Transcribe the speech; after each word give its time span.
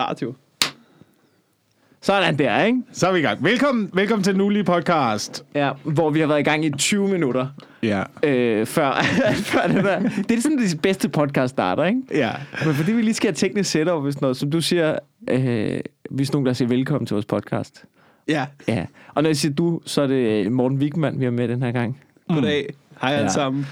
Radio. 0.00 0.34
Sådan 2.00 2.38
der, 2.38 2.62
ikke? 2.64 2.82
Så 2.92 3.08
er 3.08 3.12
vi 3.12 3.18
i 3.18 3.22
gang. 3.22 3.44
Velkommen, 3.44 3.90
velkommen 3.94 4.24
til 4.24 4.36
Nulige 4.36 4.64
Podcast. 4.64 5.44
Ja, 5.54 5.70
hvor 5.84 6.10
vi 6.10 6.20
har 6.20 6.26
været 6.26 6.40
i 6.40 6.42
gang 6.42 6.64
i 6.64 6.70
20 6.70 7.08
minutter 7.08 7.46
Ja. 7.82 8.02
øh, 8.22 8.66
før, 8.66 8.92
før 9.52 9.66
det 9.66 9.84
der. 9.84 9.98
Det 10.28 10.30
er 10.30 10.40
sådan, 10.40 10.58
det 10.58 10.80
bedste 10.82 11.08
podcast 11.08 11.50
starter, 11.50 11.84
ikke? 11.84 12.00
Ja. 12.14 12.30
Men 12.64 12.74
fordi 12.74 12.92
vi 12.92 13.02
lige 13.02 13.14
skal 13.14 13.28
have 13.28 13.34
teknisk 13.34 13.70
setup, 13.70 14.02
hvis 14.02 14.20
noget, 14.20 14.36
som 14.36 14.50
du 14.50 14.60
siger, 14.60 14.98
øh, 15.30 15.80
hvis 16.10 16.32
nogen 16.32 16.46
der 16.46 16.52
siger 16.52 16.68
velkommen 16.68 17.06
til 17.06 17.14
vores 17.14 17.26
podcast. 17.26 17.84
Ja, 18.28 18.46
Ja, 18.68 18.86
og 19.14 19.22
når 19.22 19.28
jeg 19.28 19.36
siger 19.36 19.54
du, 19.54 19.80
så 19.86 20.02
er 20.02 20.06
det 20.06 20.52
Morten 20.52 20.78
Wigman, 20.78 21.20
vi 21.20 21.24
har 21.24 21.32
med 21.32 21.48
den 21.48 21.62
her 21.62 21.72
gang. 21.72 22.00
goddag. 22.28 22.66
Hej 23.00 23.10
alle 23.12 23.22
Ja. 23.22 23.28
sammen. 23.28 23.66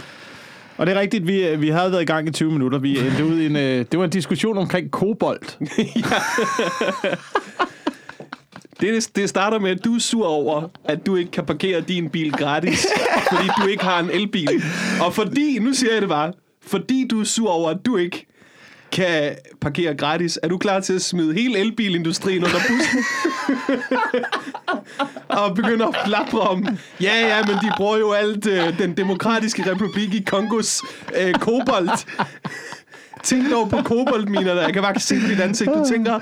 Og 0.77 0.87
det 0.87 0.97
er 0.97 1.01
rigtigt, 1.01 1.27
vi, 1.27 1.57
vi 1.57 1.69
havde 1.69 1.93
været 1.93 2.03
i 2.03 2.05
gang 2.05 2.29
i 2.29 2.33
20 2.33 2.53
minutter. 2.53 2.79
Vi 2.79 2.99
endte 2.99 3.25
ud 3.25 3.39
i 3.39 3.47
en, 3.47 3.57
øh, 3.57 3.85
det 3.93 3.99
var 3.99 4.05
en 4.05 4.11
diskussion 4.11 4.59
omkring 4.59 4.91
kobolt. 4.91 5.59
Det, 8.81 9.17
det 9.17 9.29
starter 9.29 9.59
med, 9.59 9.71
at 9.71 9.85
du 9.85 9.95
er 9.95 9.99
sur 9.99 10.27
over, 10.27 10.69
at 10.85 11.07
du 11.07 11.17
ikke 11.17 11.31
kan 11.31 11.45
parkere 11.45 11.81
din 11.81 12.11
bil 12.11 12.33
gratis, 12.33 12.87
fordi 13.33 13.49
du 13.63 13.67
ikke 13.67 13.85
har 13.85 14.01
en 14.01 14.11
elbil. 14.11 14.49
Og 15.01 15.15
fordi, 15.15 15.59
nu 15.59 15.73
siger 15.73 15.93
jeg 15.93 16.01
det 16.01 16.09
bare, 16.09 16.33
fordi 16.67 17.07
du 17.11 17.21
er 17.21 17.25
sur 17.25 17.51
over, 17.51 17.71
at 17.71 17.87
du 17.87 17.97
ikke 17.97 18.26
kan 18.97 19.35
parkere 19.61 19.95
gratis, 19.95 20.39
er 20.43 20.49
du 20.49 20.59
klar 20.59 20.81
til 20.81 20.93
at 20.93 21.03
smide 21.03 21.35
hele 21.35 21.59
elbilindustrien 21.59 22.45
under 22.45 22.59
bussen? 22.69 23.05
og 25.41 25.55
begynde 25.55 25.85
at 25.85 25.97
flapre 26.07 26.41
om, 26.41 26.67
ja, 27.01 27.27
ja, 27.27 27.47
men 27.47 27.55
de 27.55 27.73
bruger 27.77 27.97
jo 27.97 28.13
alt 28.13 28.47
øh, 28.47 28.79
den 28.79 28.97
demokratiske 28.97 29.71
republik 29.71 30.15
i 30.15 30.23
Kongos 30.27 30.83
øh, 31.21 31.35
kobolt. 31.35 32.07
Tænk 33.27 33.51
dog 33.51 33.71
på 33.71 33.77
koboltminerne. 33.85 34.61
Jeg 34.61 34.73
kan 34.73 34.83
bare 34.83 35.01
se 35.01 35.21
på 35.21 35.27
dit 35.29 35.41
ansigt. 35.41 35.71
Du 35.71 35.85
tænker 35.89 36.19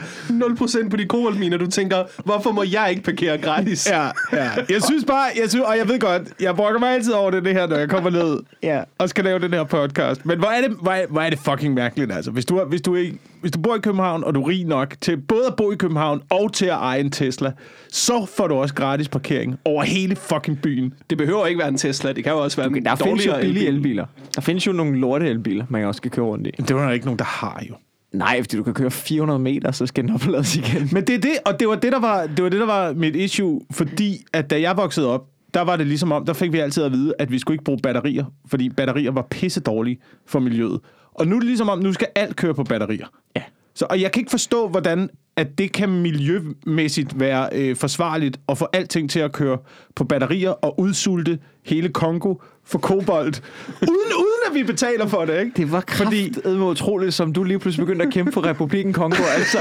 0% 0.85 0.89
på 0.89 0.97
de 0.97 1.05
koboltminer. 1.07 1.57
Du 1.59 1.67
tænker, 1.67 1.97
hvorfor 2.25 2.53
må 2.53 2.63
jeg 2.63 2.87
ikke 2.91 3.03
parkere 3.03 3.39
gratis? 3.39 3.91
Ja, 3.91 4.03
ja. 4.33 4.51
Jeg 4.69 4.83
synes 4.83 5.05
bare, 5.05 5.25
jeg 5.43 5.51
synes, 5.51 5.65
og 5.65 5.79
jeg 5.79 5.89
ved 5.89 6.01
godt, 6.01 6.23
jeg 6.41 6.57
brokker 6.57 6.81
mig 6.81 6.95
altid 6.95 7.13
over 7.13 7.31
det, 7.31 7.45
det 7.45 7.53
her, 7.53 7.67
når 7.67 7.77
jeg 7.77 7.89
kommer 7.89 8.11
ned 8.11 8.39
Ja. 8.63 8.81
og 8.99 9.09
skal 9.09 9.25
lave 9.25 9.39
den 9.39 9.53
her 9.55 9.65
podcast. 9.65 10.27
Men 10.27 10.39
hvor 10.39 10.49
er 10.49 10.61
det, 10.61 10.77
hvor 10.83 10.93
er, 10.93 11.07
hvor 11.11 11.21
er 11.21 11.31
det 11.31 11.39
fucking 11.45 11.75
mærkeligt, 11.75 12.13
altså. 12.13 12.31
Hvis 12.31 12.45
du, 12.45 12.65
hvis, 12.65 12.81
du 12.81 12.95
ikke, 12.95 13.19
hvis 13.45 13.53
du 13.53 13.61
bor 13.61 13.77
i 13.77 13.79
København, 13.79 14.25
og 14.25 14.35
du 14.35 14.43
er 14.43 14.49
rig 14.49 14.65
nok 14.65 14.95
til 15.01 15.17
både 15.21 15.47
at 15.47 15.57
bo 15.57 15.73
i 15.73 15.75
København 15.77 16.21
og 16.31 16.53
til 16.53 16.67
at 16.67 16.73
eje 16.73 17.01
en 17.01 17.11
Tesla, 17.11 17.53
så 17.89 18.27
får 18.37 18.49
du 18.49 18.55
også 18.55 18.75
gratis 18.75 19.09
parkering 19.09 19.57
over 19.65 19.83
hele 19.83 20.17
fucking 20.17 20.63
byen. 20.63 20.95
Det 21.11 21.19
behøver 21.19 21.47
ikke 21.47 21.59
være 21.59 21.69
en 21.69 21.77
Tesla. 21.77 22.13
Det 22.13 22.25
kan 22.25 22.33
jo 22.33 22.39
også 22.43 22.57
være 22.57 22.67
en 22.77 22.85
Der 22.85 22.95
findes 22.95 23.27
jo 23.27 23.33
billige 23.41 23.67
elbil. 23.67 23.75
elbiler. 23.77 24.07
Der 24.35 24.41
findes 24.41 24.67
jo 24.67 24.73
nogle 24.73 24.99
lorte 25.01 25.27
elbiler, 25.29 25.65
man 25.69 25.85
også 25.85 25.97
skal 25.97 26.11
køre 26.11 26.27
rundt 26.27 26.47
i. 26.47 26.51
Det 26.51 26.77
var 26.77 26.85
der 26.87 26.91
ikke 26.93 27.07
nogen, 27.07 27.19
der 27.19 27.25
har 27.25 27.63
jo. 27.69 27.75
Nej, 28.13 28.43
fordi 28.43 28.57
du 28.57 28.63
kan 28.63 28.75
køre 28.75 28.91
400 28.91 29.39
meter, 29.39 29.71
så 29.73 29.87
skal 29.87 30.05
den 30.05 30.15
oplades 30.15 30.57
igen. 30.57 30.89
Men 30.93 31.05
det 31.05 31.15
er 31.15 31.21
det, 31.21 31.33
og 31.47 31.61
det 31.61 31.69
var 31.69 31.75
det, 31.75 31.93
der 31.93 32.01
var, 32.01 32.27
det 32.27 32.45
var 32.45 32.49
det, 32.51 32.61
der 32.61 32.67
var 32.67 32.93
mit 32.93 33.17
issue, 33.17 33.61
fordi 33.71 34.25
at 34.33 34.51
da 34.51 34.61
jeg 34.61 34.77
voksede 34.77 35.09
op, 35.09 35.27
der 35.55 35.61
var 35.61 35.77
det 35.77 35.87
ligesom 35.87 36.13
om, 36.13 36.25
der 36.27 36.33
fik 36.33 36.53
vi 36.53 36.59
altid 36.59 36.83
at 36.83 36.93
vide, 36.93 37.15
at 37.19 37.33
vi 37.33 37.39
skulle 37.39 37.55
ikke 37.55 37.65
bruge 37.65 37.79
batterier, 37.83 38.25
fordi 38.47 38.69
batterier 38.69 39.11
var 39.11 39.27
pisse 39.31 39.61
dårlige 39.61 39.99
for 40.27 40.39
miljøet. 40.41 40.81
Og 41.15 41.27
nu 41.27 41.37
er 41.37 41.41
det 41.41 41.47
ligesom 41.47 41.69
om, 41.69 41.79
nu 41.79 41.93
skal 41.93 42.09
alt 42.15 42.37
køre 42.37 42.55
på 42.55 42.65
batterier. 42.65 43.07
Ja. 43.37 43.43
Så, 43.75 43.87
og 43.91 44.01
jeg 44.01 44.13
kan 44.13 44.21
ikke 44.21 44.31
forstå, 44.31 44.69
hvordan 44.69 45.11
at 45.37 45.59
det 45.59 45.73
kan 45.73 45.89
miljømæssigt 45.89 47.21
være 47.21 47.49
øh, 47.53 47.77
forsvarligt 47.77 48.41
at 48.49 48.59
få 48.59 48.67
alting 48.73 49.11
til 49.11 49.21
at 49.21 49.33
køre 49.33 49.59
på 49.95 50.05
batterier 50.05 50.51
og 50.51 50.81
udsulte 50.81 51.39
hele 51.63 51.89
Kongo 51.89 52.35
for 52.65 52.79
kobolt, 52.79 53.43
uden, 53.83 54.13
uden 54.19 54.34
at 54.49 54.55
vi 54.55 54.63
betaler 54.63 55.07
for 55.07 55.25
det, 55.25 55.41
ikke? 55.41 55.53
Det 55.57 55.73
var 55.73 55.85
Fordi- 55.89 56.31
kraftedme 56.35 56.65
utroligt, 56.65 57.15
som 57.15 57.33
du 57.33 57.43
lige 57.45 57.59
pludselig 57.59 57.87
begyndte 57.87 58.07
at 58.07 58.13
kæmpe 58.13 58.33
for 58.33 58.47
Republiken 58.47 58.93
Kongo, 58.93 59.23
altså. 59.39 59.59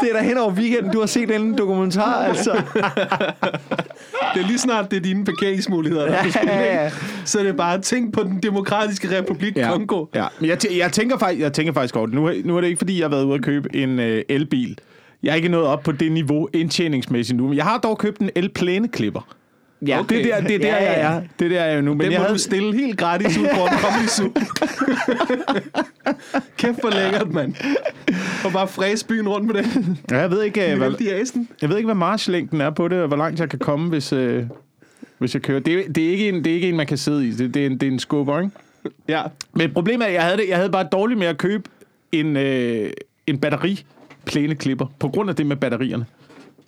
Det 0.00 0.10
er 0.10 0.16
da 0.18 0.22
hen 0.24 0.38
over 0.38 0.52
weekenden, 0.52 0.92
du 0.92 0.98
har 1.00 1.06
set 1.06 1.34
en 1.36 1.58
dokumentar, 1.58 2.14
altså. 2.24 2.62
Det 4.34 4.42
er 4.42 4.46
lige 4.46 4.58
snart, 4.58 4.90
det 4.90 4.96
er 4.96 5.00
dine 5.00 5.24
parkeringsmuligheder, 5.24 6.06
der 6.06 6.12
er 6.14 6.30
spil, 6.30 6.48
Ja? 6.48 6.90
Så 7.24 7.38
er 7.38 7.42
det 7.42 7.56
bare, 7.56 7.80
tænk 7.80 8.14
på 8.14 8.22
den 8.22 8.38
demokratiske 8.42 9.18
republik 9.18 9.56
Ja, 9.56 9.70
Kongo. 9.70 10.06
Ja, 10.14 10.26
men 10.40 10.48
jeg, 10.50 10.58
tæ- 10.64 10.76
jeg, 10.78 10.92
tænker 10.92 11.18
faktisk, 11.18 11.40
jeg 11.40 11.52
tænker 11.52 11.72
faktisk 11.72 11.96
over 11.96 12.06
det. 12.06 12.14
Nu, 12.14 12.26
er- 12.26 12.42
nu 12.44 12.56
er 12.56 12.60
det 12.60 12.68
ikke, 12.68 12.78
fordi 12.78 12.98
jeg 13.00 13.04
har 13.04 13.10
været 13.10 13.24
ude 13.24 13.34
at 13.34 13.42
købe 13.42 13.76
en 13.76 13.98
øh, 13.98 14.22
elbil. 14.28 14.78
Jeg 15.22 15.30
er 15.30 15.34
ikke 15.34 15.48
nået 15.48 15.66
op 15.66 15.82
på 15.82 15.92
det 15.92 16.12
niveau 16.12 16.48
indtjeningsmæssigt 16.52 17.36
nu, 17.36 17.48
men 17.48 17.56
jeg 17.56 17.64
har 17.64 17.78
dog 17.78 17.98
købt 17.98 18.18
en 18.20 18.30
elplæneklipper. 18.34 19.28
Ja, 19.86 20.02
Det 20.08 20.32
er 20.32 20.40
der, 20.40 20.46
det 20.48 20.54
er 20.54 20.58
der 20.58 20.66
Ja, 20.76 20.84
ja, 20.84 21.06
jeg 21.08 21.16
er. 21.16 21.22
Det 21.38 21.44
er 21.44 21.48
der, 21.48 21.64
jeg 21.64 21.74
er 21.76 21.80
nu. 21.80 21.94
Men 21.94 22.00
Den 22.00 22.12
jeg 22.12 22.18
må 22.18 22.22
havde, 22.24 22.34
du 22.34 22.38
stille 22.42 22.74
helt 22.74 22.98
gratis 22.98 23.38
ud 23.38 23.44
på 23.54 23.60
en 23.64 23.78
comedy 23.78 24.06
zoo. 24.08 24.32
Kæft 26.56 26.78
for 26.80 26.90
lækkert, 26.90 27.32
mand. 27.32 27.54
Og 28.44 28.52
bare 28.52 28.68
fræse 28.68 29.06
byen 29.06 29.28
rundt 29.28 29.46
med 29.46 29.62
den. 29.62 29.98
Ja, 30.10 30.16
jeg 30.18 30.30
ved 30.30 30.42
ikke, 30.42 30.72
øh, 30.72 30.78
hvad, 30.78 30.92
jeg 31.62 31.68
ved 31.68 31.76
ikke, 31.76 31.86
hvad 31.86 31.94
marchlængden 31.94 32.60
er 32.60 32.70
på 32.70 32.88
det, 32.88 32.98
og 33.00 33.08
hvor 33.08 33.16
langt 33.16 33.40
jeg 33.40 33.48
kan 33.48 33.58
komme, 33.58 33.88
hvis, 33.88 34.12
øh, 34.12 34.44
hvis 35.18 35.34
jeg 35.34 35.42
kører. 35.42 35.60
Det, 35.60 35.74
er- 35.74 35.92
det, 35.92 36.04
er 36.06 36.10
ikke 36.10 36.28
en, 36.28 36.34
det 36.44 36.46
er 36.50 36.54
ikke 36.54 36.68
en, 36.68 36.76
man 36.76 36.86
kan 36.86 36.98
sidde 36.98 37.28
i. 37.28 37.30
Det, 37.30 37.54
det, 37.54 37.62
er, 37.62 37.66
en, 37.66 37.72
det 37.78 37.82
er 37.88 37.90
en 37.92 37.98
skubber, 37.98 38.40
ikke? 38.40 38.52
Ja. 39.08 39.22
Men 39.52 39.72
problemet 39.72 40.04
er, 40.04 40.08
at 40.08 40.14
jeg 40.14 40.22
havde, 40.22 40.36
det, 40.36 40.48
jeg 40.48 40.56
havde 40.56 40.70
bare 40.70 40.88
dårligt 40.92 41.18
med 41.18 41.26
at 41.26 41.38
købe 41.38 41.62
en, 42.12 42.36
øh, 42.36 42.90
en 43.26 43.38
batteriplæneklipper, 43.38 44.86
på 44.98 45.08
grund 45.08 45.30
af 45.30 45.36
det 45.36 45.46
med 45.46 45.56
batterierne. 45.56 46.04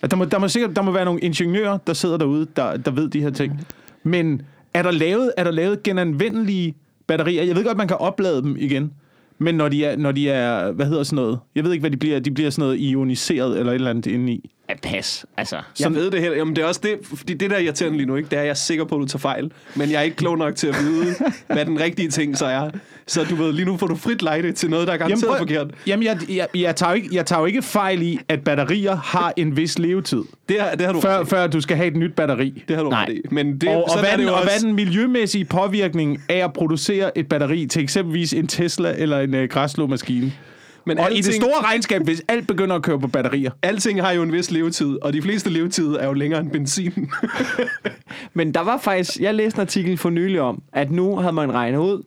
Der, 0.01 0.15
må, 0.15 0.25
der, 0.25 0.39
må 0.39 0.47
sikkert, 0.47 0.75
der 0.75 0.81
må 0.81 0.91
være 0.91 1.05
nogle 1.05 1.19
ingeniører, 1.21 1.77
der 1.77 1.93
sidder 1.93 2.17
derude, 2.17 2.47
der, 2.55 2.77
der 2.77 2.91
ved 2.91 3.09
de 3.09 3.21
her 3.21 3.29
ting. 3.29 3.67
Men 4.03 4.41
er 4.73 4.83
der, 4.83 4.91
lavet, 4.91 5.31
er 5.37 5.43
der 5.43 5.51
lavet 5.51 5.83
genanvendelige 5.83 6.75
batterier? 7.07 7.43
Jeg 7.43 7.55
ved 7.55 7.63
godt, 7.63 7.77
man 7.77 7.87
kan 7.87 7.97
oplade 7.97 8.41
dem 8.41 8.55
igen. 8.59 8.93
Men 9.37 9.55
når 9.55 9.69
de 9.69 9.85
er, 9.85 9.97
når 9.97 10.11
de 10.11 10.29
er 10.29 10.71
hvad 10.71 10.85
hedder 10.85 11.03
sådan 11.03 11.15
noget? 11.15 11.39
Jeg 11.55 11.63
ved 11.63 11.71
ikke, 11.71 11.81
hvad 11.81 11.91
de 11.91 11.97
bliver. 11.97 12.19
De 12.19 12.31
bliver 12.31 12.49
sådan 12.49 12.63
noget 12.63 12.77
ioniseret 12.77 13.59
eller 13.59 13.71
et 13.71 13.75
eller 13.75 13.89
andet 13.89 14.05
indeni. 14.05 14.51
Ja, 14.69 14.73
pas, 14.83 15.25
altså. 15.37 15.57
Jeg 15.79 15.93
ved 15.95 16.11
det 16.11 16.21
heller. 16.21 16.37
Jamen, 16.37 16.55
det 16.55 16.61
er 16.61 16.65
også 16.65 16.79
det, 16.83 16.97
fordi 17.03 17.33
det 17.33 17.49
der 17.49 17.55
er 17.55 17.59
irriterende 17.59 17.97
lige 17.97 18.07
nu, 18.07 18.15
ikke? 18.15 18.29
det 18.29 18.37
er, 18.39 18.41
jeg 18.43 18.49
er 18.49 18.53
sikker 18.53 18.83
på, 18.85 18.95
at 18.95 19.01
du 19.01 19.07
tager 19.07 19.19
fejl. 19.19 19.51
Men 19.75 19.91
jeg 19.91 19.97
er 19.97 20.01
ikke 20.01 20.17
klog 20.17 20.37
nok 20.37 20.55
til 20.55 20.67
at 20.67 20.75
vide, 20.81 21.15
hvad 21.47 21.65
den 21.65 21.79
rigtige 21.79 22.09
ting 22.09 22.37
så 22.37 22.45
er. 22.45 22.69
Så 23.07 23.23
du 23.23 23.35
ved, 23.35 23.53
lige 23.53 23.65
nu 23.65 23.77
får 23.77 23.87
du 23.87 23.95
frit 23.95 24.21
lejde 24.21 24.51
til 24.51 24.69
noget, 24.69 24.87
der 24.87 24.93
er 24.93 24.97
garanteret 24.97 25.27
prøv- 25.29 25.37
forkert. 25.37 25.67
Jamen, 25.87 26.05
jeg, 26.05 26.17
jeg, 26.29 26.47
jeg, 26.55 26.75
tager 26.75 26.89
jo 26.89 26.95
ikke, 26.95 27.09
jeg 27.11 27.25
tager 27.25 27.39
jo 27.39 27.45
ikke 27.45 27.61
fejl 27.61 28.01
i, 28.01 28.19
at 28.29 28.43
batterier 28.43 28.95
har 28.95 29.33
en 29.37 29.57
vis 29.57 29.79
levetid, 29.79 30.21
Det, 30.49 30.59
er, 30.61 30.75
det 30.75 30.85
har 30.85 30.93
du 30.93 31.01
før, 31.01 31.19
ret 31.19 31.27
før 31.27 31.47
du 31.47 31.61
skal 31.61 31.77
have 31.77 31.87
et 31.87 31.95
nyt 31.95 32.13
batteri. 32.13 32.63
Det 32.67 32.75
har 32.75 32.83
du 32.83 32.89
Nej. 32.89 33.05
ret. 33.09 33.31
Men 33.31 33.57
det, 33.57 33.69
og, 33.69 33.75
og, 33.89 33.99
hvad 33.99 34.09
er 34.09 34.11
det 34.11 34.19
den, 34.19 34.27
jo 34.27 34.33
og 34.35 34.43
hvad 34.43 34.53
også. 34.53 34.67
den 34.67 34.75
miljømæssige 34.75 35.45
påvirkning 35.45 36.21
af 36.29 36.43
at 36.43 36.53
producere 36.53 37.17
et 37.17 37.27
batteri 37.27 37.65
til 37.65 37.83
eksempelvis 37.83 38.33
en 38.33 38.47
Tesla 38.47 38.93
eller 38.97 39.19
en 39.19 39.33
øh, 39.33 39.49
græsslåmaskine? 39.49 40.31
Men 40.85 40.97
Og 40.97 41.11
i 41.11 41.15
det 41.17 41.27
alting- 41.27 41.41
store 41.41 41.61
regnskab, 41.63 42.01
hvis 42.03 42.21
alt 42.27 42.47
begynder 42.47 42.75
at 42.75 42.81
køre 42.83 42.99
på 42.99 43.07
batterier. 43.07 43.51
Alting 43.61 44.01
har 44.01 44.11
jo 44.11 44.23
en 44.23 44.31
vis 44.31 44.51
levetid, 44.51 44.97
og 45.01 45.13
de 45.13 45.21
fleste 45.21 45.49
levetider 45.49 45.99
er 45.99 46.07
jo 46.07 46.13
længere 46.13 46.39
end 46.41 46.51
benzin. 46.51 47.09
Men 48.33 48.53
der 48.53 48.59
var 48.61 48.77
faktisk, 48.77 49.19
jeg 49.19 49.35
læste 49.35 49.57
en 49.57 49.61
artikel 49.61 49.97
for 49.97 50.09
nylig 50.09 50.41
om, 50.41 50.61
at 50.73 50.91
nu 50.91 51.15
havde 51.17 51.33
man 51.33 51.53
regnet 51.53 51.77
ud, 51.79 52.03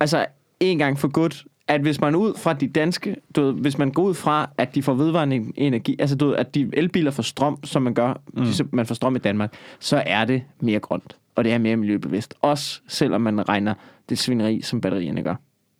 altså 0.00 0.26
en 0.60 0.78
gang 0.78 0.98
for 0.98 1.08
godt, 1.08 1.44
at 1.68 1.80
hvis 1.80 2.00
man 2.00 2.14
ud 2.14 2.34
fra 2.38 2.52
de 2.52 2.68
danske, 2.68 3.16
du 3.36 3.42
ved, 3.42 3.52
hvis 3.52 3.78
man 3.78 3.90
går 3.90 4.02
ud 4.02 4.14
fra, 4.14 4.50
at 4.58 4.74
de 4.74 4.82
får 4.82 4.94
vedvarende 4.94 5.44
energi, 5.56 5.96
altså 5.98 6.16
du 6.16 6.26
ved, 6.26 6.36
at 6.36 6.54
de 6.54 6.70
elbiler 6.72 7.10
får 7.10 7.22
strøm, 7.22 7.64
som 7.64 7.82
man 7.82 7.94
gør, 7.94 8.14
mm. 8.34 8.44
man 8.72 8.86
får 8.86 8.94
strøm 8.94 9.16
i 9.16 9.18
Danmark, 9.18 9.54
så 9.80 10.02
er 10.06 10.24
det 10.24 10.42
mere 10.60 10.80
grønt, 10.80 11.16
og 11.34 11.44
det 11.44 11.52
er 11.52 11.58
mere 11.58 11.76
miljøbevidst. 11.76 12.34
Også 12.40 12.80
selvom 12.88 13.20
man 13.20 13.48
regner 13.48 13.74
det 14.08 14.18
svineri, 14.18 14.60
som 14.62 14.80
batterierne 14.80 15.22
gør 15.22 15.34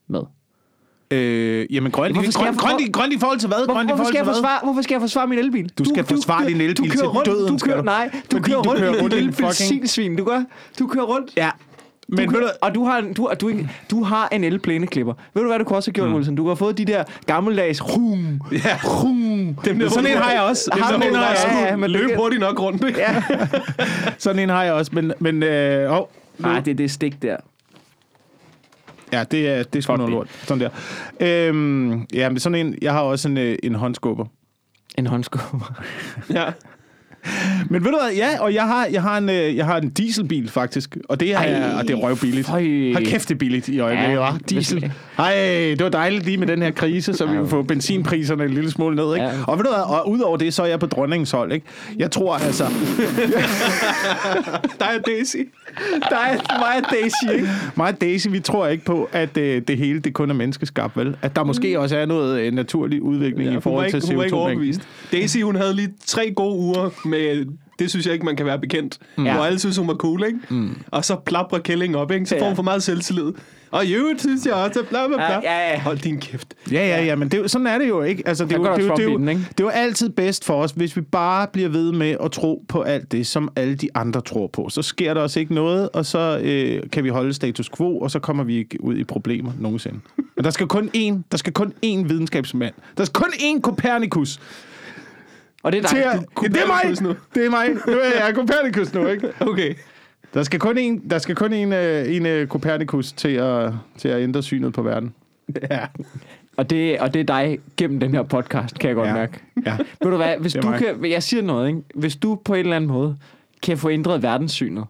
med. 0.09 0.21
Øh, 1.11 1.67
jamen, 1.75 1.93
grøn, 1.93 2.13
Hvorfor 2.13 2.31
skal 2.31 2.41
grøn, 2.45 2.53
jeg- 2.55 2.59
grøn, 2.59 2.71
grøn, 2.79 2.93
grøn 2.93 3.13
i 3.13 3.19
forhold 3.19 3.39
til 3.39 3.49
hvad? 3.49 3.65
Hvor, 3.65 3.83
i 3.83 3.87
hvorfor, 3.87 4.05
skal 4.05 4.17
jeg 4.17 4.25
til 4.25 4.33
forsvare, 4.35 4.61
hvorfor 4.63 4.83
skal 4.83 4.95
jeg 4.95 5.01
forsvare 5.01 5.27
min 5.27 5.39
elbil? 5.39 5.71
Du 5.79 5.85
skal 5.85 6.05
forsvare 6.05 6.47
din 6.49 6.61
elbil 6.61 6.77
du 6.77 6.83
kører 6.85 6.97
til 6.97 7.07
rundt, 7.09 7.27
døden, 7.27 7.53
du 7.59 7.59
kører, 7.65 7.77
du. 7.77 7.83
Nej, 7.83 8.11
du 8.33 8.41
kører 8.41 8.63
du 8.63 8.69
rundt 8.69 8.81
kører 8.81 8.95
i 8.95 9.01
rundt 9.03 9.15
en 9.15 9.21
i 9.21 9.27
en 9.27 9.33
benzinsvin. 9.33 10.17
Du 10.17 10.25
gør, 10.25 10.43
du 10.79 10.87
kører 10.87 11.05
rundt. 11.05 11.33
Ja, 11.37 11.51
men 12.09 12.19
du, 12.19 12.23
ved 12.25 12.41
kører, 12.41 12.43
du, 12.51 12.57
og 12.63 12.75
du 12.75 12.85
har, 12.85 12.99
en- 12.99 13.13
du, 13.15 13.31
du, 13.41 13.51
du, 13.51 13.59
du 13.91 14.03
har 14.03 14.29
en 14.33 14.45
elplæneklipper. 14.45 15.15
Ved 15.35 15.43
du, 15.43 15.49
hvad 15.49 15.59
du 15.59 15.65
kunne 15.65 15.77
også 15.77 15.89
have 15.91 15.95
gjort, 15.95 16.09
mm. 16.09 16.15
Wilson? 16.15 16.35
Du 16.37 16.49
har 16.49 16.55
fået 16.55 16.79
de 16.79 16.85
der 16.85 17.05
gammeldags 17.27 17.83
rum, 17.97 18.41
ja. 18.53 18.79
rum. 18.85 19.57
Dem 19.65 19.79
der, 19.79 19.89
Sådan 19.89 20.07
en 20.11 20.17
du- 20.17 20.23
har 20.23 20.33
jeg 20.33 20.43
også. 20.43 20.71
Dem 20.75 20.83
Har 20.83 20.93
du 20.93 20.97
hvor 20.99 21.07
en, 21.07 21.13
du 21.13 21.19
har 21.19 21.29
jeg 21.29 21.37
skulle 21.39 21.59
ja, 21.67 21.77
men 21.77 21.91
det- 21.93 22.17
hurtigt 22.17 22.41
nok 22.41 22.61
rundt, 22.61 22.85
ikke? 22.85 22.99
Ja. 23.01 23.23
sådan 24.19 24.39
en 24.43 24.49
har 24.49 24.63
jeg 24.65 24.73
også, 24.73 24.91
men, 24.95 25.13
men 25.19 25.43
øh, 25.43 26.01
oh, 26.01 26.07
Nej, 26.39 26.61
det 26.61 26.71
er 26.71 26.75
det 26.75 26.91
stik 26.91 27.23
der. 27.23 27.37
Ja, 29.13 29.25
det 29.25 29.49
er, 29.49 29.63
det 29.63 29.79
er 29.79 29.83
sgu 29.83 29.97
noget 29.97 30.11
lort. 30.13 30.29
Sådan 30.29 30.61
der. 30.61 30.71
Øhm, 31.21 32.07
ja, 32.15 32.29
men 32.29 32.41
sådan 32.41 32.67
en, 32.67 32.79
jeg 32.83 32.93
har 32.93 33.01
også 33.01 33.29
en, 33.29 33.37
øh, 33.37 33.59
en 33.63 33.75
håndskubber. 33.75 34.27
En 34.99 35.07
håndskubber. 35.07 35.83
Ja. 36.31 36.53
Men 37.71 37.85
ved 37.85 37.91
du 37.91 37.99
hvad, 38.05 38.15
ja, 38.17 38.29
og 38.41 38.55
jeg 38.55 38.63
har, 38.63 38.87
jeg 38.93 39.03
har, 39.03 39.19
en, 39.19 39.29
øh, 39.29 39.57
jeg 39.57 39.67
har 39.67 39.77
en 39.77 39.89
dieselbil 39.91 40.51
faktisk, 40.51 40.97
og 41.09 41.21
det 41.21 41.33
er, 41.35 41.39
Ej, 41.39 41.73
og 41.79 41.83
det 41.89 41.91
er 41.91 41.95
røvbilligt. 41.97 42.47
føj. 42.47 42.61
Hold 42.93 43.07
kæft, 43.07 43.29
det 43.29 43.35
er 43.35 43.39
billigt 43.39 43.69
i 43.69 43.81
øjeblikket, 43.81 44.17
Ja, 44.17 44.29
Diesel. 44.51 44.93
Ej, 45.19 45.35
det 45.79 45.83
var 45.85 45.89
dejligt 45.89 46.25
lige 46.25 46.37
med 46.37 46.47
den 46.47 46.63
her 46.63 46.71
krise, 46.71 47.15
så 47.15 47.27
vi 47.27 47.37
kunne 47.37 47.49
få 47.49 47.63
benzinpriserne 47.63 48.45
en 48.45 48.51
lille 48.51 48.71
smule 48.71 48.97
ned, 48.97 49.15
ikke? 49.15 49.27
Ja. 49.27 49.33
Og 49.47 49.59
ved 49.59 49.65
du 49.65 49.71
hvad, 49.71 49.97
og 50.01 50.11
udover 50.11 50.37
det, 50.37 50.55
så 50.55 50.63
er 50.63 50.67
jeg 50.67 50.81
på 50.81 50.87
dronningens 50.87 51.31
hold, 51.31 51.53
ikke? 51.53 51.67
Jeg 51.99 52.11
tror 52.11 52.35
altså, 52.35 52.65
Der 54.81 54.85
er 54.85 54.99
Daisy. 55.07 55.37
Der 56.11 56.17
er 56.17 56.59
mig 56.59 56.85
og 56.85 56.91
Daisy, 56.93 57.35
ikke? 57.37 57.49
mig 57.77 57.89
og 57.93 58.01
Daisy, 58.01 58.27
vi 58.31 58.41
tror 58.41 58.67
ikke 58.67 58.85
på, 58.85 59.09
at 59.13 59.37
øh, 59.37 59.63
det 59.69 59.79
hele 59.79 59.99
det 60.01 60.15
kun 60.15 60.31
er 60.31 60.35
menneskeskabt, 60.35 60.97
vel? 60.97 61.17
At 61.23 61.37
der 61.37 61.45
måske 61.45 61.81
også 61.81 61.97
er 61.97 62.07
noget 62.07 62.41
øh, 62.41 62.53
naturlig 62.53 63.03
udvikling 63.03 63.43
i 63.43 63.47
Ja, 63.49 63.55
var 63.55 63.61
forhold 63.61 63.87
ikke, 63.87 64.01
til 64.01 64.09
hun 64.09 64.17
var 64.19 64.25
ikke 64.25 64.35
CO2-mængden. 64.37 64.41
overbevist. 64.41 64.81
Daisy, 65.13 65.39
hun 65.43 65.57
havde 65.57 65.75
lige 65.75 65.89
tre 66.07 66.31
gode 66.37 66.57
uger 66.57 66.91
med... 67.05 67.16
Det 67.79 67.91
synes 67.91 68.07
jeg 68.07 68.13
ikke, 68.15 68.25
man 68.27 68.37
kan 68.37 68.47
være 68.47 68.59
bekendt. 68.59 68.99
Mm. 69.17 69.23
Hvor 69.23 69.33
alle 69.33 69.59
synes, 69.59 69.77
hun 69.77 69.89
var 69.89 69.95
cool, 69.95 70.25
ikke? 70.27 70.39
Mm. 70.51 70.71
Og 70.91 71.05
så 71.05 71.17
plapper 71.27 71.59
Kælling 71.59 71.97
op, 71.97 72.13
ikke? 72.13 72.27
Så 72.27 72.35
får 72.39 72.45
Ja. 72.45 72.51
hun 72.51 72.57
for 72.57 72.63
meget 72.63 72.83
selvtillid. 72.83 73.33
Og 73.71 73.85
i 73.87 73.95
øvrigt 73.95 74.21
synes 74.21 74.47
jeg 74.47 74.55
også, 74.55 74.81
at 74.81 74.87
bla 74.89 75.07
bla 75.07 75.17
bla. 75.17 75.25
Ja, 75.33 75.41
ja, 75.43 75.71
ja. 75.71 75.81
Hold 75.81 75.99
din 75.99 76.21
kæft. 76.21 76.55
Ja, 76.73 76.87
ja, 76.89 77.05
ja, 77.05 77.17
men 77.17 77.29
det, 77.29 77.51
sådan 77.51 77.67
er 77.67 77.79
det 77.79 77.89
jo 77.89 78.03
ikke. 78.03 78.23
Altså, 78.29 78.45
det, 78.45 78.53
er 78.53 78.57
jo, 78.57 78.65
det, 78.65 78.71
er 78.71 78.87
jo, 78.87 78.97
det, 78.97 79.05
jo, 79.05 79.19
det 79.29 79.61
er 79.61 79.65
jo 79.65 79.69
altid 79.69 80.09
bedst 80.09 80.45
for 80.45 80.55
os, 80.63 80.71
hvis 80.71 80.97
vi 80.97 81.01
bare 81.01 81.47
bliver 81.53 81.69
ved 81.69 81.93
med 81.93 82.17
at 82.25 82.33
tro 82.33 82.65
på 82.69 82.83
alt 82.83 83.13
det, 83.13 83.27
som 83.27 83.49
alle 83.57 83.75
de 83.75 83.89
andre 83.95 84.21
tror 84.21 84.47
på. 84.47 84.69
Så 84.69 84.83
sker 84.83 85.15
der 85.15 85.21
også 85.21 85.41
ikke 85.41 85.55
noget, 85.55 85.89
og 85.93 86.07
så 86.07 86.41
øh, 86.43 86.83
kan 86.93 87.05
vi 87.05 87.09
holde 87.09 87.33
status 87.35 87.71
quo, 87.77 87.99
og 87.99 88.11
så 88.11 88.19
kommer 88.19 88.45
vi 88.45 88.57
ikke 88.57 88.85
ud 88.85 88.97
i 88.97 89.05
problemer 89.05 89.53
nogensinde. 89.61 89.99
Men 90.37 90.45
der 90.45 90.51
skal 90.51 90.67
kun 90.67 90.91
én, 90.97 91.15
der 91.33 91.37
skal 91.37 91.53
kun 91.53 91.73
én 91.85 92.07
videnskabsmand. 92.09 92.75
Der 92.99 93.05
skal 93.05 93.23
kun 93.23 93.33
én 93.33 93.61
Copernicus. 93.61 94.41
Og 95.67 95.73
det 95.73 95.85
er 95.85 95.89
dig. 95.89 96.05
at, 96.07 96.21
Du, 96.21 96.43
ja, 96.43 96.49
det 96.49 96.57
er 96.57 96.67
Copernicus 96.67 97.01
nu. 97.01 97.09
mig. 97.09 97.17
Det 97.35 97.47
er 97.47 97.51
mig. 97.51 97.69
Nu 97.87 97.93
er 97.93 98.25
jeg 98.27 98.33
Copernicus 98.35 98.95
nu, 98.95 99.07
ikke? 99.07 99.29
Okay. 99.41 99.75
Der 100.35 100.43
skal 100.43 100.61
kun 100.61 100.79
en, 100.79 101.11
der 101.11 101.19
skal 101.19 101.35
kun 101.35 101.53
en, 101.53 101.73
øh, 101.73 102.17
en 102.17 102.27
øh, 102.27 102.47
Copernicus 102.49 103.13
til 103.13 103.29
at, 103.29 103.73
til 103.99 104.09
at 104.09 104.23
ændre 104.23 104.43
synet 104.43 104.73
på 104.73 104.83
verden. 104.83 105.15
Ja. 105.71 105.87
og, 106.57 106.71
det, 106.71 106.99
og 107.01 107.15
det 107.15 107.21
er 107.21 107.25
dig 107.25 107.59
gennem 107.77 108.01
den 108.01 108.15
her 108.15 108.23
podcast, 108.23 108.79
kan 108.79 108.89
jeg 108.89 108.97
godt 108.97 109.09
Ja. 109.09 109.15
mærke. 109.15 109.41
Ja. 109.67 109.77
Ved 110.03 110.11
du 110.11 110.17
hvad, 110.17 110.37
hvis 110.41 110.53
du 110.53 110.69
mig. 110.69 110.79
kan, 110.79 111.11
jeg 111.11 111.23
siger 111.23 111.43
noget, 111.43 111.69
ikke? 111.69 111.81
Hvis 111.95 112.17
du 112.17 112.35
på 112.45 112.55
en 112.55 112.61
eller 112.61 112.77
anden 112.77 112.89
måde 112.91 113.17
kan 113.63 113.79
få 113.79 113.91
ændret 113.91 114.23
verdenssynet 114.23 114.85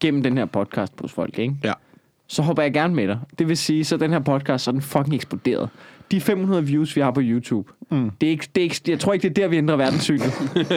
gennem 0.00 0.22
den 0.22 0.38
her 0.38 0.44
podcast 0.44 0.92
hos 1.00 1.12
folk, 1.12 1.38
ikke? 1.38 1.54
ja. 1.64 1.72
så 2.26 2.42
hopper 2.42 2.62
jeg 2.62 2.72
gerne 2.72 2.94
med 2.94 3.08
dig. 3.08 3.18
Det 3.38 3.48
vil 3.48 3.56
sige, 3.56 3.84
så 3.84 3.96
den 3.96 4.10
her 4.12 4.18
podcast, 4.18 4.64
så 4.64 4.70
er 4.70 4.72
den 4.72 4.82
fucking 4.82 5.14
eksploderet. 5.14 5.68
De 6.10 6.20
500 6.20 6.66
views, 6.66 6.96
vi 6.96 7.00
har 7.00 7.10
på 7.10 7.20
YouTube, 7.22 7.72
mm. 7.90 8.10
det 8.20 8.26
er 8.26 8.30
ikke, 8.30 8.48
det 8.54 8.60
er 8.60 8.64
ikke, 8.64 8.80
jeg 8.88 9.00
tror 9.00 9.12
ikke, 9.12 9.28
det 9.28 9.38
er 9.38 9.42
der, 9.42 9.48
vi 9.48 9.56
ændrer 9.56 9.76
verdenssynet. 9.76 10.32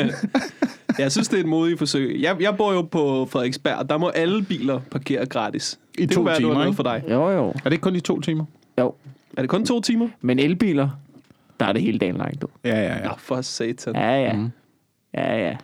Jeg 0.99 1.11
synes, 1.11 1.27
det 1.27 1.37
er 1.37 1.41
et 1.41 1.49
modigt 1.49 1.79
forsøg. 1.79 2.21
Jeg, 2.21 2.37
jeg 2.39 2.57
bor 2.57 2.73
jo 2.73 2.81
på 2.81 3.25
Frederiksberg, 3.31 3.75
og 3.75 3.89
der 3.89 3.97
må 3.97 4.07
alle 4.07 4.43
biler 4.43 4.79
parkere 4.91 5.25
gratis. 5.25 5.79
I 5.97 6.01
det 6.01 6.11
to 6.11 6.21
være, 6.21 6.37
det 6.37 6.43
var 6.45 6.49
timer, 6.49 6.59
noget 6.59 6.75
for 6.75 6.83
dig. 6.83 7.03
jo, 7.09 7.29
jo. 7.29 7.47
Er 7.47 7.51
det 7.63 7.71
ikke 7.71 7.81
kun 7.81 7.93
de 7.93 7.99
to 7.99 8.21
timer? 8.21 8.45
jo. 8.79 8.93
Er 9.37 9.41
det 9.41 9.49
kun 9.49 9.65
to 9.65 9.81
timer? 9.81 10.07
Men 10.21 10.39
elbiler, 10.39 10.89
der 11.59 11.65
er 11.65 11.73
det 11.73 11.81
hele 11.81 11.99
dagen 11.99 12.17
langt, 12.17 12.41
du. 12.41 12.47
Ja, 12.63 12.75
ja, 12.75 12.81
ja. 12.81 12.97
Ja, 12.97 13.13
for 13.17 13.41
satan. 13.41 13.95
Ja, 13.95 14.21
ja. 14.21 14.33
Mm. 14.33 14.51
Ja, 15.13 15.37
ja. 15.37 15.55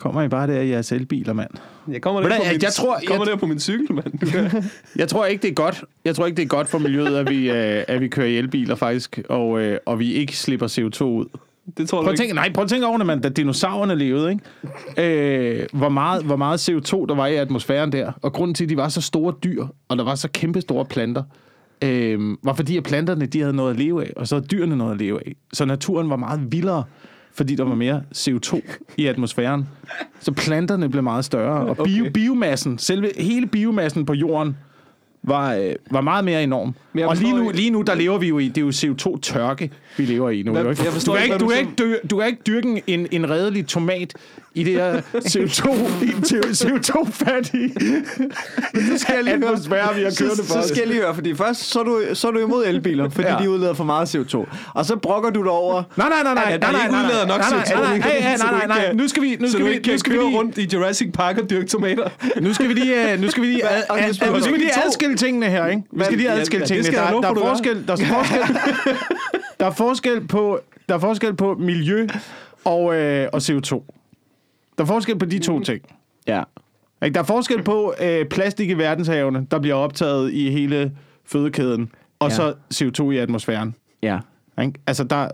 Kommer 0.00 0.22
I 0.22 0.28
bare 0.28 0.46
der 0.46 0.60
i 0.60 0.68
jeres 0.70 0.92
elbiler, 0.92 1.32
mand? 1.32 1.50
Jeg 1.88 2.02
kommer 2.02 2.20
der, 2.20 2.28
du, 2.28 2.34
på 2.34 2.42
jeg- 2.44 2.52
min, 2.52 2.62
jeg 2.62 2.72
tror- 2.72 2.98
kommer 3.06 3.24
jeg- 3.24 3.32
der 3.32 3.36
på 3.38 3.46
min 3.46 3.60
cykel, 3.60 3.94
mand. 3.94 4.12
Jeg 4.96 5.08
tror 5.08 5.26
ikke, 5.26 5.42
det 5.42 5.50
er 5.50 5.54
godt. 5.54 5.84
Jeg 6.04 6.14
tror 6.16 6.26
ikke, 6.26 6.36
det 6.36 6.42
er 6.42 6.46
godt 6.48 6.68
for 6.68 6.78
miljøet, 6.78 7.16
at 7.16 7.30
vi, 7.30 7.50
øh, 7.50 7.84
at 7.88 8.00
vi 8.00 8.08
kører 8.08 8.26
i 8.26 8.36
elbiler, 8.36 8.74
faktisk, 8.74 9.20
og, 9.28 9.60
øh, 9.60 9.78
og 9.86 9.98
vi 9.98 10.12
ikke 10.12 10.36
slipper 10.36 10.66
CO2 10.68 11.02
ud. 11.04 11.24
Det 11.76 11.88
tror 11.88 11.98
Prøv 11.98 12.04
du 12.04 12.08
at 12.08 12.12
ikke. 12.12 12.20
tænke, 12.22 12.34
nej, 12.34 12.52
prøv 12.52 12.64
at 12.64 12.70
tænke 12.70 12.86
over, 12.86 12.96
det, 12.98 13.06
man, 13.06 13.20
da 13.20 13.28
dinosaurerne 13.28 13.94
levede, 13.94 14.30
ikke? 14.96 15.60
Øh, 15.60 15.66
hvor, 15.72 15.88
meget, 15.88 16.24
hvor 16.24 16.36
meget 16.36 16.68
CO2 16.70 17.06
der 17.06 17.14
var 17.14 17.26
i 17.26 17.34
atmosfæren 17.36 17.92
der. 17.92 18.12
Og 18.22 18.32
grunden 18.32 18.54
til, 18.54 18.64
at 18.64 18.70
de 18.70 18.76
var 18.76 18.88
så 18.88 19.00
store 19.00 19.34
dyr, 19.44 19.66
og 19.88 19.96
der 19.98 20.04
var 20.04 20.14
så 20.14 20.28
kæmpe 20.32 20.60
store 20.60 20.84
planter, 20.84 21.22
øh, 21.84 22.18
var 22.42 22.52
fordi, 22.54 22.76
at 22.76 22.82
planterne 22.82 23.26
de 23.26 23.40
havde 23.40 23.52
noget 23.56 23.70
at 23.70 23.78
leve 23.78 24.04
af, 24.06 24.12
og 24.16 24.28
så 24.28 24.34
havde 24.34 24.46
dyrene 24.46 24.76
noget 24.76 24.92
at 24.92 24.98
leve 24.98 25.26
af. 25.26 25.34
Så 25.52 25.64
naturen 25.64 26.10
var 26.10 26.16
meget 26.16 26.40
vildere, 26.52 26.84
fordi 27.34 27.54
der 27.54 27.64
var 27.64 27.74
mere 27.74 28.02
CO2 28.16 28.60
i 28.96 29.06
atmosfæren. 29.06 29.68
Så 30.20 30.32
planterne 30.32 30.88
blev 30.88 31.02
meget 31.02 31.24
større, 31.24 31.66
og 31.66 31.76
bio, 31.84 32.02
Okay. 32.02 32.10
biomassen, 32.12 32.78
selve 32.78 33.10
hele 33.18 33.46
biomassen 33.46 34.06
på 34.06 34.14
jorden, 34.14 34.56
var, 35.22 35.54
øh, 35.54 35.72
var 35.90 36.00
meget 36.00 36.24
mere 36.24 36.42
enorm. 36.42 36.74
Men 36.92 37.04
Og 37.04 37.16
lige 37.16 37.36
nu, 37.36 37.50
lige 37.54 37.70
nu, 37.70 37.82
der 37.82 37.94
lever 37.94 38.18
vi 38.18 38.28
jo 38.28 38.38
i, 38.38 38.48
det 38.48 38.58
er 38.58 38.64
jo 38.64 38.70
CO2-tørke, 38.70 39.70
vi 39.96 40.04
lever 40.04 40.30
i 40.30 40.42
nu. 40.42 40.52
Hvad- 40.52 40.62
jo 40.62 40.70
ikke? 40.70 40.82
du, 41.06 41.12
kan 41.12 41.22
ikke, 41.24 41.34
du, 41.38 41.38
kan 41.38 41.48
du 41.48 41.50
ikke, 41.50 41.70
dø, 41.78 41.94
du 42.10 42.16
kan 42.18 42.26
ikke 42.26 42.40
dyrke 42.46 42.82
en, 42.86 43.06
en 43.10 43.30
redelig 43.30 43.66
tomat 43.66 44.14
i 44.54 44.62
det 44.64 44.72
her 44.72 45.00
CO2, 45.14 45.70
i 46.04 46.10
CO2-fattige 46.60 47.72
skal 48.98 49.14
jeg 49.14 49.24
lige 49.24 49.36
høre. 49.36 49.48
atmosfære, 49.50 49.94
vi 49.94 50.02
har 50.02 50.10
Så, 50.10 50.24
kørende 50.24 50.42
for 50.44 50.62
så 50.62 50.68
skal 50.68 50.78
jeg 50.78 50.86
lige 50.88 51.00
høre, 51.00 51.14
fordi 51.14 51.34
først 51.34 51.60
så 51.70 51.80
er 51.80 51.84
du, 51.84 52.00
så 52.14 52.28
er 52.28 52.32
du 52.32 52.38
imod 52.38 52.64
elbiler, 52.66 53.08
fordi 53.08 53.28
Ja. 53.28 53.36
de 53.42 53.50
udleder 53.50 53.74
for 53.74 53.84
meget 53.84 54.14
CO2. 54.14 54.46
Og 54.74 54.84
så 54.84 54.96
brokker 54.96 55.30
du 55.30 55.42
dig 55.42 55.50
over... 55.50 55.82
Nej, 55.96 56.08
nej, 56.08 56.22
nej, 56.22 56.34
nej, 56.34 56.42
Ja, 56.50 56.56
nej, 56.56 56.72
der 56.72 56.72
nej, 56.72 56.88
udleder 57.02 57.26
nej, 57.26 57.38
nok 57.38 57.50
nej, 57.50 57.62
CO2. 57.64 57.74
nej, 57.80 57.98
nej, 57.98 58.36
nej, 58.52 58.66
nej, 58.66 58.92
nu 58.92 59.08
skal 59.08 59.22
vi, 59.22 59.36
nu 59.40 59.48
skal 59.50 59.64
vi, 59.64 59.70
ikke 59.70 59.90
nu 59.92 59.98
skal 59.98 60.12
vi 60.12 60.16
køre 60.18 60.26
lige, 60.28 60.38
rundt 60.38 60.58
i 60.58 60.68
Jurassic 60.72 61.12
Park 61.12 61.38
og 61.38 61.50
dyrke 61.50 61.66
tomater. 61.66 62.08
nu 62.42 62.54
skal 62.54 62.68
vi 62.68 62.74
lige, 62.74 63.12
øh, 63.12 63.20
nu 63.20 63.30
skal 63.30 63.42
vi 63.42 63.48
lige, 63.48 63.62
nu 64.08 64.12
skal 64.14 64.34
vi 64.34 64.40
skal 64.42 64.52
lige 64.58 64.84
adskille 64.86 65.16
tingene 65.16 65.46
her, 65.46 65.66
ikke? 65.66 65.82
Vi 65.92 66.04
skal 66.04 66.16
lige 66.16 66.30
adskille 66.30 66.60
det 66.60 66.68
tingene. 66.68 66.84
skal 66.86 66.98
Der, 66.98 67.20
der, 67.20 67.30
er 67.30 67.34
forskel, 67.34 67.84
der 67.86 67.92
er 67.92 67.96
forskel, 67.96 68.56
der 69.60 69.66
er 69.66 69.70
forskel 69.70 70.26
på, 70.28 70.58
der 70.88 70.94
er 70.94 70.98
forskel 70.98 71.36
på 71.36 71.56
miljø 71.60 72.06
og, 72.64 72.94
øh, 72.96 73.28
og 73.32 73.38
CO2. 73.38 73.96
Der 74.80 74.84
er 74.86 74.88
forskel 74.88 75.18
på 75.18 75.24
de 75.24 75.38
to 75.38 75.60
ting. 75.60 75.80
Ja. 76.26 76.42
Ikke? 77.04 77.14
Der 77.14 77.20
er 77.20 77.24
forskel 77.24 77.62
på 77.62 77.94
øh, 78.02 78.26
plastik 78.26 78.70
i 78.70 78.72
verdenshavene, 78.72 79.46
der 79.50 79.58
bliver 79.58 79.74
optaget 79.74 80.32
i 80.32 80.50
hele 80.50 80.92
fødekæden, 81.26 81.90
og 82.18 82.30
Ja. 82.30 82.34
så 82.34 82.54
CO2 82.74 83.10
i 83.10 83.16
atmosfæren. 83.16 83.74
Ja. 84.02 84.18
Ikke? 84.62 84.72
Altså, 84.86 85.04
der, 85.04 85.28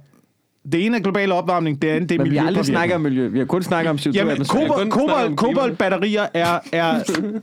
det 0.73 0.87
ene 0.87 0.97
er 0.97 1.01
global 1.01 1.33
opvarmning, 1.33 1.83
det 1.83 1.89
andet 1.89 2.09
det 2.09 2.15
er 2.15 2.23
Men 2.23 2.31
vi 2.33 2.37
har 2.37 2.47
aldrig 2.47 2.65
snakket 2.65 2.95
om 2.95 3.01
miljø. 3.01 3.29
Vi 3.29 3.39
har 3.39 3.47
kun 3.47 3.63
snakket 3.63 3.91
om 3.91 3.97
CO2 3.97 4.11
Jamen, 4.15 4.33
atmosfæren. 4.33 4.69
kobolt, 4.69 4.91
kobolt, 4.93 5.27
om 5.27 5.37
kobolt 5.37 5.79
batterier 5.79 6.27
er... 6.35 6.59
er 6.73 7.03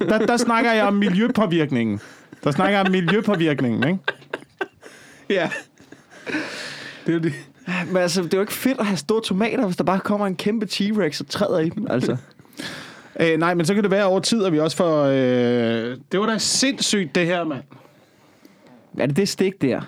der, 0.09 0.25
der 0.25 0.37
snakker 0.37 0.71
jeg 0.71 0.85
om 0.85 0.93
miljøpåvirkningen. 0.93 1.99
Der 2.43 2.51
snakker 2.51 2.77
jeg 2.77 2.85
om 2.85 2.91
miljøpåvirkningen, 2.91 3.87
ikke? 3.87 3.99
Ja. 5.29 5.49
Det 7.07 7.15
er 7.15 7.19
det. 7.19 7.33
Men 7.87 7.97
altså, 7.97 8.21
det 8.21 8.33
er 8.33 8.37
jo 8.37 8.41
ikke 8.41 8.53
fedt 8.53 8.79
at 8.79 8.85
have 8.85 8.97
store 8.97 9.21
tomater, 9.21 9.65
hvis 9.65 9.77
der 9.77 9.83
bare 9.83 9.99
kommer 9.99 10.27
en 10.27 10.35
kæmpe 10.35 10.65
T-Rex 10.71 11.21
og 11.21 11.27
træder 11.27 11.59
i 11.59 11.69
dem, 11.69 11.87
altså. 11.89 12.17
Øh, 13.19 13.39
nej, 13.39 13.53
men 13.53 13.65
så 13.65 13.73
kan 13.73 13.83
det 13.83 13.91
være 13.91 14.05
over 14.05 14.19
tid, 14.19 14.43
at 14.45 14.51
vi 14.53 14.59
også 14.59 14.77
får... 14.77 15.03
Øh, 15.03 15.97
det 16.11 16.19
var 16.19 16.25
da 16.25 16.37
sindssygt, 16.37 17.15
det 17.15 17.25
her, 17.25 17.43
mand. 17.43 17.61
Er 18.99 19.05
det 19.05 19.17
det 19.17 19.29
stik 19.29 19.61
der? 19.61 19.81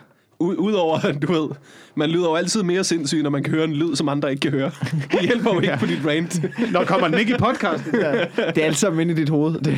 U- 0.44 0.56
Udover, 0.56 1.00
du 1.28 1.34
ved, 1.34 1.50
man 1.96 2.10
lyder 2.10 2.30
jo 2.30 2.36
altid 2.36 2.64
mere 2.64 2.84
sindssyg, 2.84 3.24
når 3.24 3.30
man 3.30 3.44
kan 3.44 3.54
høre 3.54 3.64
en 3.64 3.74
lyd, 3.74 3.96
som 3.96 4.10
andre 4.10 4.32
ikke 4.32 4.42
kan 4.42 4.52
høre. 4.52 4.72
Det 5.12 5.20
hjælper 5.22 5.54
jo 5.54 5.60
ikke 5.62 5.78
på 5.80 5.86
dit 5.86 6.00
rant. 6.08 6.42
Når 6.72 6.84
kommer 6.86 7.08
den 7.08 7.20
ikke 7.20 7.34
i 7.36 7.38
podcasten? 7.38 7.92
Det 7.94 8.58
er 8.58 8.66
alt 8.66 8.78
sammen 8.78 9.02
inde 9.02 9.14
i 9.14 9.16
dit 9.16 9.30
hoved. 9.30 9.60
Det. 9.60 9.78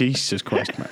Jesus 0.00 0.40
Christ, 0.40 0.78
mand. 0.78 0.90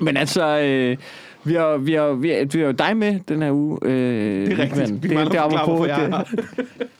Men 0.00 0.16
altså, 0.16 0.58
øh, 0.58 0.96
vi 1.44 1.54
har, 1.54 1.76
vi, 1.76 1.92
har, 1.92 2.12
vi, 2.12 2.28
har, 2.30 2.44
vi 2.52 2.58
har 2.58 2.66
jo 2.66 2.72
dig 2.72 2.96
med 2.96 3.20
den 3.28 3.42
her 3.42 3.52
uge. 3.52 3.78
Øh, 3.82 4.46
Det 4.46 4.52
er 4.52 4.58
rigtigt. 4.58 4.90
Vi 5.02 5.08
Det, 5.08 5.10
det 5.10 5.18
forklare, 5.18 5.48
hvorfor 5.66 5.86
jeg 5.86 6.24
det-. 6.28 6.44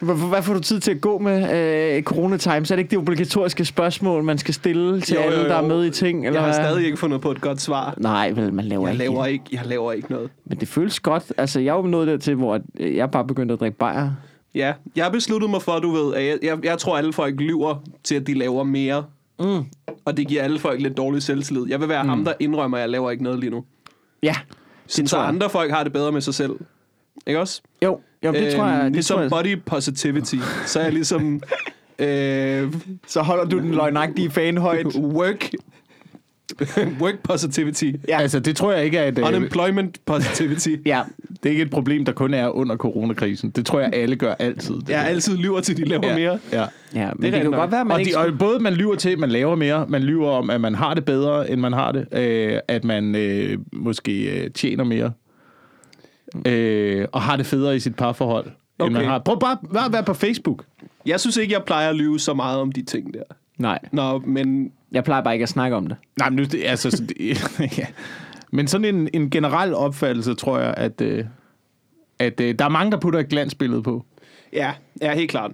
Hvad, 0.00 0.28
hvad 0.28 0.42
får 0.42 0.54
du 0.54 0.60
tid 0.60 0.80
til 0.80 0.90
at 0.90 1.00
gå 1.00 1.18
med 1.18 1.96
øh, 1.96 2.02
Corona 2.02 2.36
Times? 2.36 2.70
Er 2.70 2.76
det 2.76 2.80
ikke 2.80 2.90
det 2.90 2.98
obligatoriske 2.98 3.64
spørgsmål, 3.64 4.24
man 4.24 4.38
skal 4.38 4.54
stille 4.54 5.00
til 5.00 5.14
Jo, 5.14 5.20
jo, 5.22 5.26
alle, 5.30 5.44
der 5.44 5.54
er 5.54 5.62
jo. 5.62 5.68
med 5.68 5.84
i 5.86 5.90
ting? 5.90 6.26
Eller 6.26 6.40
Jeg 6.40 6.46
har 6.48 6.52
stadig 6.64 6.84
ikke 6.84 6.96
fundet 6.96 7.20
på 7.20 7.30
et 7.30 7.40
godt 7.40 7.60
svar. 7.60 7.94
Nej, 7.98 8.30
vel, 8.30 8.52
man 8.52 8.64
laver 8.64 8.86
Jeg 8.88 8.92
ikke. 8.94 9.04
laver 9.04 9.26
ikke, 9.26 9.44
jeg 9.52 9.60
laver 9.66 9.92
ikke 9.92 10.10
noget. 10.12 10.30
Men 10.44 10.58
det 10.60 10.68
føles 10.68 11.00
godt. 11.00 11.32
Altså, 11.38 11.60
jeg 11.60 11.72
er 11.72 11.76
jo 11.76 11.82
nået 11.82 12.08
dertil, 12.08 12.34
hvor 12.34 12.60
øh, 12.80 12.96
jeg 12.96 13.10
bare 13.10 13.24
begyndte 13.24 13.52
at 13.54 13.60
drikke 13.60 13.78
bajer. 13.78 14.10
Ja, 14.54 14.72
jeg 14.96 15.04
har 15.04 15.10
besluttet 15.12 15.50
mig 15.50 15.62
for, 15.62 15.78
du 15.78 15.90
ved, 15.90 16.14
at 16.14 16.24
jeg, 16.26 16.38
jeg, 16.42 16.58
jeg 16.64 16.78
tror, 16.78 16.96
alle 16.98 17.12
folk 17.12 17.40
lyver 17.40 17.82
til, 18.04 18.14
at 18.14 18.26
de 18.26 18.34
laver 18.34 18.64
mere. 18.64 19.04
Mm. 19.40 19.64
Og 20.04 20.16
det 20.16 20.28
giver 20.28 20.42
alle 20.42 20.58
folk 20.58 20.80
lidt 20.80 20.96
dårlig 20.96 21.22
selvtillid. 21.22 21.66
Jeg 21.68 21.80
vil 21.80 21.88
være 21.88 22.02
mm. 22.02 22.08
ham, 22.08 22.24
der 22.24 22.32
indrømmer, 22.40 22.76
at 22.76 22.80
jeg 22.80 22.88
laver 22.90 23.10
ikke 23.10 23.22
noget 23.24 23.38
lige 23.40 23.50
nu. 23.50 23.64
Ja, 24.22 24.34
Sådan, 24.86 25.08
så 25.08 25.18
jeg. 25.18 25.28
andre 25.28 25.50
folk 25.50 25.70
har 25.72 25.84
det 25.84 25.92
bedre 25.92 26.12
med 26.12 26.20
sig 26.20 26.34
selv. 26.34 26.52
Ikke 27.26 27.40
også? 27.40 27.62
jo, 27.82 28.00
jo 28.24 28.32
det 28.32 28.54
tror 28.54 28.66
jeg. 28.66 28.84
Det 28.84 28.92
ligesom 28.92 29.14
tror 29.14 29.22
jeg. 29.22 29.30
body 29.30 29.62
positivity, 29.66 30.36
så 30.66 30.78
er 30.78 30.82
jeg 30.84 30.92
ligesom 30.92 31.40
øh, 31.98 32.74
Så 33.06 33.22
holder 33.22 33.44
du 33.44 33.58
den 33.58 33.70
løgnagtige 33.70 34.30
fan 34.30 34.56
højt. 34.56 34.86
work 35.20 35.50
work 37.02 37.18
positivity, 37.22 37.84
Ja. 38.08 38.20
Altså, 38.20 38.40
det 38.40 38.56
tror 38.56 38.72
jeg 38.72 38.84
ikke 38.84 38.98
er 38.98 39.08
et... 39.08 39.18
øh, 39.18 39.28
unemployment 39.28 40.00
positivity. 40.06 40.68
Ja, 40.86 41.02
Det 41.28 41.46
er 41.46 41.50
ikke 41.50 41.62
et 41.62 41.70
problem, 41.70 42.04
der 42.04 42.12
kun 42.12 42.34
er 42.34 42.48
under 42.48 42.76
coronakrisen. 42.76 43.50
Det 43.50 43.66
tror 43.66 43.80
jeg, 43.80 43.90
alle 43.92 44.16
gør 44.16 44.34
altid. 44.38 44.74
Det 44.74 44.88
Jeg 44.88 45.06
altid 45.06 45.36
lyver 45.36 45.60
til, 45.60 45.76
de 45.76 45.84
laver 45.84 46.08
ja. 46.08 46.14
mere. 46.14 46.38
Ja. 46.52 46.64
ja 46.94 47.10
men 47.14 47.22
det, 47.22 47.32
det 47.32 47.32
kan 47.32 47.50
nok. 47.50 47.60
godt 47.60 47.72
være, 47.72 47.84
man 47.84 47.94
Og, 47.94 48.00
ikke... 48.00 48.12
de, 48.12 48.18
og 48.18 48.38
både 48.38 48.58
man 48.58 48.72
lyver 48.74 48.94
til, 48.94 49.10
at 49.10 49.18
man 49.18 49.28
laver 49.30 49.54
mere, 49.54 49.86
man 49.88 50.02
lyver 50.02 50.30
om, 50.30 50.50
at 50.50 50.60
man 50.60 50.74
har 50.74 50.94
det 50.94 51.04
bedre, 51.04 51.50
end 51.50 51.60
man 51.60 51.72
har 51.72 51.92
det, 51.92 52.06
øh, 52.12 52.58
at 52.68 52.84
man 52.84 53.14
øh, 53.14 53.58
måske 53.72 54.42
øh, 54.42 54.50
tjener 54.50 54.84
mere, 54.84 55.12
øh, 56.46 57.06
og 57.12 57.22
har 57.22 57.36
det 57.36 57.46
federe 57.46 57.76
i 57.76 57.80
sit 57.80 57.96
parforhold, 57.96 58.46
okay. 58.78 58.86
end 58.86 58.96
man 58.98 59.04
har. 59.04 59.18
Prøv 59.18 59.40
bare, 59.40 59.58
bare 59.74 59.86
at 59.86 59.92
være 59.92 60.04
på 60.04 60.14
Facebook. 60.14 60.64
Jeg 61.06 61.20
synes 61.20 61.36
ikke, 61.36 61.52
jeg 61.54 61.62
plejer 61.64 61.88
at 61.90 61.96
lyve 61.96 62.20
så 62.20 62.34
meget 62.34 62.58
om 62.60 62.72
de 62.72 62.82
ting 62.82 63.14
der. 63.14 63.22
Nej, 63.58 63.78
Nå, 63.92 64.18
men 64.18 64.72
jeg 64.92 65.04
plejer 65.04 65.22
bare 65.22 65.34
ikke 65.34 65.42
at 65.42 65.48
snakke 65.48 65.76
om 65.76 65.86
det. 65.86 65.96
Nej, 66.18 66.30
men 66.30 66.36
nu, 66.36 66.44
det, 66.44 66.64
altså, 66.64 66.90
så 66.90 67.04
det, 67.04 67.18
ja. 67.78 67.86
Men 68.52 68.68
sådan 68.68 68.94
en, 68.94 69.08
en 69.12 69.30
generel 69.30 69.74
opfattelse, 69.74 70.34
tror 70.34 70.58
jeg, 70.58 70.74
at, 70.76 71.00
øh, 71.00 71.24
at 72.18 72.40
øh, 72.40 72.54
der 72.58 72.64
er 72.64 72.68
mange, 72.68 72.92
der 72.92 73.00
putter 73.00 73.20
et 73.20 73.28
glansbillede 73.28 73.82
på. 73.82 74.04
ja, 74.52 74.72
ja 75.00 75.14
helt 75.14 75.30
klart. 75.30 75.52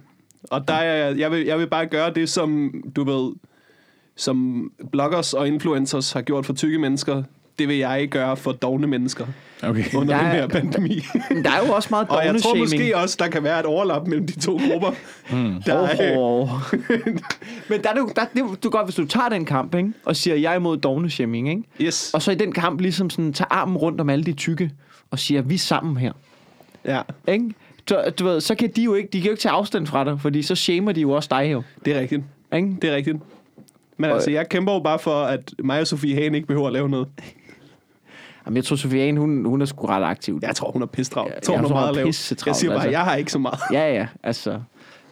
Og 0.51 0.67
der 0.67 0.73
er, 0.73 1.15
jeg, 1.15 1.31
vil, 1.31 1.45
jeg 1.45 1.59
vil 1.59 1.67
bare 1.67 1.85
gøre 1.85 2.13
det, 2.13 2.29
som 2.29 2.73
du 2.95 3.03
ved, 3.03 3.33
som 4.15 4.69
bloggers 4.91 5.33
og 5.33 5.47
influencers 5.47 6.11
har 6.11 6.21
gjort 6.21 6.45
for 6.45 6.53
tykke 6.53 6.79
mennesker. 6.79 7.23
Det 7.63 7.69
vil 7.69 7.77
jeg 7.77 8.07
gøre 8.11 8.37
for 8.37 8.51
dogne 8.51 8.87
mennesker 8.87 9.25
Okay. 9.63 9.83
under 9.95 10.13
Der 10.13 10.23
den 10.23 10.31
er- 10.31 10.33
her 10.33 10.47
pandemi. 10.47 10.95
Der 11.43 11.51
er 11.51 11.65
jo 11.67 11.73
også 11.73 11.87
meget 11.91 12.07
og 12.09 12.25
jeg 12.25 12.41
tror 12.41 12.55
måske 12.55 12.97
også, 12.97 13.15
der 13.19 13.27
kan 13.27 13.43
være 13.43 13.59
et 13.59 13.65
overlap 13.65 14.07
mellem 14.07 14.27
de 14.27 14.39
to 14.39 14.59
grupper. 14.71 14.91
Hmm. 15.29 15.61
Der 15.65 15.73
er, 15.73 16.17
Oh. 16.17 16.49
Men 17.69 17.83
der 17.83 17.89
er 17.89 17.93
det 17.93 17.99
jo, 17.99 18.11
der, 18.15 18.25
det, 18.33 18.39
er 18.41 18.55
du 18.63 18.69
godt, 18.69 18.85
hvis 18.85 18.95
du 18.95 19.05
tager 19.05 19.29
den 19.29 19.45
kamp, 19.45 19.75
ikke? 19.75 19.93
og 20.05 20.15
siger, 20.15 20.35
jeg 20.35 20.51
er 20.51 20.55
imod 20.55 20.77
dogneshaming, 20.77 21.49
ikke? 21.49 21.63
yes. 21.81 22.11
og 22.13 22.21
så 22.21 22.31
i 22.31 22.35
den 22.35 22.51
kamp 22.51 22.81
ligesom 22.81 23.09
sådan, 23.09 23.33
tager 23.33 23.47
armen 23.53 23.77
rundt 23.77 24.01
om 24.01 24.09
alle 24.09 24.25
de 24.25 24.33
tykke, 24.33 24.71
og 25.11 25.19
siger, 25.19 25.41
vi 25.41 25.55
er 25.55 25.59
sammen 25.59 25.97
her. 25.97 26.11
Ja, 26.85 27.01
Ikke? 27.27 27.45
Så, 27.87 28.11
du 28.19 28.23
ved, 28.25 28.41
så 28.41 28.55
kan 28.55 28.69
de 28.75 28.83
jo 28.83 28.93
ikke, 28.93 29.09
de 29.13 29.17
kan 29.21 29.25
jo 29.25 29.31
ikke 29.31 29.41
tage 29.41 29.53
afstand 29.53 29.87
fra 29.87 30.03
dig, 30.03 30.21
fordi 30.21 30.41
så 30.41 30.55
shamer 30.55 30.91
de 30.91 31.01
jo 31.01 31.11
også 31.11 31.27
dig 31.31 31.49
jo. 31.51 31.63
det 31.85 31.95
er 31.95 31.99
rigtigt. 31.99 32.21
Ikke? 32.55 32.75
Det 32.81 32.89
er 32.89 32.95
rigtigt. 32.95 33.17
Men 33.97 34.09
altså, 34.09 34.31
jeg 34.31 34.49
kæmper 34.49 34.73
jo 34.73 34.79
bare 34.79 34.99
for, 34.99 35.23
at 35.23 35.53
mig 35.59 35.79
og 35.81 35.87
Sofie 35.87 36.15
Hagen 36.15 36.35
ikke 36.35 36.47
behøver 36.47 36.67
at 36.67 36.73
lave 36.73 36.89
noget. 36.89 37.07
Jamen, 38.45 38.55
jeg 38.57 38.63
tror, 38.63 38.75
Sofie 38.75 39.03
Anne, 39.03 39.19
hun, 39.19 39.45
hun 39.45 39.61
er 39.61 39.65
sgu 39.65 39.85
ret 39.87 40.03
aktiv. 40.03 40.39
Jeg 40.41 40.55
tror, 40.55 40.71
hun 40.71 40.81
er 40.81 40.85
pistravl. 40.85 41.31
Jeg 41.35 41.43
tror, 41.43 41.57
hun 41.57 41.69
meget 41.71 41.89
er 41.89 41.93
lave. 41.93 42.05
pissetravl, 42.07 42.49
Jeg 42.49 42.55
siger 42.55 42.69
bare, 42.71 42.77
altså. 42.79 42.89
jeg 42.89 43.01
har 43.01 43.15
ikke 43.15 43.31
så 43.31 43.39
meget. 43.39 43.59
Ja, 43.71 43.93
ja, 43.93 44.07
altså... 44.23 44.59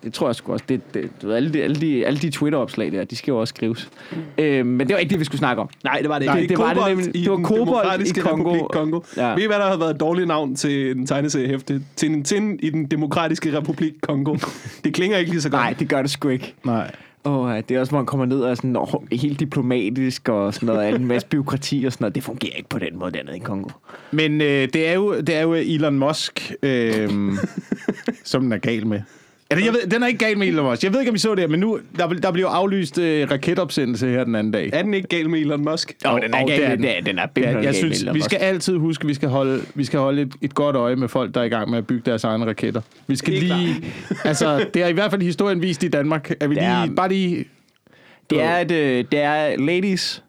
Det 0.04 0.14
tror 0.14 0.28
jeg 0.28 0.36
sgu 0.36 0.54
også. 0.54 0.66
Det, 0.70 0.94
det, 0.94 1.10
du 1.22 1.28
ved, 1.28 1.36
alle, 1.36 1.54
de, 1.54 1.64
alle, 1.64 1.76
de, 1.76 2.06
alle 2.06 2.20
de 2.20 2.30
Twitter-opslag 2.30 2.92
der, 2.92 3.04
de 3.04 3.16
skal 3.16 3.32
jo 3.32 3.40
også 3.40 3.52
skrives. 3.52 3.90
Øh, 4.38 4.66
men 4.66 4.88
det 4.88 4.94
var 4.94 5.00
ikke 5.00 5.10
det, 5.10 5.20
vi 5.20 5.26
skulle 5.26 5.40
snakke 5.40 5.62
om. 5.62 5.70
Nej, 5.84 6.00
det 6.02 6.10
var 6.10 6.20
det 6.20 6.24
ikke. 6.24 6.34
Nej, 6.34 6.42
det, 6.42 6.50
det 6.50 6.58
var 6.58 6.74
det 6.74 6.98
nemlig. 6.98 7.14
Det 7.14 7.30
var 7.30 7.36
demokratiske 7.36 8.20
i 8.20 8.24
Kongo. 8.24 8.50
Republik 8.50 8.64
Kongo. 8.72 9.00
Ja. 9.18 9.34
Ved 9.34 9.44
I, 9.44 9.48
hvad 9.48 9.58
der 9.58 9.70
har 9.70 9.78
været 9.78 9.94
et 9.94 10.00
dårligt 10.00 10.28
navn 10.28 10.56
til 10.56 10.92
en 10.92 11.08
tegneseriehæfte? 11.08 11.82
Til 11.96 12.12
en 12.12 12.24
tin 12.24 12.60
i 12.64 12.70
den 12.70 12.86
demokratiske 12.86 13.58
republik 13.58 13.94
Kongo. 14.02 14.38
Det 14.84 14.94
klinger 14.94 15.18
ikke 15.18 15.32
lige 15.32 15.42
så 15.42 15.50
godt. 15.50 15.62
Nej, 15.62 15.74
det 15.80 15.90
gør 15.90 16.02
det 16.02 16.12
sgu 16.12 16.30
ikke. 16.30 16.54
Nej. 16.64 16.92
Oh, 17.24 17.58
det 17.70 17.72
er 17.72 17.80
også, 17.80 17.92
hvor 17.92 18.00
man 18.00 18.06
kommer 18.06 18.26
ned 18.26 18.42
og 18.42 18.52
er 18.52 18.56
sådan, 18.56 18.76
oh, 18.76 18.88
helt 19.12 19.40
diplomatisk 19.40 20.30
og 20.30 20.54
sådan 20.54 20.68
noget, 20.68 20.96
en 20.96 21.06
masse 21.06 21.28
byråkrati 21.28 21.84
og 21.86 21.94
sådan 21.94 22.04
noget. 22.04 22.16
Det 22.16 22.24
fungerer 22.24 22.56
ikke 22.56 22.70
på 22.70 22.80
den 22.80 23.00
måde 23.00 23.12
dernede 23.12 23.36
i 23.36 23.40
Kongo. 23.40 23.70
Men 24.12 24.42
øh, 24.42 24.68
det, 24.74 24.88
er 24.88 24.94
jo, 24.94 25.22
det 25.22 25.36
er 25.36 25.42
jo 25.42 25.54
Elon 25.54 26.00
Musk, 26.00 26.54
øh, 26.64 27.10
som 28.24 28.42
den 28.42 28.52
er 28.52 28.58
gal 28.58 28.88
med. 28.88 29.02
Eller, 29.52 29.66
jeg 29.66 29.74
ved, 29.74 29.88
den 29.92 30.04
er 30.04 30.08
ikke 30.08 30.26
gal 30.26 30.38
med 30.38 30.48
Elon 30.48 30.66
Musk. 30.66 30.84
Jeg 30.84 30.94
ved 30.94 31.00
ikke, 31.00 31.10
om 31.10 31.16
I 31.16 31.20
så 31.20 31.32
det 31.36 31.40
her, 31.40 31.48
men 31.48 31.60
nu, 31.60 31.80
der, 31.98 32.08
der 32.08 32.32
bliver 32.32 32.50
jo 32.50 32.54
aflyst 32.54 32.98
øh, 32.98 33.32
raketopsendelse 33.32 34.08
her 34.10 34.24
den 34.24 34.36
anden 34.36 34.54
dag. 34.54 34.70
Er 34.74 34.82
den 34.84 34.94
ikke 34.94 35.08
gal 35.08 35.30
med 35.30 35.40
Elon 35.40 35.64
Musk? 35.64 35.94
Jo, 36.06 36.20
den 36.24 36.34
er 36.34 36.42
Og 36.42 36.48
gal 36.48 36.62
er 36.62 36.70
den. 36.70 36.82
det 36.84 36.98
er- 36.98 37.02
den 37.02 37.20
er 37.20 37.26
Ja, 37.38 37.50
jeg 37.50 37.62
gal 37.64 37.76
synes, 37.76 38.00
med 38.00 38.02
Elon 38.04 38.16
vi 38.16 38.22
skal 38.22 38.38
altid 38.38 38.78
huske, 38.78 39.04
at 39.04 39.08
vi 39.08 39.14
skal 39.14 39.30
holde, 39.30 39.62
vi 39.76 39.84
skal 39.84 40.00
holde 40.00 40.22
et, 40.22 40.34
et 40.42 40.54
godt 40.56 40.76
øje 40.76 40.96
med 40.96 41.08
folk, 41.08 41.36
der 41.36 41.42
er 41.42 41.46
i 41.46 41.50
gang 41.50 41.70
med 41.70 41.78
at 41.78 41.88
bygge 41.88 42.02
deres 42.06 42.24
egne 42.24 42.46
raketter. 42.46 42.82
Vi 43.08 43.16
skal 43.16 43.34
Helt 43.34 43.46
lige... 43.46 43.76
Altså, 44.24 44.66
det 44.74 44.82
er 44.84 44.88
i 44.88 44.94
hvert 44.94 45.12
fald 45.12 45.22
historien 45.22 45.62
vist 45.62 45.84
i 45.84 45.88
Danmark. 45.88 46.32
At 46.40 46.50
vi 46.50 46.56
Det 46.56 46.64
er- 46.64 46.86
lige, 46.86 46.96
bare 46.96 47.10
lige... 47.10 47.46
Det 48.30 48.42
er, 48.42 48.58
et, 48.58 48.72
øh, 48.72 49.06
det 49.12 49.20
er 49.20 49.58
ladies, 49.60 50.24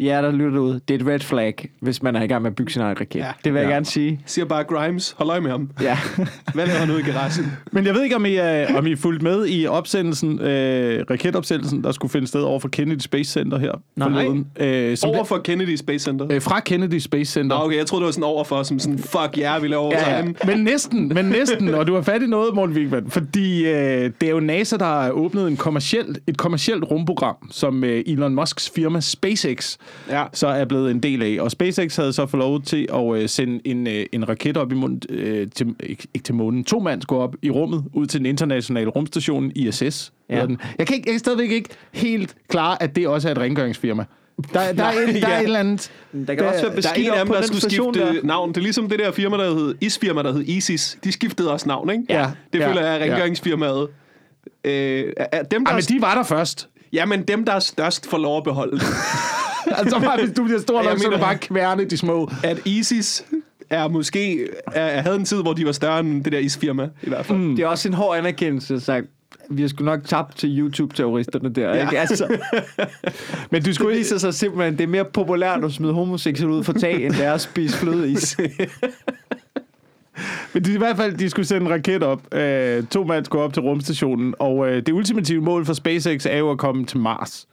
ja, 0.00 0.22
der 0.22 0.32
lytter 0.32 0.58
ud. 0.58 0.80
Det 0.88 0.94
er 0.94 0.98
et 0.98 1.06
red 1.06 1.18
flag, 1.20 1.70
hvis 1.80 2.02
man 2.02 2.16
er 2.16 2.22
i 2.22 2.26
gang 2.26 2.42
med 2.42 2.50
at 2.50 2.56
bygge 2.56 2.72
sin 2.72 2.82
egen 2.82 3.00
raket. 3.00 3.18
Ja. 3.20 3.26
Det 3.44 3.52
vil 3.54 3.60
jeg 3.60 3.68
Ja. 3.68 3.72
gerne 3.74 3.86
sige. 3.86 4.20
Siger 4.26 4.44
bare 4.44 4.64
Grimes. 4.64 5.14
Hold 5.18 5.30
øje 5.30 5.40
med 5.40 5.50
ham. 5.50 5.70
Ja. 5.82 5.98
Hvad 6.54 6.66
laver 6.66 6.78
han 6.78 6.90
ude 6.90 7.00
i 7.00 7.02
garagen? 7.02 7.52
Men 7.72 7.86
jeg 7.86 7.94
ved 7.94 8.02
ikke, 8.02 8.16
om 8.16 8.24
I, 8.26 8.34
er, 8.34 8.76
om 8.78 8.86
I 8.86 8.92
er 8.92 8.96
fulgt 8.96 9.22
med 9.22 9.46
i 9.48 9.66
opsendelsen, 9.66 10.40
øh, 10.40 11.04
raketopsendelsen, 11.10 11.84
der 11.84 11.92
skulle 11.92 12.10
finde 12.12 12.26
sted 12.26 12.40
over 12.42 12.60
for 12.60 12.68
Kennedy 12.68 12.98
Space 12.98 13.32
Center 13.32 13.58
her 13.58 13.72
Nej. 13.96 14.08
forleden. 14.08 14.46
Øh, 14.60 14.96
som 14.96 15.10
Over 15.10 15.24
for 15.24 15.38
Kennedy 15.38 15.76
Space 15.76 16.04
Center. 16.04 16.26
øh, 16.30 16.42
fra 16.42 16.60
Kennedy 16.60 16.98
Space 16.98 17.32
Center. 17.32 17.58
Nå, 17.58 17.64
okay, 17.64 17.76
jeg 17.76 17.86
troede, 17.86 18.00
det 18.02 18.06
var 18.06 18.12
sådan 18.12 18.24
over 18.24 18.44
for, 18.44 18.62
som 18.62 18.78
sådan, 18.78 18.98
fuck 18.98 19.36
ja, 19.38 19.58
vi 19.58 19.68
laver 19.68 19.90
Ja, 19.92 20.16
ja. 20.18 20.24
Men 20.46 20.58
næsten, 20.64 21.08
men 21.14 21.24
næsten, 21.24 21.68
og 21.74 21.86
du 21.86 21.94
har 21.94 22.02
fat 22.02 22.22
i 22.22 22.26
noget, 22.26 22.54
Morten 22.54 22.76
Wigman, 22.76 23.10
fordi 23.10 23.66
øh, 23.66 24.10
det 24.20 24.22
er 24.22 24.30
jo 24.30 24.40
NASA, 24.40 24.76
der 24.76 24.84
har 24.84 25.10
åbnet 25.10 25.48
en 25.48 25.56
kommercielt, 25.56 26.18
et 26.26 26.36
kommercielt 26.38 26.84
rumprogram, 26.84 27.36
som 27.50 27.84
øh, 27.84 28.02
Elon 28.06 28.34
Musks 28.34 28.70
firma 28.74 29.00
SpaceX 29.00 29.76
Ja. 30.10 30.24
så 30.32 30.46
er 30.46 30.64
blevet 30.64 30.90
en 30.90 31.00
del 31.00 31.22
af. 31.22 31.36
Og 31.40 31.50
SpaceX 31.50 31.96
havde 31.96 32.12
så 32.12 32.26
fået 32.26 32.38
lov 32.38 32.62
til 32.62 32.88
at 32.94 33.14
øh, 33.22 33.28
sende 33.28 33.60
en, 33.64 33.86
øh, 33.86 34.06
en 34.12 34.28
raket 34.28 34.56
op 34.56 34.72
i 34.72 34.74
munden, 34.74 35.00
øh, 35.08 35.46
til, 35.54 35.74
ikke, 35.82 36.06
ikke 36.14 36.24
til 36.24 36.34
månen, 36.34 36.64
to 36.64 36.78
mand 36.78 37.02
skulle 37.02 37.22
op 37.22 37.34
i 37.42 37.50
rummet, 37.50 37.84
ud 37.92 38.06
til 38.06 38.20
den 38.20 38.26
internationale 38.26 38.90
rumstation 38.90 39.52
ISS. 39.54 40.12
Ja. 40.30 40.46
Den. 40.46 40.58
Jeg, 40.78 40.86
kan 40.86 40.96
ikke, 40.96 41.08
jeg 41.08 41.12
kan 41.12 41.18
stadigvæk 41.18 41.50
ikke 41.50 41.68
helt 41.92 42.34
klare, 42.48 42.82
at 42.82 42.96
det 42.96 43.08
også 43.08 43.28
er 43.28 43.32
et 43.32 43.38
rengøringsfirma. 43.38 44.04
Der, 44.54 44.72
der, 44.72 44.84
er, 44.84 44.90
en, 45.08 45.14
der 45.14 45.26
er 45.26 45.30
ja. 45.30 45.38
et 45.40 45.44
eller 45.44 45.58
andet... 45.58 45.90
Der 46.26 46.34
kan 46.34 46.44
også 46.46 46.60
være 46.60 46.62
Der 46.62 46.70
er 46.70 46.74
beskidt 46.76 47.06
en 47.06 47.12
af 47.12 47.24
dem, 47.26 47.34
der 47.34 47.42
skulle 47.42 47.60
skifte 47.60 48.00
der. 48.00 48.12
navn. 48.24 48.48
Det 48.48 48.56
er 48.56 48.60
ligesom 48.62 48.88
det 48.88 48.98
der 48.98 49.12
firma, 49.12 49.36
der 49.36 49.54
hed 49.54 49.74
isfirma, 49.80 50.22
der 50.22 50.32
hed 50.32 50.42
ISIS. 50.46 50.98
De 51.04 51.12
skiftede 51.12 51.52
også 51.52 51.68
navn, 51.68 51.90
ikke? 51.90 52.02
Ja. 52.08 52.30
Det 52.52 52.58
Ja. 52.58 52.68
føler 52.68 52.80
jeg 52.86 52.96
er 53.00 53.04
rengøringsfirmaet. 53.04 53.88
Øh, 54.64 55.12
er 55.32 55.42
dem, 55.42 55.64
der 55.64 55.72
Ej, 55.72 55.78
er, 55.78 55.82
men 55.90 55.96
de 55.96 56.02
var 56.02 56.14
der 56.14 56.22
først. 56.22 56.68
Ja, 56.92 57.06
men 57.06 57.22
dem, 57.22 57.44
der 57.44 57.52
er 57.52 57.58
størst, 57.58 58.06
får 58.10 58.18
lov 58.18 58.36
at 58.36 58.44
beholde 58.44 58.72
det. 58.78 58.86
Altså, 59.66 60.00
bare, 60.00 60.20
hvis 60.24 60.34
du 60.36 60.44
bliver 60.44 60.60
stor 60.60 60.82
nok, 60.82 60.98
så 60.98 61.04
er 61.06 61.10
du 61.10 61.16
mener- 61.16 61.18
bare 61.26 61.38
kværne 61.38 61.84
de 61.84 61.96
små. 61.96 62.30
At 62.44 62.58
ISIS 62.64 63.24
er 63.70 63.88
måske 63.88 64.48
er, 64.72 65.00
havde 65.02 65.16
en 65.16 65.24
tid, 65.24 65.42
hvor 65.42 65.52
de 65.52 65.66
var 65.66 65.72
større 65.72 66.00
end 66.00 66.24
det 66.24 66.32
der 66.32 66.38
isfirma, 66.38 66.88
i 67.02 67.08
hvert 67.08 67.26
fald. 67.26 67.38
Mm. 67.38 67.56
Det 67.56 67.62
er 67.62 67.66
også 67.66 67.88
en 67.88 67.94
hård 67.94 68.16
anerkendelse, 68.18 68.80
sagt. 68.80 69.06
Vi 69.50 69.62
har 69.62 69.68
sgu 69.68 69.84
nok 69.84 70.00
tabt 70.04 70.36
til 70.38 70.58
YouTube-terroristerne 70.58 71.48
der, 71.54 71.74
Ja. 71.74 71.82
ikke? 71.82 71.98
Altså, 71.98 72.36
Men 73.50 73.62
du 73.62 73.74
skulle 73.74 73.96
viser 73.98 74.18
sig 74.18 74.34
simpelthen, 74.34 74.72
det 74.78 74.84
er 74.84 74.88
mere 74.88 75.04
populært 75.04 75.64
at 75.64 75.72
smide 75.72 75.92
homoseksuelle 75.92 76.54
ud 76.56 76.64
for 76.64 76.72
tag, 76.72 77.04
end 77.06 77.12
det 77.14 77.24
er 77.24 77.32
at 77.32 77.40
spise 77.40 77.76
flødeis. 77.78 78.36
Men 80.54 80.64
de, 80.64 80.74
i 80.74 80.78
hvert 80.78 80.96
fald, 80.96 81.14
de 81.16 81.30
skulle 81.30 81.46
sende 81.46 81.66
en 81.66 81.72
raket 81.72 82.02
op. 82.02 82.34
Øh, 82.34 82.82
to 82.86 83.04
mand 83.04 83.24
skulle 83.24 83.42
op 83.44 83.52
til 83.52 83.62
rumstationen, 83.62 84.34
og 84.38 84.68
øh, 84.70 84.76
det 84.76 84.92
ultimative 84.92 85.42
mål 85.42 85.66
for 85.66 85.72
SpaceX 85.72 86.26
er 86.26 86.36
jo 86.38 86.50
at 86.50 86.58
komme 86.58 86.86
til 86.86 86.98
Mars. 86.98 87.46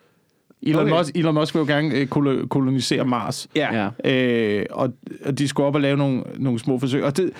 Elon, 0.63 0.81
Okay. 0.81 0.97
Musk, 0.97 1.15
Elon 1.15 1.33
Musk 1.33 1.55
vil 1.55 1.59
jo 1.59 1.65
gerne 1.65 1.95
øh, 1.95 2.07
kolo- 2.07 2.47
kolonisere 2.47 3.05
Mars. 3.05 3.47
Ja. 3.55 3.89
Ja. 4.05 4.11
Øh, 4.11 4.65
og, 4.71 4.93
og 5.25 5.37
de 5.39 5.47
skulle 5.47 5.67
op 5.67 5.75
og 5.75 5.81
lave 5.81 5.97
nogle, 5.97 6.23
nogle 6.37 6.59
små 6.59 6.79
forsøg. 6.79 7.03
Og 7.03 7.17
det, 7.17 7.31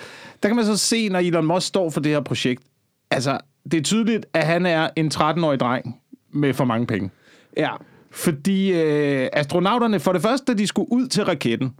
der 0.42 0.48
kan 0.48 0.56
man 0.56 0.64
så 0.64 0.76
se, 0.76 1.08
når 1.08 1.18
Elon 1.18 1.46
Musk 1.46 1.66
står 1.66 1.90
for 1.90 2.00
det 2.00 2.12
her 2.12 2.20
projekt, 2.20 2.62
altså, 3.10 3.38
det 3.70 3.78
er 3.78 3.82
tydeligt, 3.82 4.26
at 4.34 4.46
han 4.46 4.66
er 4.66 4.88
en 4.96 5.10
13-årig 5.14 5.60
dreng 5.60 5.96
med 6.32 6.54
for 6.54 6.64
mange 6.64 6.86
penge. 6.86 7.10
ja. 7.56 7.70
Fordi 8.10 8.72
øh, 8.72 9.28
astronauterne, 9.32 10.00
for 10.00 10.12
det 10.12 10.22
første, 10.22 10.52
da 10.52 10.58
de 10.58 10.66
skulle 10.66 10.92
ud 10.92 11.06
til 11.08 11.24
raketten, 11.24 11.72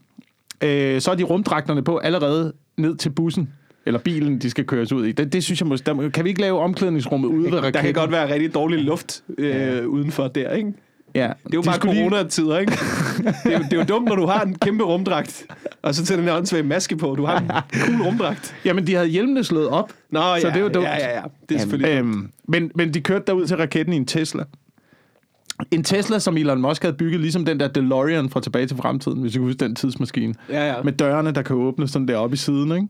øh, 0.65 1.01
så 1.01 1.11
er 1.11 1.15
de 1.15 1.23
rumdragterne 1.23 1.83
på 1.85 1.97
allerede 1.97 2.53
ned 2.77 2.97
til 2.97 3.11
bussen, 3.11 3.49
eller 3.87 4.01
bilen, 4.01 4.39
de 4.39 4.51
skal 4.51 4.65
køres 4.65 4.93
ud 4.93 5.07
i. 5.07 5.13
Det, 5.13 5.33
det 5.33 5.45
synes 5.45 5.61
jeg 5.61 5.67
måske, 5.69 5.85
der, 5.87 6.09
kan 6.09 6.25
vi 6.25 6.29
ikke 6.29 6.41
lave 6.41 6.59
omklædningsrummet 6.61 7.29
ude 7.29 7.45
ved 7.45 7.59
raketten? 7.59 7.75
Der 7.75 7.81
kan 7.83 7.93
godt 7.95 8.11
være 8.13 8.33
rigtig 8.35 8.55
dårlig 8.55 8.79
luft 8.85 9.23
øh, 9.39 9.89
udenfor 9.89 10.29
der, 10.29 10.51
ikke? 10.53 10.73
Ja. 11.15 11.23
Det 11.23 11.29
er 11.29 11.35
jo 11.55 11.63
bare 11.63 11.75
skulle 11.75 11.95
lige- 11.95 12.09
coronatider, 12.11 12.59
ikke? 12.59 12.73
Det 13.45 13.55
er, 13.55 13.59
det 13.59 13.73
er 13.73 13.77
jo 13.77 13.85
dumt, 13.85 14.09
når 14.09 14.15
du 14.17 14.27
har 14.27 14.43
en 14.43 14.55
kæmpe 14.55 14.85
rumdragt, 14.85 15.47
og 15.83 15.95
så 15.95 16.05
tager 16.05 16.17
den 16.21 16.29
her 16.29 16.37
åndssvage 16.37 16.63
maske 16.63 16.97
på. 16.97 17.15
Du 17.17 17.25
har 17.25 17.39
en 17.39 17.51
cool 17.81 18.03
rumdragt. 18.03 18.55
Jamen, 18.65 18.87
de 18.87 18.95
havde 18.95 19.09
hjelmene 19.09 19.45
slået 19.45 19.69
op. 19.69 19.93
Nå, 20.11 20.21
Så 20.21 20.47
ja, 20.49 20.53
det 20.53 20.57
er 20.57 20.61
jo 20.61 20.69
dumt. 20.69 20.85
ja, 20.87 20.97
ja, 21.09 21.17
ja. 21.17 21.23
Det 21.49 21.55
er 21.55 21.59
selvfølgelig. 21.59 21.99
Øhm, 21.99 22.31
men, 22.49 22.71
men 22.75 22.95
de 22.95 23.01
kørte 23.01 23.25
derud 23.27 23.47
til 23.47 23.57
raketten 23.57 23.93
i 23.95 23.97
en 23.97 24.07
Tesla. 24.07 24.45
En 25.71 25.85
Tesla, 25.85 26.19
som 26.19 26.37
Elon 26.37 26.61
Musk 26.63 26.83
havde 26.83 26.97
bygget, 26.97 27.21
ligesom 27.21 27.45
den 27.45 27.61
der 27.61 27.69
DeLorean 27.69 28.31
fra 28.31 28.41
Tilbage 28.41 28.67
til 28.67 28.77
Fremtiden, 28.77 29.21
hvis 29.21 29.33
du 29.33 29.39
kan 29.39 29.47
huske 29.47 29.59
den 29.59 29.75
tidsmaskine. 29.75 30.35
Ja, 30.51 30.67
ja. 30.69 30.83
Med 30.85 30.93
dørene, 30.93 31.33
der 31.33 31.43
kan 31.43 31.57
åbne 31.57 31.89
sådan 31.89 32.09
der 32.09 32.17
op 32.17 32.33
i 32.33 32.37
siden, 32.37 32.73
ikke? 32.73 32.87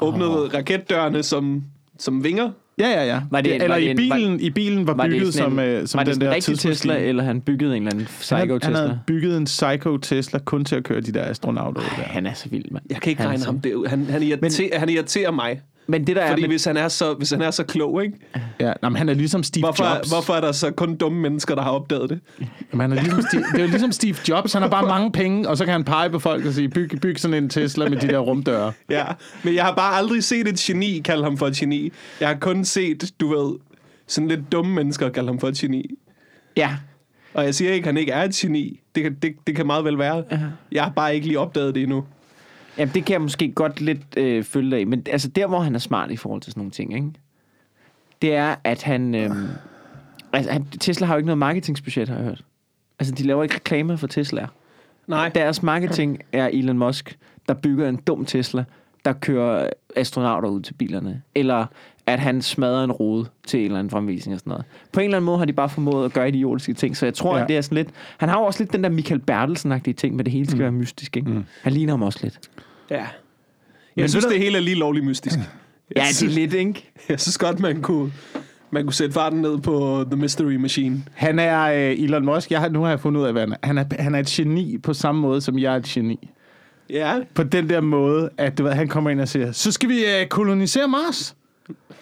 Åbnede 0.00 0.30
raketdørene 0.30 1.22
som, 1.22 1.62
som 1.98 2.24
vinger. 2.24 2.50
Ja, 2.78 2.88
ja, 2.88 3.04
ja. 3.06 3.20
Var 3.30 3.40
det- 3.40 3.54
eller 3.54 3.68
var 3.68 3.74
det 3.74 3.82
i 3.82 3.90
en- 3.90 3.96
bilen, 3.96 4.40
i 4.40 4.50
bilen 4.50 4.86
var, 4.86 4.94
Var 4.94 5.02
det 5.04 5.12
bygget 5.12 5.34
sådan 5.34 5.50
som, 5.50 5.58
en, 5.58 5.64
øh, 5.64 5.86
som 5.86 5.98
var 5.98 6.04
det 6.04 6.14
den 6.14 6.20
der 6.20 6.28
rigtig 6.30 6.44
tidsmaskine. 6.44 6.94
Tesla, 6.94 7.08
eller 7.08 7.22
han 7.24 7.40
byggede 7.40 7.76
en 7.76 7.82
eller 7.82 7.90
anden 7.90 8.04
han, 8.06 8.20
psycho 8.20 8.52
han 8.52 8.60
Tesla? 8.60 8.76
havde 8.78 8.98
bygget 9.06 9.36
en 9.36 9.44
Psycho 9.44 9.96
Tesla 9.96 10.38
kun 10.38 10.64
til 10.64 10.76
at 10.76 10.84
køre 10.84 11.00
de 11.00 11.12
der 11.12 11.24
astronauter 11.24 11.80
Ej, 11.80 11.88
der. 11.96 12.02
han 12.02 12.26
er 12.26 12.34
så 12.34 12.48
vild, 12.48 12.64
mand. 12.70 12.84
Jeg 12.90 13.00
kan 13.00 13.10
ikke 13.10 13.22
Han 13.22 13.30
regne 13.30 13.44
ham 13.44 13.60
det 13.60 13.74
ud. 13.74 13.86
Han, 13.86 14.04
han, 14.10 14.22
irriterer, 14.22 14.78
han 14.78 14.88
irriterer 14.88 15.30
mig. 15.30 15.60
Men 15.90 16.06
det 16.06 16.16
der 16.16 16.22
er... 16.22 16.28
Fordi 16.28 16.42
med- 16.42 16.48
hvis 16.48 16.64
han 16.64 16.76
er 16.76 16.88
så, 16.88 17.14
hvis 17.14 17.30
han 17.30 17.42
er 17.42 17.50
så 17.50 17.64
klog, 17.64 18.04
ikke? 18.04 18.16
Ja, 18.60 18.72
nej, 18.82 18.88
men 18.90 18.96
han 18.96 19.08
er 19.08 19.14
ligesom 19.14 19.42
Steve 19.42 19.62
Hvorfor, 19.62 19.96
Jobs. 19.96 20.08
hvorfor 20.08 20.34
er 20.34 20.40
der 20.40 20.52
så 20.52 20.70
kun 20.70 20.96
dumme 20.96 21.20
mennesker, 21.20 21.54
der 21.54 21.62
har 21.62 21.70
opdaget 21.70 22.10
det? 22.10 22.20
Jamen, 22.72 22.80
han 22.90 22.98
er 22.98 23.02
ligesom 23.02 23.22
Steve, 23.22 23.42
det 23.52 23.58
er 23.58 23.64
jo 23.64 23.68
ligesom 23.68 23.92
Steve 23.92 24.14
Jobs. 24.28 24.52
Han 24.52 24.62
har 24.62 24.68
bare 24.68 24.86
mange 24.86 25.12
penge, 25.12 25.48
og 25.48 25.56
så 25.58 25.64
kan 25.64 25.72
han 25.72 25.84
pege 25.84 26.10
på 26.10 26.18
folk 26.18 26.46
og 26.46 26.52
sige, 26.52 26.68
byg, 26.68 26.98
byg 27.02 27.20
sådan 27.20 27.42
en 27.44 27.48
Tesla 27.50 27.88
med 27.88 27.96
de 27.96 28.08
der 28.08 28.18
rumdøre. 28.18 28.72
Ja, 28.90 29.04
men 29.42 29.54
jeg 29.54 29.64
har 29.64 29.74
bare 29.74 29.94
aldrig 29.96 30.24
set 30.24 30.48
et 30.48 30.56
geni 30.58 30.98
kalde 31.04 31.22
ham 31.24 31.36
for 31.36 31.46
et 31.46 31.54
geni. 31.54 31.92
Jeg 32.20 32.28
har 32.28 32.36
kun 32.36 32.64
set, 32.64 33.12
du 33.20 33.28
ved, 33.28 33.58
sådan 34.06 34.28
lidt 34.28 34.52
dumme 34.52 34.74
mennesker 34.74 35.08
kalde 35.08 35.28
ham 35.28 35.38
for 35.40 35.48
et 35.48 35.54
geni. 35.54 35.90
Ja, 36.56 36.70
Og 37.34 37.44
jeg 37.44 37.54
siger 37.54 37.72
ikke, 37.72 37.82
at 37.82 37.86
han 37.86 37.96
ikke 37.96 38.12
er 38.12 38.22
et 38.24 38.32
geni. 38.34 38.80
Det 38.94 39.02
kan, 39.02 39.14
det, 39.22 39.32
det 39.46 39.56
kan 39.56 39.66
meget 39.66 39.84
vel 39.84 39.98
være. 39.98 40.24
Jeg 40.72 40.82
har 40.82 40.90
bare 40.90 41.14
ikke 41.14 41.26
lige 41.26 41.38
opdaget 41.38 41.74
det 41.74 41.82
endnu. 41.82 42.04
Jamen, 42.78 42.94
det 42.94 43.04
kan 43.04 43.12
jeg 43.12 43.20
måske 43.20 43.52
godt 43.52 43.80
lidt 43.80 44.02
øh, 44.16 44.44
følge 44.44 44.80
i. 44.80 44.84
Men 44.84 45.06
altså, 45.10 45.28
der, 45.28 45.46
hvor 45.46 45.60
han 45.60 45.74
er 45.74 45.78
smart 45.78 46.10
i 46.10 46.16
forhold 46.16 46.42
til 46.42 46.52
sådan 46.52 46.60
nogle 46.60 46.70
ting, 46.70 46.94
ikke? 46.94 47.12
det 48.22 48.34
er, 48.34 48.56
at 48.64 48.82
han... 48.82 49.14
Øh, 49.14 49.30
altså, 50.32 50.52
han, 50.52 50.64
Tesla 50.64 51.06
har 51.06 51.14
jo 51.14 51.18
ikke 51.18 51.26
noget 51.26 51.38
marketingsbudget, 51.38 52.08
har 52.08 52.16
jeg 52.16 52.24
hørt. 52.24 52.44
Altså, 52.98 53.14
de 53.14 53.22
laver 53.22 53.42
ikke 53.42 53.54
reklamer 53.54 53.96
for 53.96 54.06
Tesla. 54.06 54.46
Nej. 55.06 55.28
Deres 55.28 55.62
marketing 55.62 56.18
er 56.32 56.50
Elon 56.52 56.78
Musk, 56.78 57.18
der 57.48 57.54
bygger 57.54 57.88
en 57.88 57.96
dum 57.96 58.24
Tesla, 58.24 58.64
der 59.04 59.12
kører 59.12 59.70
astronauter 59.96 60.48
ud 60.48 60.60
til 60.60 60.74
bilerne. 60.74 61.22
Eller 61.34 61.66
at 62.06 62.20
han 62.20 62.42
smadrer 62.42 62.84
en 62.84 62.92
rode 62.92 63.26
til 63.46 63.60
en 63.60 63.64
eller 63.64 63.78
anden 63.78 63.90
fremvisning 63.90 64.34
og 64.34 64.40
sådan 64.40 64.50
noget. 64.50 64.64
På 64.92 65.00
en 65.00 65.04
eller 65.04 65.16
anden 65.16 65.26
måde 65.26 65.38
har 65.38 65.44
de 65.44 65.52
bare 65.52 65.68
formået 65.68 66.04
at 66.04 66.12
gøre 66.12 66.28
idiotiske 66.28 66.74
ting, 66.74 66.96
så 66.96 67.06
jeg 67.06 67.14
tror, 67.14 67.36
ja. 67.36 67.42
at 67.42 67.48
det 67.48 67.56
er 67.56 67.60
sådan 67.60 67.76
lidt... 67.76 67.88
Han 68.18 68.28
har 68.28 68.38
jo 68.38 68.44
også 68.44 68.62
lidt 68.62 68.72
den 68.72 68.84
der 68.84 68.90
Michael 68.90 69.20
Bertelsen-agtige 69.20 69.92
ting, 69.92 70.16
med 70.16 70.24
det 70.24 70.32
hele 70.32 70.46
skal 70.46 70.56
mm. 70.56 70.62
være 70.62 70.72
mystisk, 70.72 71.16
ikke? 71.16 71.30
Mm. 71.30 71.44
Han 71.62 71.72
ligner 71.72 71.92
ham 71.92 72.02
også 72.02 72.18
lidt. 72.22 72.40
Ja. 72.90 73.06
Jeg 73.96 74.10
synes, 74.10 74.24
ved 74.24 74.30
du- 74.30 74.34
det 74.34 74.42
hele 74.44 74.56
er 74.56 74.62
lige 74.62 74.76
lovligt 74.76 75.06
mystisk. 75.06 75.38
Ja, 75.96 76.00
det 76.00 76.08
er 76.10 76.14
synes, 76.14 76.34
lidt, 76.34 76.54
ikke? 76.54 76.90
jeg 77.08 77.20
synes 77.20 77.38
godt, 77.38 77.60
man 77.60 77.82
kunne, 77.82 78.12
man 78.70 78.84
kunne 78.84 78.92
sætte 78.94 79.12
farten 79.14 79.40
ned 79.40 79.58
på 79.58 80.04
The 80.10 80.20
Mystery 80.20 80.54
Machine. 80.56 81.02
Han 81.14 81.38
er 81.38 81.60
øh, 81.62 81.98
Elon 82.04 82.24
Musk. 82.24 82.50
Jeg 82.50 82.60
har, 82.60 82.68
nu 82.68 82.82
har 82.82 82.88
jeg 82.88 83.00
fundet 83.00 83.20
ud 83.20 83.26
af, 83.26 83.32
hvad 83.32 83.42
han 83.42 83.52
er. 83.52 83.56
Han 83.66 83.78
er. 83.78 83.84
Han 83.98 84.14
er 84.14 84.18
et 84.18 84.26
geni 84.26 84.78
på 84.78 84.94
samme 84.94 85.20
måde, 85.20 85.40
som 85.40 85.58
jeg 85.58 85.72
er 85.72 85.76
et 85.76 85.84
geni. 85.84 86.28
Ja. 86.90 87.18
På 87.34 87.42
den 87.42 87.68
der 87.68 87.80
måde, 87.80 88.30
at 88.38 88.58
du 88.58 88.62
ved, 88.62 88.72
han 88.72 88.88
kommer 88.88 89.10
ind 89.10 89.20
og 89.20 89.28
siger, 89.28 89.52
så 89.52 89.72
skal 89.72 89.88
vi 89.88 90.04
øh, 90.20 90.26
kolonisere 90.26 90.88
Mars. 90.88 91.36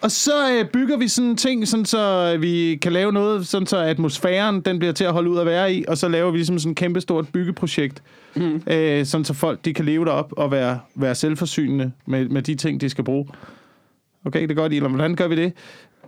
Og 0.01 0.11
så 0.11 0.31
øh, 0.53 0.65
bygger 0.65 0.97
vi 0.97 1.07
sådan 1.07 1.35
ting, 1.37 1.67
sådan 1.67 1.85
så 1.85 2.37
vi 2.39 2.75
kan 2.81 2.91
lave 2.93 3.11
noget, 3.11 3.47
sådan 3.47 3.67
så 3.67 3.77
atmosfæren 3.77 4.61
den 4.61 4.79
bliver 4.79 4.93
til 4.93 5.03
at 5.03 5.13
holde 5.13 5.29
ud 5.29 5.39
at 5.39 5.45
være 5.45 5.73
i, 5.73 5.85
og 5.87 5.97
så 5.97 6.07
laver 6.07 6.31
vi 6.31 6.37
ligesom 6.37 6.59
sådan 6.59 6.71
et 6.71 6.77
kæmpestort 6.77 7.27
byggeprojekt, 7.29 8.03
mm. 8.35 8.61
øh, 8.67 9.05
sådan 9.05 9.25
så 9.25 9.33
folk 9.33 9.65
de 9.65 9.73
kan 9.73 9.85
leve 9.85 10.05
derop 10.05 10.33
og 10.37 10.51
være, 10.51 10.79
være 10.95 11.15
selvforsynende 11.15 11.91
med, 12.05 12.29
med 12.29 12.41
de 12.41 12.55
ting, 12.55 12.81
de 12.81 12.89
skal 12.89 13.03
bruge. 13.03 13.27
Okay, 14.25 14.41
det 14.41 14.51
er 14.51 14.55
godt, 14.55 14.73
Elon. 14.73 14.91
Hvordan 14.91 15.15
gør 15.15 15.27
vi 15.27 15.35
det? 15.35 15.53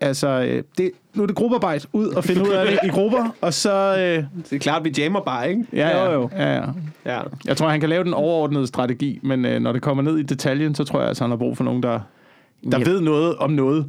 Altså, 0.02 0.28
øh, 0.28 0.64
det, 0.78 0.92
nu 1.14 1.24
er 1.24 1.28
det 1.28 1.36
gruppearbejde. 1.36 1.86
Ud 1.94 2.08
og 2.08 2.24
finde 2.24 2.42
ud 2.42 2.50
af 2.50 2.66
det 2.68 2.80
i 2.88 2.90
grupper, 2.90 3.36
og 3.42 3.54
så... 3.54 3.72
Øh, 4.00 4.24
Det 4.50 4.56
er 4.56 4.60
klart, 4.60 4.86
vi 4.86 4.94
jammer 4.98 5.20
bare, 5.22 5.50
ikke? 5.50 5.66
ja, 5.74 5.90
ja, 5.90 6.14
Jo, 6.14 6.30
ja, 6.38 6.56
ja. 6.56 6.64
Ja. 7.06 7.22
Jeg 7.46 7.58
tror, 7.58 7.70
han 7.70 7.80
kan 7.80 7.90
lave 7.90 8.04
den 8.04 8.14
overordnede 8.14 8.68
strategi, 8.68 9.20
men 9.24 9.46
øh, 9.46 9.62
når 9.62 9.72
det 9.72 9.82
kommer 9.82 10.04
ned 10.04 10.18
i 10.18 10.24
detaljen, 10.24 10.76
så 10.76 10.84
tror 10.84 11.02
jeg, 11.02 11.10
at 11.10 11.20
han 11.20 11.30
har 11.30 11.38
brug 11.38 11.58
for 11.58 11.64
nogen, 11.64 11.84
der, 11.84 12.00
der 12.72 12.80
Ja. 12.80 12.84
ved 12.90 13.02
noget 13.02 13.36
om 13.36 13.52
noget. 13.52 13.86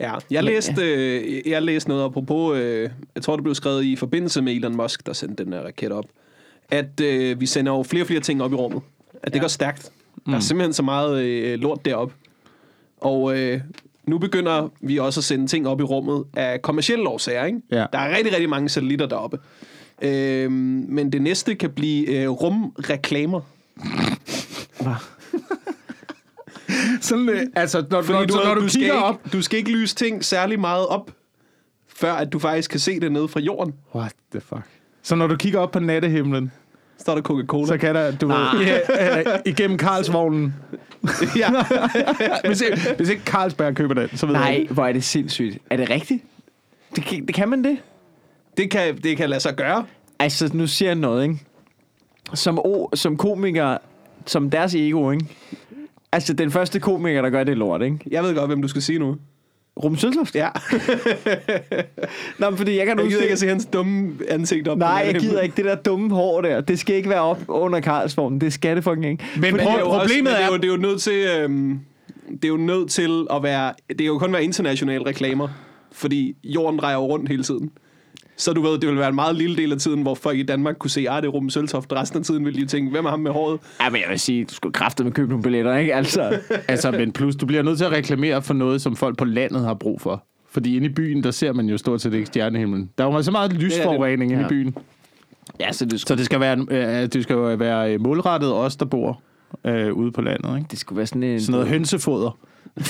Ja, 0.00 0.12
jeg 0.30 0.44
læste, 0.44 0.82
øh, 0.82 1.42
jeg 1.46 1.62
læste 1.62 1.88
noget 1.88 2.04
apropos, 2.04 2.56
øh, 2.58 2.90
jeg 3.14 3.22
tror 3.22 3.36
det 3.36 3.42
blev 3.42 3.54
skrevet 3.54 3.84
i 3.84 3.96
forbindelse 3.96 4.42
med 4.42 4.52
Elon 4.52 4.76
Musk, 4.76 5.06
der 5.06 5.12
sendte 5.12 5.44
den 5.44 5.52
her 5.52 5.60
raket 5.60 5.92
op, 5.92 6.04
at 6.70 7.00
øh, 7.00 7.40
vi 7.40 7.46
sender 7.46 7.72
jo 7.72 7.82
flere 7.82 8.02
og 8.02 8.06
flere 8.06 8.20
ting 8.20 8.42
op 8.42 8.52
i 8.52 8.54
rummet. 8.54 8.82
At 9.22 9.32
det 9.32 9.34
ja. 9.38 9.40
går 9.40 9.48
stærkt. 9.48 9.90
Der 10.26 10.32
er 10.36 10.40
simpelthen 10.40 10.72
så 10.72 10.82
meget 10.82 11.22
øh, 11.24 11.58
lort 11.58 11.84
derop. 11.84 12.12
Og 13.00 13.38
øh, 13.38 13.60
nu 14.06 14.18
begynder 14.18 14.68
vi 14.80 14.98
også 14.98 15.20
at 15.20 15.24
sende 15.24 15.46
ting 15.46 15.68
op 15.68 15.80
i 15.80 15.82
rummet 15.82 16.24
af 16.36 16.62
kommersielle 16.62 17.08
årsager. 17.08 17.44
Ikke? 17.44 17.60
Ja. 17.70 17.86
Der 17.92 17.98
er 17.98 18.16
rigtig, 18.16 18.32
rigtig 18.32 18.48
mange 18.50 18.68
satellitter 18.68 19.06
deroppe. 19.06 19.38
Øh, 20.02 20.50
men 20.52 21.12
det 21.12 21.22
næste 21.22 21.54
kan 21.54 21.70
blive 21.70 22.08
øh, 22.08 22.28
rumreklamer. 22.28 23.40
Sådan, 27.06 27.28
øh, 27.28 27.40
altså, 27.56 27.84
når, 27.90 28.02
Fordi 28.02 28.18
når, 28.18 28.26
du, 28.26 28.34
når 28.44 28.54
du, 28.54 28.60
du, 28.60 28.68
skal 28.68 28.80
kigger 28.80 28.94
ikke, 28.94 29.04
op... 29.04 29.32
du 29.32 29.42
skal 29.42 29.58
ikke 29.58 29.70
lyse 29.70 29.94
ting 29.94 30.24
særlig 30.24 30.60
meget 30.60 30.86
op, 30.86 31.10
før 31.88 32.12
at 32.12 32.32
du 32.32 32.38
faktisk 32.38 32.70
kan 32.70 32.80
se 32.80 33.00
det 33.00 33.12
nede 33.12 33.28
fra 33.28 33.40
jorden. 33.40 33.74
What 33.94 34.12
the 34.32 34.40
fuck? 34.40 34.62
Så 35.02 35.14
når 35.14 35.26
du 35.26 35.36
kigger 35.36 35.60
op 35.60 35.70
på 35.70 35.78
nattehimlen, 35.78 36.52
Så 36.98 37.10
er 37.10 37.14
der 37.14 37.22
Coca-Cola. 37.22 37.66
så 37.66 37.78
kan 37.78 37.94
der, 37.94 38.16
du 38.16 38.26
ved, 38.28 38.36
ja, 38.96 39.18
øh, 39.18 39.24
igennem 39.46 39.78
Karlsvognen. 39.78 40.54
ja. 41.36 41.50
Hvis 42.46 42.60
ikke, 42.60 42.78
hvis 42.96 43.08
ikke 43.08 43.22
Carlsberg 43.24 43.74
køber 43.74 43.94
den, 43.94 44.16
så 44.16 44.26
ved 44.26 44.34
jeg 44.34 44.42
Nej, 44.44 44.54
ikke. 44.54 44.74
hvor 44.74 44.86
er 44.86 44.92
det 44.92 45.04
sindssygt. 45.04 45.58
Er 45.70 45.76
det 45.76 45.90
rigtigt? 45.90 46.24
Det 46.96 47.04
kan, 47.04 47.26
det 47.26 47.34
kan 47.34 47.48
man 47.48 47.64
det? 47.64 47.78
det, 48.56 48.70
kan, 48.70 48.96
det 48.96 49.16
kan 49.16 49.30
lade 49.30 49.40
sig 49.40 49.56
gøre. 49.56 49.84
Altså, 50.18 50.50
nu 50.54 50.66
siger 50.66 50.88
jeg 50.88 50.96
noget, 50.96 51.22
ikke? 51.22 51.38
Som, 52.34 52.58
o, 52.58 52.90
som 52.94 53.16
komiker, 53.16 53.78
som 54.26 54.50
deres 54.50 54.74
ego, 54.74 55.10
ikke? 55.10 55.26
Altså, 56.12 56.32
den 56.32 56.50
første 56.50 56.80
komiker, 56.80 57.22
der 57.22 57.30
gør 57.30 57.44
det 57.44 57.52
er 57.52 57.56
lort, 57.56 57.82
ikke? 57.82 57.98
Jeg 58.10 58.22
ved 58.22 58.34
godt, 58.34 58.46
hvem 58.50 58.62
du 58.62 58.68
skal 58.68 58.82
sige 58.82 58.98
nu. 58.98 59.16
Ruben 59.84 59.98
Søltoft? 59.98 60.34
Ja. 60.34 60.48
Nå, 62.38 62.50
men 62.50 62.56
fordi 62.56 62.76
jeg 62.78 62.86
kan 62.86 62.98
Jeg 62.98 63.06
gider 63.08 63.22
ikke 63.22 63.32
at 63.32 63.38
se 63.38 63.48
hans 63.48 63.66
dumme 63.66 64.12
ansigt 64.28 64.68
op. 64.68 64.78
Nej, 64.78 65.02
jeg 65.12 65.14
gider 65.20 65.40
ikke 65.40 65.56
det 65.56 65.64
der 65.64 65.74
dumme 65.74 66.14
hår 66.14 66.40
der. 66.40 66.60
Det 66.60 66.78
skal 66.78 66.96
ikke 66.96 67.08
være 67.08 67.20
op 67.20 67.38
under 67.48 67.80
Karlsvognen. 67.80 68.40
Det 68.40 68.52
skal 68.52 68.76
det 68.76 68.84
fucking 68.84 69.06
ikke. 69.06 69.24
Men 69.36 69.60
er 69.60 69.78
jo 69.78 69.84
pro- 69.84 69.90
også, 69.90 70.00
problemet 70.00 70.32
det 70.32 70.42
er, 70.42 70.46
jo, 70.46 70.56
det 70.56 70.64
er 70.64 70.68
jo 70.68 70.76
nødt 70.76 71.02
til... 71.02 71.26
Øhm, 71.40 71.80
det 72.32 72.44
er 72.44 72.48
jo 72.48 72.56
nødt 72.56 72.90
til 72.90 73.26
at 73.32 73.42
være... 73.42 73.72
Det 73.88 74.00
er 74.00 74.06
jo 74.06 74.18
kun 74.18 74.32
være 74.32 74.44
internationale 74.44 75.06
reklamer. 75.06 75.48
Fordi 75.92 76.36
jorden 76.44 76.78
drejer 76.78 76.94
jo 76.96 77.06
rundt 77.06 77.28
hele 77.28 77.42
tiden. 77.42 77.70
Så 78.38 78.52
du 78.52 78.62
ved, 78.62 78.78
det 78.78 78.88
vil 78.88 78.98
være 78.98 79.08
en 79.08 79.14
meget 79.14 79.36
lille 79.36 79.56
del 79.56 79.72
af 79.72 79.78
tiden, 79.78 80.02
hvor 80.02 80.14
folk 80.14 80.38
i 80.38 80.42
Danmark 80.42 80.76
kunne 80.78 80.90
se, 80.90 81.06
at 81.10 81.22
det 81.22 81.28
er 81.28 81.32
Ruben 81.32 81.50
Søltoft. 81.50 81.92
Resten 81.92 82.18
af 82.18 82.24
tiden 82.24 82.44
ville 82.44 82.60
de 82.60 82.66
tænke, 82.66 82.90
hvem 82.90 83.04
er 83.06 83.10
ham 83.10 83.20
med 83.20 83.30
håret? 83.30 83.60
Ja, 83.80 83.90
men 83.90 84.00
jeg 84.00 84.10
vil 84.10 84.20
sige, 84.20 84.44
du 84.44 84.54
skulle 84.54 84.72
kræfte 84.72 85.04
med 85.04 85.12
købe 85.12 85.28
nogle 85.28 85.42
billetter, 85.42 85.76
ikke? 85.76 85.94
Altså, 85.94 86.38
Altså, 86.68 86.90
men 86.90 87.12
plus, 87.12 87.36
du 87.36 87.46
bliver 87.46 87.62
nødt 87.62 87.78
til 87.78 87.84
at 87.84 87.92
reklamere 87.92 88.42
for 88.42 88.54
noget, 88.54 88.82
som 88.82 88.96
folk 88.96 89.18
på 89.18 89.24
landet 89.24 89.60
har 89.64 89.74
brug 89.74 90.00
for. 90.00 90.24
Fordi 90.50 90.76
inde 90.76 90.86
i 90.86 90.90
byen, 90.92 91.22
der 91.24 91.30
ser 91.30 91.52
man 91.52 91.66
jo 91.68 91.78
stort 91.78 92.00
set 92.02 92.14
ikke 92.14 92.26
stjernehimlen. 92.26 92.90
Der 92.98 93.04
er 93.06 93.12
jo 93.12 93.22
så 93.22 93.30
meget 93.30 93.52
lysforurening 93.52 94.30
inde 94.32 94.40
i 94.40 94.44
Ja. 94.44 94.48
byen. 94.48 94.74
ja, 95.60 95.72
så 95.72 95.84
det 95.84 95.92
Så 95.92 95.98
skulle, 95.98 96.18
det 96.18 96.24
skal 96.26 96.40
være, 96.40 96.66
øh, 96.70 97.08
det 97.12 97.22
skal 97.22 97.58
være 97.58 97.98
målrettet 97.98 98.52
os, 98.54 98.76
der 98.76 98.84
bor 98.86 99.22
øh, 99.64 99.92
ude 99.92 100.12
på 100.12 100.20
landet. 100.22 100.56
Ikke? 100.56 100.68
det 100.70 100.78
skulle 100.78 100.96
være 100.96 101.06
sådan 101.06 101.22
en... 101.22 101.40
Sådan 101.40 101.52
noget 101.52 101.68
hønsefoder. 101.68 102.38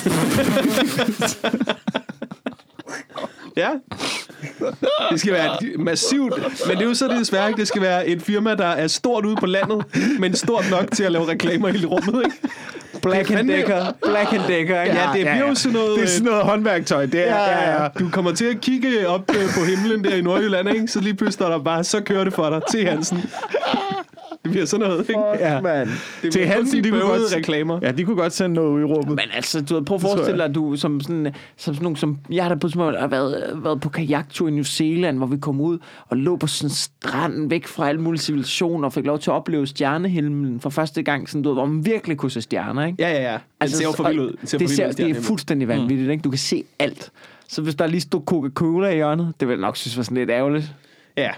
Ja. 3.56 3.68
Det 5.10 5.20
skal 5.20 5.32
være 5.32 5.56
massivt. 5.78 6.34
Men 6.66 6.76
det 6.76 6.84
er 6.84 6.88
jo 6.88 6.94
så 6.94 7.08
det 7.08 7.18
desværre 7.18 7.48
ikke. 7.48 7.58
Det 7.60 7.68
skal 7.68 7.82
være 7.82 8.06
et 8.08 8.22
firma, 8.22 8.54
der 8.54 8.66
er 8.66 8.86
stort 8.86 9.24
ude 9.26 9.36
på 9.36 9.46
landet, 9.46 9.84
men 10.18 10.34
stort 10.34 10.64
nok 10.70 10.90
til 10.92 11.04
at 11.04 11.12
lave 11.12 11.28
reklamer 11.28 11.68
i 11.68 11.84
rummet. 11.84 12.22
Ikke? 12.24 12.36
Black 13.02 13.30
and 13.30 13.48
Decker. 13.48 13.92
Black 14.04 14.32
and 14.32 14.42
Decker, 14.48 14.82
ikke? 14.82 14.96
Ja, 14.96 15.08
det 15.14 15.20
bliver 15.20 15.48
jo 15.48 15.54
sådan 15.54 15.72
noget... 15.72 15.96
Det 15.98 16.04
er 16.04 16.08
sådan 16.08 16.24
noget 16.26 16.42
håndværktøj. 16.44 17.06
Det 17.06 17.28
er, 17.28 17.34
Ja, 17.36 17.70
ja, 17.70 17.82
ja. 17.82 17.88
Du 17.98 18.08
kommer 18.12 18.32
til 18.34 18.44
at 18.44 18.60
kigge 18.60 19.08
op 19.08 19.30
øh, 19.30 19.54
på 19.58 19.64
himlen 19.64 20.04
der 20.04 20.14
i 20.16 20.20
Nordjylland, 20.20 20.68
ikke? 20.68 20.88
så 20.88 21.00
lige 21.00 21.14
pludselig 21.14 21.44
er 21.44 21.50
der 21.50 21.58
bare, 21.58 21.84
så 21.84 22.00
kører 22.00 22.24
det 22.24 22.32
for 22.34 22.50
dig 22.50 22.60
til 22.70 22.88
Hansen. 22.88 23.30
Det 24.46 24.52
bliver 24.52 24.66
sådan 24.66 24.86
noget, 24.88 25.08
ikke? 25.08 25.20
Ja. 25.40 25.60
Man. 25.60 25.88
Det 26.22 26.32
Til 26.32 26.46
Hansen, 26.46 26.84
de 26.84 26.90
kunne 26.90 27.00
godt- 27.02 27.36
reklamer. 27.36 27.78
Ja, 27.82 27.92
de 27.92 28.04
kunne 28.04 28.16
godt 28.16 28.32
sende 28.32 28.54
noget 28.54 28.68
ud 28.70 28.80
i 28.80 28.84
rummet. 28.84 29.08
Men 29.08 29.24
altså, 29.34 29.60
du 29.64 29.74
ved, 29.74 29.84
prøv 29.84 29.94
at 29.94 30.00
forestille 30.00 30.38
dig, 30.38 30.44
at 30.44 30.54
du 30.54 30.76
som 30.76 31.00
sådan, 31.00 31.24
som 31.56 31.74
sådan 31.74 31.82
nogle, 31.82 31.96
som 31.96 32.18
jeg 32.30 32.44
har 32.44 32.48
da 32.48 32.54
på 32.54 32.68
som 32.68 32.80
har 32.80 33.06
været, 33.06 33.60
været 33.64 33.80
på 33.80 33.88
kajaktur 33.88 34.48
i 34.48 34.50
New 34.50 34.62
Zealand, 34.64 35.16
hvor 35.16 35.26
vi 35.26 35.36
kom 35.36 35.60
ud 35.60 35.78
og 36.08 36.16
lå 36.16 36.36
på 36.36 36.46
sådan 36.46 36.66
en 36.70 36.74
strand 36.74 37.48
væk 37.48 37.66
fra 37.66 37.88
alle 37.88 38.00
mulige 38.00 38.20
civilisationer 38.20 38.86
og 38.86 38.92
fik 38.92 39.04
lov 39.06 39.18
til 39.18 39.30
at 39.30 39.34
opleve 39.34 39.66
stjernehimlen 39.66 40.60
for 40.60 40.70
første 40.70 41.02
gang, 41.02 41.28
sådan, 41.28 41.42
du 41.42 41.48
ved, 41.48 41.56
hvor 41.56 41.66
man 41.66 41.86
virkelig 41.86 42.16
kunne 42.16 42.30
se 42.30 42.42
stjerner, 42.42 42.86
ikke? 42.86 42.96
Ja, 43.02 43.10
ja, 43.10 43.32
ja. 43.32 43.38
Den 43.60 43.68
ser 43.70 43.84
jo 43.84 43.92
for 43.92 44.08
vild 44.08 44.20
ud. 44.20 44.36
Den 44.40 44.46
ser 44.48 44.58
det, 44.58 44.70
ser, 44.70 44.88
ud, 44.88 44.92
det 44.92 45.10
er 45.10 45.14
fuldstændig 45.22 45.68
vanvittigt, 45.68 46.10
ikke? 46.10 46.22
Du 46.22 46.30
kan 46.30 46.38
se 46.38 46.64
alt. 46.78 47.10
Så 47.48 47.62
hvis 47.62 47.74
der 47.74 47.86
lige 47.86 48.00
stod 48.00 48.20
Coca-Cola 48.30 48.88
i 48.88 48.94
hjørnet, 48.94 49.32
det 49.40 49.48
vil 49.48 49.54
jeg 49.54 49.60
nok 49.60 49.76
synes 49.76 49.96
var 49.96 50.02
sådan 50.02 50.16
lidt 50.16 50.30
ærgerligt. 50.30 50.72
Ja. 51.16 51.30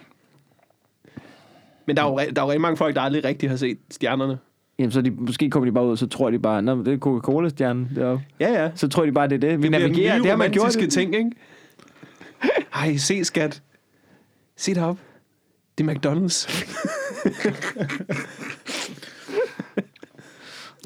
Men 1.88 1.96
der 1.96 2.02
er, 2.02 2.06
jo, 2.06 2.20
re- 2.20 2.30
der 2.30 2.40
er 2.42 2.44
jo 2.46 2.50
rigtig 2.50 2.60
mange 2.60 2.76
folk, 2.76 2.94
der 2.94 3.00
aldrig 3.00 3.24
rigtig 3.24 3.48
har 3.50 3.56
set 3.56 3.78
stjernerne. 3.90 4.38
Jamen, 4.78 4.90
så 4.92 5.00
de, 5.02 5.10
måske 5.10 5.50
kommer 5.50 5.64
de 5.64 5.72
bare 5.72 5.84
ud, 5.86 5.90
og 5.90 5.98
så 5.98 6.06
tror 6.06 6.30
de 6.30 6.38
bare, 6.38 6.58
at 6.58 6.64
det 6.86 6.88
er 6.94 6.98
Coca-Cola-stjernen 6.98 7.88
deroppe. 7.96 8.24
Ja, 8.40 8.62
ja. 8.62 8.70
Så 8.74 8.88
tror 8.88 9.06
de 9.06 9.12
bare, 9.12 9.28
det 9.28 9.34
er 9.34 9.38
det. 9.48 9.58
Vi 9.58 9.62
Det 9.62 9.70
navigerer, 9.70 10.18
det 10.18 10.26
har 10.30 10.36
man 10.36 10.50
gjort. 10.50 10.62
romantiske 10.62 11.00
ting, 11.00 11.14
ikke? 11.14 11.30
Ej, 12.74 12.96
se 12.96 13.24
skat. 13.24 13.62
Se 14.56 14.74
derop. 14.74 14.98
Det 15.78 15.88
er 15.90 15.94
McDonald's. 15.94 16.64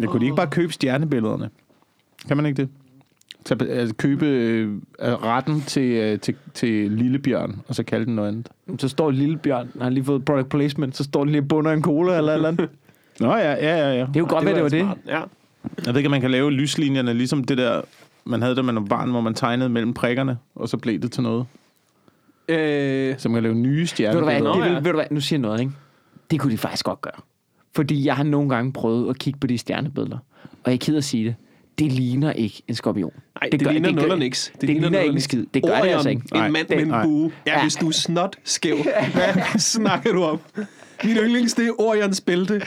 Jeg 0.00 0.08
kunne 0.08 0.20
de 0.20 0.24
ikke 0.24 0.36
bare 0.36 0.50
købe 0.50 0.72
stjernebillederne? 0.72 1.50
Kan 2.28 2.36
man 2.36 2.46
ikke 2.46 2.62
det? 2.62 2.68
Så, 3.46 3.56
altså, 3.70 3.94
købe 3.94 4.26
øh, 4.26 4.68
retten 5.00 5.60
til, 5.60 5.82
øh, 5.92 6.18
til, 6.18 6.34
til 6.54 6.90
Lillebjørn, 6.92 7.60
og 7.68 7.74
så 7.74 7.82
kalde 7.82 8.06
den 8.06 8.14
noget 8.16 8.28
andet. 8.28 8.48
Så 8.80 8.88
står 8.88 9.10
Lillebjørn, 9.10 9.68
han 9.72 9.82
har 9.82 9.90
lige 9.90 10.04
fået 10.04 10.24
product 10.24 10.48
placement, 10.48 10.96
så 10.96 11.04
står 11.04 11.24
den 11.24 11.32
lige 11.32 11.42
bunder 11.42 11.72
en 11.72 11.82
cola 11.82 12.18
eller 12.18 12.34
eller 12.34 12.48
andet. 12.48 12.68
Nå 13.20 13.36
ja, 13.36 13.52
ja, 13.52 13.76
ja. 13.76 13.92
ja. 13.92 14.00
Det 14.00 14.16
er 14.16 14.20
jo 14.20 14.26
godt, 14.28 14.44
hvad 14.44 14.54
det 14.54 14.62
var 14.62 14.68
det. 14.68 14.80
smart. 14.80 14.98
Ja. 15.06 15.20
Jeg 15.86 15.94
ved 15.94 15.96
ikke, 15.96 16.06
om 16.06 16.10
man 16.10 16.20
kan 16.20 16.30
lave 16.30 16.52
lyslinjerne, 16.52 17.14
ligesom 17.14 17.44
det 17.44 17.58
der, 17.58 17.80
man 18.24 18.42
havde, 18.42 18.56
da 18.56 18.62
man 18.62 18.74
var 18.74 18.80
barn, 18.80 19.10
hvor 19.10 19.20
man 19.20 19.34
tegnede 19.34 19.68
mellem 19.68 19.94
prikkerne, 19.94 20.38
og 20.54 20.68
så 20.68 20.76
blev 20.76 20.98
det 21.00 21.12
til 21.12 21.22
noget. 21.22 21.46
Øh, 22.48 23.14
Så 23.18 23.28
man 23.28 23.34
kan 23.36 23.42
lave 23.42 23.54
nye 23.54 23.86
Ved 23.98 24.12
du 24.12 24.24
hvad, 24.24 24.34
det 24.34 24.42
Nå, 24.42 24.64
ja. 24.64 24.74
ved 24.74 24.82
du 24.82 24.92
hvad, 24.92 25.04
nu 25.10 25.20
siger 25.20 25.38
jeg 25.38 25.42
noget, 25.42 25.60
ikke? 25.60 25.72
Det 26.30 26.40
kunne 26.40 26.52
de 26.52 26.58
faktisk 26.58 26.84
godt 26.84 27.00
gøre. 27.00 27.20
Fordi 27.74 28.06
jeg 28.06 28.16
har 28.16 28.24
nogle 28.24 28.48
gange 28.48 28.72
prøvet 28.72 29.10
at 29.10 29.18
kigge 29.18 29.38
på 29.40 29.46
de 29.46 29.58
stjernebilleder, 29.58 30.18
og 30.42 30.70
jeg 30.70 30.72
er 30.72 30.78
ked 30.78 30.96
at 30.96 31.04
sige 31.04 31.24
det. 31.24 31.34
Det 31.78 31.92
ligner 31.92 32.32
ikke 32.32 32.62
en 32.68 32.74
skorpion. 32.74 33.12
Nej, 33.40 33.48
det, 33.52 33.60
det 33.60 33.72
ligner 33.72 33.92
gør- 33.92 34.02
nul 34.02 34.10
og 34.10 34.18
niks. 34.18 34.50
Det, 34.52 34.60
det 34.60 34.68
ligner 34.68 34.98
og 34.98 35.04
ikke 35.04 35.14
en 35.14 35.20
skid. 35.20 35.44
Det 35.54 35.62
gør 35.62 35.70
det 35.72 35.80
Orion, 35.80 35.94
altså 35.94 36.08
ikke. 36.08 36.22
En 36.34 36.52
mand 36.52 36.68
med 36.68 36.78
en 36.78 36.92
bue. 37.02 37.32
Ja, 37.46 37.52
Ja. 37.52 37.62
hvis 37.62 37.74
du 37.74 37.88
er 37.88 37.92
snot 37.92 38.36
skæv. 38.44 38.76
Hvad 39.14 39.58
snakker 39.58 40.12
du 40.12 40.22
om? 40.24 40.38
Min 41.04 41.16
yndlings, 41.16 41.54
det 41.54 41.66
er 41.66 41.80
Orions 41.80 42.20
bælte. 42.20 42.60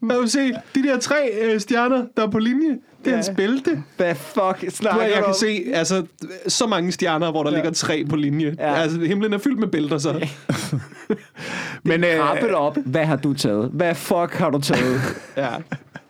Kan 0.00 0.08
du 0.10 0.26
se, 0.26 0.52
de 0.74 0.82
der 0.82 0.98
tre 0.98 1.16
øh, 1.42 1.60
stjerner, 1.60 2.04
der 2.16 2.26
er 2.26 2.30
på 2.30 2.38
linje, 2.38 2.68
det 2.68 2.76
er 3.06 3.10
Ja. 3.10 3.14
hans 3.14 3.30
bælte. 3.36 3.82
Hvad 3.96 4.14
fuck 4.14 4.60
Du, 4.66 4.70
snakker 4.70 5.02
jeg 5.02 5.10
du 5.12 5.16
kan 5.16 5.24
om? 5.24 5.34
se 5.34 5.62
altså, 5.74 6.06
så 6.48 6.66
mange 6.66 6.92
stjerner, 6.92 7.30
hvor 7.30 7.42
der 7.42 7.50
ja. 7.50 7.56
ligger 7.56 7.70
tre 7.70 8.04
på 8.08 8.16
linje. 8.16 8.54
Ja. 8.58 8.68
Ja. 8.70 8.74
Altså, 8.74 9.00
himlen 9.00 9.32
er 9.32 9.38
fyldt 9.38 9.58
med 9.58 9.68
bælter, 9.68 9.98
så. 9.98 10.28
Men 11.84 12.04
øh, 12.04 12.54
op. 12.54 12.76
Hvad 12.86 13.04
har 13.04 13.16
du 13.16 13.32
taget? 13.34 13.70
Hvad 13.72 13.94
fuck 13.94 14.34
har 14.34 14.50
du 14.50 14.60
taget? 14.60 15.00
Ja. 15.36 15.48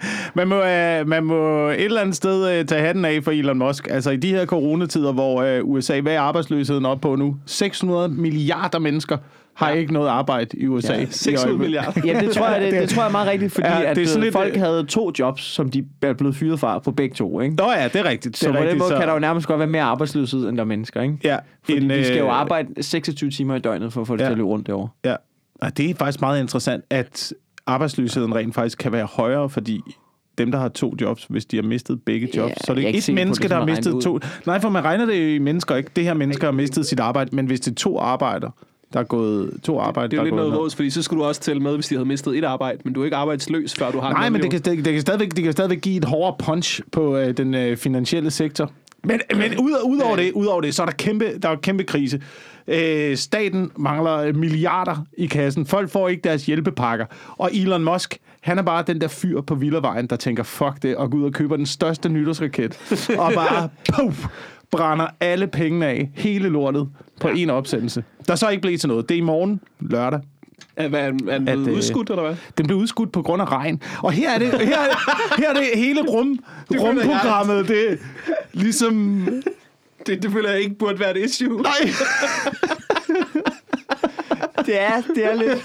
man, 0.34 0.48
må, 0.48 0.62
øh, 0.62 1.08
man 1.08 1.24
må 1.24 1.68
et 1.68 1.80
eller 1.84 2.00
andet 2.00 2.16
sted 2.16 2.58
øh, 2.58 2.64
tage 2.66 2.82
hatten 2.82 3.04
af 3.04 3.24
for 3.24 3.30
Elon 3.30 3.58
Musk. 3.58 3.88
Altså 3.90 4.10
i 4.10 4.16
de 4.16 4.28
her 4.28 4.46
coronatider, 4.46 5.12
hvor 5.12 5.42
øh, 5.42 5.60
USA, 5.64 6.00
hvad 6.00 6.12
er 6.14 6.20
arbejdsløsheden 6.20 6.86
op 6.86 7.00
på 7.00 7.16
nu? 7.16 7.36
600 7.46 8.08
milliarder 8.08 8.78
mennesker 8.78 9.16
har 9.54 9.70
ja. 9.70 9.74
ikke 9.76 9.92
noget 9.92 10.08
arbejde 10.08 10.58
i 10.58 10.66
USA. 10.66 10.92
Ja, 10.94 11.00
i 11.00 11.06
600 11.10 11.38
øjeblikket. 11.48 11.60
milliarder. 11.60 12.00
Ja, 12.20 12.26
det 12.26 12.30
tror 12.34 12.48
jeg, 12.48 12.60
det, 12.62 12.72
det 12.72 12.88
tror 12.94 13.02
jeg 13.02 13.08
er 13.08 13.12
meget 13.12 13.28
rigtigt, 13.28 13.52
fordi 13.52 13.66
Ja, 13.68 13.80
ja, 13.80 13.94
det 13.94 14.14
at 14.16 14.20
lidt, 14.20 14.32
folk 14.32 14.54
øh, 14.54 14.60
havde 14.60 14.84
to 14.84 15.12
jobs, 15.18 15.42
som 15.42 15.70
de 15.70 15.84
er 16.02 16.12
blevet 16.12 16.36
fyret 16.36 16.60
fra 16.60 16.78
på 16.78 16.90
begge 16.90 17.14
to, 17.14 17.40
ikke? 17.40 17.56
Nå 17.56 17.64
ja, 17.78 17.84
det 17.88 17.96
er 17.96 18.04
rigtigt. 18.04 18.36
Så 18.38 18.48
det 18.48 18.54
er 18.56 18.62
på 18.62 18.68
den 18.68 18.78
måde 18.78 18.90
kan 18.90 19.08
der 19.08 19.12
jo 19.12 19.18
nærmest 19.18 19.46
godt 19.46 19.58
være 19.58 19.68
mere 19.68 19.82
arbejdsløshed, 19.82 20.48
end 20.48 20.56
der 20.56 20.62
er 20.62 20.66
mennesker, 20.66 21.02
ikke? 21.02 21.18
Ja, 21.24 21.36
Fordi 21.64 21.76
en, 21.84 21.90
de 21.90 22.04
skal 22.04 22.18
jo 22.18 22.28
arbejde 22.30 22.82
26 22.82 23.30
timer 23.30 23.54
i 23.54 23.58
døgnet 23.58 23.92
for 23.92 24.00
at 24.00 24.06
få 24.06 24.12
det 24.16 24.20
Ja. 24.20 24.26
til 24.26 24.32
at 24.32 24.36
løbe 24.36 24.48
rundt 24.48 24.66
derovre. 24.66 24.88
Ja, 25.04 25.14
og 25.62 25.76
det 25.76 25.90
er 25.90 25.94
faktisk 25.94 26.20
meget 26.20 26.40
interessant, 26.40 26.84
at 26.90 27.32
arbejdsløsheden 27.66 28.34
rent 28.34 28.54
faktisk 28.54 28.78
kan 28.78 28.92
være 28.92 29.06
højere, 29.06 29.50
fordi 29.50 29.80
dem, 30.38 30.50
der 30.50 30.58
har 30.58 30.68
to 30.68 30.94
jobs, 31.00 31.26
hvis 31.28 31.44
de 31.44 31.56
har 31.56 31.62
mistet 31.62 32.02
begge 32.02 32.28
Ja, 32.34 32.40
jobs, 32.40 32.54
så 32.64 32.72
er 32.72 32.74
det 32.74 32.82
er 32.82 32.86
ikke 32.86 32.98
et 32.98 33.04
på, 33.08 33.12
menneske, 33.12 33.42
det 33.42 33.50
der 33.50 33.56
har 33.56 33.66
mistet 33.66 34.02
to. 34.02 34.18
Nej, 34.46 34.60
for 34.60 34.68
man 34.68 34.84
regner 34.84 35.06
det 35.06 35.34
i 35.34 35.38
mennesker, 35.38 35.76
ikke? 35.76 35.90
Det 35.96 36.04
her 36.04 36.14
mennesker 36.14 36.46
har 36.46 36.52
mistet 36.52 36.86
sit 36.86 37.00
arbejde, 37.00 37.36
men 37.36 37.46
hvis 37.46 37.60
det 37.60 37.70
er 37.70 37.74
to 37.74 37.98
arbejder, 37.98 38.50
der 38.92 39.00
er 39.00 39.04
gået 39.04 39.58
to 39.62 39.78
arbejde, 39.78 40.10
Det 40.10 40.16
er 40.16 40.20
jo 40.20 40.24
lidt 40.24 40.34
noget 40.34 40.58
råds, 40.58 40.74
fordi 40.74 40.90
så 40.90 41.02
skulle 41.02 41.22
du 41.22 41.28
også 41.28 41.40
tælle 41.40 41.62
med, 41.62 41.74
hvis 41.74 41.86
de 41.86 41.94
havde 41.94 42.08
mistet 42.08 42.38
et 42.38 42.44
arbejde, 42.44 42.78
men 42.84 42.94
du 42.94 43.00
er 43.00 43.04
ikke 43.04 43.16
arbejdsløs, 43.16 43.74
før 43.74 43.90
du 43.90 44.00
har 44.00 44.12
Nej, 44.12 44.26
en 44.26 44.32
men 44.32 44.42
det 44.42 44.50
kan, 44.50 44.60
det, 44.60 44.84
det, 44.84 44.92
kan 44.92 45.00
stadigvæk, 45.00 45.36
det 45.36 45.44
kan 45.44 45.52
stadigvæk 45.52 45.80
give 45.80 45.96
et 45.96 46.04
hårdere 46.04 46.36
punch 46.38 46.80
på 46.92 47.16
øh, 47.16 47.36
den 47.36 47.54
øh, 47.54 47.76
finansielle 47.76 48.30
sektor. 48.30 48.70
Men, 49.04 49.20
men 49.36 49.58
ud, 49.58 49.70
ud, 49.84 50.00
over 50.00 50.16
det, 50.16 50.32
ud 50.32 50.46
over 50.46 50.60
det, 50.60 50.74
så 50.74 50.82
er 50.82 50.86
der 50.86 50.92
kæmpe, 50.92 51.38
der 51.42 51.48
er 51.48 51.56
kæmpe 51.56 51.84
krise. 51.84 52.20
Øh, 52.68 53.16
staten 53.16 53.70
mangler 53.76 54.32
milliarder 54.32 54.96
i 55.18 55.26
kassen. 55.26 55.66
Folk 55.66 55.90
får 55.90 56.08
ikke 56.08 56.20
deres 56.24 56.46
hjælpepakker. 56.46 57.06
Og 57.28 57.50
Elon 57.54 57.84
Musk, 57.84 58.18
han 58.40 58.58
er 58.58 58.62
bare 58.62 58.84
den 58.86 59.00
der 59.00 59.08
fyr 59.08 59.40
på 59.40 59.54
Villavejen, 59.54 60.06
der 60.06 60.16
tænker, 60.16 60.42
fuck 60.42 60.82
det, 60.82 60.96
og 60.96 61.10
går 61.10 61.18
ud 61.18 61.24
og 61.24 61.32
køber 61.32 61.56
den 61.56 61.66
største 61.66 62.08
nytårsraket. 62.08 62.78
og 63.18 63.32
bare, 63.32 63.68
puff, 63.94 64.26
brænder 64.70 65.06
alle 65.20 65.46
pengene 65.46 65.86
af, 65.86 66.10
hele 66.14 66.48
lortet, 66.48 66.88
på 67.20 67.28
en 67.28 67.50
opsendelse. 67.50 68.04
Der 68.28 68.34
så 68.34 68.48
ikke 68.48 68.60
blev 68.60 68.78
til 68.78 68.88
noget. 68.88 69.08
Det 69.08 69.14
er 69.14 69.18
i 69.18 69.24
morgen, 69.24 69.60
lørdag. 69.80 70.20
Er, 70.76 70.88
er 70.88 71.10
den 71.10 71.28
At, 71.28 71.42
blevet 71.42 71.68
øh, 71.68 71.76
udskudt, 71.76 72.10
eller 72.10 72.22
hvad? 72.22 72.36
Den 72.58 72.66
blev 72.66 72.78
udskudt 72.78 73.12
på 73.12 73.22
grund 73.22 73.42
af 73.42 73.52
regn. 73.52 73.82
Og 74.02 74.12
her 74.12 74.30
er 74.30 74.38
det, 74.38 74.48
her 74.48 74.58
er 74.58 74.60
det, 74.60 74.98
her 75.38 75.50
er 75.50 75.54
det 75.54 75.64
hele 75.74 76.00
rum, 76.02 76.38
rumprogrammet. 76.70 77.68
Det 77.68 77.98
ligesom... 78.52 79.26
Det, 80.06 80.22
det 80.22 80.32
føler 80.32 80.50
jeg 80.50 80.60
ikke 80.60 80.74
burde 80.74 80.98
være 81.00 81.18
et 81.18 81.24
issue. 81.24 81.62
Nej, 81.62 81.72
Det 84.66 84.80
er, 84.80 85.02
det 85.14 85.24
er 85.24 85.34
lidt... 85.34 85.62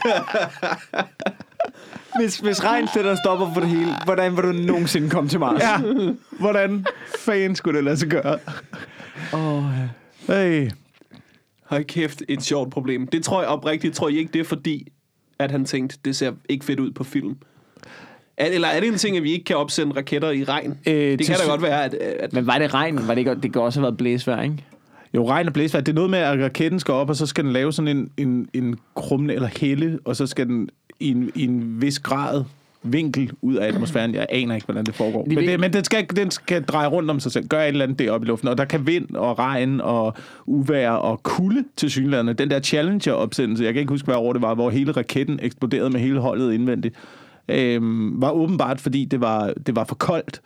Hvis, 2.19 2.38
hvis 2.38 2.63
regn 2.63 2.88
sætter 2.93 3.15
stopper 3.15 3.54
for 3.54 3.62
det 3.62 3.69
hele, 3.69 3.95
hvordan 4.06 4.36
vil 4.38 4.43
du 4.43 4.52
nogensinde 4.52 5.10
komme 5.10 5.30
til 5.30 5.39
Mars? 5.39 5.62
ja. 5.62 5.78
Hvordan 6.39 6.86
fanden 7.26 7.56
skulle 7.56 7.78
det 7.78 7.84
lade 7.84 7.97
sig 7.97 8.10
gøre? 8.10 8.39
Oh, 9.34 9.63
Hey. 10.28 10.69
Hold 11.65 11.84
kæft, 11.86 12.23
et 12.28 12.43
sjovt 12.43 12.71
problem. 12.71 13.08
Det 13.08 13.23
tror 13.23 13.41
jeg 13.41 13.50
oprigtigt, 13.50 13.95
tror 13.95 14.10
jeg 14.10 14.17
ikke, 14.19 14.34
det 14.34 14.39
er 14.39 14.43
fordi, 14.43 14.88
at 15.39 15.52
han 15.52 15.65
tænkte, 15.65 15.97
det 16.06 16.15
ser 16.15 16.32
ikke 16.50 16.65
fedt 16.65 16.80
ud 16.80 16.91
på 16.91 17.04
film. 17.04 17.38
Er, 18.38 18.45
eller 18.45 18.67
er 18.67 18.80
det 18.80 18.88
en 18.89 18.97
ting, 18.97 19.17
at 19.17 19.23
vi 19.23 19.32
ikke 19.32 19.45
kan 19.45 19.56
opsende 19.56 19.95
raketter 19.95 20.32
i 20.32 20.43
regn? 20.43 20.78
Øh, 20.88 20.93
det 20.93 21.26
kan 21.26 21.36
da 21.36 21.50
godt 21.50 21.62
være, 21.62 21.86
at... 21.86 21.93
at 21.93 22.34
Men 22.34 22.47
var 22.47 22.60
det 22.60 22.73
regn? 22.73 23.08
Var 23.08 23.13
det, 23.13 23.17
ikke, 23.17 23.36
det 23.36 23.54
kan 23.54 23.62
også 23.62 23.80
have 23.80 23.84
været 23.84 23.97
blæsvejr, 23.97 24.41
ikke? 24.41 24.56
Jo, 25.13 25.30
regn 25.30 25.47
og 25.47 25.54
blæsvejr. 25.54 25.84
Det 25.84 25.91
er 25.91 25.95
noget 25.95 26.10
med, 26.10 26.19
at 26.19 26.43
raketten 26.43 26.80
skal 26.80 26.93
op, 26.93 27.10
og 27.10 27.15
så 27.15 27.26
skal 27.26 27.43
den 27.43 27.54
lave 27.54 27.73
sådan 27.73 27.97
en, 27.97 28.10
en, 28.17 28.50
en 28.54 28.76
krumne 28.95 29.34
eller 29.34 29.50
helle, 29.60 30.00
og 30.06 30.15
så 30.15 30.28
skal 30.28 30.47
den 30.47 30.69
i 31.00 31.12
en, 31.12 31.32
i 31.36 31.43
en 31.43 31.82
vis 31.82 32.00
grad 32.00 32.43
vinkel 32.84 33.32
ud 33.41 33.56
af 33.56 33.67
atmosfæren. 33.67 34.15
Jeg 34.15 34.26
aner 34.30 34.56
ikke, 34.56 34.65
hvordan 34.65 34.86
det 34.86 34.95
foregår. 34.95 35.23
De 35.23 35.36
Men, 35.36 35.47
det, 35.47 35.60
men 35.60 35.73
den, 35.73 35.84
skal, 35.84 36.08
den 36.15 36.32
skal 36.32 36.63
dreje 36.63 36.88
rundt 36.88 37.10
om 37.10 37.19
sig 37.19 37.32
selv. 37.32 37.47
Gør 37.47 37.62
et 37.62 37.67
eller 37.67 37.84
andet 37.84 38.00
deroppe 38.00 38.26
i 38.26 38.28
luften. 38.28 38.47
Og 38.47 38.58
der 38.58 38.65
kan 38.65 38.88
vind 38.88 39.15
og 39.15 39.39
regn 39.39 39.82
og 39.82 40.13
uvejr 40.45 40.91
og 40.91 41.23
kulde 41.23 41.63
til 41.76 41.91
synlæderne. 41.91 42.34
Den 42.34 42.50
der 42.50 42.60
Challenger-opsendelse, 42.60 43.63
jeg 43.63 43.73
kan 43.73 43.80
ikke 43.80 43.91
huske, 43.91 44.06
hvad 44.06 44.15
år 44.15 44.34
det 44.34 44.41
var, 44.41 44.56
hvor 44.56 44.69
hele 44.69 44.91
raketten 44.91 45.39
eksploderede 45.41 45.89
med 45.89 46.00
hele 46.00 46.19
holdet 46.19 46.54
indvendigt, 46.54 46.95
øhm, 47.50 48.22
var 48.22 48.32
åbenbart, 48.32 48.80
fordi 48.82 49.06
det 49.06 49.22
var, 49.22 49.54
det 49.68 49.76
var 49.76 49.84
for 49.84 49.96
koldt. 49.96 50.42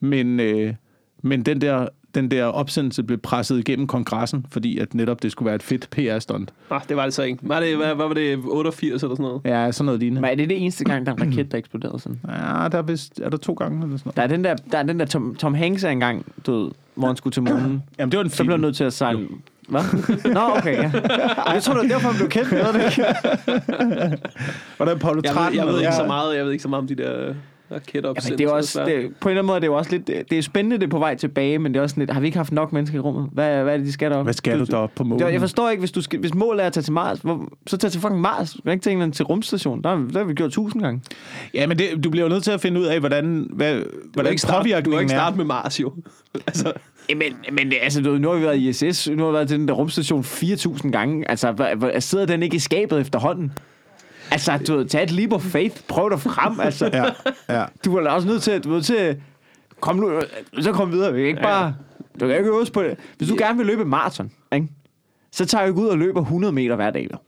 Men, 0.00 0.40
øh, 0.40 0.74
men 1.22 1.42
den 1.42 1.60
der 1.60 1.88
den 2.14 2.30
der 2.30 2.44
opsendelse 2.44 3.02
blev 3.02 3.18
presset 3.18 3.58
igennem 3.58 3.86
kongressen, 3.86 4.46
fordi 4.50 4.78
at 4.78 4.94
netop 4.94 5.22
det 5.22 5.32
skulle 5.32 5.46
være 5.46 5.54
et 5.54 5.62
fedt 5.62 5.88
PR-stunt. 5.96 6.52
ah, 6.70 6.80
det 6.88 6.96
var 6.96 7.04
det 7.04 7.14
så 7.14 7.22
ikke. 7.22 7.38
Var 7.42 7.60
det, 7.60 7.76
hvad, 7.76 7.94
hvad 7.94 8.06
var 8.06 8.14
det, 8.14 8.38
88 8.44 9.02
eller 9.02 9.16
sådan 9.16 9.22
noget? 9.22 9.40
Ja, 9.44 9.72
sådan 9.72 9.84
noget 9.86 10.00
lignende. 10.00 10.20
Men 10.20 10.30
er 10.30 10.34
det 10.34 10.48
det 10.48 10.62
eneste 10.62 10.84
gang, 10.84 11.06
der 11.06 11.12
er 11.12 11.16
en 11.16 11.22
raket, 11.22 11.52
der 11.52 11.58
eksploderede 11.58 11.98
sådan? 11.98 12.20
Ja, 12.28 12.68
der 12.72 12.78
er, 12.78 12.82
vist, 12.82 13.20
er 13.20 13.28
der 13.30 13.36
to 13.36 13.52
gange 13.52 13.84
eller 13.84 13.96
sådan 13.96 14.12
Der 14.16 14.22
noget. 14.22 14.32
er 14.32 14.36
den 14.36 14.44
der, 14.44 14.56
der, 14.72 14.78
er 14.78 14.82
den 14.82 15.00
der 15.00 15.06
Tom, 15.06 15.34
Tom 15.34 15.54
Hanks 15.54 15.84
er 15.84 15.90
engang, 15.90 16.26
du 16.46 16.52
ved, 16.62 16.70
hvor 16.94 17.06
han 17.06 17.16
skulle 17.16 17.32
til 17.34 17.42
månen. 17.42 17.82
Jamen, 17.98 18.12
det 18.12 18.18
var 18.18 18.24
en 18.24 18.30
Så 18.30 18.36
film. 18.36 18.46
blev 18.46 18.52
han 18.54 18.60
nødt 18.60 18.76
til 18.76 18.84
at 18.84 18.92
sejle... 18.92 19.28
Hvad? 19.68 20.32
Nå, 20.32 20.40
okay, 20.56 20.76
ja. 20.82 20.90
Jeg 21.52 21.62
tror, 21.62 21.74
det 21.74 21.82
var 21.82 21.88
derfor, 21.88 22.08
han 22.08 22.16
blev 22.16 22.28
kendt. 22.28 22.52
Jeg 22.52 22.64
ved 22.64 22.72
det 22.72 22.98
ikke. 22.98 23.02
Var 24.78 24.84
der 24.84 24.94
Apollo 24.94 25.20
Jeg 25.24 25.32
13? 25.32 25.52
ved, 25.52 25.64
jeg 25.66 25.66
ved 25.74 25.80
ikke 25.80 25.92
så 25.92 26.04
meget, 26.06 26.36
jeg 26.36 26.44
ved 26.44 26.52
ikke 26.52 26.62
så 26.62 26.68
meget 26.68 26.82
om 26.82 26.86
de 26.88 26.94
der 26.94 27.34
raketter 27.72 28.10
Ja, 28.10 28.30
men 28.30 28.38
det 28.38 28.46
er 28.46 28.50
også, 28.50 28.84
det, 28.84 29.14
på 29.20 29.28
en 29.28 29.30
eller 29.30 29.42
anden 29.42 29.46
måde, 29.46 29.56
det 29.60 29.64
er 29.66 29.70
jo 29.70 29.76
også 29.76 29.90
lidt, 29.90 30.06
det 30.06 30.32
er 30.32 30.42
spændende, 30.42 30.76
det 30.76 30.84
er 30.84 30.88
på 30.90 30.98
vej 30.98 31.14
tilbage, 31.14 31.58
men 31.58 31.74
det 31.74 31.78
er 31.78 31.82
også 31.82 31.94
lidt, 31.98 32.10
har 32.10 32.20
vi 32.20 32.26
ikke 32.26 32.38
haft 32.38 32.52
nok 32.52 32.72
mennesker 32.72 32.96
i 32.98 33.00
rummet? 33.00 33.28
Hvad, 33.32 33.62
hvad 33.62 33.72
er 33.72 33.76
det, 33.76 33.86
de 33.86 33.92
skal 33.92 34.10
derop? 34.10 34.26
Hvad 34.26 34.34
skal 34.34 34.58
du 34.58 34.64
derop 34.64 34.90
på 34.94 35.04
månen? 35.04 35.26
Det, 35.26 35.32
jeg 35.32 35.40
forstår 35.40 35.70
ikke, 35.70 35.80
hvis, 35.80 35.92
du 35.92 36.02
skal, 36.02 36.20
hvis 36.20 36.34
målet 36.34 36.62
er 36.62 36.66
at 36.66 36.72
tage 36.72 36.84
til 36.84 36.92
Mars, 36.92 37.18
hvor, 37.18 37.48
så 37.66 37.76
tag 37.76 37.90
til 37.90 38.00
fucking 38.00 38.20
Mars. 38.20 38.52
Du 38.52 38.62
kan 38.62 38.72
ikke 38.72 38.90
anden 38.90 39.12
til 39.12 39.24
rumstation. 39.24 39.82
Der, 39.82 39.88
har- 39.88 40.08
der 40.12 40.18
har 40.18 40.24
vi 40.26 40.34
gjort 40.34 40.50
tusind 40.50 40.82
gange. 40.82 41.02
Ja, 41.54 41.66
men 41.66 41.78
det, 41.78 42.04
du 42.04 42.10
bliver 42.10 42.24
jo 42.24 42.28
nødt 42.30 42.44
til 42.44 42.50
at 42.50 42.60
finde 42.60 42.80
ud 42.80 42.84
af, 42.86 43.00
hvordan, 43.00 43.46
hvad, 43.52 43.80
Du 43.80 43.84
hvordan 44.12 44.32
ikke 44.32 44.42
starte, 44.42 44.58
du 44.58 44.62
kan 44.62 44.82
påvirkningen 44.82 45.00
ikke 45.00 45.10
starte 45.10 45.36
med 45.36 45.44
Mars, 45.44 45.80
jo. 45.80 45.92
altså, 46.46 46.72
Men, 47.08 47.22
men 47.52 47.72
altså, 47.82 48.02
du, 48.02 48.18
nu 48.18 48.28
har 48.28 48.36
vi 48.36 48.42
været 48.42 48.56
i 48.56 48.68
ISS, 48.68 49.08
nu 49.10 49.22
har 49.22 49.30
vi 49.30 49.34
været 49.34 49.48
til 49.48 49.58
den 49.58 49.68
der 49.68 49.74
rumstation 49.74 50.20
4.000 50.20 50.90
gange. 50.90 51.30
Altså, 51.30 51.52
hvor, 51.52 51.76
hvor, 51.76 52.00
sidder 52.00 52.26
den 52.26 52.42
ikke 52.42 52.56
i 52.56 52.58
skabet 52.58 53.00
efterhånden? 53.00 53.52
Altså, 54.30 54.58
du 54.68 54.76
ved, 54.76 54.86
tag 54.86 55.02
et 55.02 55.10
leap 55.10 55.32
of 55.32 55.42
faith, 55.42 55.76
prøv 55.88 56.10
dig 56.10 56.20
frem, 56.20 56.60
altså. 56.60 56.90
Ja, 56.92 57.04
ja. 57.60 57.64
Du 57.84 57.96
er 57.96 58.00
da 58.02 58.08
også 58.10 58.28
nødt 58.28 58.42
til, 58.42 58.50
at- 58.50 58.64
du 58.64 58.68
er 58.68 58.72
nødt 58.74 58.84
til 58.86 58.94
at 58.96 59.16
komme 59.80 60.02
nu, 60.02 60.20
så 60.60 60.72
kom 60.72 60.92
videre. 60.92 61.12
Vi 61.12 61.18
kan 61.20 61.28
ikke 61.28 61.42
bare, 61.42 61.74
du 62.20 62.26
kan 62.26 62.36
ikke 62.36 62.48
øve 62.50 62.66
på 62.74 62.82
det. 62.82 62.96
Hvis 63.18 63.28
du 63.28 63.34
gerne 63.38 63.56
vil 63.58 63.66
løbe 63.66 63.84
maraton, 63.84 64.30
ikke? 64.54 64.68
så 65.32 65.46
tager 65.46 65.64
jeg 65.64 65.76
jo 65.76 65.80
ud 65.82 65.86
og 65.86 65.98
løber 65.98 66.20
100 66.20 66.52
meter 66.52 66.76
hver 66.76 66.90
dag. 66.90 67.08
jo. 67.12 67.18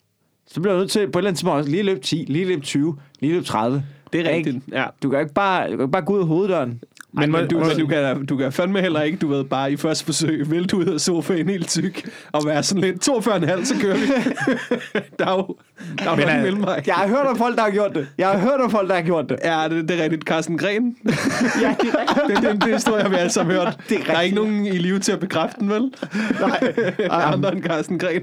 Så 0.47 0.61
bliver 0.61 0.75
du 0.75 0.79
nødt 0.81 0.91
til 0.91 0.99
på 1.11 1.19
et 1.19 1.21
eller 1.23 1.29
andet 1.31 1.39
tidspunkt 1.39 1.69
lige 1.69 1.83
løbe 1.83 2.01
10, 2.01 2.25
lige 2.29 2.45
løbe 2.45 2.61
20, 2.63 2.97
lige 3.21 3.33
løbe 3.33 3.45
30. 3.45 3.85
det 4.13 4.21
er 4.27 4.31
Ikke? 4.31 4.51
rigtigt. 4.51 4.75
Ja. 4.75 4.85
Du 5.03 5.11
kan 5.11 5.21
ikke 5.21 5.35
bare, 5.35 5.65
du 5.65 5.71
kan 5.77 5.81
ikke 5.81 5.93
bare 5.93 6.03
gå 6.03 6.15
ud 6.15 6.21
af 6.21 6.27
hoveddøren. 6.27 6.81
Men, 7.13 7.31
må- 7.31 7.39
men, 7.39 7.49
du, 7.49 7.59
men 7.59 7.79
du, 7.79 7.87
kan, 7.87 8.27
du 8.27 8.37
kan 8.37 8.53
fandme 8.53 8.81
heller 8.81 9.03
ikke, 9.03 9.19
du 9.19 9.29
ved, 9.29 9.45
bare 9.45 9.73
i 9.73 9.77
første 9.77 10.05
forsøg 10.05 10.51
vælte 10.51 10.77
ud 10.77 10.85
af 10.85 11.01
sofaen 11.01 11.49
helt 11.49 11.69
tyk 11.69 12.09
og 12.33 12.43
være 12.47 12.63
sådan 12.63 12.83
lidt 12.83 13.09
42,5, 13.09 13.65
så 13.65 13.75
kører 13.81 13.95
vi. 13.97 14.07
der 15.19 15.27
er 15.27 15.33
jo 15.33 15.57
der 15.99 16.05
er 16.05 16.11
jo 16.11 16.17
Men, 16.17 16.29
en 16.29 16.37
øh, 16.37 16.43
mellemvej. 16.43 16.83
Jeg 16.87 16.95
har 16.95 17.09
hørt 17.09 17.27
om 17.27 17.37
folk, 17.37 17.57
der 17.57 17.63
har 17.63 17.71
gjort 17.71 17.95
det. 17.95 18.07
Jeg 18.19 18.29
har 18.29 18.39
hørt 18.39 18.61
om 18.61 18.71
folk, 18.71 18.89
der 18.89 18.95
har 18.95 19.03
gjort 19.03 19.29
det. 19.29 19.37
Ja, 19.45 19.69
det, 19.71 19.89
det 19.89 19.99
er 20.01 20.03
rigtigt. 20.05 20.25
Carsten 20.25 20.59
Gren. 20.59 20.97
Ja, 21.05 21.11
det 21.11 21.89
er 21.95 22.01
rigtigt. 22.01 22.41
Det, 22.43 22.53
det, 22.53 22.65
det 22.65 22.75
historie 22.75 23.03
har 23.03 23.09
vi 23.09 23.17
alle 23.17 23.31
sammen 23.33 23.57
hørt. 23.57 23.77
Det 23.89 23.99
er 24.01 24.05
der 24.05 24.13
er 24.17 24.21
ikke 24.21 24.37
nogen 24.37 24.67
i 24.67 24.79
live 24.79 24.99
til 24.99 25.13
at 25.13 25.21
bekræfte 25.21 25.61
den, 25.61 25.69
vel? 25.71 25.91
Nej. 26.41 26.73
Andre 27.33 27.53
end 27.53 27.63
Carsten 27.63 27.99
Gren. 27.99 28.23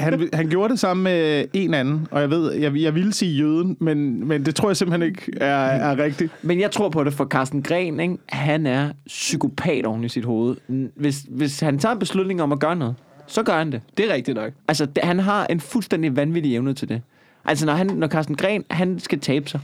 Han, 0.00 0.28
han 0.32 0.48
gjorde 0.48 0.72
det 0.72 0.80
sammen 0.80 1.04
med 1.04 1.44
en 1.52 1.74
anden, 1.74 2.08
og 2.10 2.20
jeg 2.20 2.30
ved, 2.30 2.52
jeg, 2.52 2.76
jeg 2.76 2.94
ville 2.94 3.12
sige 3.12 3.32
jøden, 3.32 3.76
men, 3.80 4.28
men 4.28 4.46
det 4.46 4.54
tror 4.54 4.68
jeg 4.68 4.76
simpelthen 4.76 5.08
ikke 5.08 5.32
er, 5.40 5.46
er 5.66 5.98
rigtigt. 5.98 6.32
Men 6.42 6.60
jeg 6.60 6.70
tror 6.70 6.88
på 6.88 7.04
det, 7.04 7.14
for 7.14 7.24
Carsten 7.24 7.62
Gren, 7.62 7.93
ikke? 8.00 8.16
han 8.28 8.66
er 8.66 8.92
psykopat 9.06 9.86
oven 9.86 10.04
i 10.04 10.08
sit 10.08 10.24
hoved. 10.24 10.56
Hvis, 10.96 11.24
hvis 11.28 11.60
han 11.60 11.78
tager 11.78 11.92
en 11.92 11.98
beslutning 11.98 12.42
om 12.42 12.52
at 12.52 12.60
gøre 12.60 12.76
noget, 12.76 12.94
så 13.26 13.42
gør 13.42 13.58
han 13.58 13.72
det. 13.72 13.80
Det 13.98 14.10
er 14.10 14.14
rigtigt 14.14 14.34
nok. 14.36 14.52
Altså, 14.68 14.86
han 15.02 15.18
har 15.18 15.46
en 15.46 15.60
fuldstændig 15.60 16.16
vanvittig 16.16 16.54
evne 16.54 16.74
til 16.74 16.88
det. 16.88 17.02
Altså, 17.44 17.66
når, 17.66 17.72
han, 17.72 17.86
når 17.86 18.08
Carsten 18.08 18.36
Gren, 18.36 18.64
han 18.70 18.98
skal 18.98 19.20
tabe 19.20 19.48
sig, 19.48 19.60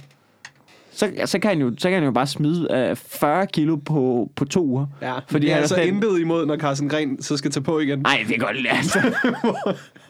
så, 0.92 1.10
så, 1.24 1.38
kan 1.38 1.48
han 1.48 1.60
jo, 1.60 1.72
så 1.78 1.88
kan 1.88 1.94
han 1.94 2.04
jo 2.04 2.10
bare 2.10 2.26
smide 2.26 2.90
uh, 2.90 2.96
40 2.96 3.46
kilo 3.46 3.76
på, 3.76 4.30
på 4.36 4.44
to 4.44 4.64
uger. 4.64 4.86
Ja, 5.02 5.14
Fordi 5.28 5.46
han 5.48 5.56
er 5.56 5.60
altså 5.60 5.74
sådan- 5.74 5.94
intet 5.94 6.20
imod, 6.20 6.46
når 6.46 6.56
Carsten 6.56 6.88
Gren 6.88 7.22
så 7.22 7.36
skal 7.36 7.50
tage 7.50 7.64
på 7.64 7.80
igen. 7.80 7.98
Nej, 7.98 8.24
det 8.28 8.34
er 8.36 8.38
godt 8.40 8.56
altså. 8.68 8.98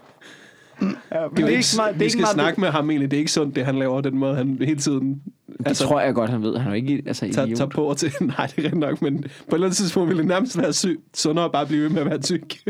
ja, 0.81 0.87
det 1.37 1.39
er 1.39 1.41
jo 1.41 1.47
ikke, 1.47 1.63
smart- 1.67 2.01
vi 2.01 2.09
skal 2.09 2.21
meget- 2.21 2.35
snakke 2.35 2.61
med 2.61 2.69
ham 2.69 2.91
egentlig. 2.91 3.11
Det 3.11 3.17
er 3.17 3.19
ikke 3.21 3.33
sundt, 3.33 3.57
det 3.57 3.65
han 3.65 3.79
laver, 3.79 4.01
den 4.01 4.19
måde, 4.19 4.35
han 4.37 4.59
hele 4.61 4.77
tiden 4.81 5.23
Det 5.59 5.67
altså, 5.67 5.85
tror 5.85 6.01
jeg 6.01 6.15
godt, 6.15 6.31
han 6.31 6.43
ved. 6.43 6.57
Han 6.57 6.67
er 6.67 6.71
jo 6.71 6.77
ikke 6.77 7.03
altså, 7.07 7.29
tager, 7.33 7.47
idiot. 7.47 7.57
tager 7.59 7.69
på 7.69 7.85
og 7.85 7.97
til. 7.97 8.13
Nej, 8.39 8.47
det 8.57 8.65
er 8.65 8.69
rent 8.69 8.79
nok, 8.79 9.03
men 9.03 9.19
på 9.23 9.27
et 9.27 9.55
eller 9.55 9.67
andet 9.67 9.77
tidspunkt 9.77 10.09
ville 10.09 10.19
det 10.23 10.29
nærmest 10.29 10.59
være 10.59 10.73
syg, 10.73 11.01
sundere 11.15 11.45
at 11.45 11.53
bare 11.53 11.67
blive 11.67 11.83
ved 11.83 11.91
med 11.91 12.01
at 12.01 12.07
være 12.07 12.19
tyk. 12.19 12.43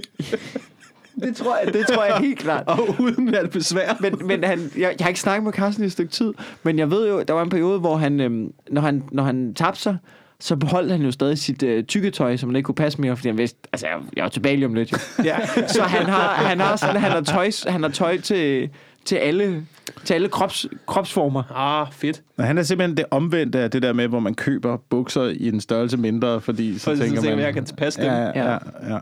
Det 1.20 1.36
tror 1.36 1.56
jeg, 1.64 1.74
det 1.74 1.86
tror 1.86 2.04
jeg 2.04 2.16
helt 2.16 2.38
klart. 2.38 2.64
Og 2.78 2.88
uden 3.00 3.34
at 3.34 3.50
besvær. 3.50 3.96
Men, 4.00 4.14
men 4.26 4.44
han, 4.44 4.58
jeg, 4.60 4.80
jeg 4.80 4.94
har 5.00 5.08
ikke 5.08 5.20
snakket 5.20 5.44
med 5.44 5.52
Carsten 5.52 5.84
i 5.84 5.86
et 5.86 5.92
stykke 5.92 6.12
tid, 6.12 6.32
men 6.62 6.78
jeg 6.78 6.90
ved 6.90 7.08
jo, 7.08 7.22
der 7.28 7.34
var 7.34 7.42
en 7.42 7.50
periode, 7.50 7.78
hvor 7.78 7.96
han, 7.96 8.20
øhm, 8.20 8.52
når 8.70 8.82
han, 8.82 9.02
når 9.12 9.22
han 9.22 9.54
tabte 9.54 9.80
sig, 9.80 9.96
så 10.40 10.56
beholdt 10.56 10.92
han 10.92 11.02
jo 11.02 11.10
stadig 11.10 11.38
sit 11.38 11.62
øh, 11.62 11.84
tykketøj, 11.84 12.36
som 12.36 12.48
han 12.48 12.56
ikke 12.56 12.66
kunne 12.66 12.74
passe 12.74 13.00
mere, 13.00 13.16
fordi 13.16 13.28
han 13.28 13.38
vidste, 13.38 13.58
altså 13.72 13.86
jeg, 13.86 13.96
jeg 14.16 14.24
er 14.24 14.28
tilbage 14.28 14.56
lige 14.56 14.66
om 14.66 14.74
lidt. 14.74 14.92
Jo. 14.92 14.98
Ja. 15.24 15.46
Så 15.66 15.82
han 15.82 16.06
har, 16.06 16.28
han 16.34 16.60
har, 16.60 16.76
sådan, 16.76 16.96
han 17.00 17.10
har 17.10 17.20
tøj, 17.20 17.50
han 17.68 17.82
har 17.82 17.90
tøj 17.90 18.18
til, 18.18 18.70
til 19.04 19.16
alle, 19.16 19.66
til 20.04 20.14
alle 20.14 20.28
krops, 20.28 20.66
kropsformer. 20.86 21.42
Ah, 21.56 21.92
fedt. 21.92 22.22
Men 22.36 22.46
han 22.46 22.58
er 22.58 22.62
simpelthen 22.62 22.96
det 22.96 23.04
omvendte 23.10 23.58
af 23.58 23.70
det 23.70 23.82
der 23.82 23.92
med, 23.92 24.08
hvor 24.08 24.20
man 24.20 24.34
køber 24.34 24.76
bukser 24.90 25.24
i 25.24 25.48
en 25.48 25.60
størrelse 25.60 25.96
mindre, 25.96 26.40
fordi 26.40 26.78
så 26.78 26.84
For 26.84 26.94
så 26.94 27.02
tænker 27.02 27.16
tænker 27.16 27.30
man... 27.30 27.36
man, 27.38 27.44
jeg 27.46 27.54
kan 27.54 27.66
passe 27.76 28.00
dem. 28.00 28.10
ja, 28.10 28.22
Ja. 28.26 28.50
ja, 28.52 28.58
ja, 28.88 28.98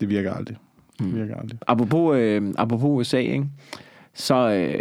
det 0.00 0.08
virker 0.08 0.34
aldrig. 0.34 0.56
Det 0.98 1.14
virker 1.14 1.36
aldrig. 1.36 1.58
Apropos, 1.66 2.16
øh, 2.16 2.42
apropos 2.58 3.06
USA, 3.06 3.18
ikke? 3.18 3.44
Så, 4.14 4.34
øh, 4.50 4.80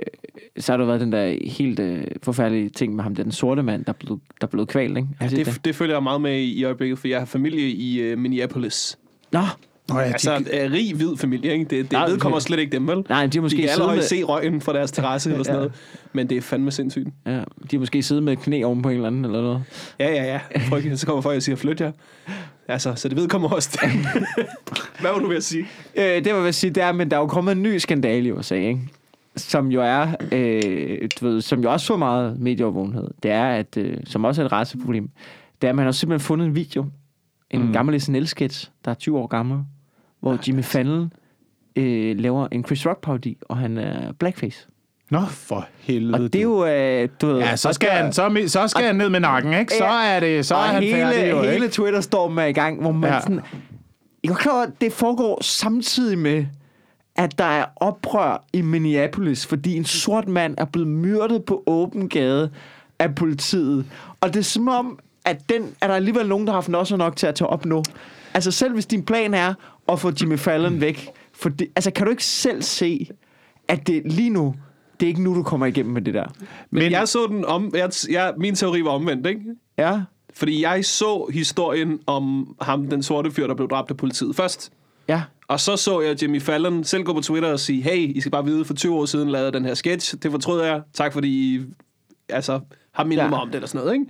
så 0.57 0.71
har 0.71 0.77
der 0.77 0.85
været 0.85 1.01
den 1.01 1.11
der 1.11 1.37
helt 1.43 1.79
øh, 1.79 2.03
forfærdelige 2.23 2.69
ting 2.69 2.95
med 2.95 3.03
ham, 3.03 3.15
den 3.15 3.31
sorte 3.31 3.63
mand, 3.63 3.85
der 3.85 3.93
blev, 3.93 4.19
der 4.41 4.47
blev 4.47 4.67
kvalt, 4.67 4.97
ikke? 4.97 5.09
Ja, 5.21 5.25
du 5.25 5.29
set 5.35 5.45
det, 5.45 5.65
det 5.65 5.75
følger 5.75 5.95
jeg 5.95 6.03
meget 6.03 6.21
med 6.21 6.39
i 6.41 6.63
øjeblikket, 6.63 6.99
for 6.99 7.07
jeg 7.07 7.19
har 7.19 7.25
familie 7.25 7.69
i 7.69 8.13
uh, 8.13 8.19
Minneapolis. 8.19 8.97
Nå, 9.31 9.39
Nå 9.89 9.99
ja, 9.99 10.05
Altså, 10.05 10.35
en 10.35 10.41
uh, 10.65 10.71
rig, 10.71 10.93
hvid 10.95 11.17
familie, 11.17 11.51
ikke? 11.53 11.63
Det, 11.65 11.71
det 11.71 11.91
Nej, 11.91 12.07
vedkommer 12.09 12.35
okay. 12.37 12.43
slet 12.43 12.59
ikke 12.59 12.71
dem, 12.71 12.87
vel? 12.87 13.05
nej, 13.09 13.25
de 13.25 13.37
har 13.37 13.41
Måske 13.41 13.57
de 13.57 13.67
kan 13.77 13.95
med, 13.95 14.01
se 14.01 14.23
røgen 14.23 14.61
fra 14.61 14.73
deres 14.73 14.91
terrasse 14.91 15.29
eller 15.31 15.43
sådan 15.43 15.55
Ja. 15.55 15.59
noget. 15.59 15.73
Men 16.13 16.29
det 16.29 16.37
er 16.37 16.41
fandme 16.41 16.71
sindssygt. 16.71 17.07
ja, 17.25 17.31
de 17.31 17.43
har 17.71 17.79
måske 17.79 18.03
siddet 18.03 18.23
med 18.23 18.35
knæ 18.37 18.63
oven 18.63 18.81
på 18.81 18.89
en 18.89 18.95
eller 18.95 19.07
anden, 19.07 19.25
eller 19.25 19.41
noget. 19.41 19.63
Ja, 19.99 20.11
ja, 20.13 20.23
ja. 20.23 20.39
Frygt, 20.69 20.99
så 20.99 21.05
kommer 21.05 21.21
folk 21.21 21.35
og 21.35 21.41
siger, 21.43 21.55
flyt 21.55 21.81
jer. 21.81 21.91
Altså, 22.67 22.95
så 22.95 23.09
det 23.09 23.17
vedkommer 23.17 23.49
også 23.49 23.79
dem. 23.83 23.91
Hvad 25.01 25.11
var 25.11 25.19
du 25.19 25.27
ved 25.27 25.37
at 25.37 25.43
sige? 25.43 25.65
Øh, 25.95 26.03
det 26.03 26.25
var 26.25 26.35
jeg 26.37 26.45
vil 26.45 26.53
sige, 26.53 26.71
det 26.71 26.83
er, 26.83 26.91
men 26.91 27.11
der 27.11 27.17
er 27.17 27.21
jo 27.21 27.27
kommet 27.27 27.51
en 27.51 27.63
ny 27.63 27.77
skandale 27.77 28.27
i 28.27 28.31
USA, 28.31 28.55
ikke? 28.55 28.79
Som 29.39 29.67
jo 29.71 29.82
er, 29.82 30.08
øh, 30.32 31.10
du 31.21 31.28
ved, 31.28 31.41
som 31.41 31.62
jo 31.63 31.71
også 31.71 31.88
får 31.88 31.97
meget 31.97 32.39
medieovervågenhed. 32.39 33.08
Det 33.23 33.32
er, 33.32 33.45
at, 33.45 33.78
øh, 33.78 33.97
som 34.06 34.25
også 34.25 34.41
er 34.41 34.45
et 34.45 34.52
raceproblem, 34.52 35.10
det 35.62 35.67
er, 35.67 35.69
at 35.71 35.75
man 35.75 35.86
har 35.86 35.91
simpelthen 35.91 36.25
fundet 36.25 36.45
en 36.47 36.56
video, 36.56 36.86
en 37.52 37.60
Mm. 37.62 37.65
mm. 37.67 37.73
gammel 37.73 38.02
SNL-sketch, 38.02 38.69
der 38.86 38.91
er 38.91 38.95
20 38.95 39.17
år 39.19 39.28
gammel, 39.28 39.60
hvor 40.19 40.38
Jimmy 40.47 40.63
Fallon 40.63 41.13
øh, 41.75 42.19
laver 42.19 42.47
en 42.52 42.65
Chris 42.65 42.86
Rock-parodi, 42.88 43.38
og 43.41 43.58
han 43.58 43.78
er 43.78 44.12
blackface. 44.12 44.67
Nå, 45.10 45.21
for 45.25 45.67
helvede. 45.80 46.13
Og 46.13 46.34
det 46.34 46.36
er 46.36 46.43
jo, 46.43 46.65
øh, 46.65 47.10
du 47.21 47.28
ved... 47.28 47.38
Ja, 47.39 47.56
så 47.56 47.67
og 47.67 47.75
skal, 47.75 47.89
der- 47.89 47.95
han, 47.95 48.13
så, 48.13 48.43
så 48.47 48.67
skal 48.67 48.84
han 48.86 48.95
ned 48.95 49.10
med 49.10 49.19
nakken, 49.19 49.54
ikke? 49.54 49.73
Så 49.78 49.84
er, 49.86 50.19
det, 50.19 50.45
så 50.45 50.56
er 50.56 50.60
og 50.60 50.65
han 50.65 50.84
hele, 50.84 50.95
færdig, 50.95 51.32
jo, 51.32 51.41
hele? 51.41 51.67
Twitter-stormen 51.69 52.38
er 52.39 52.45
i 52.45 52.52
gang, 52.52 52.82
hvor 52.82 52.91
man 52.91 53.10
Ja. 53.13 53.19
sådan... 53.21 53.39
Jeg 54.23 54.32
er 54.32 54.36
klar 54.36 54.71
det 54.82 54.93
foregår 54.93 55.43
samtidig 55.43 56.17
med, 56.17 56.45
at 57.19 57.38
der 57.39 57.45
er 57.45 57.65
oprør 57.75 58.43
i 58.53 58.62
Minneapolis, 58.62 59.45
fordi 59.45 59.75
en 59.77 59.86
sort 59.86 60.27
mand 60.27 60.55
er 60.58 60.65
blevet 60.65 60.88
myrdet 60.88 61.43
på 61.45 61.63
åben 61.65 62.10
gade 62.10 62.51
af 62.99 63.15
politiet. 63.15 63.86
Og 64.21 64.34
det 64.34 64.39
er 64.39 64.43
som 64.43 64.67
om, 64.67 64.99
at 65.25 65.49
den 65.49 65.62
er 65.82 65.88
der 65.88 65.95
alligevel 65.95 66.27
nogen, 66.27 66.47
der 66.47 66.53
har 66.53 66.58
haft 66.58 66.69
også 66.69 66.97
nok 66.97 67.15
til 67.15 67.27
at 67.27 67.36
tage 67.36 67.47
op 67.47 67.65
nu. 67.65 67.84
Altså 68.34 68.51
selv 68.51 68.73
hvis 68.73 68.86
din 68.86 69.03
plan 69.03 69.34
er 69.34 69.53
at 69.91 69.99
få 69.99 70.12
Jimmy 70.21 70.38
Fallon 70.38 70.82
væk, 70.82 71.10
for 71.34 71.49
det, 71.49 71.67
altså 71.75 71.91
kan 71.91 72.05
du 72.05 72.10
ikke 72.12 72.25
selv 72.25 72.62
se, 72.62 73.10
at 73.67 73.88
det 73.88 74.01
lige 74.05 74.29
nu, 74.29 74.55
det 74.99 75.05
er 75.05 75.08
ikke 75.08 75.23
nu, 75.23 75.36
du 75.36 75.43
kommer 75.43 75.65
igennem 75.65 75.93
med 75.93 76.01
det 76.01 76.13
der. 76.13 76.25
Men, 76.39 76.47
Men- 76.71 76.84
Men 76.84 76.91
jeg 76.91 77.08
så 77.08 77.27
den 77.29 77.45
om... 77.45 77.71
Jeg, 77.75 77.89
jeg, 78.12 78.34
min 78.38 78.55
teori 78.55 78.84
var 78.84 78.89
omvendt, 78.91 79.27
ikke? 79.27 79.41
Ja, 79.77 80.01
Fordi 80.34 80.62
jeg 80.63 80.86
så 80.86 81.29
historien 81.34 81.99
om 82.08 82.55
ham, 82.62 82.88
den 82.89 83.03
sorte 83.03 83.32
fyr, 83.32 83.47
der 83.47 83.55
blev 83.55 83.69
dræbt 83.69 83.91
af 83.91 83.97
politiet 83.97 84.36
først. 84.36 84.71
ja. 85.08 85.21
Og 85.49 85.59
så 85.59 85.77
så 85.77 86.01
jeg 86.01 86.21
Jimmy 86.23 86.41
Fallon 86.41 86.83
selv 86.83 87.03
gå 87.03 87.13
på 87.13 87.21
Twitter 87.21 87.51
og 87.51 87.59
sige, 87.59 87.81
hey, 87.81 88.15
I 88.15 88.21
skal 88.21 88.31
bare 88.31 88.45
vide, 88.45 88.65
for 88.65 88.73
20 88.73 88.95
år 88.95 89.05
siden 89.05 89.29
lavede 89.29 89.51
den 89.51 89.65
her 89.65 89.73
sketch. 89.73 90.15
Det 90.23 90.31
fortrød 90.31 90.63
jeg. 90.63 90.81
Tak 90.93 91.13
fordi 91.13 91.55
I 91.55 91.62
altså, 92.29 92.59
har 92.93 93.03
mindet 93.03 93.23
ja. 93.23 93.29
Mig 93.29 93.39
om 93.39 93.47
det 93.47 93.55
eller 93.55 93.67
sådan 93.67 93.79
noget. 93.85 93.93
Ikke? 93.93 94.05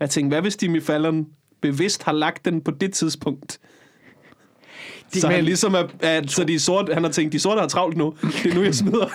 Jeg 0.00 0.10
tænkte, 0.10 0.34
hvad 0.34 0.42
hvis 0.42 0.62
Jimmy 0.62 0.82
Fallon 0.82 1.26
bevidst 1.60 2.02
har 2.02 2.12
lagt 2.12 2.44
den 2.44 2.60
på 2.60 2.70
det 2.70 2.92
tidspunkt? 2.92 3.60
Så 5.12 5.26
men- 5.26 5.34
han 5.34 5.44
ligesom 5.44 5.74
er, 5.74 5.84
at, 6.00 6.30
så 6.30 6.44
de 6.44 6.58
sorte, 6.58 6.94
han 6.94 7.04
har 7.04 7.10
tænkt, 7.10 7.32
de 7.32 7.38
sorte 7.38 7.60
har 7.60 7.68
travlt 7.68 7.96
nu. 7.96 8.14
Det 8.22 8.50
er 8.50 8.54
nu, 8.54 8.62
jeg 8.62 8.74
smider. 8.74 9.08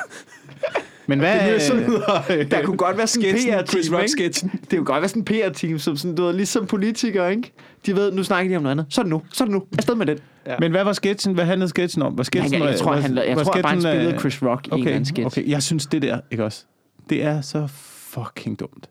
Men 1.07 1.19
hvad, 1.19 1.33
Det 1.39 1.51
jeg 1.53 1.61
smider 1.61 2.23
øh, 2.31 2.51
Der 2.51 2.63
kunne 2.63 2.77
godt 2.77 2.97
være 2.97 3.07
sådan 3.07 3.29
en 3.29 3.37
sketchen, 3.37 3.67
Chris 3.67 3.85
PR-team, 3.85 3.93
Rock 3.95 4.03
ikke? 4.03 4.11
sketchen. 4.11 4.51
Det 4.51 4.69
kunne 4.77 4.85
godt 4.85 5.01
være 5.01 5.09
sådan 5.09 5.21
en 5.21 5.25
PR-team, 5.25 5.79
som 5.79 5.97
sådan, 5.97 6.15
du 6.15 6.23
ved, 6.25 6.33
ligesom 6.33 6.65
politikere, 6.67 7.31
ikke? 7.31 7.51
De 7.85 7.95
ved, 7.95 8.11
nu 8.11 8.23
snakker 8.23 8.51
de 8.51 8.55
om 8.57 8.63
noget 8.63 8.71
andet. 8.71 8.85
Så 8.89 9.01
er 9.01 9.03
det 9.03 9.09
nu. 9.09 9.21
Så 9.33 9.43
er 9.43 9.45
det 9.45 9.53
nu. 9.53 9.63
Afsted 9.77 9.95
med 9.95 10.05
det. 10.05 10.23
Ja. 10.47 10.55
men 10.59 10.71
hvad 10.71 10.83
var 10.83 10.93
sketchen? 10.93 11.33
Hvad 11.33 11.45
handlede 11.45 11.69
sketchen 11.69 12.01
om? 12.03 12.17
Var 12.17 12.23
sketchen, 12.23 12.53
Jeg, 12.61 12.69
jeg, 12.69 12.79
tror, 12.79 12.91
var, 12.93 13.01
han, 13.01 13.17
jeg 13.17 13.35
var 13.35 13.43
tror 13.43 13.53
bare, 13.61 13.69
han 13.71 13.81
spillede 13.81 14.13
øh, 14.13 14.19
Chris 14.19 14.43
Rock 14.43 14.67
i 14.67 14.69
en 14.69 14.73
eller 14.73 14.83
Okay, 14.85 14.91
anden 14.95 15.05
sketch. 15.05 15.25
okay, 15.25 15.49
jeg 15.49 15.63
synes 15.63 15.85
det 15.85 16.01
der, 16.01 16.19
ikke 16.31 16.43
også? 16.43 16.63
Det 17.09 17.23
er 17.23 17.41
så 17.41 17.67
fucking 18.09 18.59
dumt. 18.59 18.89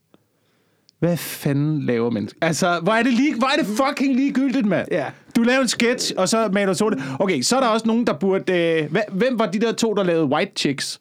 Hvad 0.99 1.17
fanden 1.17 1.83
laver 1.83 2.11
mennesker? 2.11 2.39
Altså, 2.43 2.81
hvor 2.83 2.93
er 2.93 3.03
det, 3.03 3.13
lige, 3.13 3.35
hvor 3.39 3.47
er 3.47 3.63
det 3.63 3.67
fucking 3.67 4.17
ligegyldigt, 4.17 4.67
mand? 4.67 4.89
Ja. 4.91 5.05
Du 5.37 5.43
laver 5.43 5.61
en 5.61 5.69
sketch, 5.69 6.13
og 6.17 6.29
så 6.29 6.49
maler 6.53 6.67
du 6.73 6.79
så 6.79 6.91
det. 6.91 7.03
Okay, 7.21 7.43
så 7.43 7.57
er 7.57 7.61
der 7.61 7.69
også 7.69 7.87
nogen, 7.87 8.07
der 8.07 8.13
burde... 8.13 8.53
Øh, 8.93 8.97
hvem 9.13 9.39
var 9.39 9.47
de 9.47 9.59
der 9.61 9.73
to, 9.73 9.95
der 9.95 10.03
lavede 10.05 10.25
White 10.25 10.53
Chicks? 10.57 11.01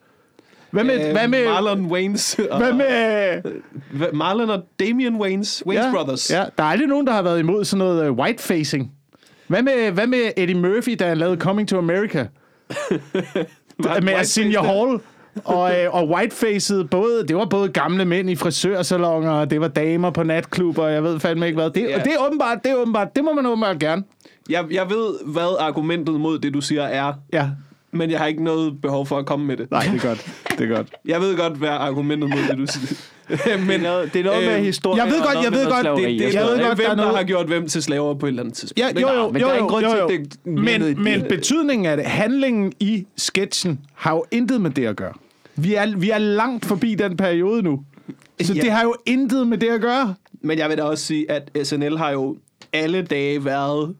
Hvad 0.73 0.83
med... 0.83 1.07
Øh, 1.07 1.12
hvad 1.12 1.27
med... 1.27 1.45
Marlon 1.45 1.86
Waynes. 1.86 2.39
Og, 2.51 2.57
hvad 2.57 2.73
med... 2.73 3.41
Hva- 3.93 4.15
Marlon 4.15 4.49
og 4.49 4.63
Damian 4.79 5.15
Waynes. 5.15 5.63
Waynes 5.65 5.86
ja, 5.86 5.91
Brothers. 5.91 6.31
Ja, 6.31 6.43
der 6.57 6.63
er 6.63 6.67
aldrig 6.67 6.88
nogen, 6.88 7.07
der 7.07 7.13
har 7.13 7.21
været 7.21 7.39
imod 7.39 7.65
sådan 7.65 7.77
noget 7.86 8.09
uh, 8.09 8.17
white-facing. 8.17 8.91
Hvad 9.47 9.62
med, 9.62 9.91
hvad 9.91 10.07
med 10.07 10.31
Eddie 10.38 10.55
Murphy, 10.55 10.95
der 10.99 11.13
lavede 11.13 11.38
Coming 11.38 11.69
to 11.69 11.77
America? 11.77 12.27
Med 13.77 13.88
der? 14.53 14.62
Hall. 14.62 14.99
Og, 15.45 15.81
øh, 15.81 15.95
og 15.95 16.09
whitefaced, 16.09 16.83
både, 16.83 17.27
det 17.27 17.36
var 17.36 17.45
både 17.45 17.69
gamle 17.69 18.05
mænd 18.05 18.29
i 18.29 18.36
frisørsalonger, 18.36 19.31
og 19.31 19.49
det 19.49 19.62
var 19.62 19.67
damer 19.67 20.09
på 20.09 20.23
natklubber, 20.23 20.83
og 20.83 20.93
jeg 20.93 21.03
ved 21.03 21.19
fandme 21.19 21.45
ikke 21.45 21.55
hvad. 21.55 21.69
Det, 21.69 21.95
og 21.95 22.03
det 22.03 22.13
er 22.13 22.25
åbenbart, 22.27 22.57
det 22.63 22.71
er 22.71 22.75
åbenbart, 22.75 23.15
det 23.15 23.23
må 23.23 23.33
man 23.33 23.45
åbenbart 23.45 23.79
gerne. 23.79 24.03
Jeg, 24.49 24.65
jeg 24.71 24.89
ved, 24.89 25.25
hvad 25.25 25.55
argumentet 25.59 26.19
mod 26.19 26.39
det, 26.39 26.53
du 26.53 26.62
siger, 26.62 26.83
er, 26.83 27.13
Ja. 27.33 27.49
Men 27.93 28.12
jeg 28.12 28.19
har 28.19 28.25
ikke 28.27 28.43
noget 28.43 28.82
behov 28.82 29.06
for 29.06 29.17
at 29.17 29.25
komme 29.25 29.45
med 29.45 29.58
det. 29.58 29.71
Nej, 29.71 29.84
det 29.93 30.03
er 30.03 30.08
godt. 30.08 30.32
Det 30.60 30.71
er 30.71 30.75
godt. 30.75 30.88
Jeg 31.06 31.21
ved 31.21 31.38
godt, 31.38 31.53
hvad 31.53 31.69
argumentet 31.69 32.29
mod 32.29 32.38
det, 32.49 32.58
du 32.58 32.65
siger. 32.67 32.95
men 33.58 33.67
Det 33.67 33.75
er 33.75 33.82
noget, 33.82 34.13
det 34.13 34.19
er 34.19 34.23
noget 34.23 34.43
med 34.45 34.56
Øhm, 34.56 34.63
historie. 34.63 35.03
jeg 35.03 35.12
ved 35.13 35.21
godt, 35.21 35.43
jeg 35.45 35.51
ved 35.51 35.65
godt, 35.69 35.97
det- 35.99 36.19
det, 36.19 36.34
Jeg 36.34 36.41
er 36.41 36.45
ved 36.45 36.56
noget, 36.58 36.60
godt, 36.60 36.69
der 36.69 36.75
hvem, 36.75 36.86
er 36.86 36.89
der 36.89 36.95
noget- 36.95 37.17
har 37.17 37.23
gjort 37.23 37.45
hvem 37.47 37.67
til 37.67 37.84
slaver 37.84 38.13
på 38.13 38.25
et 38.25 38.29
eller 38.29 38.43
andet 38.43 38.56
tidspunkt. 38.58 38.95
Ja, 38.95 39.01
jo, 39.01 39.10
jo, 39.21 39.29
men 39.32 39.41
jo, 39.41 39.47
der 39.47 39.53
er 39.53 39.56
jo, 39.56 39.58
ingen 39.58 39.69
grund 39.69 39.86
jo, 39.86 39.91
til, 39.91 39.97
jo. 39.99 40.06
at 40.06 40.10
det 40.10 40.34
er 40.45 40.79
Men, 40.89 41.03
men 41.03 41.23
betydningen 41.29 41.86
af 41.86 41.97
det, 41.97 42.06
handlingen 42.06 42.73
i 42.79 43.06
sketchen, 43.17 43.79
har 43.93 44.12
jo 44.13 44.23
intet 44.32 44.62
med 44.62 44.71
det 44.71 44.86
at 44.86 44.95
gøre. 44.95 45.13
Vi 45.56 45.73
er, 45.73 45.97
vi 45.97 46.10
er 46.10 46.17
langt 46.17 46.65
forbi 46.65 46.95
den 46.95 47.17
periode 47.17 47.62
nu. 47.62 47.79
Så 48.41 48.53
Ja. 48.53 48.62
det 48.62 48.71
har 48.71 48.84
jo 48.84 48.95
intet 49.06 49.47
med 49.47 49.58
det 49.58 49.69
at 49.69 49.82
gøre. 49.82 50.15
Men 50.41 50.58
jeg 50.58 50.69
vil 50.69 50.77
da 50.77 50.84
også 50.84 51.06
sige, 51.06 51.32
at 51.32 51.67
SNL 51.67 51.97
har 51.97 52.12
jo 52.12 52.36
alle 52.73 53.01
dage 53.01 53.45
været 53.45 53.95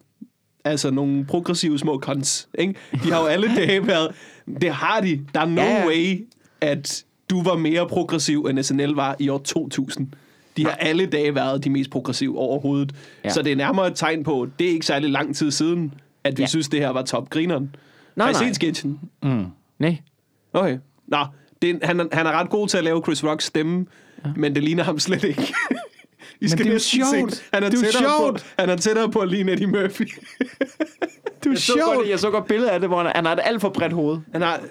altså 0.66 0.92
nogle 0.92 1.26
progressive 1.26 1.80
små 1.80 2.00
cons. 2.00 2.48
Ikke? 2.58 2.74
De 3.04 3.12
har 3.12 3.20
jo 3.22 3.26
alle 3.26 3.56
dage 3.56 3.88
været... 3.88 4.12
Det 4.62 4.72
har 4.72 5.00
de. 5.02 5.26
Der 5.34 5.40
er 5.42 5.46
no 5.46 5.62
ja. 5.62 5.88
way, 5.88 6.28
at 6.62 7.04
du 7.30 7.44
var 7.44 7.56
mere 7.58 7.88
progressiv, 7.88 8.46
end 8.50 8.64
SNL 8.64 8.90
var 8.92 9.16
i 9.20 9.30
år 9.30 9.38
2000. 9.38 10.08
De 10.58 10.64
har 10.66 10.72
alle 10.72 11.06
dage 11.06 11.36
været 11.36 11.64
de 11.64 11.70
mest 11.70 11.90
progressive 11.90 12.38
overhovedet. 12.38 12.96
Ja. 13.24 13.30
Så 13.30 13.42
det 13.42 13.52
er 13.52 13.56
nærmere 13.56 13.88
et 13.88 13.96
tegn 13.96 14.24
på, 14.24 14.48
det 14.60 14.68
er 14.68 14.72
ikke 14.72 14.86
særlig 14.86 15.10
lang 15.10 15.36
tid 15.36 15.52
siden, 15.52 15.94
at 16.24 16.38
vi 16.38 16.44
ja. 16.44 16.48
Synes, 16.48 16.70
det 16.70 16.80
her 16.80 16.90
var 16.90 17.02
topgrineren. 17.02 17.76
Nej, 18.16 18.26
har 18.26 18.32
I 18.32 18.34
nej. 18.34 18.48
set 18.48 18.56
sketchen? 18.56 19.00
Nej. 19.80 19.98
Okay. 20.54 20.78
Nå, 21.08 21.18
det 21.62 21.70
er, 21.70 21.88
han, 21.88 22.00
er- 22.00 22.06
han 22.12 22.26
er 22.26 22.32
ret 22.32 22.50
god 22.50 22.68
til 22.68 22.78
at 22.78 22.84
lave 22.84 23.02
Chris 23.06 23.24
Rocks 23.24 23.46
stemme, 23.46 23.86
ja. 24.26 24.30
men 24.36 24.56
det 24.56 24.64
ligner 24.64 24.84
ham 24.84 25.00
slet 25.00 25.24
ikke. 25.24 25.54
I 26.44 26.48
skal 26.50 26.66
det 26.66 26.70
er 26.70 26.74
jo 26.74 26.80
sjovt. 26.80 27.34
Se, 27.34 27.44
han, 27.54 27.64
er 27.64 27.70
Det 27.70 27.78
er 27.78 27.82
jo 27.82 27.86
tættere 27.92 28.04
på, 28.04 28.24
sjovt. 28.38 28.54
han 28.60 28.70
er 28.70 28.76
tættere 28.76 29.12
på 29.12 29.20
at 29.20 29.30
ligne 29.30 29.52
Eddie 29.52 29.68
Murphy. 29.68 30.04
Det 31.44 31.50
er 31.50 31.52
Jeg 31.52 31.58
så, 31.60 31.92
godt, 31.96 32.10
jeg 32.10 32.20
så 32.20 32.30
godt 32.32 32.48
billede 32.48 32.72
af 32.72 32.80
det, 32.80 32.90
hvor 32.90 33.04
han, 33.04 33.12
han 33.16 33.26
har 33.26 33.34
et 33.34 33.40
alt 33.44 33.62
for 33.62 33.70
bredt 33.70 33.94
hoved. 33.94 34.18
Han 34.32 34.42
har, 34.42 34.62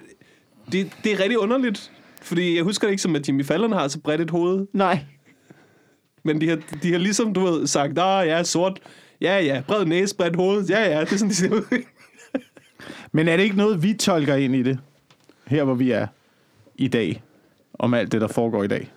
det, 0.73 0.91
det 1.05 1.13
er 1.13 1.21
rigtig 1.21 1.39
underligt, 1.39 1.93
fordi 2.23 2.57
jeg 2.57 2.65
husker 2.65 2.87
det 2.87 2.93
ikke 2.93 3.03
som, 3.03 3.17
at 3.17 3.29
Jimmy 3.29 3.45
Fallon 3.45 3.73
har 3.73 3.89
så 3.89 4.01
bredt 4.01 4.21
et 4.21 4.31
hoved, 4.31 4.67
Nej. 4.73 4.99
men 6.25 6.41
de 6.41 6.49
har, 6.49 6.59
de 6.83 6.93
har 6.93 6.99
ligesom, 6.99 7.35
du 7.35 7.41
ved, 7.41 7.67
sagt, 7.67 7.99
ah, 7.99 8.27
ja, 8.27 8.43
sort, 8.43 8.81
ja, 9.21 9.39
ja, 9.41 9.63
bred 9.67 9.85
næse, 9.85 10.17
bredt 10.17 10.37
hoved, 10.37 10.65
ja, 10.69 10.91
ja, 10.91 11.01
det 11.01 11.13
er 11.13 11.17
sådan, 11.17 11.29
de 11.31 11.35
ser 11.35 11.51
ud. 11.51 11.83
Men 13.13 13.29
er 13.29 13.37
det 13.37 13.45
ikke 13.45 13.57
noget, 13.57 13.83
vi 13.83 13.95
tolker 13.95 14.35
ind 14.35 14.57
i 14.57 14.63
det? 14.63 14.79
Her, 15.47 15.65
hvor 15.65 15.75
vi 15.75 15.91
er 15.91 16.07
i 16.77 16.89
dag. 16.89 17.23
Om 17.75 17.95
alt 17.95 18.13
det, 18.13 18.21
der 18.21 18.29
foregår 18.29 18.65
i 18.65 18.69
dag. 18.69 18.91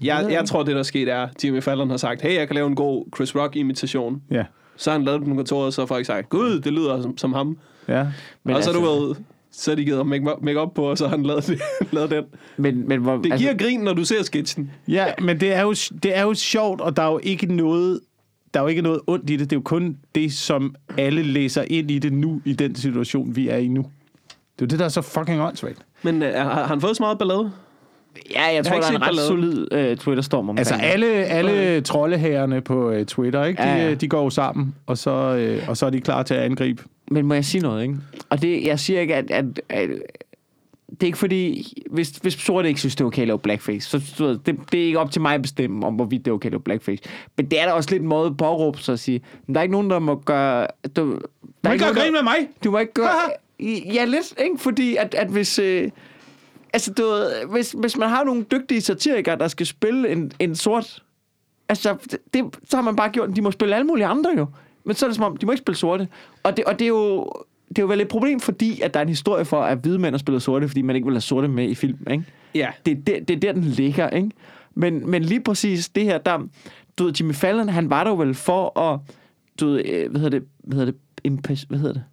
Jeg, 0.00 0.26
jeg 0.30 0.44
tror, 0.44 0.62
det 0.62 0.76
der 0.76 0.82
skete 0.82 1.10
er, 1.10 1.28
Jimmy 1.44 1.62
Fallon 1.62 1.90
har 1.90 1.96
sagt, 1.96 2.22
hey, 2.22 2.34
jeg 2.34 2.46
kan 2.46 2.54
lave 2.54 2.66
en 2.66 2.74
god 2.74 3.04
Chris 3.16 3.36
Rock-imitation. 3.36 4.22
Ja. 4.30 4.44
Så 4.76 4.90
har 4.90 4.98
han 4.98 5.04
lavet 5.04 5.20
den 5.20 5.28
på 5.28 5.34
kontoret, 5.34 5.66
og 5.66 5.72
så 5.72 5.80
har 5.80 5.86
folk 5.86 6.06
sagt, 6.06 6.28
gud, 6.28 6.60
det 6.60 6.72
lyder 6.72 7.02
som, 7.02 7.18
som 7.18 7.32
ham. 7.32 7.58
Ja. 7.88 8.06
Men 8.44 8.56
og 8.56 8.62
så, 8.62 8.70
altså, 8.70 8.84
du 8.84 8.86
ved, 8.86 9.14
så 9.52 9.70
har 9.70 9.76
de 9.76 9.84
givet 9.84 9.98
ham 9.98 10.06
make, 10.42 10.60
op 10.60 10.74
på, 10.74 10.82
og 10.84 10.98
så 10.98 11.04
har 11.08 11.16
han 11.16 11.22
lavet, 11.22 11.46
det, 11.46 11.60
lavet 11.92 12.10
den. 12.10 12.24
Men, 12.56 12.88
men 12.88 13.00
hvor, 13.00 13.12
Det 13.12 13.22
giver 13.22 13.50
altså, 13.50 13.66
grin, 13.66 13.80
når 13.80 13.92
du 13.92 14.04
ser 14.04 14.22
sketchen. 14.22 14.70
Ja, 14.88 15.06
men 15.20 15.40
det 15.40 15.52
er, 15.52 15.62
jo, 15.62 15.74
det 16.02 16.16
er 16.16 16.22
jo 16.22 16.34
sjovt, 16.34 16.80
og 16.80 16.96
der 16.96 17.02
er 17.02 17.10
jo 17.12 17.20
ikke 17.22 17.54
noget 17.54 18.00
der 18.54 18.60
er 18.60 18.64
jo 18.64 18.68
ikke 18.68 18.82
noget 18.82 19.00
ondt 19.06 19.30
i 19.30 19.36
det. 19.36 19.50
Det 19.50 19.56
er 19.56 19.60
jo 19.60 19.62
kun 19.64 19.96
det, 20.14 20.32
som 20.32 20.74
alle 20.98 21.22
læser 21.22 21.64
ind 21.66 21.90
i 21.90 21.98
det 21.98 22.12
nu, 22.12 22.40
i 22.44 22.52
den 22.52 22.74
situation, 22.74 23.36
vi 23.36 23.48
er 23.48 23.56
i 23.56 23.68
nu. 23.68 23.82
Det 24.30 24.62
er 24.62 24.66
jo 24.66 24.66
det, 24.66 24.78
der 24.78 24.84
er 24.84 24.88
så 24.88 25.02
fucking 25.02 25.40
åndssvagt. 25.40 25.78
Men 26.02 26.22
øh, 26.22 26.34
har, 26.34 26.44
har 26.44 26.66
han 26.66 26.80
fået 26.80 26.96
så 26.96 27.02
meget 27.02 27.18
ballade? 27.18 27.52
Ja, 28.30 28.54
jeg 28.54 28.64
tror, 28.64 28.74
ikke 28.74 28.86
der 28.86 28.92
er 28.92 28.96
en 28.96 29.02
ret 29.02 29.18
solid 29.18 29.66
øh, 29.72 29.96
Twitter-storm 29.96 30.48
omkring 30.48 30.58
Altså 30.58 30.74
alle, 30.74 31.06
alle 31.06 31.80
troldehærerne 31.80 32.60
på 32.60 32.90
øh, 32.90 33.06
Twitter, 33.06 33.44
ikke? 33.44 33.62
De, 33.62 33.68
Ja, 33.68 33.76
ja, 33.76 33.88
ja. 33.88 33.94
de 33.94 34.08
går 34.08 34.22
jo 34.22 34.30
sammen, 34.30 34.74
og 34.86 34.98
så, 34.98 35.10
øh, 35.10 35.68
og 35.68 35.76
så 35.76 35.86
er 35.86 35.90
de 35.90 36.00
klar 36.00 36.22
til 36.22 36.34
at 36.34 36.40
angribe. 36.42 36.82
Men 37.10 37.26
må 37.26 37.34
jeg 37.34 37.44
sige 37.44 37.62
noget, 37.62 37.82
ikke? 37.82 37.96
Og 38.30 38.42
det, 38.42 38.64
jeg 38.64 38.80
siger 38.80 39.00
ikke, 39.00 39.14
at, 39.14 39.30
at, 39.30 39.44
at 39.68 39.90
det 40.90 41.02
er 41.02 41.06
ikke 41.06 41.18
fordi, 41.18 41.72
hvis, 41.90 42.10
hvis 42.10 42.34
sorte 42.34 42.68
ikke 42.68 42.80
synes, 42.80 42.96
det 42.96 43.04
er 43.04 43.06
okay 43.06 43.22
at 43.22 43.28
lave 43.28 43.38
blackface, 43.38 43.88
så 43.88 44.14
du 44.18 44.24
ved, 44.24 44.38
det, 44.46 44.56
det 44.72 44.82
er 44.82 44.86
ikke 44.86 44.98
op 44.98 45.10
til 45.10 45.22
mig 45.22 45.34
at 45.34 45.42
bestemme, 45.42 45.86
om 45.86 45.94
hvorvidt 45.94 46.24
det 46.24 46.30
er 46.30 46.34
okay 46.34 46.46
at 46.46 46.52
lave 46.52 46.60
blackface. 46.62 47.02
Men 47.36 47.46
det 47.46 47.60
er 47.60 47.66
da 47.66 47.72
også 47.72 47.90
lidt 47.90 48.02
en 48.02 48.08
måde 48.08 48.26
at 48.26 48.36
påråbe 48.36 48.78
sig 48.78 48.92
at 48.92 48.98
sige, 48.98 49.20
der 49.48 49.58
er 49.58 49.62
ikke 49.62 49.72
nogen, 49.72 49.90
der 49.90 49.98
må 49.98 50.22
gøre... 50.24 50.66
Du, 50.96 51.10
der 51.10 51.18
er 51.64 51.68
må 51.68 51.72
ikke 51.72 51.84
gøre 51.84 51.94
grin 51.94 52.12
med 52.12 52.22
mig! 52.22 52.36
Du 52.64 52.70
må 52.70 52.78
ikke 52.78 52.92
gøre... 52.92 53.08
ja, 53.94 54.04
lidt, 54.04 54.34
ikke? 54.44 54.58
Fordi 54.58 54.96
at, 54.96 55.14
at 55.14 55.28
hvis... 55.28 55.58
Øh, 55.58 55.90
altså, 56.72 56.92
du 56.92 57.02
ved, 57.02 57.46
hvis, 57.50 57.72
hvis 57.78 57.96
man 57.96 58.08
har 58.08 58.24
nogle 58.24 58.42
dygtige 58.42 58.80
satirikere, 58.80 59.38
der 59.38 59.48
skal 59.48 59.66
spille 59.66 60.08
en, 60.12 60.32
en 60.38 60.54
sort... 60.54 61.02
Altså, 61.68 61.96
det, 62.34 62.44
så 62.70 62.76
har 62.76 62.82
man 62.82 62.96
bare 62.96 63.10
gjort... 63.10 63.30
De 63.36 63.42
må 63.42 63.50
spille 63.50 63.74
alle 63.74 63.86
mulige 63.86 64.06
andre 64.06 64.30
jo. 64.38 64.46
Men 64.84 64.96
så 64.96 65.06
er 65.06 65.08
det 65.08 65.16
som 65.16 65.24
om, 65.24 65.36
de 65.36 65.46
må 65.46 65.52
ikke 65.52 65.62
spille 65.62 65.78
sorte. 65.78 66.08
Og 66.42 66.56
det, 66.56 66.64
og 66.64 66.78
det 66.78 66.84
er 66.84 66.88
jo... 66.88 67.32
Det 67.68 67.78
er 67.78 67.82
jo 67.82 67.88
vel 67.88 68.00
et 68.00 68.08
problem, 68.08 68.40
fordi 68.40 68.80
at 68.80 68.94
der 68.94 69.00
er 69.00 69.02
en 69.04 69.08
historie 69.08 69.44
for, 69.44 69.62
at 69.62 69.78
hvide 69.78 69.98
mænd 69.98 70.14
har 70.14 70.18
spillet 70.18 70.42
sorte, 70.42 70.68
fordi 70.68 70.82
man 70.82 70.96
ikke 70.96 71.06
vil 71.06 71.14
have 71.14 71.20
sorte 71.20 71.48
med 71.48 71.68
i 71.68 71.74
film, 71.74 71.98
ikke? 72.10 72.24
Ja. 72.54 72.68
Det, 72.86 72.92
er 72.98 73.02
der- 73.02 73.20
det 73.20 73.36
er 73.36 73.40
der, 73.40 73.52
den 73.52 73.62
ligger, 73.64 74.08
ikke? 74.10 74.30
Men, 74.74 75.10
men 75.10 75.22
lige 75.22 75.40
præcis 75.40 75.88
det 75.88 76.04
her, 76.04 76.18
der... 76.18 76.38
Du 76.98 77.04
ved, 77.04 77.12
Jimmy 77.12 77.34
Fallon, 77.34 77.68
han 77.68 77.90
var 77.90 78.04
der 78.04 78.10
jo 78.10 78.16
vel 78.16 78.34
for 78.34 78.78
at... 78.78 79.00
Du 79.60 79.66
ved, 79.66 79.82
øh, 79.88 80.10
hvad 80.10 80.20
hedder 80.20 80.38
det? 80.38 80.48
Hvad 80.64 80.78
hedder 80.78 80.92
det? 80.92 81.00
Impas, 81.24 81.62
hvad 81.62 81.78
hedder 81.78 81.92
det? 81.92 82.04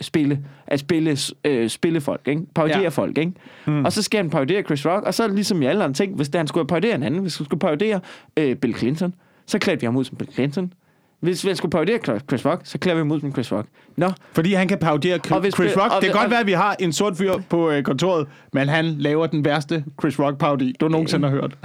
Spille, 0.00 0.38
at 0.66 0.80
spille, 0.80 1.16
øh, 1.44 1.68
spille 1.68 2.00
folk, 2.00 2.20
ikke? 2.26 2.42
Parodere 2.54 2.80
Ja. 2.80 2.88
folk, 2.88 3.18
ikke? 3.18 3.32
Mm. 3.66 3.84
Og 3.84 3.92
så 3.92 4.02
skal 4.02 4.18
han 4.20 4.30
parodere 4.30 4.62
Chris 4.62 4.86
Rock, 4.86 5.06
og 5.06 5.14
så 5.14 5.28
ligesom 5.28 5.62
i 5.62 5.66
alle 5.66 5.84
andre 5.84 5.94
ting, 5.94 6.16
hvis 6.16 6.30
han 6.34 6.46
skulle 6.46 6.66
parodere 6.68 6.94
en 6.94 7.02
anden, 7.02 7.20
hvis 7.20 7.36
han 7.38 7.44
skulle 7.44 7.60
parodere 7.60 8.00
øh, 8.36 8.56
Bill 8.56 8.74
Clinton, 8.76 9.14
så 9.46 9.58
klædte 9.58 9.80
vi 9.80 9.84
ham 9.86 9.96
ud 9.96 10.04
som 10.04 10.16
Bill 10.16 10.32
Clinton. 10.32 10.72
Hvis 11.20 11.46
vi 11.46 11.54
skulle 11.54 11.70
parodere 11.70 11.98
Chris 12.28 12.46
Rock, 12.46 12.60
så 12.64 12.78
klæder 12.78 12.94
vi 12.96 13.00
ham 13.00 13.10
ud 13.12 13.20
som 13.20 13.32
Chris 13.32 13.52
Rock. 13.52 13.66
Nå, 13.96 14.10
Fordi 14.32 14.52
han 14.54 14.68
kan 14.68 14.78
parodere 14.78 15.14
Og 15.14 15.20
Chris, 15.24 15.40
hvis- 15.40 15.54
Chris 15.54 15.76
Rock. 15.76 15.92
og- 15.92 16.00
Det 16.02 16.08
kan 16.10 16.12
godt 16.12 16.24
og- 16.24 16.30
være, 16.30 16.40
at 16.40 16.46
vi 16.46 16.52
har 16.52 16.76
en 16.80 16.92
sort 16.92 17.16
fyr 17.16 17.32
på 17.50 17.70
øh, 17.70 17.82
kontoret, 17.82 18.26
men 18.52 18.68
han 18.68 18.84
laver 18.84 19.26
den 19.26 19.44
værste 19.44 19.84
Chris 20.00 20.18
Rock-parodi, 20.18 20.72
du 20.80 20.88
nogensinde 20.88 21.28
har 21.28 21.36
hørt. 21.36 21.56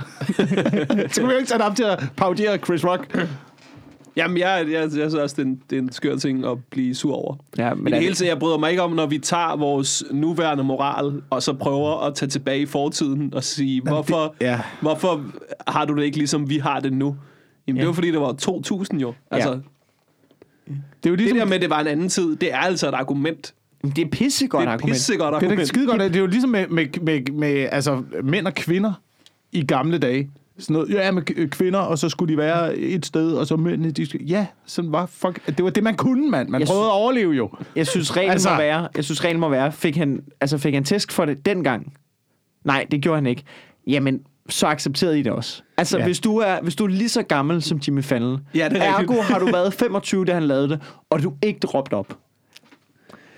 så 1.11 1.21
kan 1.21 1.27
vi 1.27 1.31
jo 1.33 1.37
ikke 1.37 1.49
sætte 1.49 1.63
op 1.63 1.75
til 1.75 1.83
at 1.83 2.03
parodiere 2.17 2.57
Chris 2.57 2.85
Rock. 2.85 3.27
Jamen, 4.17 4.37
jeg, 4.37 4.65
jeg, 4.71 4.73
jeg 4.81 4.89
synes 4.91 5.13
også, 5.13 5.35
det 5.35 5.41
er, 5.41 5.45
en, 5.45 5.61
det 5.69 5.75
er 5.77 5.81
en 5.81 5.91
skør 5.91 6.15
ting 6.15 6.45
at 6.45 6.57
blive 6.69 6.95
sur 6.95 7.15
over. 7.15 7.35
Ja, 7.57 7.73
Men 7.73 7.87
I 7.87 7.91
det 7.91 7.99
hele 7.99 8.09
det- 8.09 8.17
tiden, 8.17 8.29
jeg 8.29 8.39
bryder 8.39 8.57
mig 8.57 8.69
ikke 8.69 8.81
om, 8.81 8.91
når 8.91 9.05
vi 9.05 9.17
tager 9.17 9.55
vores 9.57 10.03
nuværende 10.11 10.63
moral, 10.63 11.21
og 11.29 11.43
så 11.43 11.53
prøver 11.53 12.05
at 12.07 12.15
tage 12.15 12.29
tilbage 12.29 12.59
i 12.61 12.65
fortiden 12.65 13.33
og 13.33 13.43
sige, 13.43 13.81
hvorfor, 13.81 14.35
det- 14.39 14.45
ja. 14.45 14.61
hvorfor 14.81 15.23
har 15.67 15.85
du 15.85 15.95
det 15.95 16.03
ikke 16.03 16.17
ligesom 16.17 16.49
vi 16.49 16.57
har 16.57 16.79
det 16.79 16.93
nu? 16.93 17.15
Jamen, 17.67 17.77
ja. 17.77 17.81
det 17.81 17.87
var 17.87 17.93
fordi, 17.93 18.11
det 18.11 18.19
var 18.21 18.33
2000 18.33 19.01
jo. 19.01 19.13
Altså, 19.31 19.49
Ja. 19.49 19.55
Det 21.03 21.05
er 21.05 21.09
jo 21.09 21.11
det 21.15 21.19
ligesom, 21.19 21.37
der 21.37 21.45
med, 21.45 21.55
at 21.55 21.61
det 21.61 21.69
var 21.69 21.79
en 21.79 21.87
anden 21.87 22.09
tid, 22.09 22.35
det 22.35 22.53
er 22.53 22.57
altså 22.57 22.87
et 22.87 22.93
argument. 22.93 23.53
det 23.83 23.97
er 23.99 24.09
pissegodt 24.11 24.61
Det 24.61 24.67
er 24.67 24.71
et 24.71 24.73
argument. 24.73 24.93
pissegodt 24.95 25.19
det 25.33 25.43
er 25.47 25.47
argument. 25.49 25.67
skide 25.67 25.87
godt. 25.87 25.99
Det 26.01 26.15
er 26.15 26.19
jo 26.19 26.25
ligesom 26.27 26.49
med, 26.49 26.67
med, 26.67 26.85
med, 27.01 27.31
med 27.33 27.67
altså, 27.71 28.03
mænd 28.23 28.47
og 28.47 28.53
kvinder 28.53 28.93
i 29.51 29.65
gamle 29.65 29.97
dage. 29.97 30.29
Sådan 30.59 30.73
noget, 30.73 30.89
ja, 30.89 31.11
med 31.11 31.49
kvinder, 31.49 31.79
og 31.79 31.97
så 31.97 32.09
skulle 32.09 32.33
de 32.33 32.37
være 32.37 32.75
et 32.75 33.05
sted, 33.05 33.31
og 33.33 33.47
så 33.47 33.55
mændene, 33.57 33.91
de 33.91 34.05
skulle, 34.05 34.25
ja, 34.25 34.47
sådan 34.65 34.91
var, 34.91 35.05
fuck, 35.05 35.45
det 35.47 35.63
var 35.63 35.69
det, 35.69 35.83
man 35.83 35.95
kunne, 35.95 36.29
mand. 36.31 36.49
Man 36.49 36.61
Jeg 36.61 36.67
prøvede 36.67 36.85
at 36.85 36.91
overleve 36.91 37.31
jo. 37.33 37.49
Jeg 37.75 37.87
synes, 37.87 38.17
reglen 38.17 38.31
Altså- 38.31 38.49
må 38.49 38.57
være, 38.57 38.87
jeg 38.95 39.03
synes, 39.03 39.23
reglen 39.23 39.39
må 39.39 39.49
være, 39.49 39.71
fik 39.71 39.97
han, 39.97 40.23
altså, 40.41 40.57
fik 40.57 40.73
han 40.73 40.83
tæsk 40.83 41.11
for 41.11 41.25
det 41.25 41.45
dengang? 41.45 41.93
Nej, 42.65 42.85
det 42.91 43.01
gjorde 43.01 43.17
han 43.17 43.25
ikke. 43.25 43.43
Jamen, 43.87 44.19
så 44.49 44.67
accepterede 44.67 45.19
I 45.19 45.21
det 45.23 45.31
også. 45.31 45.61
Altså, 45.77 45.97
Ja. 45.97 46.05
hvis, 46.05 46.19
du 46.19 46.37
er, 46.37 46.61
hvis 46.61 46.75
du 46.75 46.83
er 46.83 46.87
lige 46.87 47.09
så 47.09 47.23
gammel 47.23 47.61
som 47.61 47.77
Jimmy 47.87 48.03
Fallon, 48.03 48.39
Ja, 48.55 48.69
det 48.69 48.77
er 48.83 48.97
rigtigt. 48.99 49.11
ergo 49.17 49.21
har 49.21 49.39
du 49.39 49.45
været 49.45 49.73
25, 49.73 50.25
da 50.25 50.33
han 50.33 50.43
lavede 50.43 50.69
det, 50.69 50.79
og 51.09 51.23
du 51.23 51.33
ikke 51.43 51.67
råbt 51.67 51.93
op. 51.93 52.17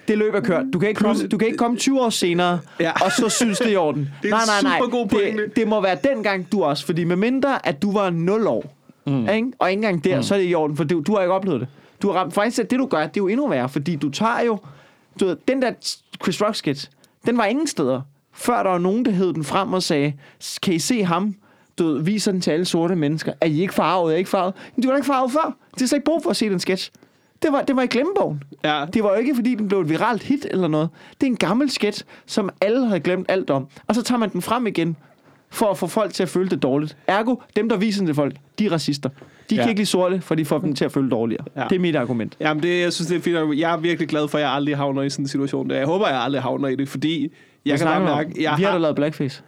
Det 0.10 0.18
løb 0.18 0.36
er 0.36 0.40
kørt. 0.40 0.66
Du 0.74 0.80
kan 0.80 0.90
ikke 0.90 1.02
komme, 1.02 1.28
du 1.28 1.38
kan 1.38 1.48
ikke 1.48 1.58
komme 1.58 1.78
20 1.78 2.02
år 2.02 2.10
senere, 2.10 2.60
Ja. 2.80 2.92
og 3.06 3.12
så 3.12 3.30
synes 3.30 3.58
det 3.58 3.68
er 3.68 3.72
i 3.72 3.76
orden. 3.76 4.02
Det 4.24 4.32
er 4.32 4.36
nej, 4.36 4.60
en 4.60 4.66
nej, 4.66 4.80
nej. 5.22 5.32
Det, 5.38 5.56
det 5.56 5.68
må 5.68 5.82
være 5.82 5.98
dengang, 6.04 6.52
du 6.52 6.64
også. 6.64 6.86
Fordi 6.86 7.04
med 7.04 7.16
mindre, 7.16 7.68
at 7.68 7.82
du 7.82 7.92
var 7.92 8.10
0 8.10 8.48
år, 8.48 8.76
mm. 9.06 9.30
ikke? 9.30 9.52
og 9.60 9.72
ikke 9.72 9.78
engang 9.78 10.04
der, 10.04 10.16
mm. 10.16 10.24
så 10.24 10.36
er 10.36 10.40
det 10.40 10.50
i 10.50 10.54
orden, 10.56 10.78
for 10.78 10.84
du, 10.84 11.00
du 11.08 11.14
har 11.14 11.22
ikke 11.22 11.34
oplevet 11.34 11.60
det. 11.62 11.68
Du 12.02 12.12
har 12.12 12.20
ramt, 12.20 12.34
faktisk, 12.34 12.60
at 12.60 12.72
det 12.72 12.80
du 12.80 12.86
gør, 12.86 13.00
det 13.00 13.08
er 13.08 13.12
jo 13.18 13.28
endnu 13.28 13.48
værre, 13.48 13.70
fordi 13.70 13.96
du 13.96 14.10
tager 14.10 14.42
jo, 14.46 14.58
du 15.20 15.26
ved, 15.26 15.38
den 15.48 15.62
der 15.62 15.72
Chris 16.24 16.42
Rock 16.42 16.56
sketch, 16.56 16.88
den 17.26 17.38
var 17.38 17.46
ingen 17.46 17.68
steder, 17.68 18.02
før 18.34 18.64
der 18.64 18.70
var 18.70 18.78
nogen, 18.78 19.06
der 19.06 19.12
hed 19.12 19.34
den 19.34 19.44
frem 19.44 19.74
og 19.74 19.84
sagde, 19.84 20.14
kan 20.64 20.74
I 20.74 20.80
se 20.80 21.04
ham? 21.04 21.36
Du 21.80 21.88
ved, 21.88 22.04
viser 22.04 22.32
den 22.32 22.42
til 22.42 22.52
alle 22.52 22.66
sorte 22.66 22.96
mennesker. 22.96 23.34
Er 23.42 23.46
I 23.46 23.62
ikke 23.62 23.74
farvet? 23.74 24.12
Er 24.12 24.16
I 24.16 24.18
ikke 24.18 24.30
farvet? 24.30 24.54
Men 24.76 24.84
de 24.84 24.88
var 24.88 24.96
ikke 24.96 25.06
farvet 25.06 25.32
før. 25.32 25.46
De 25.46 25.80
har 25.80 25.88
slet 25.88 25.98
ikke 25.98 26.06
brug 26.06 26.24
for 26.24 26.30
at 26.30 26.36
se 26.36 26.50
den 26.50 26.60
sketch. 26.60 26.92
Det 27.42 27.52
var, 27.52 27.62
det 27.62 27.76
var 27.76 27.82
i 27.84 27.88
glemmebogen. 27.88 28.44
Ja. 28.64 28.86
Det 28.94 29.04
var 29.04 29.10
jo 29.10 29.16
ikke, 29.16 29.36
fordi 29.36 29.56
den 29.56 29.68
blev 29.68 29.80
et 29.82 29.90
viralt 29.90 30.24
hit 30.24 30.48
eller 30.52 30.68
noget. 30.68 30.90
Det 31.22 31.28
er 31.28 31.32
en 31.32 31.38
gammel 31.38 31.70
sketch, 31.70 32.04
som 32.26 32.50
alle 32.62 32.86
havde 32.88 33.00
glemt 33.00 33.26
alt 33.30 33.50
om. 33.50 33.68
Og 33.88 33.96
så 33.96 34.04
tager 34.04 34.20
man 34.20 34.30
den 34.30 34.42
frem 34.42 34.68
igen, 34.68 34.96
for 35.50 35.66
at 35.72 35.78
få 35.78 35.88
folk 35.88 36.14
til 36.14 36.24
at 36.24 36.30
føle 36.30 36.50
det 36.50 36.64
dårligt. 36.64 36.98
Ergo, 37.08 37.36
dem, 37.56 37.70
der 37.70 37.78
viser 37.78 38.06
til 38.06 38.16
folk, 38.16 38.36
de 38.60 38.66
er 38.66 38.72
racister. 38.72 39.10
De 39.50 39.56
Ja. 39.56 39.62
kan 39.62 39.70
ikke 39.70 39.80
lide 39.80 39.86
sorte, 39.90 40.22
for 40.22 40.36
de 40.36 40.46
får 40.46 40.58
dem 40.60 40.74
til 40.76 40.86
at 40.86 40.92
føle 40.92 41.10
dårligere. 41.10 41.46
Ja. 41.56 41.64
Det 41.70 41.76
er 41.76 41.80
mit 41.80 41.96
argument. 41.96 42.36
Jamen, 42.40 42.64
det, 42.64 42.82
jeg 42.82 42.94
synes, 42.94 43.08
det 43.08 43.18
er 43.18 43.22
fint. 43.22 43.60
Jeg 43.60 43.74
er 43.74 43.78
virkelig 43.78 44.10
glad 44.10 44.28
for, 44.28 44.38
at 44.38 44.44
jeg 44.44 44.52
aldrig 44.52 44.78
havner 44.78 45.02
i 45.02 45.10
sådan 45.10 45.24
en 45.26 45.30
situation. 45.30 45.70
Der. 45.70 45.76
Jeg 45.76 45.86
håber, 45.86 46.08
jeg 46.08 46.22
aldrig 46.22 46.42
havner 46.42 46.68
i 46.68 46.76
det, 46.76 46.90
fordi 46.90 47.22
jeg 47.66 47.72
Hvad 47.72 47.78
kan 47.78 47.88
bare 47.88 48.16
mærke... 48.16 48.44
Jeg 48.44 48.54
vi 48.58 48.64
har 48.64 48.70
har, 48.72 48.78
da 48.78 48.82
lavet 48.82 48.96
blackface. 48.96 49.44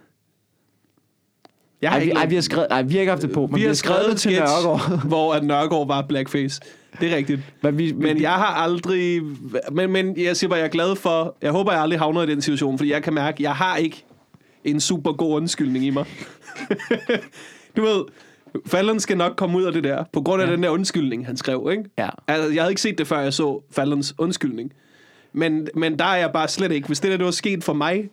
Jeg 1.82 1.90
har 1.90 1.96
Ej, 1.96 2.00
vi, 2.00 2.04
ikke 2.04 2.16
ej, 2.16 2.20
lavet- 2.22 2.30
vi 2.30 2.34
har 2.34 2.42
skrevet, 2.42 2.66
ej, 2.70 2.82
vi 2.82 2.92
har 2.92 3.00
ikke 3.00 3.10
haft 3.10 3.22
det 3.22 3.32
på, 3.32 3.46
men 3.46 3.60
vi, 3.60 3.62
har 3.66 3.74
skrevet 3.74 4.06
det 4.10 4.18
til 4.20 4.32
Nørgaard. 4.32 5.06
hvor 5.08 5.34
at 5.34 5.44
Nørgaard 5.44 5.86
var 5.86 6.02
blackface. 6.02 6.60
Det 7.00 7.12
er 7.12 7.16
rigtigt. 7.16 7.40
Men, 7.62 7.78
vi, 7.78 7.92
Men 7.92 8.22
jeg 8.22 8.32
har 8.32 8.46
aldrig... 8.46 9.22
Men, 9.72 9.92
men 9.92 10.14
jeg 10.20 10.36
siger 10.36 10.48
bare, 10.48 10.58
jeg 10.58 10.66
er 10.66 10.70
glad 10.70 10.96
for... 10.96 11.36
Jeg 11.42 11.50
håber, 11.50 11.72
jeg 11.72 11.82
aldrig 11.82 11.98
havner 11.98 12.22
i 12.22 12.26
den 12.26 12.42
situation, 12.42 12.78
fordi 12.78 12.92
jeg 12.92 13.02
kan 13.02 13.14
mærke, 13.14 13.34
at 13.36 13.40
jeg 13.40 13.54
har 13.54 13.76
ikke 13.76 14.04
en 14.64 14.80
super 14.80 15.12
god 15.12 15.34
undskyldning 15.36 15.84
i 15.84 15.90
mig. 15.90 16.04
du 17.76 17.82
ved, 17.82 18.04
Fallon 18.66 19.00
skal 19.00 19.16
nok 19.16 19.36
komme 19.36 19.58
ud 19.58 19.62
af 19.62 19.72
det 19.72 19.84
der, 19.84 20.04
på 20.12 20.20
grund 20.20 20.42
af 20.42 20.46
ja. 20.46 20.52
den 20.52 20.62
der 20.62 20.68
undskyldning, 20.68 21.26
han 21.26 21.36
skrev, 21.36 21.68
ikke? 21.70 21.84
Ja. 21.98 22.08
Altså, 22.28 22.52
jeg 22.52 22.62
havde 22.62 22.72
ikke 22.72 22.80
set 22.82 22.98
det, 22.98 23.06
før 23.06 23.20
jeg 23.20 23.32
så 23.32 23.62
Fallons 23.70 24.14
undskyldning. 24.18 24.72
Men, 25.32 25.68
men 25.74 25.98
der 25.98 26.04
er 26.04 26.16
jeg 26.16 26.30
bare 26.32 26.48
slet 26.48 26.72
ikke. 26.72 26.86
Hvis 26.86 27.00
det 27.00 27.10
der 27.10 27.16
det 27.16 27.24
var 27.24 27.30
sket 27.32 27.64
for 27.64 27.72
mig, 27.72 28.10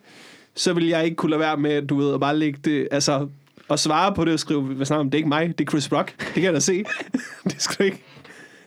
så 0.54 0.72
ville 0.72 0.88
jeg 0.88 1.04
ikke 1.04 1.16
kunne 1.16 1.30
lade 1.30 1.40
være 1.40 1.56
med, 1.56 1.82
du 1.82 1.96
ved, 1.96 2.14
at 2.14 2.20
bare 2.20 2.36
lægge 2.36 2.60
det... 2.64 2.88
Altså, 2.90 3.28
at 3.70 3.78
svare 3.80 4.14
på 4.14 4.24
det 4.24 4.32
og 4.32 4.40
skrive, 4.40 4.62
hvad 4.62 4.86
snakker 4.86 5.00
om, 5.00 5.10
det 5.10 5.14
er 5.14 5.18
ikke 5.18 5.28
mig, 5.28 5.58
det 5.58 5.66
er 5.66 5.70
Chris 5.70 5.92
Rock. 5.92 6.18
Det 6.18 6.34
kan 6.34 6.42
jeg 6.44 6.52
da 6.54 6.60
se. 6.60 6.84
det 7.44 7.54
er 7.54 7.58
sgu 7.58 7.82
ikke... 7.84 8.02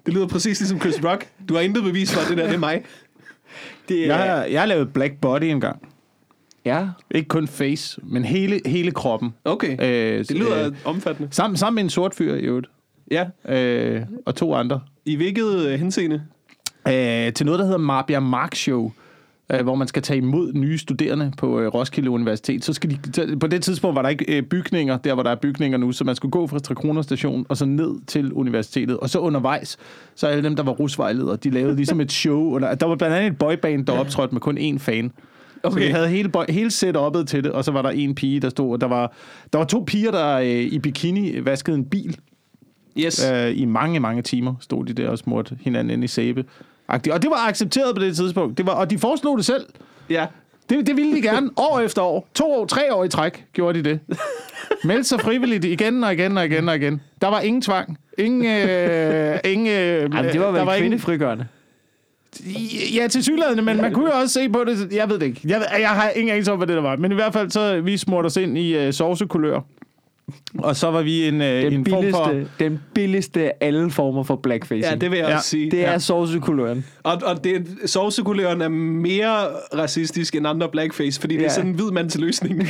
Det 0.06 0.14
lyder 0.14 0.28
præcis 0.28 0.60
ligesom 0.60 0.80
Chris 0.80 1.04
Rock. 1.04 1.28
Du 1.50 1.54
har 1.54 1.62
intet 1.62 1.84
bevis 1.84 2.14
for, 2.14 2.22
at 2.22 2.28
det 2.30 2.38
der 2.38 2.46
det 2.46 2.54
er 2.56 2.60
mig. 2.60 2.84
det, 3.90 4.08
Jeg 4.08 4.18
har, 4.18 4.44
jeg 4.44 4.62
har 4.62 4.66
lavet 4.66 4.94
Black 4.94 5.14
Body 5.22 5.44
engang. 5.44 5.82
ja. 6.66 6.88
Ikke 7.12 7.28
kun 7.28 7.48
face, 7.48 8.00
men 8.04 8.26
hele, 8.26 8.62
hele 8.66 8.92
kroppen. 8.92 9.34
Okay. 9.46 9.72
Øh, 9.82 10.20
Det 10.20 10.32
lyder 10.32 10.68
øh, 10.68 10.74
omfattende. 10.86 11.30
sammen, 11.32 11.58
sammen 11.58 11.76
med 11.76 11.84
en 11.84 11.90
sort 11.90 12.16
fyr 12.16 12.34
i 12.36 12.40
øvrigt. 12.42 12.68
Ja. 13.12 13.26
Øh, 13.50 14.02
og 14.26 14.36
to 14.36 14.54
andre. 14.56 14.82
I 15.06 15.16
hvilket 15.16 15.56
øh, 15.68 15.80
henseende? 15.80 16.24
øh, 16.88 17.34
til 17.34 17.46
noget, 17.46 17.60
der 17.60 17.66
hedder 17.66 17.78
Marbia 17.78 18.20
Mark 18.20 18.56
Show, 18.56 18.92
hvor 19.48 19.76
man 19.76 19.88
skal 19.88 20.02
tage 20.02 20.18
imod 20.18 20.54
nye 20.54 20.78
studerende 20.78 21.32
på 21.38 21.60
øh, 21.60 21.68
Roskilde 21.68 22.10
Universitet. 22.10 22.66
Så 22.66 22.74
skal 22.74 22.90
de, 22.90 23.38
på 23.38 23.48
det 23.48 23.64
tidspunkt 23.64 23.96
var 23.96 24.02
der 24.02 24.10
ikke 24.10 24.38
øh, 24.38 24.44
bygninger, 24.44 24.98
der 24.98 25.14
hvor 25.14 25.24
der 25.24 25.30
er 25.30 25.36
bygninger 25.36 25.78
nu, 25.78 25.92
så 25.92 26.04
man 26.04 26.16
skulle 26.16 26.32
gå 26.32 26.48
fra 26.48 26.60
Trekroner 26.60 27.02
station 27.02 27.46
og 27.50 27.58
så 27.58 27.66
ned 27.66 27.96
til 28.08 28.34
universitetet. 28.34 28.98
Og 28.98 29.10
så 29.10 29.20
undervejs, 29.20 29.78
så 30.16 30.28
alle 30.28 30.44
dem, 30.44 30.56
der 30.56 30.64
var 30.64 30.72
rusvejledere, 30.72 31.36
de 31.36 31.50
lavede 31.50 31.76
ligesom 31.76 32.02
et 32.02 32.12
show. 32.12 32.54
Under, 32.54 32.76
der 32.76 32.86
var 32.86 32.96
blandt 32.96 33.16
andet 33.16 33.32
et 33.32 33.38
boyband, 33.38 33.86
der 33.86 33.94
optrådte 33.94 34.36
med 34.36 34.42
kun 34.42 34.58
én 34.58 34.78
fan. 34.78 35.12
Okay. 35.64 35.74
Så 35.74 35.86
vi 35.88 35.92
havde 35.92 36.08
hele, 36.08 36.32
hele 36.50 36.70
setup'et 36.70 37.24
til 37.24 37.44
det, 37.44 37.52
og 37.52 37.64
så 37.64 37.72
var 37.72 37.82
der 37.82 37.90
en 37.90 38.16
pige, 38.16 38.40
der 38.40 38.50
stod, 38.50 38.74
og 38.74 38.82
der 38.82 38.88
var, 38.88 39.14
der 39.54 39.58
var 39.60 39.66
to 39.66 39.84
piger, 39.88 40.12
der 40.12 40.38
øh, 40.38 40.48
i 40.48 40.80
bikini 40.80 41.46
vaskede 41.46 41.78
en 41.78 41.86
bil 41.86 42.18
Yes. 42.98 43.30
Øh, 43.32 43.58
I 43.58 43.66
mange, 43.66 44.00
mange 44.00 44.22
timer 44.22 44.56
stod 44.60 44.86
de 44.86 44.94
der 44.94 45.10
og 45.10 45.18
smurte 45.18 45.58
hinanden 45.62 45.94
ind 45.94 46.04
i 46.04 46.08
sæbe. 46.08 46.46
Og 46.88 47.04
det 47.22 47.30
var 47.30 47.48
accepteret 47.48 47.96
på 47.96 48.02
det 48.02 48.16
tidspunkt. 48.16 48.58
Det 48.58 48.66
var, 48.66 48.72
og 48.72 48.90
de 48.90 49.00
foreslog 49.00 49.38
det 49.38 49.46
selv. 49.46 49.66
Ja. 50.10 50.26
Det, 50.70 50.88
det 50.88 50.98
ville 50.98 51.16
de 51.16 51.22
gerne. 51.22 51.50
År 51.72 51.80
efter 51.80 52.02
år. 52.02 52.28
To 52.34 52.52
år, 52.52 52.66
tre 52.66 52.94
år 52.94 53.04
i 53.04 53.10
træk 53.10 53.46
gjorde 53.54 53.84
de 53.84 53.90
det. 53.90 54.00
Meldte 54.84 55.04
sig 55.04 55.20
frivilligt 55.22 55.66
igen 55.66 56.04
og 56.04 56.14
igen 56.14 56.38
og 56.38 56.46
igen 56.46 56.70
og 56.70 56.76
igen. 56.76 57.02
Der 57.22 57.28
var 57.28 57.40
ingen 57.40 57.62
tvang. 57.62 57.98
Ingen... 58.18 58.46
Øh, 58.70 59.40
ingen 59.52 59.68
øh, 59.68 59.74
Ej, 60.02 60.08
men 60.24 60.34
det 60.34 60.42
var 60.42 60.52
vel 60.52 60.56
der 60.56 60.62
ingen, 60.74 60.78
kvindefrigørende. 60.82 61.48
Ja, 62.96 63.08
til 63.08 63.24
synligheden, 63.24 63.66
men 63.66 63.78
man 63.78 63.94
kunne 63.94 64.06
jo 64.16 64.20
også 64.22 64.34
se 64.34 64.50
på 64.50 64.64
det. 64.64 64.94
Jeg 64.94 65.10
ved 65.10 65.20
det 65.20 65.26
ikke. 65.26 65.42
Jeg, 65.46 65.60
ved- 65.60 65.80
jeg 65.80 65.90
har 65.90 66.10
ingen 66.10 66.32
anelse 66.34 66.52
om, 66.52 66.58
hvad 66.58 66.68
det 66.68 66.76
der 66.76 66.82
var. 66.82 66.96
Men 66.96 67.12
i 67.12 67.16
hvert 67.16 67.34
fald, 67.34 67.50
så 67.52 67.82
vi 67.82 67.98
smurte 67.98 68.26
os 68.26 68.38
ind 68.38 68.58
i 68.58 68.78
øh, 68.78 68.94
sovsekulør. 68.94 69.60
Og 70.60 70.76
så 70.76 70.92
var 70.92 71.02
vi 71.02 71.28
en, 71.28 71.42
øh, 71.42 71.64
Den 71.64 71.74
en 71.74 71.86
form 71.90 72.00
billigste, 72.02 72.24
for... 72.24 72.44
den 72.60 72.80
billigste 72.94 73.42
af 73.42 73.54
alle 73.62 73.92
former 73.92 74.24
for 74.24 74.36
blackfacing. 74.36 74.84
Ja, 74.84 74.96
det 74.96 75.12
vil 75.12 75.20
jeg 75.20 75.28
Ja, 75.30 75.36
også 75.36 75.50
sige. 75.50 75.72
det 75.72 75.86
er 75.86 75.92
ja. 75.92 76.00
sovsekuløren. 76.00 76.86
Og, 77.04 77.22
og 77.26 77.44
det, 77.44 77.68
sovsekuløren 77.86 78.62
er 78.62 78.68
mere 78.70 79.36
racistisk 79.78 80.36
end 80.36 80.48
andre 80.48 80.70
blackface, 80.70 81.22
fordi 81.22 81.34
det 81.34 81.40
er 81.42 81.46
Ja. 81.46 81.50
sådan 81.54 81.70
en 81.70 81.76
hvid 81.76 81.92
mands 81.92 82.18
løsning. 82.18 82.60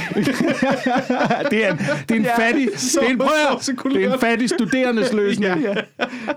det 1.51 1.65
er 1.65 1.71
en, 1.71 1.77
det 2.09 2.11
er 2.11 2.15
en 2.15 2.21
Ja. 2.23 2.37
fattig... 2.39 2.67
Det 2.93 2.97
er 3.03 3.09
en, 3.09 3.17
prøv 3.17 3.91
det 3.93 4.03
er 4.05 4.13
en 4.13 4.19
fattig 4.19 4.49
studerendes 4.49 5.13
løsning. 5.13 5.61
ja. 5.61 5.73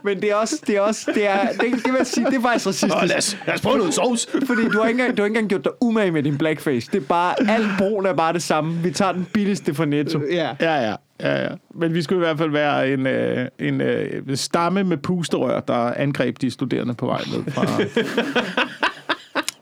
Men 0.04 0.20
det 0.22 0.30
er 0.30 0.34
også, 0.34 0.54
det 0.66 0.76
er 0.76 0.80
også, 0.80 1.10
det 1.14 1.26
er, 1.28 1.46
det, 1.48 1.60
det 1.60 1.84
vil 1.84 1.94
jeg 1.98 2.06
sige, 2.06 2.26
det 2.26 2.34
er 2.34 2.40
faktisk 2.40 2.66
racistisk. 2.66 2.94
Nå, 3.00 3.06
lad, 3.06 3.16
os, 3.18 3.38
lad 3.46 3.54
os 3.54 3.60
prøve 3.60 3.78
noget 3.78 3.94
sovs. 3.94 4.28
Fordi 4.46 4.62
du 4.68 4.78
har, 4.80 4.88
ikke 4.88 5.00
engang, 5.00 5.16
du 5.16 5.22
har 5.22 5.26
ikke 5.26 5.38
engang 5.38 5.48
gjort 5.48 5.64
dig 5.64 5.72
umage 5.80 6.10
med 6.10 6.22
din 6.22 6.38
blackface. 6.38 6.88
Det 6.92 7.02
er 7.02 7.06
bare, 7.06 7.34
alt 7.50 7.66
brun 7.78 8.06
er 8.06 8.12
bare 8.14 8.32
det 8.32 8.42
samme. 8.42 8.74
Vi 8.82 8.90
tager 8.90 9.12
den 9.12 9.26
billigste 9.32 9.74
fra 9.74 9.84
Netto. 9.84 10.20
Ja. 10.30 10.48
Ja, 10.60 10.88
ja. 10.88 10.94
Ja, 11.20 11.42
ja. 11.42 11.48
Men 11.74 11.94
vi 11.94 12.02
skulle 12.02 12.18
i 12.18 12.24
hvert 12.26 12.38
fald 12.38 12.50
være 12.50 12.92
en, 12.92 13.06
øh, 13.06 13.48
en 13.58 13.80
øh, 13.80 14.36
stamme 14.36 14.84
med 14.84 14.96
pusterør, 14.96 15.60
der 15.60 15.92
angreb 15.96 16.40
de 16.40 16.50
studerende 16.50 16.94
på 16.94 17.06
vej 17.06 17.20
ned 17.32 17.52
fra... 17.52 17.66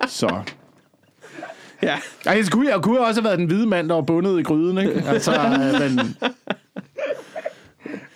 Så. 0.09 0.41
ja. 1.83 1.97
Ej, 2.27 2.37
jeg 2.37 2.45
skulle, 2.45 2.71
jeg 2.71 2.83
kunne 2.83 3.01
også 3.01 3.21
have 3.21 3.29
været 3.29 3.39
den 3.39 3.47
hvide 3.47 3.67
mand, 3.67 3.89
der 3.89 3.95
var 3.95 4.03
bundet 4.03 4.41
i 4.41 4.43
gryden, 4.43 4.79
ikke? 4.79 5.03
Altså, 5.07 5.33
øh, 5.33 5.81
men, 5.81 6.17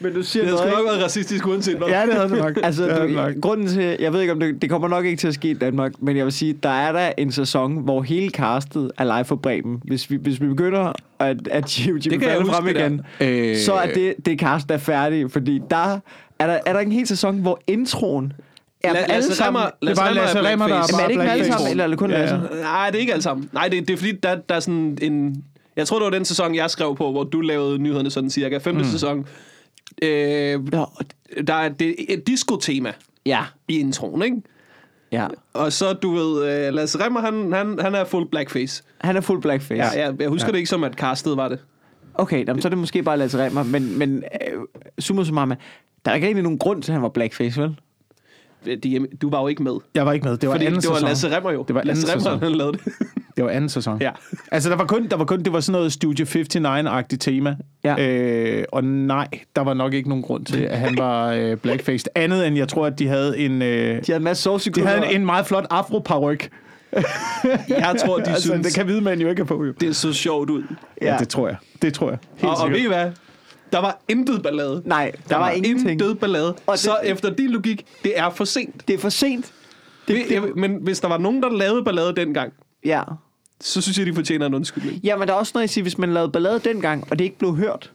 Men 0.01 0.15
du 0.15 0.23
siger 0.23 0.43
Det 0.45 0.51
sgu 0.53 0.57
noget, 0.59 0.73
nok 0.73 0.81
ikke? 0.81 0.91
været 0.93 1.05
racistisk 1.05 1.47
uanset 1.47 1.77
hvad. 1.77 1.89
ja, 1.89 2.03
det 2.07 2.15
havde 2.15 2.29
det 2.29 2.39
nok. 2.39 2.59
Altså, 2.65 2.85
det 2.85 2.93
havde 2.93 3.09
du, 3.09 3.13
nok. 3.15 3.33
grunden 3.43 3.67
til, 3.67 3.97
jeg 4.01 4.13
ved 4.13 4.21
ikke 4.21 4.33
om 4.33 4.41
det, 4.41 4.63
det 4.63 4.71
kommer 4.71 4.89
nok 4.89 5.05
ikke 5.05 5.17
til 5.17 5.29
at 5.29 5.35
ske 5.35 5.51
i 5.51 5.55
Danmark, 5.55 5.93
men 5.99 6.17
jeg 6.17 6.25
vil 6.25 6.33
sige, 6.33 6.53
der 6.63 6.69
er 6.69 6.93
der 6.93 7.13
en 7.19 7.33
sæson, 7.33 7.79
hvor 7.85 8.03
hele 8.03 8.31
castet 8.31 8.91
er 8.99 9.05
live 9.17 9.25
for 9.25 9.37
Bremen. 9.37 9.81
Hvis 9.85 10.11
vi, 10.11 10.17
hvis 10.17 10.41
vi 10.41 10.47
begynder 10.47 10.93
at, 11.19 11.49
at 11.51 11.65
Jimmy 11.87 12.03
falde 12.03 12.41
huske, 12.41 12.55
frem 12.55 12.65
der. 12.65 12.71
igen, 12.71 13.01
Øh, 13.51 13.57
så 13.57 13.73
er 13.73 13.87
det, 13.95 14.15
det 14.27 14.41
cast 14.41 14.71
er 14.71 14.79
færdigt, 14.79 15.33
fordi 15.33 15.61
der 15.71 15.95
er 16.39 16.47
der, 16.47 16.59
er 16.67 16.73
der 16.73 16.81
en 16.81 16.93
hel 16.93 17.07
sæson, 17.07 17.39
hvor 17.39 17.61
introen 17.67 18.33
er 18.85 18.93
La- 18.93 19.13
alle 19.13 19.35
sammen... 19.35 19.63
Det 19.83 19.89
er 19.91 19.95
bare 19.95 20.15
Lasse 20.15 20.43
Remmer, 20.43 20.67
der 20.69 20.75
blackface. 20.75 20.97
Jamen, 21.01 21.05
er 21.05 21.07
det 21.07 21.23
ikke 21.23 21.33
alle 21.33 21.45
sammen, 21.53 21.71
eller 21.71 21.85
er 21.85 21.89
det 21.89 21.99
kun 21.99 22.11
Ja. 22.11 22.19
Lasse? 22.21 22.37
Nej, 22.63 22.87
det 22.91 22.97
er 22.97 23.01
ikke 23.01 23.15
alt 23.15 23.23
sammen. 23.23 23.49
Nej, 23.53 23.69
det, 23.69 23.89
det 23.89 23.95
er 23.95 23.99
fordi, 23.99 24.13
der, 24.23 24.35
der 24.49 24.55
er 24.55 24.61
sådan 24.61 24.99
en... 25.03 25.45
Jeg 25.77 25.87
tror, 25.87 25.99
det 25.99 26.05
var 26.05 26.11
den 26.11 26.25
sæson, 26.25 26.55
jeg 26.55 26.71
skrev 26.71 26.97
på, 26.97 27.11
hvor 27.11 27.25
du 27.25 27.41
lavede 27.41 27.79
nyhederne 27.79 28.11
sådan 28.11 28.31
cirka. 28.31 28.59
Femte 28.59 28.85
mm. 28.85 28.91
sæson. 28.91 29.27
Øh, 30.03 30.61
der 31.47 31.55
er 31.55 31.69
det, 31.69 31.95
et 32.09 32.27
disco-tema 32.27 32.93
Ja, 33.27 33.45
i 33.69 33.79
introen, 33.79 34.23
ikke? 34.23 34.37
ja. 35.13 35.27
Og 35.53 35.73
så, 35.73 35.93
du 35.93 36.11
ved, 36.11 36.69
uh, 36.69 36.75
Lasse 36.75 37.05
Remmer, 37.05 37.21
han, 37.21 37.53
han, 37.53 37.79
han 37.81 37.95
er 37.95 38.05
fuld 38.05 38.29
blackface. 38.29 38.83
Han 39.01 39.17
er 39.17 39.21
fuld 39.21 39.43
blackface. 39.43 39.75
Ja, 39.75 40.07
jeg, 40.07 40.21
jeg 40.21 40.29
husker 40.29 40.49
ja. 40.49 40.53
det 40.53 40.59
ikke 40.59 40.71
som, 40.71 40.85
at 40.85 40.95
castet 40.95 41.37
var 41.37 41.49
det. 41.49 41.59
Okay, 42.15 42.47
jamen, 42.47 42.63
så 42.63 42.69
er 42.69 42.71
det 42.71 42.79
måske 42.79 43.03
bare 43.03 43.17
Lasse 43.19 43.45
Remmer, 43.45 43.63
men, 43.63 43.99
men 43.99 44.17
øh, 44.17 44.61
summa 44.99 45.25
summarum, 45.25 45.53
der 46.05 46.11
er 46.11 46.15
ikke 46.15 46.27
rigtig 46.27 46.43
nogen 46.43 46.59
grund 46.59 46.83
til, 46.83 46.93
at 46.93 46.95
han 46.95 47.03
var 47.03 47.09
blackface, 47.09 47.61
vel? 47.61 47.77
De, 48.83 49.07
du 49.23 49.31
var 49.31 49.41
jo 49.41 49.47
ikke 49.47 49.63
med. 49.63 49.73
Jeg 49.95 50.07
var 50.07 50.13
ikke 50.13 50.25
med. 50.29 50.37
Det 50.37 50.49
var 50.49 50.55
Fordi 50.55 50.67
anden 50.67 50.81
det 50.81 50.89
var 50.89 50.95
sæson. 50.95 51.09
Lasse 51.09 51.37
Remmer 51.37 51.51
jo. 51.51 51.65
Det 51.69 51.75
var 51.75 51.83
Lasse 51.83 52.15
Remmer, 52.15 52.45
han 52.45 52.53
lavede 52.53 52.73
det. 52.73 52.83
Det 53.39 53.45
var 53.47 53.51
anden 53.53 53.69
sæson. 53.69 54.01
ja. 54.01 54.11
Altså, 54.53 54.71
der 54.71 54.77
var 54.77 54.85
kun, 54.85 55.09
der 55.09 55.17
var 55.17 55.25
kun, 55.25 55.43
det 55.43 55.53
var 55.53 55.61
sådan 55.61 55.73
noget 55.79 55.93
Studio 55.93 56.25
59-agtigt 56.27 57.17
tema. 57.19 57.57
Ja. 57.85 58.07
Øh, 58.09 58.65
og 58.73 58.85
nej, 58.85 59.29
der 59.57 59.63
var 59.63 59.75
nok 59.75 59.95
ikke 59.95 60.09
nogen 60.09 60.23
grund 60.25 60.45
til, 60.45 60.61
at 60.63 60.79
han 60.79 60.99
var 60.99 61.27
øh, 61.33 61.57
blackfaced. 61.57 62.07
Andet 62.15 62.47
end, 62.47 62.57
jeg 62.57 62.69
tror, 62.69 62.87
at 62.87 62.99
de 62.99 63.09
havde 63.09 63.39
en, 63.39 63.63
øh, 63.63 63.69
De 63.69 64.03
havde 64.07 64.17
en 64.17 64.23
masse 64.23 64.41
de 64.41 64.45
sovsekulør. 64.45 64.87
havde 64.87 65.07
en, 65.07 65.21
en 65.21 65.27
meget 65.27 65.47
flot 65.47 65.67
afroparyk. 65.71 66.51
Jeg 67.69 67.97
tror, 68.05 68.17
de 68.19 68.23
Altså, 68.31 68.49
synes, 68.49 68.67
det 68.67 68.75
kan 68.75 68.85
hvide 68.85 69.01
mænd 69.01 69.21
jo 69.21 69.29
ikke 69.29 69.45
på, 69.45 69.65
jo. 69.65 69.73
det 69.81 69.97
så 69.97 70.13
sjovt 70.13 70.51
ud. 70.51 70.63
Ja, 71.03 71.17
det 71.19 71.29
tror 71.29 71.49
jeg. 71.49 71.57
Det 71.83 71.95
tror 71.95 72.09
jeg. 72.11 72.19
Helt 72.37 72.51
Og, 72.53 72.57
og 72.65 72.69
ved 72.71 72.77
I 72.77 72.81
sikkert. 72.81 72.99
hvad? 73.03 73.13
Der 73.73 73.79
var 73.81 74.01
intet 74.09 74.43
ballade. 74.43 74.83
Nej, 74.85 75.13
der, 75.29 75.37
var, 75.37 75.51
ingenting. 75.51 75.91
intet 75.91 76.19
ballade. 76.19 76.49
Og 76.49 76.57
Og 76.67 76.79
så 76.79 76.97
det- 77.03 77.11
efter 77.11 77.35
din 77.35 77.51
logik, 77.51 77.85
det 78.05 78.13
er 78.19 78.31
for 78.31 78.45
sent. 78.45 78.89
Det 78.89 78.95
er 78.95 78.99
for 78.99 79.09
sent. 79.09 79.53
Det, 80.09 80.17
det, 80.29 80.57
men 80.57 80.79
hvis 80.83 81.01
der 81.01 81.09
var 81.09 81.19
nogen, 81.19 81.43
der 81.43 81.51
lavede 81.51 81.85
ballade 81.85 82.13
dengang, 82.17 82.53
Ja. 82.85 83.03
Så 83.61 83.81
synes 83.81 83.99
jeg, 83.99 84.07
de 84.07 84.15
fortjener 84.15 84.47
en 84.47 84.55
undskyldning. 84.55 85.01
Ja, 85.05 85.17
men 85.17 85.29
der 85.29 85.35
er 85.35 85.39
også 85.39 85.53
noget, 85.55 85.63
jeg 85.63 85.71
siger, 85.71 85.83
hvis 85.83 85.99
man 85.99 86.15
lavede 86.15 86.33
ballade 86.33 86.59
dengang, 86.59 87.05
og 87.11 87.19
det 87.19 87.25
ikke 87.25 87.39
blev 87.39 87.57
hørt, 87.57 87.93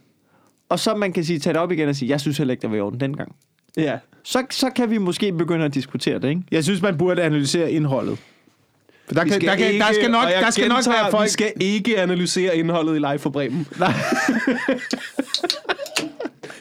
og 0.70 0.80
så 0.80 0.96
man 0.96 1.14
kan 1.14 1.24
sige, 1.24 1.40
tage 1.40 1.54
det 1.54 1.62
op 1.62 1.72
igen 1.72 1.90
og 1.90 1.96
sige, 1.96 2.10
jeg 2.10 2.22
synes 2.22 2.38
heller 2.38 2.52
ikke, 2.52 2.62
der 2.62 2.68
var 2.68 2.76
i 2.76 2.80
orden 2.80 3.00
dengang. 3.00 3.36
Ja. 3.78 3.98
Så, 4.24 4.46
så 4.50 4.70
kan 4.70 4.90
vi 4.90 4.98
måske 4.98 5.34
begynde 5.34 5.66
at 5.66 5.74
diskutere 5.74 6.20
det, 6.20 6.30
ikke? 6.30 6.44
Jeg 6.52 6.64
synes, 6.64 6.82
man 6.82 6.98
burde 6.98 7.24
analysere 7.24 7.72
indholdet. 7.72 8.18
For 9.08 9.14
der, 9.14 9.24
kan, 9.24 9.42
der, 9.42 9.56
kan, 9.56 9.80
der 9.80 9.94
skal 9.94 10.12
nok, 10.12 10.24
jeg 10.24 10.42
der 10.42 10.50
skal 10.50 10.68
nok 10.68 10.78
gentager, 10.78 11.02
være 11.02 11.12
folk... 11.12 11.26
Vi 11.26 11.30
skal 11.30 11.54
ikke 11.60 12.02
analysere 12.02 12.58
indholdet 12.58 12.96
i 12.96 13.00
Live 13.00 13.20
for 13.20 13.30
Bremen. 13.30 13.68
Nej. 13.80 13.94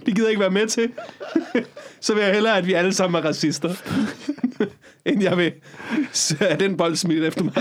De 0.06 0.12
gider 0.12 0.28
ikke 0.28 0.40
være 0.40 0.50
med 0.50 0.66
til. 0.66 0.90
Så 2.00 2.14
vil 2.14 2.22
jeg 2.22 2.32
hellere, 2.32 2.58
at 2.58 2.66
vi 2.66 2.72
alle 2.72 2.92
sammen 2.92 3.22
er 3.22 3.28
racister. 3.28 3.74
end 5.04 5.22
jeg 5.22 5.36
vil 5.36 5.52
have 6.38 6.56
den 6.60 6.76
bold 6.76 6.96
smidt 6.96 7.24
efter 7.24 7.44
mig. 7.44 7.54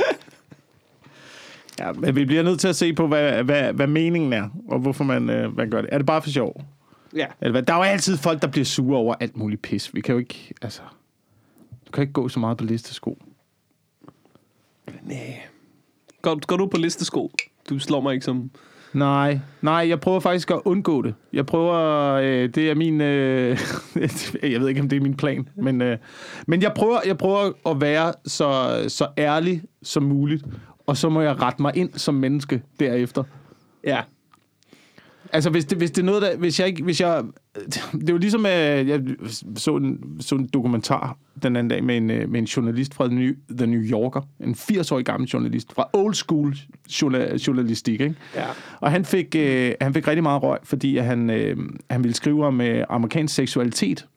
Ja, 1.82 1.92
men 1.94 2.16
vi 2.16 2.26
bliver 2.26 2.44
nødt 2.44 2.60
til 2.60 2.68
at 2.68 2.76
se 2.76 2.94
på, 2.94 3.08
hvad, 3.08 3.44
hvad, 3.44 3.74
hvad 3.74 3.88
meningen 3.88 4.34
er, 4.34 4.50
og 4.70 4.80
hvorfor 4.80 5.04
man, 5.04 5.30
øh, 5.30 5.58
man 5.58 5.70
gør 5.70 5.82
det. 5.82 5.90
Er 5.94 5.98
det 5.98 6.08
bare 6.08 6.22
for 6.22 6.30
sjov? 6.30 6.62
Ja. 7.16 7.26
Eller 7.42 7.52
hvad? 7.52 7.64
Der 7.64 7.74
er 7.74 7.78
jo 7.78 7.84
altid 7.84 8.18
folk, 8.18 8.42
der 8.42 8.48
bliver 8.48 8.66
sure 8.66 8.98
over 8.98 9.16
alt 9.20 9.38
muligt 9.38 9.62
pis. 9.62 9.96
Vi 9.96 10.02
kan 10.02 10.14
jo 10.14 10.20
ikke, 10.20 10.54
altså... 10.62 10.82
Du 11.88 11.92
kan 11.92 12.02
ikke 12.02 12.14
gå 12.14 12.30
så 12.30 12.40
meget 12.40 12.58
på 12.58 12.64
listesko. 12.64 13.18
Nej. 15.04 15.40
Går, 16.22 16.46
går 16.46 16.58
du 16.58 16.68
på 16.68 16.78
listesko? 16.78 17.32
Du 17.70 17.80
slår 17.80 18.02
mig 18.02 18.14
ikke 18.14 18.26
som... 18.26 18.52
Nej, 18.94 19.40
nej, 19.62 19.86
jeg 19.90 20.00
prøver 20.00 20.20
faktisk 20.20 20.52
at 20.52 20.60
undgå 20.66 21.02
det. 21.02 21.14
Jeg 21.34 21.46
prøver, 21.46 21.76
øh, 22.14 22.50
det 22.56 22.72
er 22.72 22.76
min, 22.76 23.02
øh, 23.02 23.60
jeg 24.52 24.62
ved 24.62 24.68
ikke, 24.68 24.82
om 24.82 24.90
det 24.90 24.98
er 24.98 25.02
min 25.02 25.18
plan, 25.18 25.50
men, 25.56 25.82
øh, 25.82 25.98
men 26.48 26.62
jeg, 26.62 26.72
prøver, 26.76 27.00
jeg 27.06 27.18
prøver 27.18 27.52
at 27.66 27.82
være 27.82 28.14
så, 28.26 28.84
så 28.88 29.08
ærlig 29.18 29.62
som 29.84 30.04
muligt, 30.04 30.46
og 30.92 30.98
så 30.98 31.10
må 31.10 31.22
jeg 31.22 31.42
rette 31.42 31.62
mig 31.62 31.72
ind 31.76 31.90
som 31.94 32.16
menneske 32.16 32.62
derefter. 32.80 33.24
Ja. 33.84 34.02
Altså, 35.34 35.50
hvis 35.50 35.66
det, 35.66 35.78
hvis 35.78 35.92
det 35.92 36.02
er 36.02 36.06
noget, 36.06 36.22
der... 36.22 36.38
Hvis 36.38 36.60
jeg 36.60 36.68
ikke... 36.68 36.84
Hvis 36.84 37.02
jeg, 37.02 37.24
det 37.92 38.10
er 38.10 38.14
jo 38.14 38.18
ligesom, 38.18 38.46
at 38.46 38.88
jeg 38.88 39.02
så 39.56 39.76
en, 39.76 40.18
så 40.20 40.36
en 40.36 40.50
dokumentar 40.54 41.18
den 41.44 41.56
anden 41.56 41.70
dag 41.70 41.84
med 41.84 41.98
en, 41.98 42.10
øh, 42.10 42.30
med 42.30 42.40
en 42.40 42.46
journalist 42.46 42.94
fra 42.94 43.08
The 43.58 43.68
New, 43.68 43.82
Yorker. 43.82 44.22
En 44.40 44.54
80-årig 44.54 45.06
gammel 45.06 45.30
journalist 45.30 45.74
fra 45.74 45.90
old 45.94 46.14
school 46.14 46.56
journa- 46.90 47.38
journalistik, 47.48 48.02
ikke? 48.02 48.16
Ja. 48.36 48.46
Og 48.80 48.92
han 48.92 49.06
fik, 49.06 49.36
øh, 49.36 49.74
han 49.82 49.94
fik 49.94 50.08
rigtig 50.08 50.24
meget 50.24 50.44
røg, 50.44 50.60
fordi 50.64 50.98
han, 50.98 51.30
øh, 51.30 51.58
han 51.90 52.04
ville 52.04 52.16
skrive 52.16 52.46
om 52.46 52.62
øh, 52.62 52.86
amerikansk 52.90 53.36
seksualitet. 53.36 54.08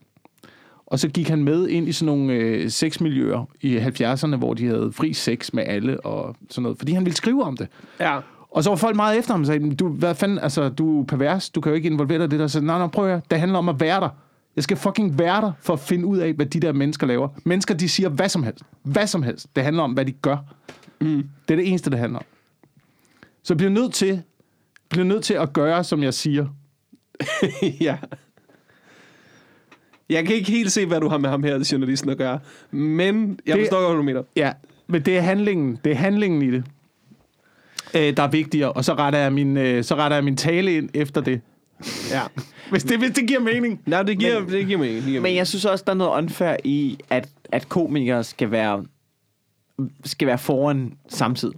Og 0.94 1.00
så 1.00 1.08
gik 1.08 1.28
han 1.28 1.44
med 1.44 1.68
ind 1.68 1.88
i 1.88 1.92
sådan 1.92 2.06
nogle 2.06 2.32
øh, 2.32 2.70
sexmiljøer 2.70 3.48
i 3.60 3.76
70'erne, 3.76 4.36
hvor 4.36 4.54
de 4.54 4.66
havde 4.66 4.92
fri 4.92 5.12
sex 5.12 5.52
med 5.52 5.64
alle 5.66 6.00
og 6.00 6.36
sådan 6.50 6.62
noget. 6.62 6.78
Fordi 6.78 6.92
han 6.92 7.04
ville 7.04 7.16
skrive 7.16 7.44
om 7.44 7.56
det. 7.56 7.68
Ja. 8.00 8.20
Og 8.50 8.64
så 8.64 8.70
var 8.70 8.76
folk 8.76 8.96
meget 8.96 9.18
efter 9.18 9.32
ham 9.32 9.40
og 9.40 9.46
sagde, 9.46 9.74
du, 9.74 9.88
hvad 9.88 10.14
fanden, 10.14 10.38
altså, 10.38 10.68
du 10.68 11.00
er 11.00 11.04
pervers, 11.04 11.50
du 11.50 11.60
kan 11.60 11.70
jo 11.70 11.76
ikke 11.76 11.88
involvere 11.88 12.18
dig 12.18 12.24
i 12.24 12.28
det 12.28 12.40
der. 12.40 12.46
Så 12.46 12.60
nej, 12.60 12.78
nej, 12.78 12.86
prøv 12.86 13.04
at 13.04 13.10
høre, 13.10 13.20
det 13.30 13.40
handler 13.40 13.58
om 13.58 13.68
at 13.68 13.80
være 13.80 14.00
der. 14.00 14.08
Jeg 14.56 14.64
skal 14.64 14.76
fucking 14.76 15.18
være 15.18 15.40
der 15.40 15.52
for 15.60 15.72
at 15.72 15.80
finde 15.80 16.06
ud 16.06 16.18
af, 16.18 16.32
hvad 16.32 16.46
de 16.46 16.60
der 16.60 16.72
mennesker 16.72 17.06
laver. 17.06 17.28
Mennesker, 17.44 17.74
de 17.74 17.88
siger 17.88 18.08
hvad 18.08 18.28
som 18.28 18.42
helst. 18.42 18.64
Hvad 18.82 19.06
som 19.06 19.22
helst. 19.22 19.56
Det 19.56 19.64
handler 19.64 19.82
om, 19.82 19.92
hvad 19.92 20.04
de 20.04 20.12
gør. 20.12 20.36
Mm. 21.00 21.28
Det 21.48 21.54
er 21.54 21.56
det 21.56 21.68
eneste, 21.68 21.90
det 21.90 21.98
handler 21.98 22.18
om. 22.18 22.24
Så 23.42 23.54
jeg 23.54 23.56
bliver 23.56 23.70
nødt 23.70 23.94
til, 23.94 24.22
bliver 24.88 25.04
nødt 25.04 25.24
til 25.24 25.34
at 25.34 25.52
gøre, 25.52 25.84
som 25.84 26.02
jeg 26.02 26.14
siger. 26.14 26.46
ja. 27.80 27.96
Jeg 30.10 30.26
kan 30.26 30.34
ikke 30.36 30.50
helt 30.50 30.72
se, 30.72 30.86
hvad 30.86 31.00
du 31.00 31.08
har 31.08 31.18
med 31.18 31.30
ham 31.30 31.42
her, 31.42 31.68
journalisten, 31.72 32.10
at 32.10 32.18
gøre. 32.18 32.38
Men 32.70 33.38
jeg 33.46 33.56
Det- 33.56 33.62
forstår 33.64 33.76
godt, 33.80 33.88
hvad 33.90 33.96
du 33.96 34.02
mener. 34.02 34.22
Ja, 34.36 34.52
men 34.86 35.02
det 35.02 35.16
er 35.16 35.20
handlingen, 35.20 35.78
det 35.84 35.92
er 35.92 35.96
handlingen 35.96 36.42
i 36.42 36.50
det, 36.50 36.64
øh, 37.94 38.16
der 38.16 38.22
er 38.22 38.28
vigtigere. 38.30 38.72
Og 38.72 38.84
så 38.84 38.94
retter 38.94 39.18
jeg 39.18 39.32
min, 39.32 39.56
øh, 39.56 39.84
så 39.84 39.94
retter 39.94 40.16
jeg 40.16 40.24
min 40.24 40.36
tale 40.36 40.76
ind 40.76 40.88
efter 40.94 41.20
det. 41.20 41.40
Ja. 42.10 42.20
Hvis 42.70 42.84
det, 42.84 42.98
hvis 42.98 43.10
det 43.10 43.26
giver 43.28 43.40
mening. 43.40 43.80
Nej, 43.86 44.02
det 44.02 44.18
giver, 44.18 44.40
men, 44.40 44.48
det 44.50 44.66
giver 44.66 44.78
mening. 44.78 44.96
Det 44.96 45.04
giver 45.04 45.16
Men 45.20 45.22
mening. 45.22 45.36
jeg 45.36 45.46
synes 45.46 45.64
også, 45.64 45.84
der 45.86 45.92
er 45.92 45.96
noget 45.96 46.22
unfair 46.22 46.56
i, 46.64 46.98
at, 47.10 47.28
at 47.52 47.68
komikere 47.68 48.24
skal 48.24 48.50
være, 48.50 48.84
skal 50.04 50.28
være 50.28 50.38
foran 50.38 50.92
samtidig. 51.08 51.54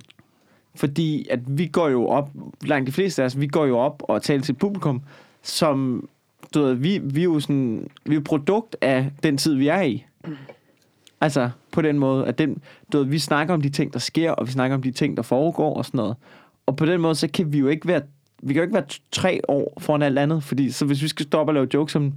Fordi 0.74 1.26
at 1.30 1.40
vi 1.58 1.66
går 1.66 1.88
jo 1.88 2.06
op, 2.08 2.30
langt 2.62 2.86
de 2.86 2.92
fleste 2.92 3.22
af 3.22 3.26
os, 3.26 3.40
vi 3.40 3.46
går 3.46 3.66
jo 3.66 3.78
op 3.78 4.02
og 4.08 4.22
taler 4.22 4.42
til 4.42 4.52
publikum, 4.52 5.02
som, 5.42 6.08
du 6.54 6.62
ved, 6.62 6.74
vi, 6.74 6.98
vi 6.98 7.20
er 7.20 7.24
jo 7.24 7.40
sådan, 7.40 7.88
vi 8.04 8.16
er 8.16 8.20
produkt 8.20 8.76
af 8.80 9.10
den 9.22 9.36
tid, 9.36 9.54
vi 9.54 9.68
er 9.68 9.80
i. 9.80 10.04
Altså, 11.20 11.50
på 11.72 11.82
den 11.82 11.98
måde, 11.98 12.26
at 12.26 12.38
den, 12.38 12.62
du 12.92 12.98
ved, 12.98 13.06
vi 13.06 13.18
snakker 13.18 13.54
om 13.54 13.60
de 13.62 13.68
ting, 13.68 13.92
der 13.92 13.98
sker, 13.98 14.30
og 14.30 14.46
vi 14.46 14.52
snakker 14.52 14.76
om 14.76 14.82
de 14.82 14.90
ting, 14.90 15.16
der 15.16 15.22
foregår 15.22 15.74
og 15.74 15.84
sådan 15.84 15.98
noget. 15.98 16.16
Og 16.66 16.76
på 16.76 16.86
den 16.86 17.00
måde, 17.00 17.14
så 17.14 17.28
kan 17.28 17.52
vi 17.52 17.58
jo 17.58 17.68
ikke 17.68 17.88
være, 17.88 18.00
vi 18.42 18.52
kan 18.52 18.60
jo 18.60 18.62
ikke 18.62 18.74
være 18.74 18.86
tre 19.12 19.40
år 19.48 19.72
foran 19.78 20.02
alt 20.02 20.18
andet, 20.18 20.42
fordi 20.42 20.70
så 20.70 20.84
hvis 20.84 21.02
vi 21.02 21.08
skal 21.08 21.26
stoppe 21.26 21.50
og 21.50 21.54
lave 21.54 21.68
jokes 21.74 21.96
om, 21.96 22.12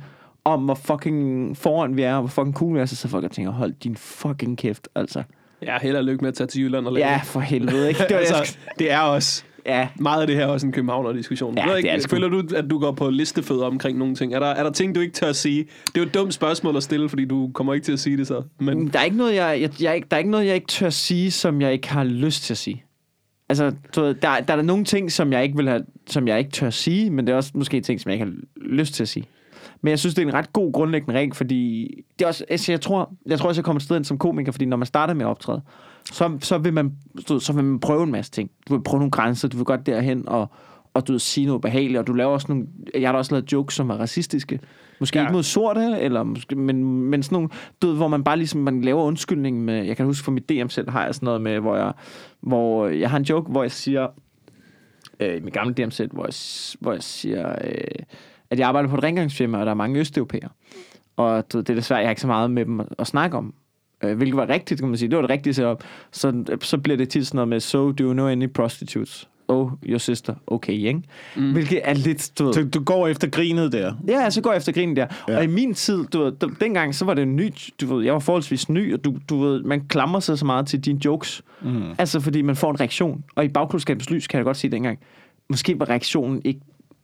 om 0.46 0.64
hvor 0.64 0.76
fucking 0.76 1.58
foran 1.58 1.98
vi 1.98 2.02
er, 2.02 2.16
og 2.16 2.22
hvor 2.22 2.30
fucking 2.30 2.56
cool 2.56 2.76
vi 2.76 2.80
er, 2.80 2.86
så 2.86 2.96
så 2.96 3.08
folk 3.08 3.24
og 3.24 3.32
tænker, 3.32 3.52
hold 3.52 3.74
din 3.84 3.96
fucking 3.96 4.58
kæft, 4.58 4.88
altså. 4.96 5.24
Ja, 5.62 5.78
held 5.82 5.96
og 5.96 6.04
lykke 6.04 6.22
med 6.22 6.28
at 6.28 6.34
tage 6.34 6.48
til 6.48 6.62
Jylland 6.62 6.88
og 6.88 6.94
lave 6.94 7.08
Ja, 7.08 7.22
for 7.24 7.40
helvede, 7.40 7.88
ikke? 7.88 8.00
Det 8.00 8.12
var, 8.12 8.18
altså, 8.18 8.58
det 8.80 8.92
er 8.92 9.02
os. 9.02 9.46
Ja. 9.66 9.88
Meget 10.00 10.22
af 10.22 10.28
det 10.28 10.36
her 10.36 10.44
er 10.44 10.48
også 10.48 10.66
en 10.68 10.72
københavner-diskussion. 10.74 11.58
Ja, 11.58 11.74
ikke, 11.76 11.90
det 11.96 12.10
føler 12.10 12.28
du, 12.28 12.44
at 12.56 12.70
du 12.70 12.80
går 12.80 12.92
på 12.92 13.10
listefødder 13.10 13.66
omkring 13.66 13.98
nogle 13.98 14.16
ting? 14.16 14.34
Er 14.34 14.40
der, 14.40 14.48
er 14.48 14.64
der 14.64 14.72
ting, 14.72 14.96
du 14.96 15.00
ikke 15.00 15.14
tør 15.14 15.28
at 15.30 15.36
sige? 15.36 15.64
Det 15.64 15.98
er 15.98 16.02
jo 16.02 16.06
et 16.08 16.14
dumt 16.14 16.34
spørgsmål 16.34 16.78
at 16.78 16.84
stille, 16.84 17.10
fordi 17.10 17.26
du 17.26 17.52
kommer 17.54 17.74
ikke 17.74 17.84
til 17.86 17.92
at 17.94 18.00
sige 18.00 18.18
det 18.18 18.28
så. 18.28 18.44
Men 18.60 18.88
Der 18.88 19.00
er 19.00 19.04
ikke 19.04 19.18
noget, 19.18 19.36
jeg, 19.36 19.58
jeg, 19.62 19.82
jeg, 19.82 19.96
ikke- 19.96 20.08
der 20.12 20.18
er 20.18 20.20
ikke 20.20 20.32
noget, 20.32 20.46
jeg 20.46 20.56
ikke 20.56 20.68
tør 20.68 20.90
sige, 20.90 21.32
som 21.32 21.62
jeg 21.62 21.74
ikke 21.74 21.90
har 21.90 22.04
lyst 22.04 22.44
til 22.44 22.54
at 22.54 22.58
sige. 22.58 22.84
Altså, 23.50 23.72
du 23.96 24.02
ved, 24.02 24.14
der, 24.14 24.40
der 24.40 24.54
er 24.56 24.62
nogle 24.62 24.86
ting, 24.86 25.12
som 25.12 25.34
jeg 25.34 25.44
ikke 25.44 25.58
vil 25.58 25.68
have, 25.70 25.84
som 26.08 26.28
jeg 26.28 26.40
ikke 26.40 26.52
tør 26.52 26.70
sige, 26.70 27.10
men 27.10 27.28
det 27.28 27.34
er 27.34 27.38
også 27.38 27.52
måske 27.54 27.82
ting, 27.82 28.02
som 28.02 28.10
jeg 28.10 28.14
ikke 28.14 28.26
har 28.26 28.34
lyst 28.56 28.94
til 28.94 29.04
at 29.04 29.10
sige. 29.10 29.26
Men 29.82 29.90
jeg 29.90 30.00
synes, 30.00 30.16
det 30.16 30.24
er 30.24 30.28
en 30.28 30.34
ret 30.34 30.54
god 30.54 30.74
grundlæggende 30.74 31.16
regel, 31.20 31.34
fordi 31.34 31.88
det 32.20 32.26
er 32.26 32.28
også, 32.28 32.46
altså, 32.50 32.72
jeg 32.72 32.82
tror, 32.82 33.14
jeg 33.26 33.40
tror 33.40 33.48
også, 33.50 33.60
jeg 33.60 33.66
kommer 33.66 33.78
et 33.80 33.84
sted 33.84 33.96
ind 33.96 34.06
som 34.06 34.18
komiker, 34.18 34.52
fordi 34.52 34.66
når 34.66 34.78
man 34.78 34.86
starter 34.86 35.14
med 35.14 35.26
at 35.26 35.30
optræde, 35.30 35.62
så, 36.06 36.38
så, 36.42 36.58
vil 36.58 36.74
man, 36.74 36.94
du 37.30 37.40
så 37.40 37.54
vil 37.54 37.64
man 37.64 37.80
prøve 37.80 38.04
en 38.04 38.12
masse 38.12 38.32
ting. 38.32 38.52
Du 38.70 38.76
vil 38.76 38.84
prøve 38.84 39.00
nogle 39.00 39.12
grænser, 39.12 39.48
du 39.48 39.58
vil 39.58 39.66
godt 39.66 39.86
derhen 39.86 40.30
og, 40.30 40.48
og 40.94 41.08
du 41.08 41.12
vil 41.12 41.20
sige 41.20 41.46
noget 41.46 41.62
behageligt, 41.62 42.00
og 42.00 42.08
du 42.08 42.14
laver 42.14 42.32
også 42.32 42.46
nogle, 42.50 42.68
jeg 42.94 43.08
har 43.08 43.12
da 43.12 43.18
også 43.18 43.32
lavet 43.32 43.52
jokes, 43.52 43.76
som 43.76 43.90
er 43.90 43.96
racistiske. 43.96 44.60
Måske 45.00 45.20
Ja. 45.20 45.24
ikke 45.24 45.34
mod 45.34 45.44
sorte, 45.44 45.98
eller 46.00 46.24
måske, 46.24 46.56
men, 46.56 46.84
men 46.86 47.24
sådan 47.24 47.36
nogle, 47.36 47.50
du 47.82 47.88
ved, 47.88 47.96
hvor 47.96 48.08
man 48.08 48.24
bare 48.24 48.38
ligesom, 48.38 48.62
man 48.62 48.82
laver 48.82 49.04
undskyldning 49.04 49.66
med, 49.66 49.86
jeg 49.86 49.98
kan 49.98 50.06
huske 50.06 50.26
for 50.26 50.32
mit 50.32 50.50
DM 50.50 50.68
selv, 50.68 50.90
har 50.90 51.06
jeg 51.06 51.16
sådan 51.16 51.26
noget 51.26 51.42
med, 51.42 51.60
hvor 51.60 51.76
jeg, 51.76 51.94
hvor 52.42 52.88
jeg 52.88 53.10
har 53.10 53.18
en 53.18 53.24
joke, 53.24 53.52
hvor 53.52 53.64
jeg 53.64 53.72
siger, 53.72 54.08
øh, 55.20 55.38
i 55.38 55.40
mit 55.40 55.54
gamle 55.54 55.74
DM 55.74 55.90
selv, 55.90 56.12
hvor 56.14 56.26
jeg, 56.26 56.34
hvor 56.80 56.94
jeg 56.94 57.04
siger, 57.04 57.50
øh, 57.64 58.04
at 58.50 58.60
jeg 58.60 58.68
arbejder 58.68 58.90
på 58.90 58.96
et 58.96 59.04
rengøringsfirma, 59.04 59.58
og 59.58 59.66
der 59.66 59.72
er 59.72 59.76
mange 59.76 60.00
østeuropæere. 60.00 60.50
Og 61.18 61.54
du 61.54 61.60
det 61.60 61.70
er 61.70 61.74
desværre, 61.74 62.00
jeg 62.00 62.08
har 62.08 62.12
ikke 62.12 62.22
så 62.22 62.28
meget 62.28 62.52
med 62.52 62.66
dem 62.66 62.80
at, 62.80 62.88
at 63.00 63.08
snakke 63.08 63.38
om. 63.38 63.54
Øh, 64.04 64.18
hvilket 64.18 64.38
var 64.38 64.50
rigtigt, 64.50 64.80
kan 64.80 64.90
man 64.90 64.98
sige. 64.98 65.10
Det 65.10 65.16
var 65.16 65.22
det 65.22 65.32
rigtige 65.32 65.54
setup. 65.54 65.84
Så, 66.12 66.58
så 66.62 66.78
bliver 66.78 66.98
det 66.98 67.10
tit 67.10 67.28
sådan 67.28 67.36
noget 67.36 67.48
med, 67.48 67.60
so 67.60 67.92
do 67.92 68.04
you 68.04 68.14
know 68.14 68.28
any 68.28 68.48
prostitutes? 68.48 69.30
Oh, 69.48 69.72
your 69.86 69.98
sister. 69.98 70.34
Okay, 70.48 70.74
ikke? 70.74 71.02
Mm. 71.36 71.52
Hvilket 71.52 71.82
er 71.84 71.94
lidt, 71.94 72.32
du 72.40 72.46
ved... 72.46 72.54
Så 72.54 72.64
du 72.64 72.84
går 72.84 73.08
efter 73.08 73.30
grinet 73.30 73.72
der. 73.72 73.94
Ja, 74.08 74.30
så 74.30 74.42
går 74.42 74.52
jeg 74.52 74.58
efter 74.58 74.72
grinen 74.72 74.96
der. 74.96 75.08
Ja. 75.28 75.38
Og 75.38 75.44
i 75.44 75.48
min 75.48 75.74
tid, 75.74 76.06
du 76.06 76.24
ved, 76.24 76.32
dengang, 76.60 76.96
så 76.96 77.06
var 77.06 77.14
det 77.14 77.28
nyt, 77.28 77.70
du 77.82 77.96
ved, 77.96 78.06
jeg 78.06 78.14
var 78.14 78.20
forholdsvis 78.20 78.70
ny, 78.70 78.94
og 78.94 79.06
du, 79.06 79.16
du 79.30 79.40
ved, 79.40 79.64
man 79.64 79.82
klamrer 79.88 80.20
sig 80.20 80.38
så 80.40 80.46
meget 80.46 80.68
til 80.68 80.80
dine 80.80 81.00
jokes. 81.06 81.42
Mm. 81.62 81.82
Altså, 81.98 82.20
fordi 82.20 82.42
man 82.42 82.56
får 82.56 82.72
en 82.72 82.80
reaktion. 82.80 83.24
Og 83.36 83.46
i 83.46 83.48
bagklodskabens 83.48 84.10
lys, 84.10 84.28
kan 84.28 84.38
jeg 84.38 84.46
godt 84.46 84.58
sige 84.58 84.72
dengang, 84.72 85.00
måske 85.50 85.80
var 85.80 85.90
reaktionen 85.90 86.42
ikke... 86.46 86.60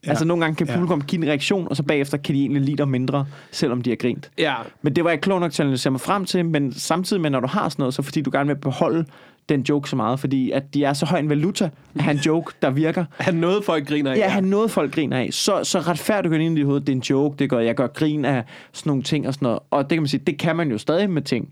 Ja. 0.06 0.10
Altså, 0.10 0.26
nogle 0.26 0.44
gange 0.44 0.56
kan 0.56 0.68
Ja. 0.68 0.74
publikum 0.74 1.02
give 1.02 1.24
en 1.24 1.30
reaktion, 1.30 1.68
og 1.70 1.76
så 1.76 1.84
bagefter 1.84 2.18
kan 2.18 2.36
de 2.36 2.42
egentlig 2.42 2.62
lide 2.62 2.78
dig 2.78 2.88
mindre, 2.88 3.26
selvom 3.52 3.82
de 3.82 3.90
har 3.90 3.98
grint. 3.98 4.32
ja, 4.38 4.54
Men 4.82 4.96
det 4.96 5.04
var 5.04 5.10
jeg 5.10 5.22
klog 5.22 5.40
nok 5.40 5.52
til 5.52 5.62
at 5.62 5.66
analysere 5.66 5.92
mig 5.92 6.02
frem 6.02 6.26
til, 6.26 6.46
men 6.46 6.74
samtidig 6.74 7.22
med, 7.22 7.30
når 7.30 7.40
du 7.40 7.48
har 7.48 7.70
sådan 7.70 7.82
noget, 7.82 7.94
så 7.94 8.02
fordi 8.02 8.22
du 8.22 8.30
gerne 8.34 8.48
vil 8.48 8.56
beholde 8.56 9.06
den 9.50 9.62
joke 9.62 9.90
så 9.90 9.96
meget, 9.96 10.20
fordi 10.20 10.52
at 10.52 10.74
de 10.74 10.84
er 10.84 10.94
så 10.94 11.06
høj 11.06 11.20
en 11.20 11.30
valuta 11.30 11.70
at 11.96 12.02
have 12.02 12.14
en 12.16 12.22
joke, 12.22 12.54
der 12.62 12.70
virker. 12.70 13.06
han 13.20 13.36
noget 13.36 13.64
folk 13.66 13.88
griner 13.88 14.12
af. 14.12 14.18
Ja, 14.18 14.28
han 14.30 14.44
noget 14.44 14.72
folk 14.72 14.94
griner 14.94 15.18
af. 15.18 15.30
Så, 15.32 15.64
så 15.64 15.80
retfærdigt 15.80 16.32
går 16.32 16.38
ind 16.38 16.56
i 16.58 16.60
dit 16.60 16.66
hoved, 16.66 16.82
det 16.82 16.90
er 16.90 16.94
en 16.96 17.00
joke, 17.10 17.36
det 17.40 17.50
gør, 17.50 17.60
jeg 17.60 17.76
gør 17.76 17.88
grin 17.88 18.26
af 18.26 18.44
sådan 18.74 18.90
nogle 18.90 19.04
ting 19.04 19.28
og 19.28 19.34
sådan 19.34 19.46
noget. 19.46 19.60
Og 19.72 19.84
det 19.84 19.90
kan 19.90 20.02
man 20.02 20.08
sige, 20.08 20.22
det 20.28 20.38
kan 20.38 20.56
man 20.56 20.72
jo 20.72 20.78
stadig 20.78 21.10
med 21.10 21.22
ting. 21.22 21.50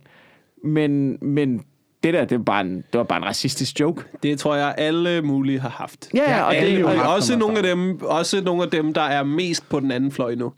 Men, 0.64 1.18
men 1.22 1.64
det 2.04 2.14
der, 2.14 2.26
det 2.26 2.38
var, 2.38 2.44
bare 2.44 2.62
en, 2.62 2.76
det 2.76 2.98
var 2.98 3.04
bare 3.04 3.18
en 3.18 3.26
racistisk 3.26 3.80
joke. 3.80 4.04
Det 4.24 4.40
tror 4.40 4.56
jeg, 4.56 4.76
alle 4.78 5.22
mulige 5.22 5.60
har 5.60 5.70
haft. 5.70 6.10
Ja, 6.14 6.32
ja, 6.36 6.44
og 6.44 6.54
det- 6.56 6.80
jo 6.82 6.88
og- 6.88 6.94
haft, 6.94 7.10
også, 7.10 7.38
nogle 7.38 7.58
af 7.58 7.64
dem, 7.64 8.02
også 8.02 8.42
nogle 8.42 8.64
af 8.64 8.70
dem, 8.70 8.94
der 8.94 9.02
er 9.02 9.24
mest 9.24 9.70
på 9.70 9.80
den 9.80 9.92
anden 9.92 10.12
fløj 10.12 10.36
nu. 10.36 10.54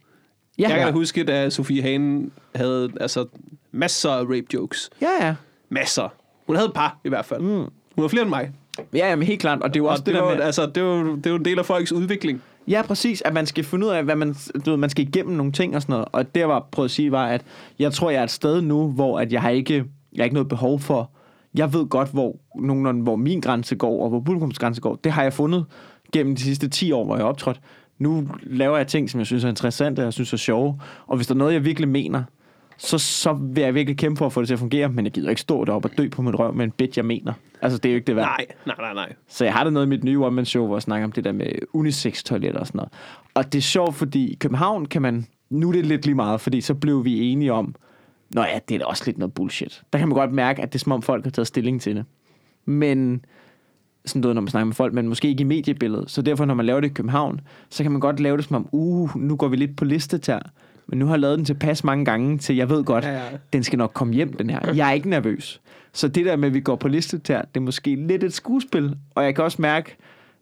Ja, 0.58 0.62
Jeg 0.64 0.70
kan 0.70 0.80
da 0.80 0.86
ja. 0.86 0.92
huske, 0.92 1.24
da 1.24 1.50
Sofie 1.50 1.82
Hagen 1.82 2.32
havde 2.56 2.90
altså, 3.02 3.26
masser 3.72 4.10
af 4.12 4.22
rape 4.22 4.46
jokes. 4.54 4.90
Ja, 5.02 5.08
ja. 5.28 5.36
Masser. 5.70 6.14
Hun 6.48 6.56
havde 6.56 6.68
et 6.68 6.74
par 6.74 6.98
i 7.06 7.10
hvert 7.10 7.26
fald. 7.26 7.42
Mm. 7.42 7.48
Hun 7.48 7.70
var 7.96 8.08
flere 8.08 8.22
end 8.22 8.30
mig. 8.30 8.52
Ja, 8.94 9.10
jamen 9.10 9.28
helt 9.28 9.42
klart. 9.42 9.62
Og 9.62 9.74
det 9.74 9.80
er 9.80 9.84
jo 9.84 9.90
også 9.90 10.02
Og 10.02 10.06
det, 10.06 10.14
det, 10.16 10.22
var, 10.24 10.30
der 10.30 10.36
med... 10.38 10.44
altså, 10.46 10.66
det, 10.76 10.84
var, 10.84 11.04
det 11.04 11.26
er 11.26 11.30
jo 11.30 11.36
en 11.36 11.46
del 11.46 11.60
af 11.60 11.66
folks 11.66 11.92
udvikling. 11.92 12.42
Ja, 12.68 12.82
præcis. 12.82 13.22
At 13.26 13.34
man 13.34 13.46
skal 13.46 13.64
finde 13.64 13.86
ud 13.86 13.92
af, 13.92 14.04
hvad 14.04 14.16
man, 14.16 14.36
du 14.66 14.70
ved, 14.70 14.78
man 14.78 14.90
skal 14.90 15.08
igennem 15.08 15.36
nogle 15.36 15.52
ting 15.52 15.76
og 15.76 15.82
sådan 15.82 15.94
noget. 15.94 16.06
Og 16.12 16.36
det, 16.36 16.42
jeg 16.42 16.50
var 16.50 16.68
prøvet 16.72 16.88
at 16.88 16.92
sige, 16.92 17.12
var, 17.12 17.28
at 17.28 17.42
jeg 17.80 17.94
tror, 17.94 18.10
jeg 18.10 18.20
er 18.20 18.24
et 18.24 18.32
sted 18.32 18.62
nu, 18.62 18.88
hvor 18.92 19.20
at 19.20 19.34
jeg 19.34 19.42
har 19.42 19.50
ikke, 19.50 19.74
jeg 19.76 19.84
har 20.18 20.24
ikke 20.24 20.34
noget 20.34 20.50
behov 20.50 20.80
for... 20.80 21.12
Jeg 21.58 21.74
ved 21.74 21.86
godt, 21.86 22.12
hvor, 22.12 22.40
nogenlunde, 22.60 23.04
hvor 23.04 23.16
min 23.16 23.40
grænse 23.40 23.76
går, 23.76 24.04
og 24.04 24.10
hvor 24.10 24.20
publikums 24.20 24.60
grænse 24.60 24.82
går. 24.82 24.96
Det 25.04 25.12
har 25.12 25.24
jeg 25.24 25.34
fundet 25.34 25.66
gennem 26.14 26.36
de 26.36 26.42
sidste 26.42 26.70
10 26.70 26.92
år, 26.92 27.06
hvor 27.06 27.16
jeg 27.16 27.26
optrådt. 27.26 27.62
Nu 28.00 28.28
laver 28.44 28.78
jeg 28.78 28.88
ting, 28.88 29.10
som 29.10 29.20
jeg 29.20 29.28
synes 29.28 29.44
er 29.44 29.50
interessante, 29.50 30.00
og 30.00 30.04
jeg 30.04 30.14
synes 30.14 30.34
er 30.34 30.38
sjove. 30.38 30.80
Og 31.08 31.16
hvis 31.16 31.28
der 31.28 31.34
er 31.34 31.38
noget, 31.38 31.54
jeg 31.54 31.66
virkelig 31.66 31.90
mener, 31.90 32.24
så, 32.78 32.98
så 32.98 33.34
vil 33.34 33.64
jeg 33.64 33.76
virkelig 33.76 33.98
kæmpe 33.98 34.18
for 34.18 34.26
at 34.26 34.34
få 34.34 34.42
det 34.42 34.48
til 34.48 34.54
at 34.54 34.60
fungere. 34.60 34.90
Men 34.90 35.06
jeg 35.06 35.12
gider 35.12 35.30
ikke 35.30 35.42
stå 35.42 35.66
deroppe 35.66 35.88
og 35.88 35.98
dø 35.98 36.10
på 36.10 36.22
mit 36.22 36.40
røv 36.40 36.54
med 36.54 36.66
en 36.66 36.72
bit, 36.72 36.98
jeg 36.98 37.06
mener. 37.06 37.34
Altså, 37.62 37.78
det 37.78 37.90
er 37.90 37.94
jo 37.94 37.96
ikke 37.96 38.08
det 38.08 38.16
værd. 38.16 38.26
Nej, 38.26 38.46
nej, 38.66 38.76
nej, 38.80 38.94
nej. 38.94 39.14
Så 39.28 39.44
jeg 39.44 39.54
har 39.54 39.64
da 39.64 39.70
noget 39.70 39.86
i 39.86 39.90
mit 39.90 40.04
nye 40.04 40.20
one 40.20 40.46
show, 40.46 40.66
hvor 40.66 40.76
jeg 40.76 40.82
snakker 40.82 41.06
om 41.06 41.12
det 41.12 41.24
der 41.24 41.32
med 41.32 41.48
unisex-toiletter 41.74 42.60
og 42.60 42.68
sådan 42.68 42.78
noget. 42.78 42.94
Og 43.34 43.54
det 43.54 43.58
er 43.58 43.62
sjovt, 43.62 43.96
fordi 43.96 44.32
i 44.32 44.36
København 44.36 44.86
kan 44.86 45.02
man... 45.02 45.28
Nu 45.50 45.68
er 45.68 45.72
det 45.72 45.86
lidt 45.86 46.06
lige 46.06 46.16
meget, 46.16 46.42
fordi 46.42 46.62
så 46.62 46.74
blev 46.74 47.06
vi 47.06 47.22
enige 47.22 47.54
om, 47.54 47.76
Nå 48.34 48.42
ja, 48.42 48.60
det 48.70 48.76
er 48.76 48.80
da 48.80 48.86
også 48.86 49.04
lidt 49.06 49.18
noget 49.18 49.34
bullshit. 49.34 49.84
Der 49.94 50.00
kan 50.00 50.08
man 50.08 50.16
godt 50.16 50.32
mærke, 50.34 50.62
at 50.62 50.74
det 50.74 50.80
er 50.80 50.84
som 50.84 50.92
om 50.92 51.02
folk 51.02 51.24
har 51.24 51.32
taget 51.32 51.48
stilling 51.48 51.82
til 51.82 51.96
det. 51.96 52.06
Men 52.66 53.26
sådan 54.06 54.22
noget, 54.22 54.36
når 54.36 54.42
man 54.42 54.50
snakker 54.50 54.66
med 54.66 54.74
folk, 54.74 54.94
men 54.94 55.08
måske 55.08 55.28
ikke 55.28 55.42
i 55.42 55.44
mediebilledet. 55.44 56.12
Så 56.12 56.22
derfor, 56.22 56.46
når 56.46 56.54
man 56.54 56.66
laver 56.66 56.80
det 56.80 56.90
i 56.90 56.94
København, 56.94 57.42
så 57.70 57.84
kan 57.84 57.92
man 57.92 58.02
godt 58.02 58.20
lave 58.20 58.38
det 58.38 58.46
som 58.46 58.56
om, 58.56 58.70
uh, 58.72 59.16
nu 59.16 59.36
går 59.36 59.48
vi 59.48 59.56
lidt 59.56 59.78
på 59.78 59.86
liste 59.86 60.18
til 60.18 60.40
Men 60.88 61.00
nu 61.00 61.06
har 61.06 61.14
jeg 61.14 61.20
lavet 61.20 61.38
den 61.38 61.46
tilpas 61.46 61.84
mange 61.84 62.06
gange, 62.06 62.38
til 62.38 62.56
jeg 62.56 62.70
ved 62.70 62.84
godt, 62.84 63.04
Ja, 63.04 63.12
ja. 63.12 63.22
den 63.54 63.64
skal 63.64 63.78
nok 63.78 63.92
komme 63.94 64.14
hjem, 64.14 64.34
den 64.34 64.50
her. 64.50 64.74
Jeg 64.74 64.90
er 64.90 64.94
ikke 64.94 65.10
nervøs. 65.10 65.62
Så 65.94 66.08
det 66.08 66.26
der 66.26 66.36
med, 66.36 66.48
at 66.48 66.54
vi 66.54 66.60
går 66.60 66.76
på 66.76 66.88
liste 66.88 67.20
til 67.20 67.36
det 67.36 67.58
er 67.58 67.60
måske 67.60 67.96
lidt 67.96 68.24
et 68.24 68.34
skuespil. 68.34 68.98
Og 69.16 69.24
jeg 69.24 69.36
kan 69.36 69.44
også 69.44 69.62
mærke, 69.62 69.96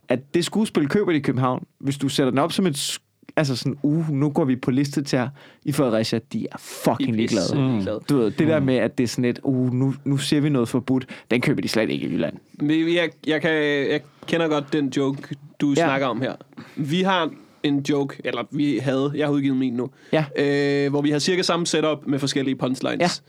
at 0.09 0.33
det 0.33 0.45
skuespil 0.45 0.87
køber 0.87 1.11
de 1.11 1.17
i 1.17 1.21
København. 1.21 1.65
Hvis 1.79 1.97
du 1.97 2.09
sætter 2.09 2.31
den 2.31 2.39
op 2.39 2.51
som 2.51 2.67
et 2.67 2.99
altså 3.35 3.55
sådan, 3.55 3.77
uh, 3.83 4.09
nu 4.09 4.29
går 4.29 4.45
vi 4.45 4.55
på 4.55 4.71
liste 4.71 5.01
til 5.03 5.29
i 5.65 5.71
Fredericia, 5.71 6.19
de 6.33 6.47
er 6.51 6.57
fucking 6.57 7.15
ligeglade. 7.15 7.55
Mm. 7.55 7.85
Du 8.09 8.17
ved, 8.17 8.31
det 8.31 8.47
der 8.47 8.59
med, 8.59 8.75
at 8.75 8.97
det 8.97 9.03
er 9.03 9.07
sådan 9.07 9.25
et, 9.25 9.39
uh, 9.43 9.73
nu, 9.73 9.93
nu 10.05 10.17
ser 10.17 10.39
vi 10.39 10.49
noget 10.49 10.69
forbudt, 10.69 11.05
den 11.31 11.41
køber 11.41 11.61
de 11.61 11.67
slet 11.67 11.89
ikke 11.89 12.07
i 12.07 12.11
Jylland. 12.13 12.37
Jeg, 12.61 13.09
jeg, 13.27 13.41
kan, 13.41 13.51
jeg 13.91 14.01
kender 14.27 14.47
godt 14.47 14.73
den 14.73 14.89
joke, 14.97 15.35
du 15.61 15.69
ja. 15.69 15.75
Snakker 15.75 16.07
om 16.07 16.21
her. 16.21 16.35
Vi 16.75 17.01
har 17.01 17.29
en 17.63 17.79
joke, 17.89 18.21
eller 18.25 18.43
vi 18.51 18.77
havde, 18.77 19.11
jeg 19.15 19.27
har 19.27 19.33
udgivet 19.33 19.57
min 19.57 19.73
nu, 19.73 19.89
Ja. 20.13 20.25
øh, 20.35 20.89
hvor 20.89 21.01
vi 21.01 21.09
har 21.11 21.19
cirka 21.19 21.41
samme 21.41 21.67
setup 21.67 21.97
med 22.07 22.19
forskellige 22.19 22.55
punchlines. 22.55 23.23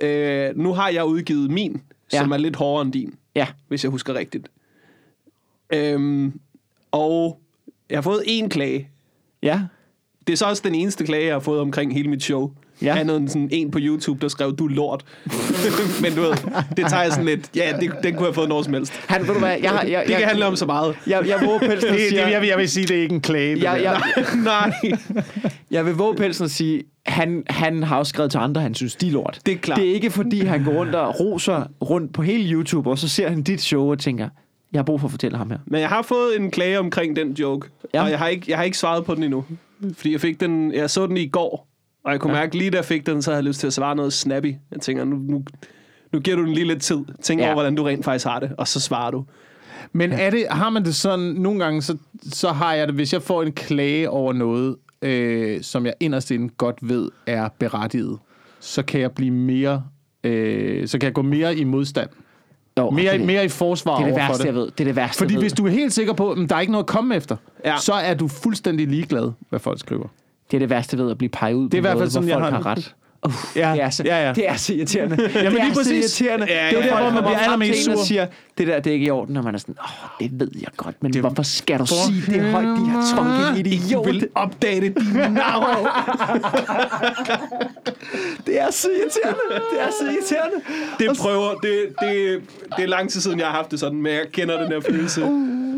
Ja. 0.00 0.48
Øh, 0.48 0.56
nu 0.58 0.72
har 0.72 0.88
jeg 0.88 1.04
udgivet 1.04 1.50
min, 1.50 1.82
Ja. 2.12 2.18
som 2.18 2.32
er 2.32 2.36
lidt 2.36 2.56
hårdere 2.56 2.82
end 2.84 2.92
din, 2.92 3.14
Ja, 3.34 3.46
hvis 3.68 3.84
jeg 3.84 3.90
husker 3.90 4.14
rigtigt. 4.14 4.48
Øhm, 5.72 6.40
og 6.90 7.40
jeg 7.90 7.96
har 7.96 8.02
fået 8.02 8.22
én 8.26 8.48
klage. 8.48 8.88
Ja, 9.44 9.60
Det 10.26 10.32
er 10.32 10.36
så 10.36 10.44
også 10.44 10.62
den 10.64 10.74
eneste 10.74 11.04
klage, 11.04 11.26
jeg 11.26 11.34
har 11.34 11.40
fået 11.40 11.60
omkring 11.60 11.94
hele 11.94 12.08
mit 12.10 12.22
show. 12.22 12.50
Ja. 12.82 12.96
Andet 12.98 13.16
end 13.16 13.28
sådan 13.28 13.48
en 13.52 13.70
på 13.70 13.78
YouTube, 13.82 14.20
der 14.20 14.28
skrev, 14.28 14.56
du 14.56 14.66
lort. 14.66 15.04
Men 16.02 16.14
du 16.14 16.20
ved, 16.20 16.30
det 16.76 16.86
tager 16.88 17.02
jeg 17.02 17.10
sådan 17.12 17.24
lidt, 17.24 17.50
ja, 17.56 17.72
det, 17.80 17.80
den 17.80 17.90
kunne 17.90 18.02
jeg 18.12 18.16
have 18.18 18.34
fået 18.34 18.48
når 18.48 18.62
som 18.62 18.74
helst. 18.74 18.92
Han, 19.06 19.20
ved 19.26 19.34
du 19.34 19.38
hvad, 19.38 19.56
jeg, 19.62 19.70
har- 19.70 19.82
jeg, 19.82 20.00
Det 20.06 20.10
kan 20.10 20.20
jeg, 20.20 20.28
handle 20.28 20.46
om 20.46 20.56
så 20.56 20.66
meget. 20.66 20.94
jeg, 21.06 21.28
jeg 21.28 21.40
våger 21.46 21.58
pelsen 21.68 21.90
Det, 21.90 21.98
det, 21.98 22.08
siger, 22.08 22.28
jeg, 22.28 22.40
vil, 22.40 22.48
jeg 22.48 22.58
vil 22.58 22.68
sige, 22.68 22.86
det 22.86 22.96
er 22.98 23.02
ikke 23.02 23.14
en 23.14 23.20
klage. 23.20 23.54
det 23.54 23.62
jeg, 23.62 23.80
jeg, 23.82 24.00
Nej, 24.44 24.72
jeg 25.70 25.86
vil 25.86 25.94
våge 25.94 26.14
pelsen 26.16 26.44
og 26.44 26.50
sige, 26.50 26.82
han, 27.06 27.42
han 27.50 27.82
har 27.82 27.96
også 27.98 28.10
skrevet 28.10 28.30
til 28.30 28.38
andre, 28.38 28.60
han 28.60 28.74
synes, 28.74 28.96
de 28.96 29.08
er 29.08 29.12
lort. 29.12 29.40
det 29.46 29.54
er 29.54 29.58
klart. 29.58 29.78
Det 29.80 29.90
er 29.90 29.94
ikke 29.94 30.10
fordi, 30.10 30.40
han 30.40 30.64
går 30.64 30.72
rundt 30.72 30.94
og 30.94 31.20
roser 31.20 31.64
rundt 31.82 32.12
på 32.12 32.22
hele 32.22 32.52
YouTube, 32.52 32.90
og 32.90 32.98
så 32.98 33.08
ser 33.08 33.28
han 33.28 33.42
dit 33.42 33.60
show 33.62 33.90
og 33.90 33.98
tænker, 33.98 34.28
jeg 34.74 34.78
har 34.78 34.84
brug 34.84 35.00
for 35.00 35.06
at 35.08 35.10
fortælle 35.10 35.38
ham 35.38 35.50
her. 35.50 35.58
Men 35.66 35.80
jeg 35.80 35.88
har 35.88 36.02
fået 36.02 36.36
en 36.40 36.50
klage 36.50 36.78
omkring 36.78 37.16
den 37.16 37.32
joke, 37.32 37.68
Ja. 37.94 37.98
ja. 37.98 38.04
og 38.04 38.10
jeg 38.10 38.18
har, 38.18 38.28
ikke, 38.28 38.44
jeg 38.48 38.56
har 38.58 38.64
ikke 38.64 38.78
svaret 38.78 39.04
på 39.04 39.14
den 39.14 39.22
endnu. 39.22 39.44
Fordi 39.96 40.12
jeg 40.12 40.20
fik 40.20 40.40
den, 40.40 40.72
jeg 40.72 40.90
så 40.90 41.06
den 41.06 41.16
i 41.16 41.26
går, 41.26 41.68
og 42.04 42.12
jeg 42.12 42.20
kunne 42.20 42.32
Ja. 42.32 42.38
ja. 42.38 42.42
mærke 42.44 42.58
lige 42.58 42.70
da 42.70 42.76
jeg 42.76 42.84
fik 42.84 43.06
den, 43.06 43.22
så 43.22 43.30
havde 43.30 43.36
jeg 43.38 43.44
lyst 43.44 43.60
til 43.60 43.66
at 43.66 43.72
svare 43.72 43.96
noget 43.96 44.12
snappy. 44.12 44.54
Jeg 44.70 44.80
tænker, 44.80 45.04
nu, 45.04 45.16
nu, 45.16 45.44
nu 46.12 46.20
giver 46.20 46.36
du 46.36 46.44
den 46.44 46.52
lige 46.52 46.66
lidt 46.66 46.82
tid. 46.82 46.98
Tænk 47.22 47.40
Ja. 47.40 47.44
ja. 47.44 47.50
over, 47.50 47.54
hvordan 47.54 47.74
du 47.74 47.82
rent 47.82 48.04
faktisk 48.04 48.26
har 48.26 48.40
det, 48.40 48.52
og 48.58 48.68
så 48.68 48.80
svarer 48.80 49.10
du. 49.10 49.24
Men 49.92 50.12
er 50.12 50.30
det, 50.30 50.46
har 50.50 50.70
man 50.70 50.84
det 50.84 50.94
sådan, 50.94 51.24
nogle 51.24 51.64
gange, 51.64 51.82
så, 51.82 51.96
så 52.22 52.48
har 52.48 52.74
jeg 52.74 52.86
det, 52.86 52.94
hvis 52.94 53.12
jeg 53.12 53.22
får 53.22 53.42
en 53.42 53.52
klage 53.52 54.10
over 54.10 54.32
noget, 54.32 54.76
øh, 55.02 55.62
som 55.62 55.86
jeg 55.86 55.94
inderst 56.00 56.30
inde 56.30 56.48
godt 56.58 56.76
ved 56.82 57.08
er 57.26 57.48
berettiget, 57.58 58.18
så 58.60 58.82
kan 58.82 59.00
jeg 59.00 59.12
blive 59.12 59.30
mere, 59.30 59.84
øh, 60.24 60.88
så 60.88 60.98
kan 60.98 61.06
jeg 61.06 61.12
gå 61.14 61.22
mere 61.22 61.56
i 61.56 61.64
modstand. 61.64 62.10
Jo, 62.78 62.90
Mere, 62.90 63.12
det, 63.12 63.20
er- 63.20 63.26
mere 63.26 63.44
i 63.44 63.48
forsvar 63.48 63.96
det 63.96 64.02
er 64.02 64.06
det 64.06 64.16
værste, 64.16 64.38
det. 64.42 64.46
jeg 64.46 64.54
ved. 64.54 64.64
Det 64.70 64.80
er 64.80 64.84
det 64.84 64.96
værste, 64.96 65.18
Fordi 65.18 65.32
jeg 65.34 65.36
ved. 65.36 65.42
hvis 65.42 65.52
du 65.52 65.66
er 65.66 65.70
helt 65.70 65.92
sikker 65.92 66.12
på, 66.12 66.30
at 66.30 66.50
der 66.50 66.56
er 66.56 66.60
ikke 66.60 66.72
noget 66.72 66.82
at 66.84 66.88
komme 66.88 67.16
efter, 67.16 67.36
ja. 67.64 67.76
Så 67.78 67.92
er 67.92 68.14
du 68.14 68.28
fuldstændig 68.28 68.88
ligeglad, 68.88 69.30
hvad 69.50 69.58
folk 69.60 69.80
skriver. 69.80 70.06
Det 70.50 70.56
er 70.56 70.58
det 70.58 70.70
værste 70.70 70.98
ved 70.98 71.10
at 71.10 71.18
blive 71.18 71.28
peget 71.28 71.54
ud 71.54 71.68
Det 71.68 71.74
er 71.74 71.78
i 71.78 71.80
på 71.80 71.82
hvert 71.82 71.90
fald 71.92 71.98
noget, 71.98 72.12
sådan, 72.12 72.28
hvor 72.28 72.34
jeg 72.36 72.40
folk 72.52 72.54
har 72.54 72.62
har 72.68 72.74
det. 72.74 72.84
ret. 72.86 72.94
Uh, 73.24 73.32
Ja, 73.56 73.72
det, 73.72 73.82
er 73.82 73.90
så, 73.90 74.02
ja, 74.06 74.26
ja. 74.26 74.32
det 74.32 74.48
er 74.48 74.56
så 74.56 74.74
irriterende. 74.74 75.16
det 75.16 75.34
Jamen, 75.34 75.58
er 75.58 75.64
lige 75.64 75.74
så 75.74 75.80
præcis. 75.80 76.20
irriterende. 76.20 76.46
Ja, 76.48 76.54
det 76.54 76.68
er 76.68 76.72
jo 76.72 76.80
ja. 76.80 76.86
der, 76.86 77.02
hvor 77.02 77.10
man 77.10 77.22
bliver 77.22 77.38
allermest 77.38 77.84
sur. 77.84 77.92
og 77.92 77.98
siger, 77.98 78.26
det 78.58 78.66
der, 78.66 78.80
det 78.80 78.90
er 78.90 78.94
ikke 78.94 79.06
i 79.06 79.10
orden, 79.10 79.34
når 79.34 79.42
man 79.42 79.54
er 79.54 79.58
sådan, 79.58 79.74
åh, 79.80 80.04
oh, 80.04 80.28
det 80.28 80.40
ved 80.40 80.48
jeg 80.60 80.68
godt, 80.76 81.02
men 81.02 81.12
det, 81.12 81.20
hvorfor 81.20 81.42
skal 81.42 81.78
du 81.78 81.86
sige 81.86 82.22
det 82.26 82.42
højt, 82.52 82.66
de 82.66 82.86
har 82.86 83.14
trunket 83.16 83.66
idiot? 83.66 84.04
Du 84.06 84.10
vil 84.12 84.28
opdage 84.34 84.80
det, 84.80 84.96
din 84.96 85.32
navn. 85.32 85.86
Det 88.46 88.60
er 88.60 88.70
så 88.70 88.88
irriterende. 88.88 89.40
Det 89.50 89.80
er 89.80 89.90
så 90.00 90.04
irriterende. 90.04 90.56
Det 90.98 91.18
prøver, 91.18 91.54
det, 91.54 91.94
det, 92.00 92.40
det 92.76 92.82
er 92.82 92.86
lang 92.86 93.10
tid 93.10 93.20
siden, 93.20 93.38
jeg 93.38 93.46
har 93.46 93.54
haft 93.54 93.70
det 93.70 93.80
sådan, 93.80 94.02
men 94.02 94.12
jeg 94.12 94.24
kender 94.32 94.62
den 94.62 94.72
her 94.72 94.80
følelse. 94.80 95.22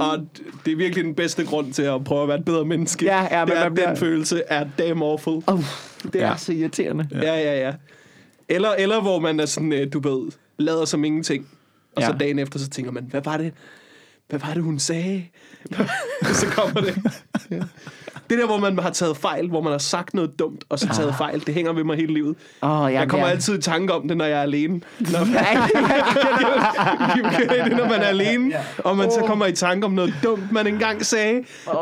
Og 0.01 0.27
det 0.65 0.73
er 0.73 0.77
virkelig 0.77 1.05
den 1.05 1.15
bedste 1.15 1.45
grund 1.45 1.73
til 1.73 1.83
at 1.83 2.05
prøve 2.05 2.23
at 2.23 2.29
være 2.29 2.39
et 2.39 2.45
bedre 2.45 2.65
menneske. 2.65 3.05
Ja, 3.05 3.23
ja, 3.39 3.45
men 3.45 3.49
det 3.53 3.59
er, 3.61 3.65
man 3.65 3.75
bliver- 3.75 3.89
den 3.89 3.97
følelse 3.97 4.43
er 4.49 4.67
damn 4.79 5.03
awful. 5.03 5.43
Oh, 5.47 5.61
det 6.13 6.23
er 6.23 6.29
Ja. 6.29 6.37
så 6.37 6.53
irriterende. 6.53 7.09
Ja, 7.13 7.35
ja, 7.35 7.61
ja. 7.69 7.75
Eller, 8.49 8.71
eller 8.71 9.01
hvor 9.01 9.19
man 9.21 9.41
er 9.41 9.47
sådan, 9.47 9.73
øh, 9.73 9.93
du 9.93 10.01
ved, 10.01 10.33
lader 10.59 10.85
som 10.85 11.05
ingenting. 11.05 11.49
Og 11.97 12.03
så 12.03 12.11
Ja. 12.13 12.19
dagen 12.19 12.39
efter, 12.39 12.59
så 12.59 12.69
tænker 12.69 12.93
man, 12.93 13.05
hvad 13.11 13.21
var 13.25 13.37
det, 13.37 13.53
hvad 14.29 14.39
var 14.41 14.55
det 14.55 14.63
hun 14.63 14.79
sagde? 14.79 15.25
så 16.41 16.47
kommer 16.47 16.81
det. 16.81 16.95
Det 18.31 18.39
der, 18.39 18.47
hvor 18.47 18.59
man 18.59 18.79
har 18.79 18.91
taget 18.91 19.17
fejl, 19.17 19.49
hvor 19.49 19.61
man 19.61 19.73
har 19.73 19.79
sagt 19.79 20.15
noget 20.15 20.39
dumt, 20.39 20.65
og 20.69 20.79
så 20.79 20.89
taget 20.95 21.15
fejl, 21.15 21.47
det 21.47 21.55
hænger 21.55 21.73
ved 21.73 21.85
mig 21.85 21.97
hele 21.97 22.15
livet. 22.15 22.37
Åh, 22.63 22.69
ja, 22.71 22.85
Jeg 22.87 23.09
kommer 23.09 23.27
ja. 23.27 23.33
altid 23.33 23.59
i 23.59 23.63
tanke 23.63 23.93
om 23.95 24.09
det, 24.09 24.17
når 24.17 24.25
jeg 24.25 24.39
er 24.39 24.43
alene. 24.43 24.81
Når 25.01 25.25
man, 25.25 25.35
det, 27.69 27.77
når 27.77 27.89
man 27.89 28.01
er 28.03 28.07
alene, 28.07 28.53
og 28.79 28.97
man 28.97 29.11
så 29.11 29.21
kommer 29.27 29.47
i 29.47 29.53
tanke 29.53 29.87
om 29.87 29.93
noget 29.93 30.15
dumt, 30.23 30.53
man 30.53 30.67
engang 30.67 31.05
sagde. 31.05 31.39
Uh, 31.67 31.73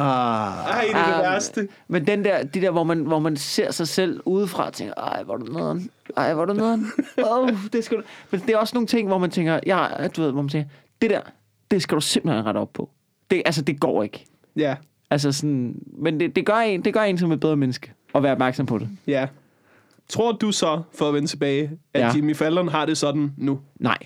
Ah. 0.00 0.66
ej, 0.66 0.84
det 0.86 0.96
er 0.96 1.06
det 1.06 1.14
Ah, 1.14 1.22
værste. 1.22 1.68
Men 1.88 2.06
den 2.06 2.24
der, 2.24 2.44
de 2.44 2.60
der, 2.60 2.70
hvor 2.70 2.84
man, 2.84 2.98
hvor 2.98 3.18
man 3.18 3.36
ser 3.36 3.70
sig 3.70 3.88
selv 3.88 4.20
udefra 4.24 4.66
og 4.66 4.72
tænker, 4.72 4.94
ej, 4.94 5.22
hvor 5.22 5.34
er 5.34 5.38
du 5.38 5.52
nederen? 5.52 5.90
Ej, 6.16 6.32
hvor 6.34 6.42
er 6.42 6.46
du 6.46 6.52
nederen? 6.52 6.92
Oh, 7.30 7.50
det 7.72 7.84
skal 7.84 7.98
du... 7.98 8.02
Men 8.30 8.40
det 8.40 8.50
er 8.50 8.58
også 8.58 8.74
nogle 8.74 8.86
ting, 8.86 9.08
hvor 9.08 9.18
man 9.18 9.30
tænker, 9.30 9.60
ja, 9.66 9.86
du 10.16 10.22
ved, 10.22 10.32
hvor 10.32 10.42
man 10.42 10.48
tænker, 10.48 10.68
det 11.02 11.10
der, 11.10 11.20
det 11.70 11.82
skal 11.82 11.94
du 11.96 12.00
simpelthen 12.00 12.46
rette 12.46 12.58
op 12.58 12.72
på. 12.72 12.90
Det, 13.30 13.42
altså, 13.44 13.62
det 13.62 13.80
går 13.80 14.02
ikke. 14.02 14.24
Ja, 14.56 14.74
Altså 15.10 15.32
sådan, 15.32 15.82
men 15.98 16.20
det, 16.20 16.36
det, 16.36 16.46
gør 16.46 16.54
en, 16.56 16.84
det 16.84 16.94
gør 16.94 17.02
en 17.02 17.18
som 17.18 17.32
et 17.32 17.40
bedre 17.40 17.56
menneske, 17.56 17.92
at 18.14 18.22
være 18.22 18.32
opmærksom 18.32 18.66
på 18.66 18.78
det. 18.78 18.88
ja. 19.06 19.26
Tror 20.08 20.32
du 20.32 20.52
så, 20.52 20.82
for 20.94 21.08
at 21.08 21.14
vende 21.14 21.28
tilbage, 21.28 21.70
at 21.94 22.00
Ja. 22.00 22.12
Jimmy 22.16 22.36
Fallon 22.36 22.68
har 22.68 22.86
det 22.86 22.98
sådan 22.98 23.32
nu? 23.36 23.60
Nej. 23.80 23.98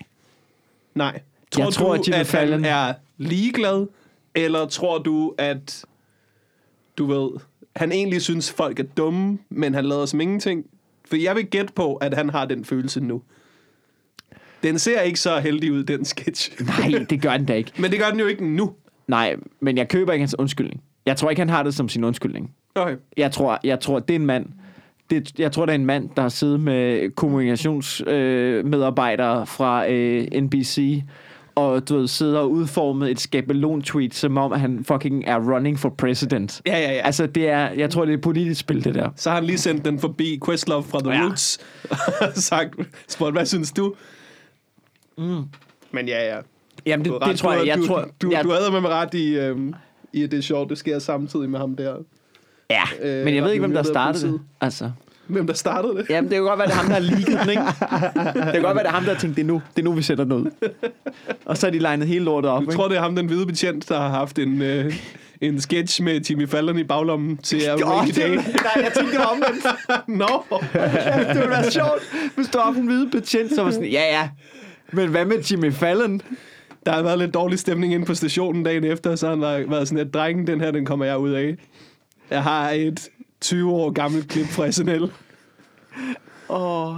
Nej. 0.95 1.21
Tror 1.51 1.63
Jeg 1.63 1.73
tror, 1.73 1.95
du, 1.95 2.01
at 2.01 2.07
Jimmy 2.07 2.17
at 2.19 2.33
Fallon- 2.35 2.51
han 2.51 2.65
er 2.65 2.93
ligeglad? 3.17 3.87
Eller 4.35 4.65
tror 4.67 4.97
du, 4.97 5.33
at 5.37 5.85
du 6.97 7.05
ved, 7.05 7.29
han 7.75 7.91
egentlig 7.91 8.21
synes, 8.21 8.51
folk 8.51 8.79
er 8.79 8.83
dumme, 8.83 9.39
men 9.49 9.73
han 9.73 9.85
lader 9.85 10.05
som 10.05 10.21
ingenting? 10.21 10.65
For 11.05 11.15
jeg 11.15 11.35
vil 11.35 11.45
gætte 11.45 11.73
på, 11.73 11.95
at 11.95 12.13
han 12.13 12.29
har 12.29 12.45
den 12.45 12.65
følelse 12.65 12.99
nu. 13.01 13.21
Den 14.63 14.79
ser 14.79 15.01
ikke 15.01 15.19
så 15.19 15.39
heldig 15.39 15.71
ud, 15.71 15.83
den 15.83 16.05
sketch. 16.05 16.51
Nej, 16.65 17.05
det 17.09 17.21
gør 17.21 17.37
den 17.37 17.45
da 17.45 17.53
ikke. 17.53 17.71
Men 17.81 17.91
det 17.91 17.99
gør 17.99 18.09
den 18.09 18.19
jo 18.19 18.25
ikke 18.25 18.45
nu. 18.47 18.73
Nej, 19.07 19.35
men 19.59 19.77
jeg 19.77 19.89
køber 19.89 20.13
ikke 20.13 20.21
hans 20.21 20.35
undskyldning. 20.39 20.81
Jeg 21.11 21.17
tror 21.17 21.29
ikke, 21.29 21.39
han 21.39 21.49
har 21.49 21.63
det 21.63 21.73
som 21.73 21.89
sin 21.89 22.03
undskyldning. 22.03 22.51
Okay. 22.75 22.95
Jeg 23.17 23.31
tror, 23.31 23.59
jeg 23.63 23.79
tror 23.79 23.99
det 23.99 24.15
er 24.15 24.19
en 24.19 24.25
mand. 24.25 24.45
Det, 25.09 25.39
jeg 25.39 25.51
tror, 25.51 25.65
det 25.65 25.71
er 25.71 25.75
en 25.75 25.85
mand, 25.85 26.09
der 26.15 26.21
har 26.21 26.29
siddet 26.29 26.59
med 26.59 27.09
kommunikationsmedarbejdere 27.15 29.41
øh, 29.41 29.47
fra 29.47 29.89
øh, 29.89 30.27
NBC, 30.41 31.01
og 31.55 31.89
du 31.89 31.97
ved, 31.97 32.07
sidder 32.07 32.39
og 32.39 32.51
udformet 32.51 33.11
et 33.11 33.19
skabelon-tweet, 33.19 34.13
som 34.13 34.37
om 34.37 34.51
han 34.51 34.85
fucking 34.85 35.23
er 35.27 35.53
running 35.53 35.79
for 35.79 35.89
president. 35.89 36.61
Ja, 36.65 36.79
ja, 36.79 36.91
ja. 36.91 37.01
Altså, 37.01 37.27
det 37.27 37.49
er, 37.49 37.69
jeg 37.69 37.89
tror, 37.89 38.05
det 38.05 38.13
er 38.13 38.17
et 38.17 38.23
politisk 38.23 38.59
spil, 38.59 38.83
det 38.83 38.95
der. 38.95 39.09
Så 39.15 39.29
har 39.29 39.35
han 39.35 39.45
lige 39.45 39.57
sendt 39.57 39.85
den 39.85 39.99
forbi 39.99 40.39
Questlove 40.45 40.83
fra 40.83 40.99
The 40.99 41.09
Ja. 41.11 41.21
Roots, 41.25 41.59
og 42.21 42.27
sagt, 42.51 42.75
spurgt, 43.07 43.35
hvad 43.35 43.45
synes 43.45 43.71
du? 43.71 43.93
Mm. 45.17 45.43
Men 45.91 46.07
ja, 46.07 46.35
ja. 46.35 46.39
Jamen, 46.85 47.05
Du 47.05 47.13
det, 47.13 47.21
det 47.27 47.39
tror 47.39 47.51
du, 47.51 47.57
jeg. 47.57 47.67
Jeg 47.67 47.77
du, 47.77 47.87
tror, 47.87 48.07
du, 48.21 48.31
jeg, 48.31 48.43
du 48.43 48.51
havde 48.51 48.71
med 48.71 48.81
mig 48.81 48.91
ret 48.91 49.13
i, 49.13 49.35
øhm, 49.35 49.73
i, 50.13 50.21
det 50.27 50.33
er 50.37 50.41
sjovt, 50.41 50.69
det 50.69 50.77
sker 50.77 50.99
samtidig 50.99 51.49
med 51.49 51.59
ham 51.59 51.75
der. 51.75 51.95
ja, 52.69 52.81
øh, 53.01 53.25
men 53.25 53.35
jeg 53.35 53.43
ved 53.43 53.51
ikke, 53.51 53.61
hvem 53.61 53.73
der 53.73 53.83
startede 53.83 54.27
det. 54.27 54.41
Altså. 54.61 54.91
Hvem 55.27 55.47
der 55.47 55.53
startede 55.53 55.95
det? 55.97 56.05
Jamen, 56.09 56.29
det 56.29 56.35
kan 56.35 56.43
godt 56.43 56.59
være, 56.59 56.67
det 56.67 56.73
er 56.73 56.77
ham, 56.77 56.85
der 56.87 56.93
har 56.93 56.99
leaget 57.01 57.27
den, 57.27 57.49
ikke? 57.49 57.61
Det 58.43 58.53
kan 58.53 58.61
godt 58.61 58.75
være, 58.75 58.83
det 58.83 58.89
er 58.89 58.93
ham, 58.93 59.03
der 59.03 59.13
har 59.13 59.19
tænkt, 59.19 59.35
det 59.35 59.41
er 59.43 59.47
nu, 59.47 59.61
det 59.75 59.81
er 59.81 59.85
nu 59.85 59.91
vi 59.93 60.01
sætter 60.01 60.23
den 60.23 60.33
ud. 60.33 60.45
Og 61.45 61.57
så 61.57 61.65
har 61.67 61.71
de 61.71 61.79
legnet 61.79 62.07
hele 62.07 62.25
lortet 62.25 62.51
op, 62.51 62.61
Jeg 62.61 62.67
ikke? 62.67 62.75
tror, 62.75 62.87
det 62.87 62.97
er 62.97 63.01
ham, 63.01 63.15
den 63.15 63.25
hvide 63.25 63.45
betjent, 63.45 63.89
der 63.89 63.99
har 63.99 64.09
haft 64.09 64.39
en, 64.39 64.61
øh, 64.61 64.93
en 65.41 65.61
sketch 65.61 66.03
med 66.03 66.21
Jimmy 66.21 66.47
Fallon 66.49 66.79
i 66.79 66.83
baglommen 66.83 67.37
til 67.37 67.57
at 67.57 67.77
det, 67.77 68.15
day. 68.15 68.35
nej, 68.35 68.43
jeg 68.75 68.91
tænkte, 68.95 69.11
det 69.11 69.19
var 69.19 69.25
omvendt. 69.25 69.65
Nå! 70.21 70.43
det 71.33 71.35
ville 71.35 71.49
være 71.49 71.71
sjovt, 71.71 72.01
hvis 72.35 72.47
du 72.47 72.57
har 72.59 72.71
en 72.71 72.85
hvide 72.85 73.09
betjent, 73.09 73.55
så 73.55 73.63
var 73.63 73.71
sådan, 73.71 73.87
ja, 73.87 74.03
ja. 74.21 74.29
Men 74.91 75.09
hvad 75.09 75.25
med 75.25 75.39
Jimmy 75.39 75.73
Fallon? 75.73 76.21
Der 76.85 76.91
har 76.91 77.01
været 77.01 77.19
lidt 77.19 77.33
dårlig 77.33 77.59
stemning 77.59 77.93
inde 77.93 78.05
på 78.05 78.13
stationen 78.13 78.63
dagen 78.63 78.83
efter, 78.83 79.15
så 79.15 79.29
han 79.29 79.41
har 79.41 79.63
været 79.69 79.87
sådan, 79.87 80.07
at 80.07 80.13
drengen, 80.13 80.47
den 80.47 80.61
her, 80.61 80.71
den 80.71 80.85
kommer 80.85 81.05
jeg 81.05 81.17
ud 81.17 81.31
af. 81.31 81.55
Jeg 82.29 82.43
har 82.43 82.69
et 82.69 83.09
20 83.41 83.71
år 83.71 83.91
gammelt 83.91 84.27
klip 84.27 84.45
fra 84.45 84.71
SNL. 84.71 85.11
Åh, 86.49 86.87
oh, 86.89 86.95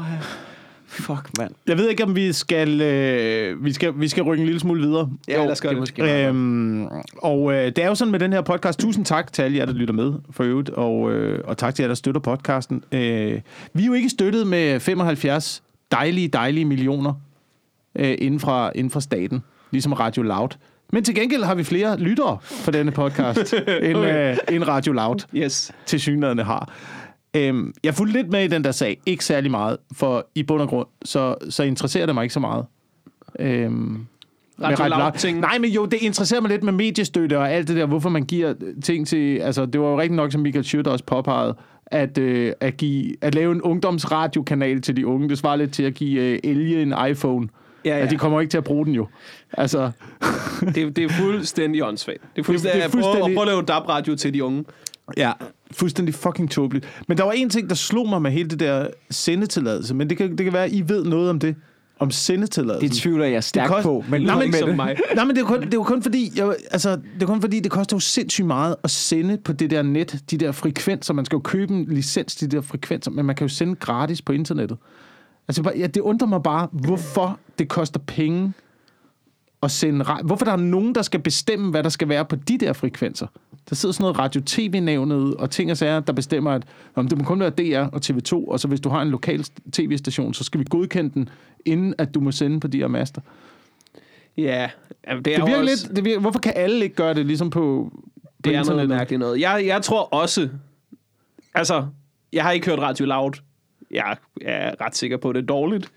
fuck, 0.87 1.29
mand. 1.37 1.53
Jeg 1.67 1.77
ved 1.77 1.89
ikke, 1.89 2.03
om 2.03 2.15
vi 2.15 2.33
skal, 2.33 2.81
øh, 2.81 3.65
vi 3.65 3.73
skal, 3.73 3.93
vi 3.95 4.07
skal 4.07 4.23
rykke 4.23 4.41
en 4.41 4.45
lille 4.45 4.59
smule 4.59 4.81
videre. 4.81 5.09
Ja, 5.27 5.43
lad 5.43 5.51
os 5.51 5.61
gøre 5.61 5.69
det 5.69 5.77
er 5.77 5.85
det. 5.85 5.95
måske 5.99 6.27
Øhm, 6.27 6.87
og 7.17 7.53
øh, 7.53 7.65
det 7.65 7.77
er 7.77 7.87
jo 7.87 7.95
sådan 7.95 8.11
med 8.11 8.19
den 8.19 8.33
her 8.33 8.41
podcast. 8.41 8.79
Tusind 8.79 9.05
tak 9.05 9.33
til 9.33 9.41
alle 9.41 9.57
jer, 9.57 9.65
der 9.65 9.73
lytter 9.73 9.93
med 9.93 10.13
for 10.31 10.43
øvrigt, 10.43 10.69
og, 10.69 11.11
øh, 11.11 11.39
og 11.43 11.57
tak 11.57 11.75
til 11.75 11.83
jer, 11.83 11.87
der 11.87 11.95
støtter 11.95 12.21
podcasten. 12.21 12.83
Øh, 12.91 13.41
vi 13.73 13.83
er 13.83 13.87
jo 13.87 13.93
ikke 13.93 14.09
støttet 14.09 14.47
med 14.47 14.79
75 14.79 15.63
dejlige, 15.91 16.27
dejlige 16.27 16.65
millioner 16.65 17.13
øh, 17.95 18.15
inden, 18.19 18.39
fra, 18.39 18.71
inden 18.75 18.91
fra 18.91 19.01
staten, 19.01 19.43
ligesom 19.73 19.93
Radio 19.93 20.23
Loud. 20.23 20.49
Men 20.93 21.03
til 21.03 21.15
gengæld 21.15 21.43
har 21.43 21.55
vi 21.55 21.63
flere 21.63 21.99
lyttere 21.99 22.37
for 22.41 22.71
denne 22.71 22.91
podcast, 22.91 23.53
end, 23.83 23.97
øh, 23.97 24.37
end 24.51 24.67
Radio 24.67 24.93
Loud 24.93 25.25
Yes. 25.35 25.71
til 25.85 25.99
synligheden 25.99 26.39
har. 26.39 26.73
Øhm, 27.35 27.73
jeg 27.83 27.93
fulgte 27.93 28.13
lidt 28.13 28.31
med 28.31 28.43
i 28.43 28.47
den 28.47 28.63
der 28.63 28.71
sag, 28.71 28.97
ikke 29.05 29.25
særlig 29.25 29.51
meget, 29.51 29.77
for 29.93 30.27
i 30.35 30.43
bund 30.43 30.61
og 30.61 30.67
grund, 30.67 30.87
så, 31.05 31.35
så 31.49 31.63
interesserer 31.63 32.05
det 32.05 32.15
mig 32.15 32.23
ikke 32.23 32.33
så 32.33 32.39
meget. 32.39 32.65
Øhm, 33.39 34.05
Radio 34.61 34.87
Loud. 34.87 35.11
ting. 35.17 35.39
Nej, 35.39 35.57
men 35.57 35.71
jo, 35.71 35.85
det 35.85 35.97
interesserer 36.01 36.41
mig 36.41 36.49
lidt 36.49 36.63
med 36.63 36.73
mediestøtte 36.73 37.37
og 37.37 37.51
alt 37.51 37.67
det 37.67 37.75
der, 37.75 37.85
hvorfor 37.85 38.09
man 38.09 38.23
giver 38.23 38.53
ting 38.83 39.07
til... 39.07 39.37
Altså, 39.37 39.65
det 39.65 39.81
var 39.81 39.87
jo 39.87 39.99
rigtig 39.99 40.15
nok, 40.15 40.31
som 40.31 40.41
Michael 40.41 40.63
Schødt 40.65 40.87
også 40.87 41.05
påpegede, 41.05 41.55
at, 41.85 42.17
øh, 42.17 42.53
at, 42.59 42.77
give, 42.77 43.15
at 43.21 43.35
lave 43.35 43.51
en 43.51 43.61
ungdomsradiokanal 43.61 44.81
til 44.81 44.95
de 44.97 45.07
unge, 45.07 45.29
det 45.29 45.37
svarer 45.37 45.55
lidt 45.55 45.73
til 45.73 45.83
at 45.83 45.93
give 45.93 46.21
øh, 46.21 46.39
Elge 46.43 46.81
en 46.81 46.93
iPhone. 47.09 47.47
Ja, 47.85 47.89
Ja, 47.89 47.97
ja. 47.97 48.03
ja. 48.03 48.09
de 48.09 48.17
kommer 48.17 48.41
ikke 48.41 48.51
til 48.51 48.57
at 48.57 48.63
bruge 48.63 48.85
den 48.85 48.93
jo. 48.95 49.07
Altså, 49.53 49.91
Det, 50.75 50.95
det 50.95 51.03
er 51.03 51.09
fuldstændig 51.09 51.83
åndssvagt. 51.83 52.21
Det 52.35 52.41
er 52.41 52.43
fuldstændig, 52.43 52.73
det 52.75 52.83
er 52.83 52.87
det 52.87 52.87
er 52.87 52.91
fuldstændig... 52.91 53.13
fuldstændig- 53.21 53.35
Prøv 53.35 53.43
at 53.43 53.47
lave 53.47 53.61
DAB-radio 53.61 54.15
til 54.15 54.33
de 54.33 54.43
unge. 54.43 54.65
Ja, 55.17 55.31
fuldstændig 55.71 56.15
fucking 56.15 56.51
tåbeligt. 56.51 56.87
Men 57.07 57.17
der 57.17 57.23
var 57.23 57.31
en 57.31 57.49
ting, 57.49 57.69
der 57.69 57.75
slog 57.75 58.09
mig 58.09 58.21
med 58.21 58.31
hele 58.31 58.49
det 58.49 58.59
der 58.59 58.87
sendetilladelse, 59.09 59.93
men 59.95 60.09
det 60.09 60.17
kan, 60.17 60.37
det 60.37 60.43
kan 60.43 60.53
være, 60.53 60.65
at 60.65 60.71
I 60.71 60.83
ved 60.87 61.05
noget 61.05 61.29
om 61.29 61.39
det. 61.39 61.55
Om 61.99 62.11
sendetilladelsen. 62.11 62.89
Det 62.89 62.97
tvivler 62.97 63.25
jeg 63.25 63.43
stærkt 63.43 63.71
kost- 63.71 63.83
på, 63.83 64.03
men 64.09 64.21
Nej, 64.21 64.39
men- 64.39 64.51
med 64.51 64.59
som 64.59 64.67
det. 64.67 64.75
mig. 64.75 64.97
Nej, 65.15 65.25
men 65.25 65.35
det 65.35 65.41
er 65.41 65.45
jo 65.45 65.47
kun, 65.47 65.61
det 65.61 65.73
jo 65.73 65.83
kun 65.83 66.01
fordi, 66.03 66.31
jeg, 66.35 66.55
altså, 66.71 66.89
det 66.91 67.21
er 67.21 67.25
kun 67.25 67.41
fordi, 67.41 67.59
det 67.59 67.71
koster 67.71 67.95
jo 67.95 67.99
sindssygt 67.99 68.47
meget 68.47 68.75
at 68.83 68.91
sende 68.91 69.37
på 69.37 69.53
det 69.53 69.69
der 69.71 69.81
net, 69.81 70.19
de 70.31 70.37
der 70.37 70.51
frekvenser. 70.51 71.13
Man 71.13 71.25
skal 71.25 71.35
jo 71.35 71.39
købe 71.41 71.73
en 71.73 71.85
licens 71.85 72.35
til 72.35 72.51
de 72.51 72.55
der 72.55 72.61
frekvenser, 72.61 73.11
men 73.11 73.25
man 73.25 73.35
kan 73.35 73.47
jo 73.47 73.53
sende 73.53 73.75
gratis 73.75 74.21
på 74.21 74.33
internettet. 74.33 74.77
Altså, 75.47 75.63
bare- 75.63 75.73
ja, 75.77 75.87
det 75.87 76.01
undrer 76.01 76.27
mig 76.27 76.43
bare, 76.43 76.67
hvorfor 76.71 77.39
det 77.59 77.69
koster 77.69 77.99
penge 78.07 78.53
at 79.63 79.71
sende... 79.71 80.05
ra- 80.05 80.23
Hvorfor 80.25 80.45
der 80.45 80.51
er 80.51 80.55
nogen, 80.57 80.95
der 80.95 81.01
skal 81.01 81.19
bestemme, 81.19 81.71
hvad 81.71 81.83
der 81.83 81.89
skal 81.89 82.09
være 82.09 82.25
på 82.25 82.35
de 82.35 82.57
der 82.57 82.73
frekvenser. 82.73 83.27
Der 83.69 83.75
sidder 83.75 83.93
sådan 83.93 84.03
noget 84.03 84.19
radio-tv-nævnet 84.19 85.35
og 85.35 85.49
ting 85.49 85.71
og 85.71 85.77
sager, 85.77 85.99
der 85.99 86.13
bestemmer, 86.13 86.51
at 86.51 86.63
om 86.95 87.07
det 87.07 87.17
må 87.17 87.23
kun 87.23 87.39
være 87.39 87.49
DR 87.49 87.79
og 87.79 88.01
TV2, 88.05 88.33
og 88.33 88.59
så 88.59 88.67
hvis 88.67 88.79
du 88.79 88.89
har 88.89 89.01
en 89.01 89.07
lokal 89.09 89.45
tv-station, 89.71 90.33
så 90.33 90.43
skal 90.43 90.59
vi 90.59 90.65
godkende 90.69 91.09
den, 91.13 91.29
inden 91.65 91.93
at 91.97 92.13
du 92.13 92.19
må 92.19 92.31
sende 92.31 92.59
på 92.59 92.67
de 92.67 92.77
her 92.77 92.87
master. 92.87 93.21
Ja, 94.37 94.69
jamen, 95.07 95.25
det 95.25 95.33
er 95.33 95.37
Det 95.37 95.47
virker 95.47 95.61
også, 95.61 95.87
lidt, 95.87 95.95
det 95.95 96.05
virker, 96.05 96.19
hvorfor 96.19 96.39
kan 96.39 96.53
alle 96.55 96.83
ikke 96.83 96.95
gøre 96.95 97.13
det 97.13 97.25
ligesom 97.25 97.49
på, 97.49 97.91
på 97.93 98.31
det 98.43 98.55
er 98.55 98.63
noget 98.63 98.89
mærkeligt 98.89 99.19
noget. 99.19 99.41
Jeg, 99.41 99.63
jeg 99.65 99.81
tror 99.81 100.01
også... 100.01 100.49
Altså, 101.55 101.85
jeg 102.33 102.43
har 102.43 102.51
ikke 102.51 102.69
hørt 102.69 102.79
Radio 102.79 103.05
Loud. 103.05 103.31
Jeg 103.91 104.17
er 104.41 104.71
ret 104.81 104.95
sikker 104.95 105.17
på, 105.17 105.29
at 105.29 105.35
det 105.35 105.41
er 105.41 105.45
dårligt. 105.45 105.91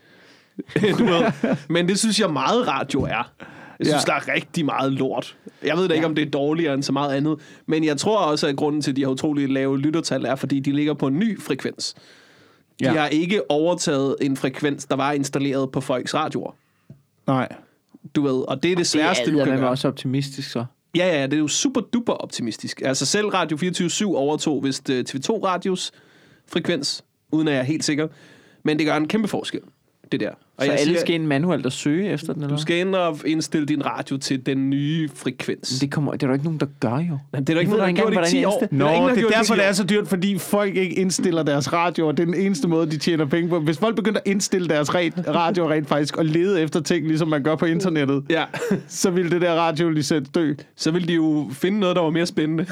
du 0.98 1.04
ved. 1.04 1.32
Men 1.68 1.88
det 1.88 1.98
synes 1.98 2.20
jeg 2.20 2.30
meget 2.30 2.68
radio 2.68 3.02
er. 3.02 3.32
Jeg 3.78 3.86
synes, 3.86 4.04
Ja. 4.08 4.12
der 4.12 4.18
er 4.20 4.34
rigtig 4.34 4.64
meget 4.64 4.92
lort. 4.92 5.36
Jeg 5.64 5.76
ved 5.76 5.88
da 5.88 5.94
ikke, 5.94 6.04
Ja. 6.04 6.08
om 6.08 6.14
det 6.14 6.26
er 6.26 6.30
dårligere 6.30 6.74
end 6.74 6.82
så 6.82 6.92
meget 6.92 7.14
andet. 7.16 7.38
Men 7.66 7.84
jeg 7.84 7.96
tror 7.98 8.18
også, 8.18 8.46
at 8.46 8.56
grunden 8.56 8.82
til, 8.82 8.90
at 8.90 8.96
de 8.96 9.02
har 9.02 9.08
utrolig 9.10 9.48
lave 9.48 9.78
lyttertal, 9.78 10.24
er, 10.24 10.34
fordi 10.34 10.60
de 10.60 10.72
ligger 10.72 10.94
på 10.94 11.06
en 11.06 11.18
ny 11.18 11.42
frekvens. 11.42 11.94
De 12.80 12.84
Ja. 12.84 12.92
har 12.92 13.06
ikke 13.08 13.50
overtaget 13.50 14.16
en 14.20 14.36
frekvens, 14.36 14.84
der 14.84 14.96
var 14.96 15.12
installeret 15.12 15.72
på 15.72 15.80
folks 15.80 16.14
radioer. 16.14 16.52
Nej. 17.26 17.48
Du 18.14 18.22
ved, 18.22 18.48
og 18.48 18.62
det 18.62 18.68
er 18.68 18.76
det 18.76 18.78
Det 18.78 18.86
sværeste, 18.86 19.32
du 19.32 19.38
er 19.38 19.44
kan 19.44 19.52
man 19.52 19.60
gøre. 19.60 19.70
også 19.70 19.88
optimistisk, 19.88 20.50
så. 20.50 20.64
Ja, 20.96 21.06
ja, 21.20 21.22
det 21.26 21.32
er 21.32 21.38
jo 21.38 21.48
super 21.48 21.80
duper 21.80 22.12
optimistisk. 22.12 22.82
Altså 22.84 23.06
selv 23.06 23.26
Radio 23.28 23.56
24 23.56 24.16
overtog 24.16 24.64
vist 24.64 24.90
øh, 24.90 25.04
TV2 25.10 25.30
Radios 25.44 25.92
frekvens, 26.52 27.04
uden 27.32 27.48
at 27.48 27.54
jeg 27.54 27.60
er 27.60 27.64
helt 27.64 27.84
sikker. 27.84 28.08
Men 28.62 28.78
det 28.78 28.86
gør 28.86 28.96
en 28.96 29.08
kæmpe 29.08 29.28
forskel, 29.28 29.60
det 30.12 30.20
der. 30.20 30.30
Og 30.58 30.64
Så 30.64 30.70
jeg 30.70 30.80
alle 30.80 30.84
siger, 30.84 31.00
skal 31.00 31.14
ind 31.14 31.26
manuelt 31.26 31.66
og 31.66 31.72
søge 31.72 32.08
efter 32.08 32.32
den, 32.32 32.42
eller 32.42 32.56
du 32.56 32.62
skal 32.62 32.76
ind 32.76 32.94
og 32.94 33.18
indstille 33.26 33.66
din 33.66 33.86
radio 33.86 34.16
til 34.16 34.46
den 34.46 34.70
nye 34.70 35.08
frekvens. 35.14 35.70
hvad? 35.70 35.80
det, 35.80 35.90
kommer, 35.90 36.12
det 36.12 36.22
er 36.22 36.26
der 36.26 36.34
ikke 36.34 36.44
nogen, 36.44 36.60
der 36.60 36.66
gør 36.80 36.96
jo. 36.98 37.18
Men 37.32 37.44
det 37.44 37.48
er 37.50 37.54
der 37.54 37.60
ikke 37.60 37.72
ved 37.72 37.78
nogen, 37.78 37.96
der 37.96 38.02
har 38.02 38.10
gjort 38.10 38.12
i 38.12 38.16
engang, 38.16 38.26
10 38.26 38.44
år. 38.44 38.58
hvordan 38.58 38.78
Nå, 38.78 38.84
der 38.84 38.90
ingen, 38.92 39.02
der 39.08 39.08
har 39.08 39.14
det 39.14 39.24
er 39.24 39.38
derfor, 39.38 39.54
10 39.54 39.60
det 39.60 39.66
er 39.68 39.72
så 39.72 39.84
dyrt, 39.84 40.08
fordi 40.08 40.38
folk 40.38 40.76
ikke 40.76 40.94
indstiller 40.94 41.42
deres 41.42 41.72
radio, 41.72 42.06
og 42.08 42.16
det 42.16 42.22
er 42.22 42.26
den 42.26 42.34
eneste 42.40 42.68
måde, 42.68 42.90
de 42.90 42.96
tjener 42.96 43.24
penge 43.24 43.48
på. 43.48 43.60
Hvis 43.60 43.78
folk 43.78 43.96
begynder 43.96 44.20
at 44.20 44.26
indstille 44.30 44.68
deres 44.68 44.88
re- 44.90 45.30
radio 45.32 45.70
rent 45.70 45.88
faktisk, 45.88 46.16
og 46.16 46.24
lede 46.24 46.60
efter 46.62 46.80
ting, 46.80 47.06
ligesom 47.06 47.28
man 47.28 47.42
gør 47.42 47.54
på 47.56 47.66
internettet, 47.66 48.22
Ja, 48.30 48.44
så 48.88 49.10
vil 49.10 49.30
det 49.30 49.40
der 49.40 49.52
radiolicens 49.54 50.28
dø. 50.34 50.54
så 50.76 50.90
ville 50.90 51.08
de 51.08 51.14
jo 51.14 51.48
finde 51.52 51.80
noget, 51.80 51.96
der 51.96 52.02
var 52.02 52.10
mere 52.10 52.26
spændende. 52.26 52.66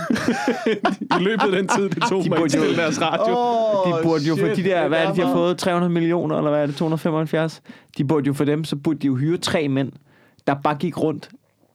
I 1.21 1.23
løbet 1.23 1.43
af 1.43 1.53
den 1.53 1.69
tid, 1.69 1.89
det 1.89 2.03
tog 2.09 2.25
De 2.25 2.29
mig 2.29 2.39
at 2.45 2.53
deres 2.77 3.01
radio. 3.01 3.35
Oh, 3.37 3.99
De 3.99 4.03
burde 4.03 4.25
jo 4.25 4.37
for 4.37 4.47
de 4.47 4.65
der, 4.65 4.89
hvad 4.89 4.99
er 4.99 5.07
det, 5.07 5.17
de 5.17 5.21
har 5.27 5.33
fået? 5.33 5.59
300 5.59 5.93
millioner, 5.93 6.37
eller 6.39 6.51
hvad 6.51 6.63
er 6.63 6.67
det, 6.67 6.77
275? 6.77 7.63
De 7.99 8.05
burde 8.05 8.27
jo 8.27 8.33
for 8.33 8.45
dem, 8.45 8.65
så 8.65 8.77
burde 8.77 8.99
de 8.99 9.07
jo 9.07 9.17
hyre 9.17 9.37
tre 9.37 9.69
mænd, 9.69 9.93
der 10.47 10.55
bare 10.55 10.75
gik 10.75 10.99
rundt 10.99 11.31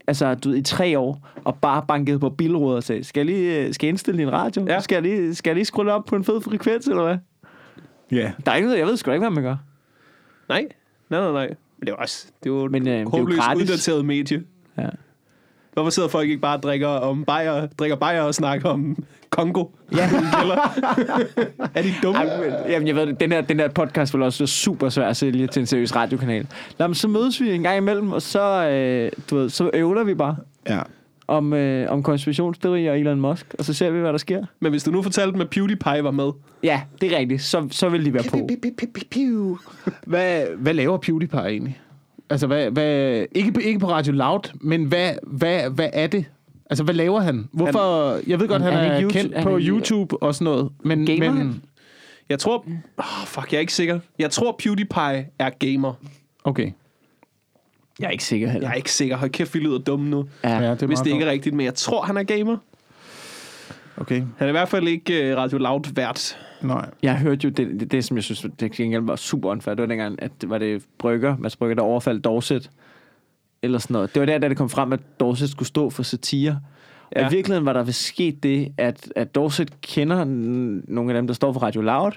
altså, 0.10 0.36
du 0.36 0.50
ved, 0.50 0.58
i 0.58 0.62
tre 0.62 1.00
år, 1.00 1.28
og 1.43 1.56
bare 1.56 1.86
bankede 1.88 2.20
på 2.20 2.30
bilråd 2.30 2.76
og 2.76 2.84
sagde, 2.84 3.04
skal 3.04 3.20
jeg 3.20 3.26
lige 3.26 3.60
øh, 3.60 3.74
skal 3.74 3.88
jeg 3.88 3.89
indstille 3.89 4.20
din 4.22 4.32
radio? 4.32 4.66
Ja. 4.68 4.80
Skal, 4.80 4.95
jeg 4.95 5.02
lige, 5.04 5.36
skal 5.36 5.50
jeg 5.50 5.56
lige 5.56 5.66
skrue 5.66 5.91
op 5.91 6.06
på 6.06 6.16
en 6.16 6.24
fed 6.24 6.41
frekvens, 6.41 6.88
eller 6.88 7.04
hvad? 7.04 7.18
Ja. 8.12 8.32
Der 8.45 8.52
er 8.52 8.56
ikke 8.56 8.68
noget, 8.68 8.80
jeg 8.80 8.88
ved 8.88 8.97
sgu 8.97 9.12
ikke, 9.12 9.20
hvad 9.20 9.30
man 9.30 9.43
gør. 9.43 9.58
Nej, 10.50 10.68
nej, 11.10 11.20
nej, 11.20 11.32
nej. 11.32 11.47
Men 11.47 11.86
det 11.86 11.89
jo 11.89 11.95
også 11.95 12.28
det 12.43 12.50
jo 12.50 12.68
Men, 12.72 12.88
øh, 12.88 12.93
det 12.93 13.14
er 13.14 13.18
jo 13.18 13.30
gratis. 13.36 13.62
uddateret 13.62 14.06
medie. 14.06 14.43
Ja. 14.78 14.89
Hvorfor 15.80 15.89
sidder 15.89 16.09
folk 16.09 16.30
ikke 16.30 16.41
bare 16.41 16.57
og 16.57 16.63
drikker 16.63 16.88
om 16.88 17.25
bajer, 17.25 17.67
drikker 17.67 17.95
bajer 17.95 18.21
og 18.21 18.36
snakker 18.36 18.69
om 18.69 19.03
Kongo? 19.30 19.65
Ja. 19.95 19.97
er 21.75 21.82
de 21.82 21.93
dumme? 22.03 22.21
Jamen, 22.69 22.88
jeg 22.88 22.95
ved 22.95 23.13
den 23.13 23.32
her, 23.32 23.41
den 23.41 23.59
her 23.59 23.67
podcast 23.67 24.13
vil 24.13 24.23
også 24.23 24.39
være 24.39 24.47
super 24.47 24.89
svær 24.89 25.07
at 25.07 25.17
sælge 25.17 25.47
til 25.47 25.59
en 25.59 25.65
seriøs 25.65 25.95
radiokanal. 25.95 26.47
Nå, 26.80 26.88
men 26.88 26.95
så 26.95 27.07
mødes 27.07 27.41
vi 27.41 27.51
en 27.51 27.63
gang 27.63 27.77
imellem, 27.77 28.11
og 28.11 28.21
så, 28.21 28.69
øh, 28.69 29.11
du 29.30 29.36
ved, 29.36 29.49
så 29.49 29.69
øvler 29.73 30.03
vi 30.03 30.13
bare 30.13 30.36
ja. 30.69 30.80
om, 31.27 31.53
øh, 31.53 31.91
om 31.91 32.03
konspirationsteorier 32.03 32.91
og 32.91 32.99
Elon 32.99 33.21
Musk, 33.21 33.55
og 33.59 33.65
så 33.65 33.73
ser 33.73 33.89
vi, 33.89 33.99
hvad 33.99 34.11
der 34.11 34.17
sker. 34.17 34.45
Men 34.59 34.71
hvis 34.71 34.84
du 34.84 34.91
nu 34.91 35.01
fortalte 35.01 35.32
dem, 35.34 35.41
at 35.41 35.49
PewDiePie 35.49 36.03
var 36.03 36.11
med, 36.11 36.32
Ja, 36.63 36.82
det 37.01 37.13
er 37.13 37.17
rigtigt. 37.17 37.41
Så, 37.41 37.67
så 37.71 37.89
vil 37.89 38.05
de 38.05 38.13
være 38.13 38.23
på. 38.23 38.38
Hvad, 40.05 40.43
hvad 40.57 40.73
laver 40.73 40.97
PewDiePie 40.97 41.39
egentlig? 41.39 41.80
Altså, 42.30 42.47
hvad, 42.47 42.71
hvad, 42.71 43.25
ikke, 43.32 43.53
ikke 43.63 43.80
på 43.80 43.89
Radio 43.91 44.13
Loud, 44.13 44.39
men 44.61 44.86
hvad, 44.86 45.11
hvad, 45.23 45.69
hvad 45.69 45.89
er 45.93 46.07
det? 46.07 46.25
Altså, 46.69 46.84
hvad 46.84 46.93
laver 46.93 47.19
han? 47.19 47.49
Hvorfor? 47.51 48.11
Han, 48.15 48.23
jeg 48.27 48.39
ved 48.39 48.47
godt, 48.47 48.61
han, 48.61 48.73
Han- 48.73 48.82
han 48.84 48.91
han 48.91 49.01
er 49.03 49.05
er, 49.05 49.09
YouTube- 49.09 49.13
kendt 49.13 49.36
han 49.36 49.43
på 49.43 49.55
er- 49.55 49.61
YouTube 49.61 50.23
og 50.23 50.36
sådan 50.36 50.45
noget. 50.45 50.69
Men, 50.84 51.05
Gamer 51.05 51.19
men 51.32 51.38
han? 51.38 51.61
jeg 52.30 52.39
tror... 52.39 52.65
Oh, 52.97 53.05
fuck, 53.27 53.51
jeg 53.51 53.57
er 53.57 53.61
ikke 53.61 53.73
sikker. 53.73 53.99
Jeg 54.19 54.32
tror, 54.32 54.55
PewDiePie 54.63 55.27
er 55.39 55.49
gamer. 55.59 55.93
Okay. 56.43 56.71
Jeg 57.99 58.07
er 58.07 58.11
ikke 58.11 58.23
sikker 58.23 58.49
heller. 58.49 58.67
Jeg 58.67 58.73
er 58.73 58.77
ikke 58.77 58.91
sikker. 58.91 59.17
Hold 59.17 59.30
kæft, 59.32 59.53
vi 59.53 59.59
lyder 59.59 59.77
dumme 59.77 60.09
nu. 60.09 60.25
Ja. 60.43 60.59
Ja, 60.59 60.71
det 60.71 60.82
er 60.82 60.88
hvis 60.88 60.99
det 60.99 61.11
ikke 61.11 61.25
er 61.25 61.30
rigtigt, 61.32 61.55
men 61.55 61.65
jeg 61.65 61.73
tror, 61.75 62.01
han 62.01 62.17
er 62.17 62.23
gamer. 62.23 62.57
Okay. 64.00 64.16
Han 64.16 64.30
er 64.39 64.47
i 64.47 64.52
hvert 64.52 64.70
fald 64.70 64.88
ikke 64.88 65.32
uh, 65.32 65.38
Radio 65.38 65.58
Loud 65.58 65.93
vært. 65.93 66.38
Nej. 66.62 66.89
Jeg 67.04 67.18
hørte 67.18 67.45
jo 67.47 67.50
det, 67.50 67.80
det, 67.80 67.91
det, 67.91 68.06
som 68.06 68.18
jeg 68.18 68.24
synes, 68.24 68.45
det 68.60 68.72
gengæld 68.72 69.02
var 69.02 69.16
super 69.16 69.50
unfair. 69.50 69.76
Det 69.76 69.82
var 69.82 69.88
dengang, 69.88 70.22
at 70.22 70.32
det 70.41 70.50
var 70.50 70.58
det 70.58 70.84
Brygger, 70.97 71.38
Mads 71.38 71.56
Brygger, 71.56 71.76
der 71.76 71.84
overfaldt 71.84 72.24
Dorset. 72.24 72.72
Eller 73.62 73.80
sådan 73.80 73.93
noget. 73.93 74.14
Det 74.14 74.20
var 74.20 74.26
der, 74.26 74.38
da 74.38 74.50
det 74.50 74.58
kom 74.58 74.70
frem, 74.70 74.93
at 74.93 75.00
Dorset 75.20 75.50
skulle 75.50 75.68
stå 75.68 75.89
for 75.89 76.04
satire. 76.04 76.60
Ja. 77.16 77.26
Og 77.26 77.32
i 77.32 77.36
virkeligheden 77.36 77.66
var 77.66 77.74
der 77.74 77.84
vist 77.84 78.04
sket 78.04 78.43
det, 78.43 78.74
at, 78.78 79.12
at 79.16 79.36
Dorset 79.36 79.82
kender 79.82 80.24
nogle 80.88 81.12
af 81.12 81.16
dem, 81.16 81.28
der 81.28 81.34
står 81.34 81.54
for 81.54 81.60
Radio 81.60 81.82
Loud. 81.82 82.12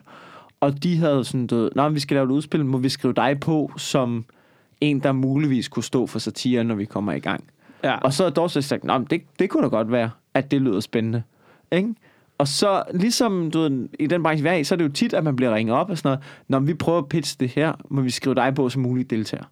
Og 0.61 0.83
de 0.83 0.97
havde 0.97 1.25
sådan, 1.25 1.47
du 1.47 1.57
ved, 1.57 1.91
vi 1.91 2.01
skal 2.01 2.15
lave 2.15 2.25
et 2.25 2.31
udspil, 2.31 2.65
må 2.65 2.79
vi 2.79 2.89
skrive 2.89 3.15
dig 3.15 3.41
på 3.41 3.73
som 3.77 4.25
en, 4.81 5.01
der 5.01 5.13
muligvis 5.13 5.69
kunne 5.69 5.83
stå 5.83 6.07
for 6.07 6.19
satire, 6.19 6.65
når 6.65 6.75
vi 6.75 6.85
kommer 6.85 7.13
i 7.13 7.19
gang. 7.19 7.45
Ja. 7.85 7.97
Og 7.97 8.13
så 8.13 8.23
har 8.23 8.31
Dorset 8.31 8.65
sagt, 8.65 8.85
Nå, 8.85 8.99
men 8.99 9.07
det, 9.11 9.23
det 9.39 9.51
kunne 9.51 9.63
da 9.63 9.69
godt 9.69 9.93
være, 9.93 10.11
at 10.35 10.51
det 10.51 10.63
lyder 10.63 10.81
spændende. 10.81 11.23
Ikke? 11.73 11.95
Og 12.39 12.49
så, 12.49 12.83
ligesom 12.95 13.51
du 13.51 13.61
ved, 13.61 13.89
i 13.99 14.07
den 14.07 14.23
branche, 14.23 14.43
vi 14.43 14.49
er 14.49 14.53
i, 14.53 14.65
så 14.65 14.75
er 14.75 14.77
det 14.77 14.85
jo 14.85 14.93
tit, 14.93 15.15
at 15.15 15.25
man 15.25 15.37
bliver 15.37 15.55
ringet 15.55 15.77
op 15.77 15.91
og 15.91 15.99
sådan 15.99 16.09
noget. 16.09 16.21
Når 16.49 16.61
vi 16.61 16.75
prøver 16.75 16.99
at 16.99 17.09
pitche 17.09 17.37
det 17.41 17.49
her, 17.49 17.73
må 17.89 18.01
vi 18.01 18.11
skrive 18.11 18.35
dig 18.35 18.55
på 18.55 18.69
som 18.69 18.83
muligt 18.83 19.11
deltager. 19.11 19.45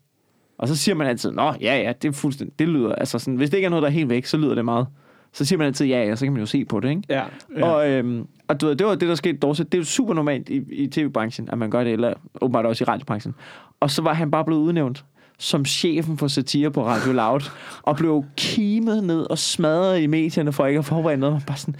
Og 0.58 0.68
så 0.68 0.76
siger 0.76 0.94
man 0.94 1.06
altid, 1.06 1.30
nå, 1.30 1.52
ja, 1.60 1.76
ja, 1.82 1.92
det 2.02 2.08
er 2.08 2.12
fuldstændig, 2.12 2.58
det 2.58 2.68
lyder, 2.68 2.94
altså 2.94 3.18
sådan, 3.18 3.36
hvis 3.36 3.50
det 3.50 3.56
ikke 3.56 3.66
er 3.66 3.70
noget, 3.70 3.82
der 3.82 3.88
er 3.88 3.92
helt 3.92 4.08
væk, 4.08 4.24
så 4.24 4.36
lyder 4.36 4.54
det 4.54 4.64
meget. 4.64 4.86
Så 5.32 5.44
siger 5.44 5.58
man 5.58 5.66
altid, 5.66 5.86
ja, 5.86 6.04
ja, 6.04 6.16
så 6.16 6.26
kan 6.26 6.32
man 6.32 6.40
jo 6.40 6.46
se 6.46 6.64
på 6.64 6.80
det, 6.80 6.88
ikke? 6.88 7.02
Ja. 7.08 7.22
Ja. 7.56 7.64
Og, 7.64 7.90
øhm, 7.90 8.26
og 8.48 8.60
du 8.60 8.66
ved, 8.66 8.76
det 8.76 8.86
var 8.86 8.94
det, 8.94 9.08
der 9.08 9.14
skete 9.14 9.38
Dorset. 9.38 9.72
Det 9.72 9.78
er 9.78 9.80
jo 9.80 9.84
super 9.84 10.14
normalt 10.14 10.48
i, 10.48 10.62
i 10.72 10.86
tv-branchen, 10.86 11.48
at 11.50 11.58
man 11.58 11.70
gør 11.70 11.84
det, 11.84 11.92
eller 11.92 12.14
åbenbart 12.40 12.66
også 12.66 12.84
i 12.84 12.86
radiobranchen. 12.88 13.34
Og 13.80 13.90
så 13.90 14.02
var 14.02 14.14
han 14.14 14.30
bare 14.30 14.44
blevet 14.44 14.60
udnævnt 14.60 15.04
som 15.38 15.64
chefen 15.64 16.18
for 16.18 16.28
satire 16.28 16.70
på 16.70 16.86
Radio 16.86 17.12
Loud, 17.12 17.40
og 17.82 17.96
blev 17.96 18.24
kimet 18.36 19.04
ned 19.04 19.30
og 19.30 19.38
smadret 19.38 20.00
i 20.00 20.06
medierne 20.06 20.52
for 20.52 20.66
ikke 20.66 20.78
at 20.78 20.84
forberede 20.84 21.20
noget. 21.20 21.34
Man 21.34 21.42
bare 21.46 21.56
sådan, 21.56 21.76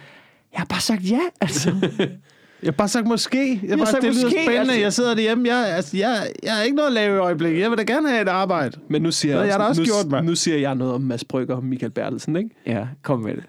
jeg 0.53 0.61
har 0.61 0.65
bare 0.65 0.81
sagt 0.81 1.11
ja, 1.11 1.21
altså. 1.41 1.75
Jeg 2.63 2.67
har 2.67 2.73
bare 2.73 2.89
sagt 2.89 3.07
måske. 3.07 3.61
Jeg 3.63 3.71
har 3.71 3.77
bare, 3.77 3.87
sagt 3.87 4.03
det 4.03 4.15
lyder 4.15 4.25
måske, 4.25 4.39
spændende. 4.45 4.61
altså. 4.61 4.81
Jeg 4.81 4.93
sidder 4.93 5.15
derhjemme. 5.15 5.49
Jeg, 5.49 5.77
altså, 5.77 5.97
jeg, 5.97 6.31
jeg 6.43 6.55
har 6.55 6.63
ikke 6.63 6.77
noget 6.77 6.87
at 6.87 6.93
lave 6.93 7.17
i 7.17 7.19
øjeblikket. 7.19 7.61
Jeg 7.61 7.71
vil 7.71 7.79
da 7.79 7.83
gerne 7.83 8.09
have 8.09 8.23
et 8.23 8.29
arbejde. 8.29 8.79
Men 8.89 9.03
nu 9.03 9.11
siger, 9.11 9.35
Nå, 9.37 9.43
jeg 9.43 9.57
også 9.59 9.81
nu, 9.81 9.85
gjort, 9.85 10.25
nu 10.25 10.35
siger 10.35 10.59
jeg 10.59 10.75
noget 10.75 10.95
om 10.95 11.01
Mads 11.01 11.25
Brygger 11.25 11.57
og 11.57 11.65
Michael 11.65 11.93
Bertelsen, 11.93 12.37
ikke? 12.37 12.51
ja, 12.67 12.87
kom 13.03 13.21
med 13.21 13.35
det. 13.37 13.45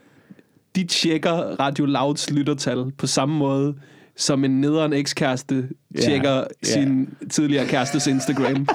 De 0.75 0.83
tjekker 0.83 1.31
Radio 1.33 1.85
Louds 1.85 2.29
lyttertal 2.31 2.91
på 2.97 3.07
samme 3.07 3.35
måde, 3.37 3.75
som 4.21 4.43
en 4.45 4.61
nederen 4.61 4.93
ekskæreste 4.93 5.69
tjekker 6.01 6.33
ja. 6.35 6.43
sin 6.63 7.09
tidligere 7.31 7.65
kærestes 7.67 8.07
Instagram. 8.07 8.67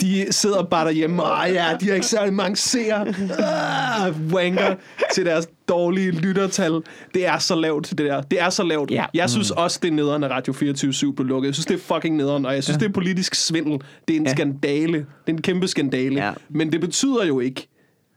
De 0.00 0.26
sidder 0.30 0.62
bare 0.62 0.84
derhjemme, 0.86 1.22
og 1.22 1.50
ja, 1.52 1.64
de 1.80 1.86
har 1.88 1.94
ikke 1.94 2.06
særlig 2.06 2.34
mange 2.34 2.56
seere. 2.56 3.14
Ah, 3.38 4.14
wanker 4.32 4.74
til 5.14 5.26
deres 5.26 5.48
dårlige 5.68 6.10
lyttertal. 6.10 6.80
Det 7.14 7.26
er 7.26 7.38
så 7.38 7.54
lavt, 7.54 7.90
det 7.90 7.98
der. 7.98 8.22
Det 8.22 8.40
er 8.40 8.50
så 8.50 8.62
lavt. 8.62 8.90
Ja. 8.90 9.04
Jeg 9.14 9.30
synes 9.30 9.50
også, 9.50 9.78
det 9.82 9.88
er 9.88 9.92
nederen, 9.92 10.24
at 10.24 10.30
Radio 10.30 10.52
24 10.52 11.14
blev 11.14 11.26
lukket. 11.26 11.46
Jeg 11.46 11.54
synes, 11.54 11.66
det 11.66 11.74
er 11.74 11.94
fucking 11.94 12.16
nederen, 12.16 12.46
og 12.46 12.54
jeg 12.54 12.64
synes, 12.64 12.74
ja. 12.74 12.78
det 12.80 12.88
er 12.88 12.92
politisk 12.92 13.34
svindel. 13.34 13.78
Det 14.08 14.16
er 14.16 14.20
en 14.20 14.26
Ja. 14.26 14.32
skandale. 14.32 14.98
Det 14.98 15.04
er 15.26 15.32
en 15.32 15.42
kæmpe 15.42 15.68
skandale. 15.68 16.24
Ja. 16.24 16.32
Men 16.50 16.72
det 16.72 16.80
betyder 16.80 17.24
jo 17.26 17.40
ikke, 17.40 17.68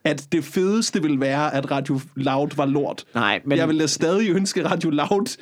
at 0.05 0.23
det 0.32 0.43
fedeste 0.43 1.01
vil 1.01 1.19
være, 1.19 1.53
at 1.55 1.71
Radio 1.71 1.99
Loud 2.15 2.49
var 2.57 2.65
lort. 2.65 3.03
Nej, 3.15 3.34
men- 3.43 3.49
Men 3.49 3.57
jeg 3.57 3.67
ville 3.67 3.82
da 3.82 3.88
stadig 3.88 4.30
ønske, 4.30 4.61
at 4.63 4.71
Radio 4.71 4.89
Loud 4.89 5.38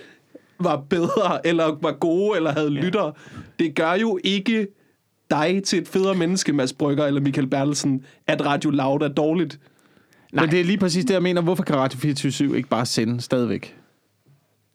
var 0.59 0.77
bedre, 0.89 1.47
eller 1.47 1.77
var 1.81 1.91
gode, 1.91 2.37
eller 2.37 2.51
havde 2.51 2.71
ja. 2.71 2.81
lyttere. 2.81 3.13
Det 3.59 3.75
gør 3.75 3.93
jo 3.93 4.19
ikke 4.23 4.67
dig 5.29 5.61
til 5.63 5.79
et 5.79 5.87
federe 5.87 6.15
menneske, 6.15 6.53
Mads 6.53 6.73
Brygger 6.73 7.05
eller 7.05 7.21
Michael 7.21 7.47
Bertelsen, 7.47 8.05
at 8.27 8.45
Radio 8.45 8.69
Loud 8.69 9.01
er 9.01 9.07
dårligt. 9.07 9.59
Nej. 10.33 10.43
Men 10.45 10.51
det 10.51 10.59
er 10.59 10.63
lige 10.63 10.77
præcis 10.77 11.05
det, 11.05 11.13
jeg 11.13 11.23
mener. 11.23 11.41
Hvorfor 11.41 11.63
kan 11.63 11.75
Radio 11.75 11.99
24 11.99 12.57
ikke 12.57 12.69
bare 12.69 12.85
sende 12.85 13.21
stadigvæk? 13.21 13.75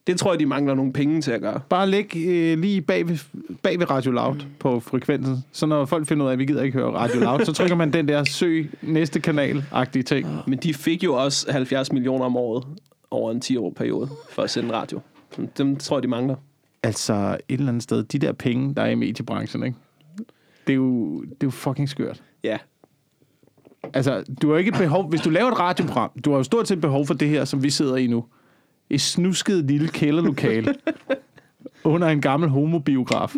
Det 0.07 0.19
tror 0.19 0.33
jeg, 0.33 0.41
de 0.41 0.47
mangler 0.47 0.75
nogle 0.75 0.93
penge 0.93 1.21
til 1.21 1.31
at 1.31 1.41
gøre. 1.41 1.61
Bare 1.69 1.89
læg 1.89 2.17
øh, 2.17 2.59
lige 2.59 2.81
bag 2.81 3.09
ved, 3.09 3.19
bag 3.63 3.79
ved 3.79 3.91
Radio 3.91 4.11
Loud 4.11 4.37
på 4.59 4.81
frekvensen. 4.81 5.45
Så 5.53 5.67
når 5.67 5.85
folk 5.85 6.07
finder 6.07 6.25
ud 6.25 6.29
af, 6.29 6.33
at 6.33 6.39
vi 6.39 6.45
gider 6.45 6.63
ikke 6.63 6.79
høre 6.79 6.91
Radio 6.91 7.21
Loud, 7.21 7.45
så 7.45 7.53
trykker 7.53 7.77
man 7.77 7.93
den 7.93 8.09
der 8.09 8.25
søg 8.25 8.71
næste 8.83 9.21
kanal-agtige 9.21 10.03
ting. 10.03 10.29
Men 10.47 10.59
de 10.59 10.75
fik 10.75 11.05
jo 11.05 11.15
også 11.15 11.53
70 11.53 11.93
millioner 11.93 12.25
om 12.25 12.37
året 12.37 12.65
over 13.11 13.31
en 13.31 13.43
10-år 13.45 13.73
periode 13.77 14.09
for 14.31 14.43
at 14.43 14.51
sende 14.51 14.73
radio. 14.73 15.01
Dem 15.59 15.77
tror 15.77 15.97
jeg, 15.97 16.03
de 16.03 16.09
mangler. 16.09 16.37
Altså 16.83 17.37
et 17.49 17.59
eller 17.59 17.69
andet 17.69 17.83
sted, 17.83 18.03
de 18.05 18.19
der 18.19 18.33
penge, 18.33 18.75
der 18.75 18.83
er 18.83 18.89
i 18.91 18.95
mediebranchen, 18.95 19.63
ikke? 19.65 19.77
Det 20.67 20.73
er 20.73 20.77
jo, 20.77 21.21
det 21.23 21.31
er 21.33 21.37
jo 21.45 21.51
fucking 21.51 21.89
skørt. 21.89 22.23
Ja. 22.45 22.59
Altså, 23.95 24.25
du 24.43 24.51
har 24.51 24.59
ikke 24.59 24.69
et 24.69 24.75
behov... 24.79 25.09
Hvis 25.09 25.21
du 25.21 25.31
laver 25.31 25.51
et 25.51 25.59
radioprogram, 25.59 26.11
du 26.25 26.31
har 26.31 26.37
jo 26.37 26.43
stort 26.43 26.69
set 26.69 26.81
behov 26.81 27.07
for 27.07 27.15
det 27.15 27.29
her, 27.29 27.45
som 27.45 27.63
vi 27.63 27.71
sidder 27.71 27.97
i 27.97 28.07
nu. 28.07 28.25
Et 28.91 29.01
snusket 29.01 29.65
lille 29.65 29.89
kælderlokale 29.89 30.75
under 31.85 32.09
en 32.09 32.21
gammel 32.21 32.49
homobiograf. 32.49 33.35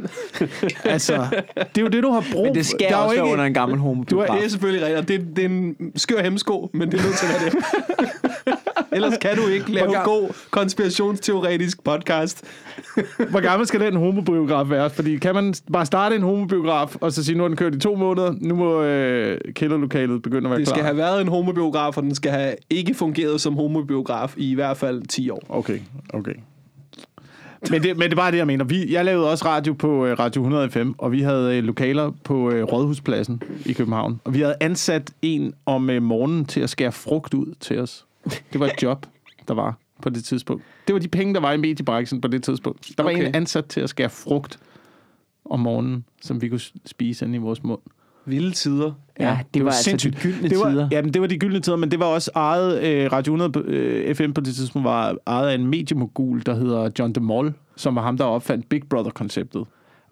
Altså, 0.84 1.26
det 1.56 1.78
er 1.78 1.82
jo 1.82 1.88
det, 1.88 2.02
du 2.02 2.10
har 2.10 2.24
brug 2.32 2.44
Men 2.46 2.54
det 2.54 2.66
skal 2.66 2.78
der 2.90 2.96
er 2.96 2.98
jo 2.98 3.04
også 3.04 3.16
være 3.16 3.24
ikke- 3.24 3.32
under 3.32 3.44
en 3.44 3.54
gammel 3.54 3.78
homobiograf. 3.78 4.36
Det 4.36 4.44
er 4.44 4.48
selvfølgelig 4.48 4.86
rigtigt, 4.86 4.98
og 5.00 5.08
det, 5.08 5.36
det 5.36 5.44
er 5.44 5.48
en 5.48 5.92
skør 5.96 6.22
hemsko, 6.22 6.70
men 6.72 6.92
det 6.92 7.00
er 7.00 7.04
nødt 7.04 7.16
til 7.16 7.26
at 7.26 7.32
være 7.32 7.50
det. 7.50 8.58
Ellers 8.92 9.14
kan 9.20 9.36
du 9.36 9.46
ikke 9.46 9.72
lave 9.72 9.86
ga- 10.00 10.04
god 10.04 10.28
konspirationsteoretisk 10.50 11.84
podcast. 11.84 12.44
Hvor 13.30 13.40
gammel 13.40 13.66
skal 13.66 13.80
den 13.80 13.96
homobiograf 13.96 14.70
være? 14.70 14.90
Fordi 14.90 15.16
kan 15.16 15.34
man 15.34 15.54
bare 15.72 15.86
starte 15.86 16.16
en 16.16 16.22
homobiograf, 16.22 16.96
og 17.00 17.12
så 17.12 17.24
sige, 17.24 17.36
nu 17.36 17.42
har 17.42 17.48
den 17.48 17.56
kørt 17.56 17.74
i 17.74 17.78
to 17.78 17.94
måneder, 17.94 18.34
nu 18.40 18.54
må 18.54 18.82
øh, 18.82 19.38
kælderlokalet 19.54 20.22
begynde 20.22 20.46
at 20.46 20.50
være 20.50 20.58
Det 20.58 20.66
klar? 20.66 20.74
skal 20.74 20.84
have 20.84 20.96
været 20.96 21.20
en 21.20 21.28
homobiograf, 21.28 21.96
og 21.96 22.02
den 22.02 22.14
skal 22.14 22.30
have 22.32 22.54
ikke 22.70 22.94
fungeret 22.94 23.40
som 23.40 23.54
homobiograf 23.54 24.34
i 24.36 24.50
i 24.50 24.54
hvert 24.54 24.76
fald 24.76 25.02
10 25.06 25.30
år. 25.30 25.42
Okay, 25.48 25.78
okay. 26.14 26.34
Men 27.70 27.82
det, 27.82 27.96
men 27.96 28.02
det 28.04 28.12
er 28.12 28.16
bare 28.16 28.30
det, 28.32 28.36
jeg 28.38 28.46
mener. 28.46 28.64
Vi, 28.64 28.92
jeg 28.92 29.04
lavede 29.04 29.30
også 29.30 29.44
radio 29.44 29.72
på 29.72 30.06
øh, 30.06 30.18
Radio 30.18 30.42
105, 30.42 30.94
og 30.98 31.12
vi 31.12 31.20
havde 31.22 31.56
øh, 31.58 31.64
lokaler 31.64 32.10
på 32.24 32.50
øh, 32.50 32.64
Rådhuspladsen 32.64 33.42
i 33.66 33.72
København. 33.72 34.20
Og 34.24 34.34
vi 34.34 34.40
havde 34.40 34.54
ansat 34.60 35.10
en 35.22 35.54
om 35.66 35.90
øh, 35.90 36.02
morgenen 36.02 36.44
til 36.44 36.60
at 36.60 36.70
skære 36.70 36.92
frugt 36.92 37.34
ud 37.34 37.54
til 37.60 37.78
os. 37.80 38.04
Det 38.24 38.60
var 38.60 38.66
et 38.66 38.82
job, 38.82 39.06
der 39.48 39.54
var 39.54 39.78
på 40.02 40.08
det 40.08 40.24
tidspunkt. 40.24 40.64
Det 40.86 40.92
var 40.92 40.98
de 40.98 41.08
penge, 41.08 41.34
der 41.34 41.40
var 41.40 41.52
i 41.52 41.56
mediebranchen 41.56 42.20
på 42.20 42.28
det 42.28 42.42
tidspunkt. 42.42 42.90
Der 42.98 43.02
var 43.02 43.10
Okay. 43.10 43.26
en 43.28 43.34
ansat 43.34 43.66
til 43.66 43.80
at 43.80 43.88
skære 43.88 44.10
frugt 44.10 44.58
om 45.44 45.60
morgenen, 45.60 46.04
som 46.22 46.42
vi 46.42 46.48
kunne 46.48 46.60
spise 46.86 47.24
inde 47.24 47.34
i 47.36 47.38
vores 47.38 47.62
mund. 47.62 47.80
Vilde 48.24 48.50
tider. 48.50 48.92
Ja, 49.20 49.28
ja 49.28 49.38
det, 49.38 49.54
det 49.54 49.64
var, 49.64 49.70
var 49.70 49.92
altså 49.92 50.08
de 50.08 50.16
gyldne 50.16 50.48
det 50.48 50.58
var, 50.58 50.70
tider. 50.70 50.88
Ja, 50.92 51.02
men 51.02 51.14
det 51.14 51.20
var 51.22 51.28
de 51.28 51.38
gyldne 51.38 51.60
tider, 51.60 51.76
men 51.76 51.90
det 51.90 51.98
var 52.00 52.06
også 52.06 52.30
ejet, 52.34 52.82
øh, 52.82 53.12
Radio 53.12 53.34
100 53.36 53.66
øh, 53.66 54.14
FM 54.14 54.32
på 54.32 54.40
det 54.40 54.54
tidspunkt 54.54 54.84
var 54.84 55.16
ejet 55.26 55.48
af 55.48 55.54
en 55.54 55.66
mediemogul, 55.66 56.42
der 56.46 56.54
hedder 56.54 56.90
John 56.98 57.12
de 57.12 57.20
Mol, 57.20 57.54
som 57.76 57.94
var 57.94 58.02
ham, 58.02 58.16
der 58.16 58.24
opfandt 58.24 58.68
Big 58.68 58.82
Brother-konceptet. 58.90 59.64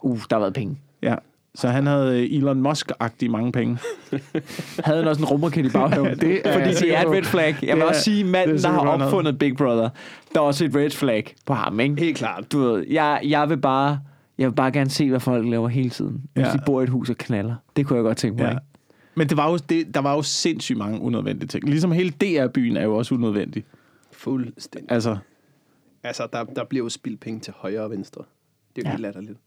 Uh, 0.02 0.18
der 0.30 0.36
har 0.36 0.40
været 0.40 0.54
penge. 0.54 0.78
Ja, 1.02 1.14
så 1.61 1.68
han 1.68 1.86
havde 1.86 2.22
øh, 2.22 2.36
Elon 2.36 2.61
Musk-agtige 2.62 3.28
mange 3.28 3.52
penge. 3.52 3.78
Havde 4.84 4.98
han 4.98 5.09
også 5.09 5.22
en 5.22 5.28
rumraket 5.28 5.66
i 5.66 5.68
baghaven? 5.68 6.06
Ja, 6.09 6.14
det 6.14 6.40
er- 6.44 6.52
Fordi 6.52 6.70
det 6.74 6.96
er 6.96 7.00
et 7.02 7.09
red 7.11 7.22
flag. 7.22 7.56
Jeg 7.62 7.76
vil 7.76 7.82
er- 7.82 7.86
også 7.86 8.00
sige, 8.02 8.24
manden, 8.24 8.59
der 8.59 8.68
har 8.68 8.78
opfundet 8.88 9.38
Big 9.38 9.56
Brother, 9.56 9.88
der 10.34 10.40
er 10.40 10.44
også 10.44 10.64
et 10.64 10.74
red 10.76 10.90
flag 10.90 11.34
på 11.46 11.54
ham, 11.54 11.80
ikke? 11.80 11.94
Helt 11.98 12.16
klart. 12.16 12.52
Du 12.52 12.59
ved, 12.59 12.84
jeg, 12.90 13.20
jeg 13.24 13.48
vil 13.48 13.56
bare... 13.61 14.00
Jeg 14.38 14.48
vil 14.48 14.54
bare 14.54 14.72
gerne 14.72 14.90
se, 14.90 15.11
hvad 15.11 15.20
folk 15.20 15.48
laver 15.48 15.68
hele 15.68 15.90
tiden. 15.90 16.22
Hvis 16.34 16.46
Ja. 16.46 16.52
de 16.52 16.59
bor 16.66 16.80
i 16.80 16.84
et 16.84 16.88
hus 16.90 17.11
og 17.11 17.16
knaller. 17.16 17.54
Det 17.76 17.86
kunne 17.86 17.96
jeg 17.96 18.02
godt 18.04 18.16
tænke 18.18 18.36
mig, 18.36 18.44
Ja. 18.44 18.50
ikke? 18.50 18.62
Men 19.14 19.28
det 19.28 19.36
var 19.36 19.50
jo, 19.50 19.56
det, 19.68 19.94
der 19.94 20.00
var 20.00 20.14
jo 20.14 20.22
sindssygt 20.22 20.78
mange 20.78 21.00
unødvendige 21.00 21.48
ting. 21.48 21.64
Ligesom 21.68 21.92
hele 21.92 22.11
DR-byen 22.11 22.76
er 22.76 22.82
jo 22.84 22.96
også 22.96 23.14
unødvendig. 23.14 23.64
Fuldstændig. 24.12 24.92
Altså, 24.92 25.16
Altså, 26.04 26.26
der, 26.32 26.44
der 26.44 26.64
bliver 26.64 26.84
jo 26.84 26.88
spildt 26.88 27.20
penge 27.20 27.40
til 27.40 27.52
højre 27.56 27.80
og 27.80 27.90
venstre. 27.90 28.22
Det 28.76 28.82
er 28.82 28.86
jo 28.86 28.88
ja. 28.88 28.90
helt 28.90 29.02
latterligt. 29.02 29.38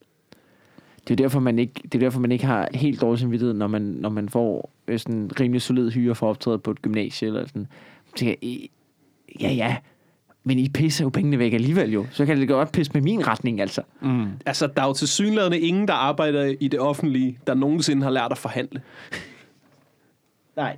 Det 1.07 1.11
er 1.13 1.15
derfor, 1.15 1.39
man 1.39 1.59
ikke, 1.59 1.73
det 1.83 1.95
er 1.95 1.99
derfor, 1.99 2.19
man 2.19 2.31
ikke 2.31 2.45
har 2.45 2.69
helt 2.73 3.01
dårlig 3.01 3.19
samvittighed, 3.19 3.53
når 3.53 3.67
man, 3.67 3.81
når 3.81 4.09
man 4.09 4.29
får 4.29 4.69
øh, 4.87 4.99
sådan 4.99 5.15
en 5.15 5.31
rimelig 5.39 5.61
solid 5.61 5.91
hyre 5.91 6.15
for 6.15 6.25
at 6.25 6.29
optræde 6.29 6.59
på 6.59 6.71
et 6.71 6.81
gymnasie 6.81 7.27
eller 7.27 7.45
sådan. 7.47 7.67
Så 8.09 8.15
tænker 8.15 8.35
jeg, 8.41 8.49
"I- 8.49 8.71
ja, 9.41 9.51
ja, 9.51 9.75
men 10.43 10.59
I 10.59 10.69
pisser 10.69 11.05
jo 11.05 11.09
pengene 11.09 11.39
væk 11.39 11.53
alligevel 11.53 11.91
jo. 11.93 12.05
Så 12.11 12.25
kan 12.25 12.37
det 12.39 12.47
godt 12.47 12.71
pisse 12.71 12.91
med 12.93 13.01
min 13.01 13.27
retning, 13.27 13.61
altså. 13.61 13.81
mm. 14.01 14.25
Altså, 14.45 14.67
der 14.67 14.81
er 14.83 14.87
jo 14.87 14.93
til 14.93 15.07
synligheden 15.07 15.53
ingen, 15.53 15.87
der 15.87 15.93
arbejder 15.93 16.55
i 16.59 16.67
det 16.67 16.79
offentlige, 16.79 17.37
der 17.47 17.53
nogensinde 17.53 18.03
har 18.03 18.09
lært 18.09 18.31
at 18.31 18.37
forhandle. 18.37 18.81
Nej. 20.55 20.77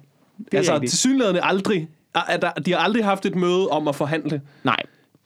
Det 0.51 0.57
altså, 0.57 0.79
til 0.79 0.97
synligheden 0.97 1.39
aldrig. 1.43 1.87
Er 2.29 2.37
der, 2.37 2.51
de 2.51 2.71
har 2.71 2.79
aldrig 2.79 3.05
haft 3.05 3.25
et 3.25 3.35
møde 3.35 3.67
om 3.67 3.87
at 3.87 3.95
forhandle. 3.95 4.41
Nej. 4.63 4.77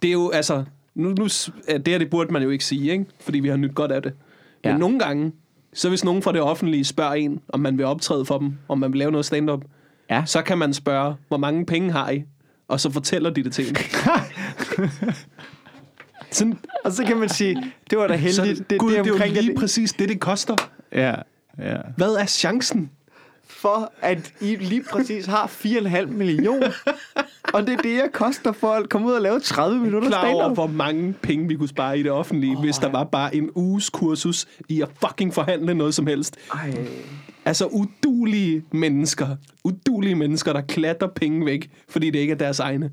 Det 0.02 0.08
er 0.08 0.12
jo, 0.14 0.30
altså... 0.30 0.64
Nu, 0.96 1.10
nu, 1.10 1.24
det 1.68 1.88
her, 1.88 1.98
det 1.98 2.10
burde 2.10 2.34
man 2.34 2.44
jo 2.44 2.50
ikke 2.50 2.66
sige, 2.66 2.92
ikke? 2.92 3.06
Fordi 3.20 3.40
vi 3.40 3.48
har 3.48 3.58
nyt 3.58 3.76
godt 3.76 3.92
af 3.92 4.02
det. 4.02 4.14
Men 4.64 4.72
Ja. 4.72 4.78
nogle 4.78 5.00
gange, 5.00 5.32
så 5.74 5.90
hvis 5.90 6.04
nogen 6.04 6.22
fra 6.22 6.32
det 6.32 6.42
offentlige 6.42 6.86
spørger 6.86 7.14
en, 7.14 7.40
om 7.50 7.60
man 7.60 7.78
vil 7.78 7.86
optræde 7.86 8.26
for 8.26 8.38
dem, 8.38 8.54
om 8.68 8.78
man 8.80 8.92
vil 8.92 9.00
lave 9.00 9.12
noget 9.12 9.26
stand-up, 9.26 9.62
Ja. 10.10 10.24
så 10.26 10.42
kan 10.42 10.58
man 10.58 10.74
spørge, 10.74 11.16
hvor 11.28 11.38
mange 11.38 11.66
penge 11.66 11.92
har 11.92 12.10
I? 12.10 12.24
Og 12.68 12.80
så 12.80 12.92
fortæller 12.92 13.30
de 13.30 13.44
det 13.44 13.54
til 13.54 13.70
en. 13.70 13.76
Sådan, 16.32 16.60
Og 16.86 16.92
så 16.92 17.04
kan 17.04 17.18
man 17.18 17.30
sige, 17.30 17.64
det 17.90 17.98
var 17.98 18.08
da 18.08 18.14
heldigt. 18.16 18.36
så, 18.36 18.44
det, 18.46 18.70
det, 18.70 18.80
Gud, 18.80 18.90
det, 18.92 18.98
det, 18.98 19.04
er 19.04 19.08
jo 19.08 19.14
omkring, 19.14 19.34
lige 19.34 19.52
at- 19.52 19.58
præcis 19.58 19.94
det, 19.94 20.10
det 20.10 20.20
koster. 20.20 20.56
ja, 20.92 21.16
ja. 21.60 21.78
Hvad 21.98 22.14
er 22.16 22.26
chancen? 22.26 22.92
For, 23.62 23.94
at 24.02 24.34
I 24.42 24.56
lige 24.56 24.84
præcis 24.92 25.26
har 25.26 25.48
4,5 25.48 26.06
millioner. 26.06 26.70
og 27.54 27.68
det 27.68 27.74
er 27.74 27.82
det, 27.82 27.94
jeg 27.94 28.10
koster 28.14 28.52
for 28.52 28.68
at 28.68 28.90
komme 28.90 29.08
ud 29.08 29.14
og 29.14 29.22
lave 29.22 29.40
30 29.40 29.80
minutter 29.80 30.10
Klar 30.10 30.28
over, 30.28 30.54
hvor 30.54 30.68
mange 30.68 31.14
penge 31.14 31.48
vi 31.48 31.56
kunne 31.56 31.68
spare 31.70 32.00
i 32.00 32.04
det 32.04 32.12
offentlige, 32.12 32.56
oh, 32.56 32.64
hvis 32.64 32.78
der 32.78 32.90
var 32.90 33.04
bare 33.04 33.36
en 33.36 33.50
uges 33.56 33.90
kursus 33.90 34.48
i 34.70 34.82
at 34.82 34.90
fucking 35.08 35.34
forhandle 35.34 35.74
noget 35.74 35.94
som 35.94 36.08
helst. 36.08 36.38
Ej. 36.54 36.74
Altså 37.46 37.66
udulige 37.66 38.64
mennesker. 38.72 39.28
Udulige 39.64 40.16
mennesker, 40.16 40.54
der 40.54 40.62
klatter 40.62 41.08
penge 41.08 41.46
væk, 41.46 41.70
fordi 41.90 42.10
det 42.10 42.20
ikke 42.20 42.32
er 42.32 42.38
deres 42.38 42.60
egne. 42.60 42.92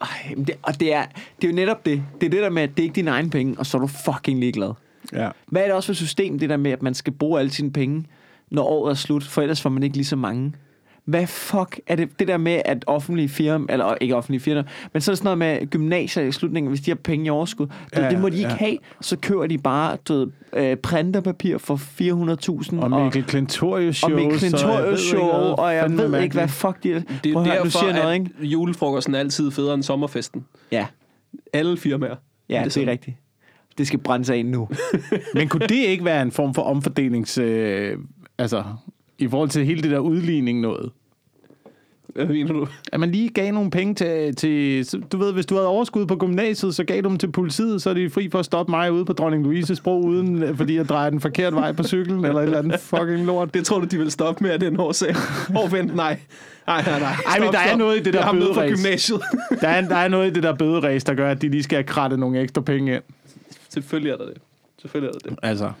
Ej, 0.00 0.34
men 0.36 0.44
det, 0.44 0.54
og 0.62 0.80
det 0.80 0.94
er, 0.94 1.04
det 1.40 1.46
er 1.46 1.48
jo 1.48 1.54
netop 1.54 1.86
det. 1.86 2.02
Det 2.20 2.26
er 2.26 2.30
det 2.30 2.42
der 2.42 2.50
med, 2.50 2.62
at 2.62 2.70
det 2.76 2.82
ikke 2.82 2.92
er 2.92 2.94
dine 2.94 3.10
egne 3.10 3.30
penge, 3.30 3.54
og 3.58 3.66
så 3.66 3.76
er 3.76 3.80
du 3.80 3.86
fucking 3.86 4.40
ligeglad. 4.40 4.72
ja. 5.12 5.28
Hvad 5.46 5.62
er 5.62 5.66
det 5.66 5.74
også 5.74 5.86
for 5.86 5.94
system, 5.94 6.38
det 6.38 6.50
der 6.50 6.56
med, 6.56 6.70
at 6.70 6.82
man 6.82 6.94
skal 6.94 7.12
bruge 7.12 7.40
alle 7.40 7.50
sine 7.50 7.72
penge, 7.72 8.04
når 8.50 8.62
året 8.62 8.90
er 8.90 8.94
slut, 8.94 9.24
for 9.24 9.42
ellers 9.42 9.62
får 9.62 9.70
man 9.70 9.82
ikke 9.82 9.96
lige 9.96 10.06
så 10.06 10.16
mange? 10.16 10.52
Hvad 11.04 11.26
fuck 11.26 11.80
er 11.86 11.96
det, 11.96 12.18
det 12.18 12.28
der 12.28 12.36
med, 12.36 12.62
at 12.64 12.84
offentlige 12.86 13.28
firmaer, 13.28 13.72
eller 13.72 13.94
ikke 14.00 14.16
offentlige 14.16 14.40
firmaer, 14.40 14.64
men 14.92 15.02
så 15.02 15.10
er 15.10 15.12
det 15.12 15.18
sådan 15.18 15.38
noget 15.38 15.60
med 15.60 15.70
gymnasier 15.70 16.22
i 16.22 16.32
slutningen, 16.32 16.68
hvis 16.70 16.80
de 16.80 16.90
har 16.90 16.96
penge 16.96 17.26
i 17.26 17.30
overskud, 17.30 17.66
ja, 17.96 18.02
Ja, 18.04 18.10
det 18.10 18.20
må 18.20 18.28
de 18.28 18.36
ikke 18.36 18.48
ja. 18.48 18.56
have, 18.56 18.78
så 19.00 19.16
kører 19.16 19.46
de 19.46 19.58
bare 19.58 19.96
du 20.08 20.14
ved, 20.14 20.26
øh, 20.52 20.76
printerpapir 20.76 21.58
for 21.58 21.76
400.000. 21.76 22.80
Og 22.80 23.02
Mikkel 23.02 23.24
Klintorius 23.24 24.02
og 24.02 24.10
show. 24.10 24.18
Mikkel 24.20 24.38
Klintorius 24.38 25.00
show, 25.00 25.20
og 25.30 25.74
jeg 25.74 25.90
ved 25.90 26.22
ikke, 26.22 26.34
hvad 26.34 26.48
fuck 26.48 26.82
de... 26.82 26.88
Det 27.24 27.30
er 27.30 27.32
Prøv 27.32 27.44
derfor, 27.44 27.68
siger 27.70 27.84
jeg 27.84 27.94
noget, 27.94 28.14
at 28.14 28.20
ikke? 28.20 28.46
julefrokosten 28.46 29.14
er 29.14 29.18
altid 29.18 29.50
federe 29.50 29.74
end 29.74 29.82
sommerfesten. 29.82 30.44
Ja, 30.72 30.86
Alle 31.52 31.76
firmaer. 31.76 32.16
ja 32.48 32.60
det, 32.64 32.72
sådan. 32.72 32.88
er 32.88 32.92
rigtigt. 32.92 33.16
Det 33.78 33.86
skal 33.86 33.98
brændes 33.98 34.30
af 34.30 34.44
nu. 34.44 34.68
Men 35.34 35.48
kunne 35.48 35.66
det 35.68 35.74
ikke 35.76 36.04
være 36.04 36.22
en 36.22 36.32
form 36.32 36.54
for 36.54 36.62
omfordelings... 36.62 37.38
Øh, 37.38 37.98
altså, 38.38 38.64
i 39.18 39.28
forhold 39.28 39.48
til 39.48 39.64
hele 39.64 39.82
det 39.82 39.90
der 39.90 39.98
udligning 39.98 40.60
noget? 40.60 40.90
Hvad 42.16 42.26
mener 42.26 42.52
du? 42.52 42.66
At 42.92 43.00
man 43.00 43.10
lige 43.10 43.28
gav 43.28 43.52
nogle 43.52 43.70
penge 43.70 43.94
til, 43.94 44.36
til... 44.36 45.02
Du 45.12 45.18
ved, 45.18 45.32
hvis 45.32 45.46
du 45.46 45.54
havde 45.54 45.66
overskud 45.66 46.06
på 46.06 46.16
gymnasiet, 46.16 46.74
så 46.74 46.84
gav 46.84 47.02
du 47.02 47.08
dem 47.08 47.18
til 47.18 47.32
politiet, 47.32 47.82
så 47.82 47.90
er 47.90 47.94
de 47.94 48.10
fri 48.10 48.30
for 48.30 48.38
at 48.38 48.44
stoppe 48.44 48.70
mig 48.70 48.92
ude 48.92 49.04
på 49.04 49.12
Dronning 49.12 49.42
Louises 49.42 49.80
bro, 49.80 50.00
uden, 50.00 50.56
fordi 50.56 50.76
jeg 50.76 50.88
drejer 50.88 51.10
den 51.10 51.20
forkerte 51.20 51.56
vej 51.56 51.72
på 51.72 51.82
cyklen, 51.82 52.24
eller 52.24 52.40
et 52.40 52.44
eller 52.44 52.58
andet 52.58 52.80
fucking 52.80 53.24
lort. 53.24 53.54
Det 53.54 53.66
tror 53.66 53.80
du, 53.80 53.86
de 53.86 53.98
vil 53.98 54.10
stoppe 54.10 54.44
med 54.44 54.50
af 54.50 54.60
den 54.60 54.80
årsag? 54.80 55.14
Åh, 55.50 55.64
oh, 55.64 55.72
vent, 55.72 55.94
nej. 55.94 56.18
Nej, 56.66 56.82
nej, 56.86 57.00
nej. 57.00 57.12
Ej, 57.26 57.38
men 57.40 57.52
der 57.52 57.58
er 57.58 57.76
noget 57.76 57.96
i 57.96 58.02
det 58.02 58.12
der 58.12 58.32
bøderæs. 58.32 58.80
gymnasiet. 58.80 59.20
Der 59.60 59.68
er, 59.68 59.88
der 59.88 59.96
er 59.96 60.08
noget 60.08 60.30
i 60.30 60.30
det 60.30 60.42
der 60.42 60.54
bøderæs, 60.54 61.04
der 61.04 61.14
gør, 61.14 61.30
at 61.30 61.42
de 61.42 61.48
lige 61.48 61.62
skal 61.62 61.76
have 61.76 61.84
krattet 61.84 62.18
nogle 62.18 62.40
ekstra 62.40 62.60
penge 62.60 62.94
ind. 62.94 63.02
Selvfølgelig 63.68 64.10
er 64.10 64.16
der 64.16 64.26
det. 64.26 64.36
Selvfølgelig 64.78 65.14
er 65.14 65.18
der 65.18 65.30
det. 65.30 65.38
Altså... 65.42 65.72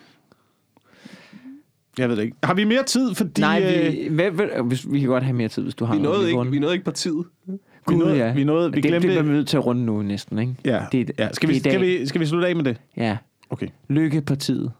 Jeg 1.98 2.08
ved 2.08 2.16
det 2.16 2.22
ikke. 2.22 2.36
Har 2.42 2.54
vi 2.54 2.64
mere 2.64 2.82
tid, 2.82 3.14
fordi... 3.14 3.40
Nej, 3.40 3.62
øh, 3.86 3.92
vi, 3.92 4.08
hvad, 4.14 4.30
hvad, 4.30 4.46
hvis, 4.68 4.92
vi 4.92 5.00
kan 5.00 5.08
godt 5.08 5.24
have 5.24 5.36
mere 5.36 5.48
tid, 5.48 5.62
hvis 5.62 5.74
du 5.74 5.84
har 5.84 5.94
Vi 5.96 6.02
noget. 6.02 6.18
nåede, 6.18 6.30
ikke, 6.44 6.50
vi 6.50 6.58
nåede 6.58 6.74
ikke 6.74 6.84
partiet. 6.84 7.24
vi 7.46 7.52
Gud, 7.84 7.96
nåede, 7.96 8.16
ja. 8.16 8.32
vi, 8.32 8.44
nåede, 8.44 8.70
vi 8.70 8.76
det, 8.76 8.82
det 8.82 8.90
glemte... 8.90 9.08
bliver 9.08 9.22
vi 9.22 9.28
nødt 9.32 9.48
til 9.48 9.56
at 9.56 9.66
runde 9.66 9.84
nu 9.84 10.02
næsten, 10.02 10.38
ikke? 10.38 10.54
ja, 10.64 10.84
det- 10.92 11.10
ja. 11.18 11.28
Skal, 11.32 11.48
vi, 11.48 11.54
det 11.54 11.62
skal, 11.62 11.80
vi, 11.80 12.06
skal 12.06 12.20
vi 12.20 12.26
slutte 12.26 12.48
af 12.48 12.56
med 12.56 12.64
det? 12.64 12.76
Ja. 12.96 13.16
Okay. 13.50 13.66
Lykkepartiet. 13.88 14.72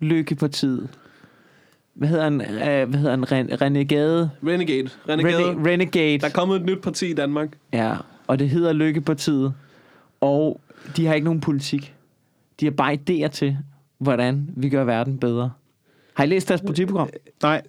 Lykkepartiet. 0.00 0.88
Hvad 1.94 2.08
hedder 2.08 2.24
han? 2.24 2.40
Øh, 2.40 2.88
hvad 2.88 2.98
hedder 3.00 3.10
han? 3.10 3.32
Ren, 3.32 3.60
Renegade? 3.62 4.30
Renegade. 4.46 4.88
Renegade. 5.08 5.50
Rene, 5.50 5.70
Renegade. 5.70 6.18
Der 6.18 6.26
er 6.26 6.30
kommet 6.30 6.56
et 6.56 6.64
nyt 6.66 6.78
parti 6.82 7.06
i 7.10 7.12
Danmark. 7.14 7.48
Ja, 7.72 7.94
og 8.26 8.38
det 8.38 8.48
hedder 8.50 8.72
Lykkepartiet. 8.72 9.54
Og 10.20 10.60
de 10.96 11.06
har 11.06 11.14
ikke 11.14 11.24
nogen 11.24 11.40
politik. 11.40 11.94
De 12.60 12.66
har 12.66 12.70
bare 12.70 12.98
idéer 13.10 13.28
til, 13.28 13.56
hvordan 13.98 14.50
vi 14.56 14.68
gør 14.68 14.84
verden 14.84 15.18
bedre. 15.18 15.50
Har 16.16 16.24
I 16.24 16.26
læst 16.26 16.48
deres 16.48 16.60
partiprogram? 16.60 17.08
Nej. 17.42 17.62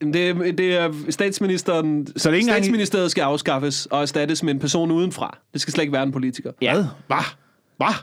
Det, 0.00 0.58
det 0.58 0.76
er 0.76 0.92
statsministeren... 1.10 2.06
Så 2.06 2.12
det 2.16 2.26
er 2.26 2.30
ikke 2.32 2.44
engang- 2.44 2.64
Statsministeriet 2.64 3.10
skal 3.10 3.22
afskaffes 3.22 3.86
og 3.86 4.02
erstattes 4.02 4.42
med 4.42 4.54
en 4.54 4.58
person 4.60 4.90
udenfra. 4.90 5.38
Det 5.52 5.60
skal 5.60 5.72
slet 5.72 5.82
ikke 5.82 5.92
være 5.92 6.02
en 6.02 6.12
politiker. 6.12 6.52
Ja. 6.62 6.72
Hvad? 6.74 6.84
Hvad? 7.06 7.16
Hvad? 7.76 7.94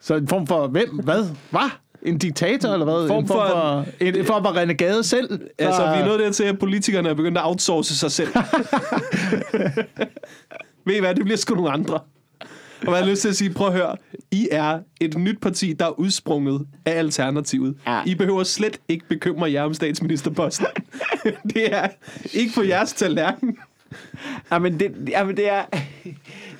Så 0.00 0.14
en 0.14 0.28
form 0.28 0.46
for... 0.46 0.66
Hvem? 0.66 0.88
Hvad? 1.04 1.24
Hvad? 1.50 1.70
En 2.02 2.18
diktator, 2.18 2.68
eller 2.72 2.84
hvad? 2.84 3.08
Form 3.08 3.22
en 3.22 3.28
form 3.28 3.38
for- 3.38 3.48
for, 3.48 3.86
en, 4.00 4.16
en 4.16 4.24
form 4.24 4.44
for 4.44 4.56
renegade 4.56 5.04
selv? 5.04 5.40
Altså, 5.58 5.82
der- 5.82 5.96
vi 5.96 6.02
er 6.02 6.06
nået 6.06 6.20
dertil, 6.20 6.44
at 6.44 6.58
politikerne 6.58 7.08
er 7.08 7.14
begyndt 7.14 7.38
at 7.38 7.44
outsource 7.46 7.96
sig 7.96 8.10
selv. 8.12 8.28
Ved 10.86 10.94
I 10.96 11.00
hvad, 11.00 11.14
det 11.14 11.24
bliver 11.24 11.36
sgu 11.36 11.54
nogle 11.54 11.70
andre. 11.70 11.98
Og 12.86 12.92
jeg 12.92 13.02
har 13.02 13.10
lyst 13.10 13.22
til 13.22 13.28
at 13.28 13.36
sige, 13.36 13.50
prøv 13.50 13.66
at 13.66 13.72
høre, 13.72 13.96
I 14.30 14.48
er 14.50 14.78
et 15.00 15.18
nyt 15.18 15.40
parti, 15.40 15.72
der 15.72 15.84
er 15.86 16.00
udsprunget 16.00 16.66
af 16.84 16.92
Alternativet. 16.92 17.76
Ja. 17.86 18.02
I 18.06 18.14
behøver 18.14 18.42
slet 18.42 18.80
ikke 18.88 19.08
bekymre 19.08 19.52
jer 19.52 19.62
om 19.62 19.74
statsministerposten. 19.74 20.66
det 21.54 21.74
er 21.74 21.88
ikke 22.34 22.54
på 22.54 22.62
jeres 22.62 22.92
tallerken. 22.92 23.56
Jamen, 24.52 24.80
det, 24.80 24.94
jamen 25.08 25.36
det 25.36 25.50
er... 25.50 25.64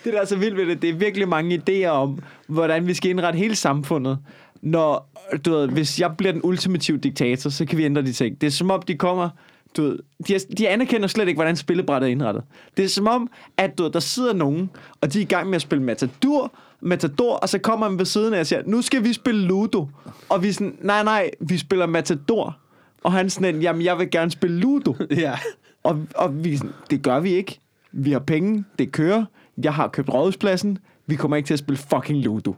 Det, 0.05 0.13
der 0.13 0.21
er 0.21 0.25
så 0.25 0.37
vildt 0.37 0.57
ved 0.57 0.67
det, 0.67 0.83
det 0.83 0.91
er 0.91 0.95
virkelig 0.95 1.29
mange 1.29 1.63
idéer 1.69 1.89
om, 1.89 2.19
hvordan 2.47 2.87
vi 2.87 2.95
skal 2.95 3.11
indrette 3.11 3.39
hele 3.39 3.57
samfundet. 3.57 4.19
Når, 4.63 5.11
du 5.45 5.51
ved, 5.51 5.69
hvis 5.69 6.01
jeg 6.01 6.17
bliver 6.19 6.33
den 6.33 6.41
ultimative 6.45 6.99
diktator, 6.99 7.51
så 7.51 7.65
kan 7.65 7.79
vi 7.79 7.85
ændre 7.85 8.03
de 8.03 8.13
ting. 8.13 8.41
Det 8.41 8.47
er 8.47 8.51
som 8.51 8.71
om, 8.71 8.83
de 8.83 8.97
kommer... 8.97 9.29
Du 9.77 9.83
ved, 9.83 9.99
de, 10.29 10.35
er- 10.35 10.55
de 10.59 10.69
anerkender 10.69 11.09
slet 11.09 11.29
ikke, 11.29 11.39
hvordan 11.39 11.57
spillebrættet 11.57 12.09
er 12.09 12.11
indrettet. 12.13 12.43
Det 12.77 12.85
er 12.85 12.89
som 12.89 13.07
om, 13.07 13.31
at 13.57 13.79
du 13.79 13.83
ved, 13.83 13.91
der 13.91 14.01
sidder 14.01 14.33
nogen, 14.33 14.71
og 15.01 15.13
de 15.13 15.19
er 15.19 15.23
i 15.23 15.27
gang 15.27 15.47
med 15.49 15.57
at 15.57 15.63
spille 15.63 15.85
Matador, 15.85 16.53
Matador, 16.81 17.35
og 17.35 17.49
så 17.49 17.59
kommer 17.59 17.89
man 17.89 17.99
ved 17.99 18.05
siden 18.07 18.35
af 18.35 18.41
og 18.41 18.47
siger, 18.47 18.63
nu 18.67 18.83
skal 18.83 19.05
vi 19.05 19.13
spille 19.13 19.41
Ludo. 19.47 19.87
Og 20.29 20.43
vi 20.43 20.49
er 20.49 20.53
sådan, 20.53 20.77
nej, 20.83 21.03
nej, 21.05 21.31
vi 21.41 21.59
spiller 21.59 21.87
Matador. 21.87 22.57
Og 23.05 23.13
han 23.13 23.31
sådan, 23.31 23.61
jamen, 23.63 23.83
jeg 23.85 23.99
vil 23.99 24.11
gerne 24.11 24.31
spille 24.31 24.61
Ludo. 24.61 24.95
Ja. 25.17 25.39
Og, 25.83 25.99
og 26.15 26.45
vi, 26.45 26.57
sådan, 26.57 26.73
det 26.91 27.03
gør 27.03 27.21
vi 27.21 27.31
ikke. 27.31 27.59
Vi 27.93 28.13
har 28.13 28.19
penge, 28.19 28.65
det 28.79 28.93
kører. 28.93 29.25
Jeg 29.63 29.75
har 29.75 29.89
købt 29.89 30.09
rådhuspladsen. 30.15 30.79
Vi 31.07 31.15
kommer 31.17 31.37
ikke 31.37 31.47
til 31.47 31.53
at 31.55 31.59
spille 31.59 31.79
fucking 31.79 32.19
Ludo. 32.19 32.55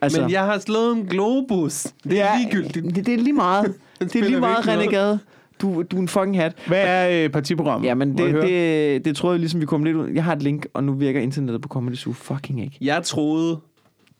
Altså, 0.00 0.20
Men 0.20 0.30
jeg 0.30 0.44
har 0.44 0.58
slået 0.58 0.96
en 0.96 1.06
globus. 1.06 1.86
Det 2.04 2.20
er 2.20 2.38
ligegyldigt. 2.38 2.94
Det, 2.96 3.06
det 3.06 3.14
er 3.14 3.18
lige 3.18 3.32
meget. 3.32 3.74
det 4.00 4.16
er 4.16 4.24
lige 4.24 4.40
meget. 4.40 4.68
Renegade. 4.68 5.18
Du, 5.60 5.82
du 5.82 5.96
er 5.96 6.00
en 6.00 6.08
fucking 6.08 6.36
hat. 6.36 6.52
Hvad 6.66 6.82
er 6.86 7.24
øh, 7.24 7.30
partiprogrammet? 7.30 7.88
Ja, 7.88 7.94
men 7.94 8.12
Må 8.12 8.16
jeg 8.18 8.26
det, 8.26 8.32
høre? 8.32 8.46
det, 8.94 9.04
det 9.04 9.16
tror 9.16 9.30
jeg 9.30 9.40
ligesom, 9.40 9.60
vi 9.60 9.66
kommer 9.66 9.86
lidt 9.86 9.96
ud. 9.96 10.08
Jeg 10.08 10.24
har 10.24 10.32
et 10.32 10.42
link, 10.42 10.66
og 10.74 10.84
nu 10.84 10.92
virker 10.92 11.20
internettet 11.20 11.62
på 11.62 11.68
Comedy 11.68 11.94
Zoo 11.94 12.12
fucking 12.12 12.62
ikke. 12.62 12.76
Jeg 12.80 13.02
troede, 13.02 13.58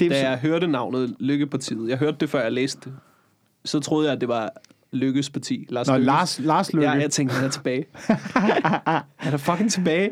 Det 0.00 0.06
er 0.06 0.10
da 0.10 0.20
så- 0.20 0.26
jeg 0.28 0.38
hørte 0.38 0.66
navnet 0.66 1.14
Lykkepartiet, 1.20 1.88
jeg 1.88 1.98
hørte 1.98 2.16
det, 2.20 2.30
før 2.30 2.42
jeg 2.42 2.52
læste 2.52 2.80
det, 2.84 2.92
så 3.64 3.80
troede 3.80 4.06
jeg, 4.06 4.14
at 4.14 4.20
det 4.20 4.28
var 4.28 4.50
Lykkes 4.92 5.30
parti. 5.30 5.66
Lars 5.68 5.86
Nå, 5.88 5.94
Lykkes. 5.94 6.06
Lars, 6.06 6.40
Lars 6.40 6.72
Løkke. 6.72 6.88
Ja, 6.88 6.94
jeg 6.94 7.10
tænkte, 7.10 7.34
han 7.34 7.44
er 7.44 7.48
tilbage. 7.50 7.84
han 9.16 9.32
er 9.32 9.36
fucking 9.36 9.70
tilbage. 9.72 10.10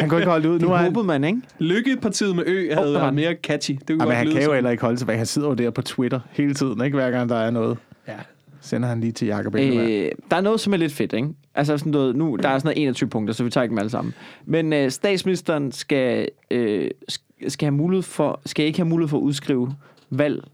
Han 0.00 0.08
kunne 0.08 0.20
ikke 0.20 0.30
holde 0.30 0.50
ud. 0.50 0.58
Nu 0.58 0.66
Nu 0.66 0.72
er 0.72 0.76
han, 0.76 0.96
man, 1.04 1.24
ikke? 1.24 1.40
Lykkepartiet 1.58 2.36
med 2.36 2.44
Ø 2.46 2.74
havde 2.74 2.94
var 2.94 3.00
været 3.00 3.14
mere 3.14 3.34
catchy. 3.42 3.70
Det 3.72 3.78
kunne 3.86 3.92
Jamen, 3.94 4.06
godt 4.06 4.16
han 4.16 4.30
kan 4.30 4.42
jo 4.44 4.54
heller 4.54 4.70
ikke 4.70 4.82
holde 4.82 4.96
tilbage. 4.96 5.16
Han 5.18 5.26
sidder 5.26 5.48
jo 5.48 5.54
der 5.54 5.70
på 5.70 5.82
Twitter 5.82 6.20
hele 6.30 6.54
tiden, 6.54 6.84
ikke? 6.84 6.94
Hver 6.96 7.10
gang 7.10 7.28
der 7.28 7.36
er 7.36 7.50
noget. 7.50 7.78
Ja. 8.08 8.12
Sender 8.60 8.88
han 8.88 9.00
lige 9.00 9.12
til 9.12 9.28
Jacob 9.28 9.54
Ingemann. 9.56 9.90
Øh, 9.90 10.10
der 10.30 10.36
er 10.36 10.40
noget, 10.40 10.60
som 10.60 10.72
er 10.72 10.76
lidt 10.76 10.92
fedt, 10.92 11.12
ikke? 11.12 11.28
Altså 11.54 11.78
sådan 11.78 11.92
noget, 11.92 12.16
nu, 12.16 12.36
der 12.42 12.48
er 12.48 12.58
sådan 12.58 12.68
noget 12.68 12.82
21 12.82 13.08
punkter, 13.10 13.34
så 13.34 13.44
vi 13.44 13.50
tager 13.50 13.62
ikke 13.62 13.70
dem 13.70 13.78
alle 13.78 13.90
sammen. 13.90 14.14
Men 14.44 14.72
øh, 14.72 14.90
statsministeren 14.90 15.72
skal, 15.72 16.28
øh, 16.50 16.90
sk- 17.12 17.48
skal, 17.48 17.66
have 17.66 17.74
mulighed 17.76 18.02
for, 18.02 18.40
skal 18.46 18.64
ikke 18.66 18.78
have 18.78 18.88
mulighed 18.88 19.08
for 19.08 19.16
at 19.16 19.22
udskrive 19.22 19.74
valg, 20.10 20.44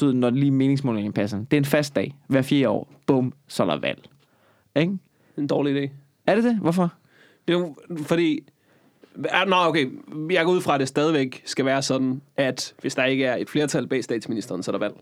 du 0.00 0.06
ved, 0.06 0.14
når 0.14 0.30
lige 0.30 0.50
meningsmålingen 0.50 1.12
passer. 1.12 1.38
Det 1.38 1.52
er 1.52 1.58
en 1.58 1.64
fast 1.64 1.96
dag, 1.96 2.14
hver 2.26 2.42
fire 2.42 2.68
år. 2.68 2.92
Bum, 3.06 3.32
så 3.48 3.62
er 3.62 3.66
der 3.66 3.78
valg. 3.80 4.02
Ikke? 4.76 4.98
En 5.38 5.46
dårlig 5.46 5.82
idé. 5.84 5.90
Er 6.26 6.34
det 6.34 6.44
det? 6.44 6.56
Hvorfor? 6.56 6.92
Det 7.48 7.54
er 7.54 7.58
jo 7.58 7.76
fordi... 8.02 8.40
Ja, 9.32 9.44
Nå, 9.44 9.56
okay. 9.56 9.86
Jeg 10.30 10.44
går 10.44 10.52
ud 10.52 10.60
fra, 10.60 10.74
at 10.74 10.80
det 10.80 10.88
stadigvæk 10.88 11.42
skal 11.44 11.64
være 11.64 11.82
sådan, 11.82 12.20
at 12.36 12.74
hvis 12.80 12.94
der 12.94 13.04
ikke 13.04 13.24
er 13.24 13.36
et 13.36 13.50
flertal 13.50 13.86
bag 13.86 14.04
statsministeren, 14.04 14.62
så 14.62 14.70
er 14.70 14.72
der 14.72 14.78
valg. 14.78 14.94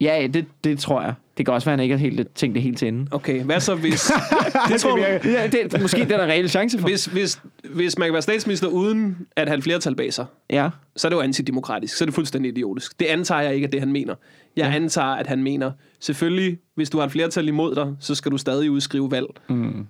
Ja, 0.00 0.26
det, 0.34 0.46
det 0.64 0.78
tror 0.78 1.02
jeg. 1.02 1.14
Det 1.38 1.46
kan 1.46 1.54
også 1.54 1.64
være, 1.64 1.72
at 1.72 1.78
han 1.78 1.82
ikke 1.82 1.92
har 1.96 2.00
helt 2.00 2.28
tænkt 2.34 2.54
det 2.54 2.62
helt 2.62 2.78
til 2.78 2.88
ende. 2.88 3.06
Okay, 3.10 3.42
hvad 3.42 3.60
så 3.60 3.74
hvis... 3.74 4.10
det 4.68 4.80
tror 4.80 4.96
du, 4.96 5.02
Ja, 5.02 5.46
det, 5.46 5.74
er 5.74 5.80
måske 5.80 5.96
det 6.00 6.12
er 6.12 6.16
der 6.16 6.26
reelle 6.26 6.48
chance 6.48 6.78
for. 6.78 6.88
hvis, 6.88 7.06
hvis, 7.06 7.40
hvis 7.74 7.98
man 7.98 8.06
kan 8.06 8.12
være 8.12 8.22
statsminister 8.22 8.68
uden 8.68 9.26
at 9.36 9.48
have 9.48 9.62
flertal 9.62 9.94
bag 9.96 10.12
sig, 10.12 10.26
Ja. 10.50 10.68
så 10.96 11.06
er 11.06 11.10
det 11.10 11.16
jo 11.16 11.20
antidemokratisk. 11.20 11.96
Så 11.96 12.04
er 12.04 12.06
det 12.06 12.14
fuldstændig 12.14 12.48
idiotisk. 12.52 13.00
Det 13.00 13.06
antager 13.06 13.40
jeg 13.40 13.54
ikke, 13.54 13.66
at 13.66 13.72
det 13.72 13.80
han 13.80 13.92
mener. 13.92 14.14
Jeg 14.56 14.66
ja. 14.66 14.74
antager, 14.76 15.06
at 15.08 15.26
han 15.26 15.42
mener, 15.42 15.72
selvfølgelig, 16.00 16.58
hvis 16.74 16.90
du 16.90 16.98
har 16.98 17.04
et 17.06 17.12
flertal 17.12 17.48
imod 17.48 17.74
dig, 17.74 17.94
så 18.00 18.14
skal 18.14 18.32
du 18.32 18.38
stadig 18.38 18.70
udskrive 18.70 19.10
valg. 19.10 19.26
Mm. 19.48 19.86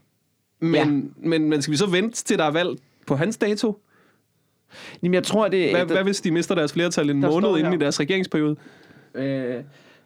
Men, 0.61 0.74
Ja. 0.74 0.84
men, 1.28 1.48
men 1.50 1.62
skal 1.62 1.72
vi 1.72 1.76
så 1.76 1.86
vente 1.86 2.24
til 2.24 2.38
der 2.38 2.44
er 2.44 2.50
valg 2.50 2.78
på 3.07 3.16
hans 3.16 3.36
dato? 3.36 3.78
Jamen, 5.02 5.14
jeg 5.14 5.22
tror, 5.22 5.48
det 5.48 5.70
Hvad, 5.70 5.84
hvad 5.86 6.02
hvis 6.04 6.20
de 6.20 6.30
mister 6.30 6.54
deres 6.54 6.72
flertal 6.72 7.11
en 7.11 7.22
Der 7.22 7.30
måned 7.30 7.48
inden 7.48 7.64
her. 7.66 7.72
i 7.72 7.76
deres 7.76 8.00
regeringsperiode? 8.00 8.57
øh, 9.14 9.54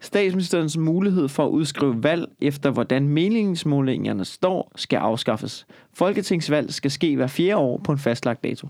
statsministerens 0.01 0.77
mulighed 0.77 1.29
for 1.29 1.45
at 1.47 1.51
udskrive 1.51 2.03
valg 2.03 2.29
efter, 2.41 2.71
hvordan 2.71 3.09
meningsmålingerne 3.09 4.25
står, 4.25 4.73
skal 4.77 4.97
afskaffes. 4.97 5.67
Folketingsvalg 5.95 6.73
skal 6.73 6.91
ske 6.91 7.17
hver 7.17 7.27
fjerde 7.27 7.57
år 7.57 7.81
på 7.85 7.93
en 7.93 7.99
fastlagt 7.99 8.45
dato. 8.45 8.69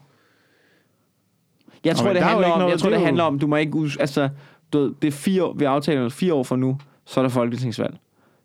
Jeg 1.84 1.96
tror, 1.96 2.08
det 2.12 2.22
er 2.22 2.24
handler 2.24 2.46
om, 2.48 2.58
noget- 2.58 2.72
jeg 2.72 2.80
tror, 2.80 2.90
det 2.90 2.98
er 2.98 3.04
handler 3.04 3.24
om, 3.24 3.38
du 3.38 3.46
må 3.46 3.56
ikke 3.56 3.78
us- 3.78 3.96
altså, 4.00 4.28
du 4.72 4.78
ved, 4.78 4.92
det 5.02 5.08
er 5.08 5.12
fire 5.12 5.44
år, 5.44 5.52
vi 5.54 5.64
aftaler 5.64 6.08
fire 6.08 6.34
år 6.34 6.42
fra 6.42 6.56
nu, 6.56 6.78
så 7.06 7.20
er 7.20 7.24
der 7.24 7.28
folketingsvalg. 7.28 7.96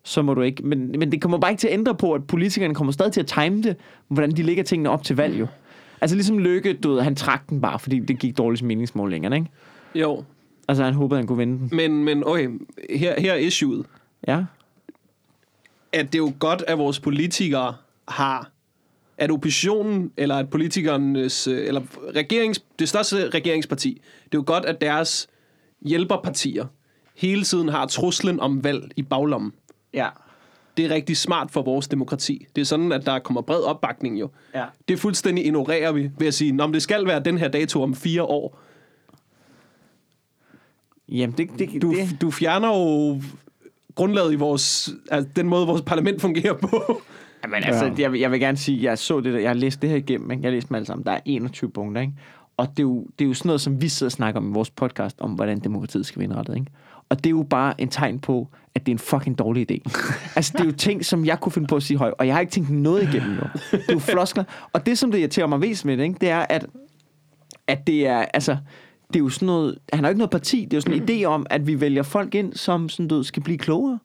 Så 0.04 0.22
må 0.22 0.34
du 0.34 0.40
ikke, 0.40 0.62
men, 0.62 0.94
men 0.98 1.12
det 1.12 1.22
kommer 1.22 1.38
bare 1.38 1.50
ikke 1.50 1.60
til 1.60 1.68
at 1.68 1.74
ændre 1.74 1.94
på, 1.94 2.12
at 2.12 2.26
politikerne 2.26 2.74
kommer 2.74 2.92
stadig 2.92 3.12
til 3.12 3.20
at 3.20 3.26
time 3.26 3.62
det, 3.62 3.76
hvordan 4.08 4.30
de 4.30 4.42
lægger 4.42 4.62
tingene 4.64 4.90
op 4.90 5.02
til 5.02 5.16
valg 5.16 5.40
jo. 5.40 5.46
Altså 6.00 6.16
ligesom 6.16 6.38
Lykke, 6.38 6.72
du 6.72 6.90
ved, 6.92 7.00
han 7.02 7.14
trak 7.16 7.48
den 7.50 7.60
bare, 7.60 7.78
fordi 7.78 7.98
det 7.98 8.18
gik 8.18 8.38
dårligt 8.38 8.58
til 8.58 8.66
meningsmålingerne, 8.66 9.36
ikke? 9.36 9.48
Jo, 9.94 10.24
Altså 10.68 10.84
han 10.84 10.94
håbede, 10.94 11.18
han 11.18 11.26
kunne 11.26 11.38
vinde 11.38 11.58
den. 11.58 11.68
men, 11.72 12.04
men 12.04 12.26
okay, 12.26 12.48
her, 12.90 13.20
her 13.20 13.32
er 13.32 13.36
issueet. 13.36 13.86
Ja. 14.28 14.44
At 15.92 16.06
det 16.06 16.14
er 16.14 16.22
jo 16.22 16.32
godt, 16.38 16.64
at 16.66 16.78
vores 16.78 17.00
politikere 17.00 17.74
har 18.08 18.50
at 19.18 19.30
oppositionen, 19.30 20.12
eller 20.16 20.36
at 20.36 20.50
politikernes, 20.50 21.46
eller 21.46 21.80
regerings, 22.16 22.64
det 22.78 22.88
største 22.88 23.30
regeringsparti, 23.30 24.02
det 24.24 24.34
er 24.34 24.38
jo 24.38 24.44
godt, 24.46 24.64
at 24.64 24.80
deres 24.80 25.28
hjælperpartier 25.82 26.66
hele 27.14 27.44
tiden 27.44 27.68
har 27.68 27.86
truslen 27.86 28.40
om 28.40 28.64
valg 28.64 28.92
i 28.96 29.02
baglommen. 29.02 29.52
Ja. 29.94 30.08
Det 30.76 30.84
er 30.84 30.90
rigtig 30.90 31.16
smart 31.16 31.50
for 31.50 31.62
vores 31.62 31.88
demokrati. 31.88 32.46
Det 32.56 32.60
er 32.60 32.66
sådan, 32.66 32.92
at 32.92 33.06
der 33.06 33.18
kommer 33.18 33.40
bred 33.40 33.60
opbakning 33.60 34.20
jo. 34.20 34.30
Ja. 34.54 34.64
Det 34.88 34.98
fuldstændig 34.98 35.46
ignorerer 35.46 35.92
vi 35.92 36.10
ved 36.18 36.26
at 36.26 36.34
sige, 36.34 36.62
om 36.62 36.72
det 36.72 36.82
skal 36.82 37.06
være 37.06 37.20
den 37.20 37.38
her 37.38 37.48
dato 37.48 37.82
om 37.82 37.94
fire 37.94 38.22
år. 38.22 38.58
Jamen, 41.08 41.34
det, 41.38 41.48
det, 41.58 41.82
Du, 41.82 41.94
det, 41.94 42.20
du 42.20 42.30
fjerner 42.30 42.68
jo 42.68 43.20
grundlaget 43.94 44.32
i 44.32 44.36
vores, 44.36 44.90
altså 45.10 45.30
den 45.36 45.48
måde, 45.48 45.66
vores 45.66 45.82
parlament 45.82 46.20
fungerer 46.20 46.54
på. 46.54 47.00
Jamen, 47.44 47.64
altså, 47.64 47.84
Ja. 47.84 47.92
jeg, 47.98 48.12
vil- 48.12 48.20
jeg 48.20 48.30
vil 48.30 48.40
gerne 48.40 48.56
sige, 48.56 48.82
jeg 48.82 48.98
så 48.98 49.20
det 49.20 49.32
der, 49.34 49.40
jeg 49.40 49.48
har 49.48 49.54
læst 49.54 49.82
det 49.82 49.90
her 49.90 49.96
igennem, 49.96 50.30
ikke? 50.30 50.42
jeg 50.42 50.48
har 50.50 50.54
læst 50.54 50.68
dem 50.68 50.74
alle 50.74 50.86
sammen, 50.86 51.04
der 51.04 51.12
er 51.12 51.20
21 51.24 51.70
punkter, 51.70 52.00
ikke? 52.00 52.12
Og 52.56 52.68
det 52.70 52.78
er, 52.78 52.82
jo, 52.82 53.06
det 53.18 53.24
er 53.24 53.28
jo 53.28 53.34
sådan 53.34 53.48
noget, 53.48 53.60
som 53.60 53.82
vi 53.82 53.88
sidder 53.88 54.08
og 54.08 54.12
snakker 54.12 54.40
om 54.40 54.50
i 54.50 54.52
vores 54.52 54.70
podcast, 54.70 55.20
om 55.20 55.30
hvordan 55.30 55.58
demokratiet 55.60 56.06
skal 56.06 56.18
være 56.20 56.24
indrettet, 56.24 56.54
ikke? 56.56 56.66
Og 57.08 57.16
det 57.18 57.26
er 57.26 57.30
jo 57.30 57.42
bare 57.50 57.80
en 57.80 57.88
tegn 57.88 58.18
på, 58.18 58.48
at 58.74 58.86
det 58.86 58.92
er 58.92 58.94
en 58.94 58.98
fucking 58.98 59.38
dårlig 59.38 59.70
idé. 59.72 59.78
altså, 60.36 60.52
det 60.52 60.60
er 60.60 60.64
jo 60.64 60.72
ting, 60.72 61.04
som 61.04 61.24
jeg 61.24 61.40
kunne 61.40 61.52
finde 61.52 61.68
på 61.68 61.76
at 61.76 61.82
sige 61.82 61.96
højt, 61.96 62.14
og 62.18 62.26
jeg 62.26 62.34
har 62.34 62.40
ikke 62.40 62.50
tænkt 62.50 62.70
noget 62.70 63.02
igennem 63.02 63.34
jo. 63.36 63.42
Det 63.72 63.84
er 63.88 63.92
jo 63.92 63.98
floskler. 63.98 64.44
Og 64.72 64.86
det, 64.86 64.98
som 64.98 65.10
det 65.12 65.18
irriterer 65.18 65.46
mig 65.46 65.60
mest 65.60 65.84
med 65.84 65.96
det, 65.96 66.02
ikke? 66.04 66.16
det 66.20 66.30
er, 66.30 66.38
at, 66.48 66.66
at 67.66 67.86
det 67.86 68.06
er, 68.06 68.18
altså, 68.18 68.56
det 69.08 69.16
er 69.16 69.20
jo 69.24 69.28
sådan 69.28 69.46
noget, 69.46 69.78
han 69.92 70.04
har 70.04 70.08
jo 70.08 70.10
ikke 70.10 70.18
noget 70.18 70.30
parti, 70.30 70.64
det 70.64 70.72
er 70.72 70.76
jo 70.76 70.80
sådan 70.80 71.02
en 71.02 71.08
idé 71.08 71.24
om, 71.24 71.46
at 71.50 71.66
vi 71.66 71.80
vælger 71.80 72.02
folk 72.02 72.34
ind, 72.34 72.52
som 72.54 72.88
sådan, 72.88 73.08
du 73.08 73.22
skal 73.22 73.42
blive 73.42 73.58
klogere. 73.58 73.98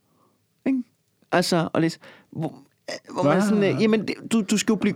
Ikke? 0.66 0.84
Altså, 1.32 1.70
og 1.74 1.82
læse, 1.82 2.00
hvor, 2.32 2.56
hvor 3.14 3.24
man 3.24 3.42
sådan, 3.42 3.64
øh, 3.76 3.82
jamen, 3.84 4.08
det, 4.08 4.16
du, 4.32 4.42
du, 4.52 4.58
skal 4.58 4.74
jo 4.74 4.78
blive, 4.78 4.96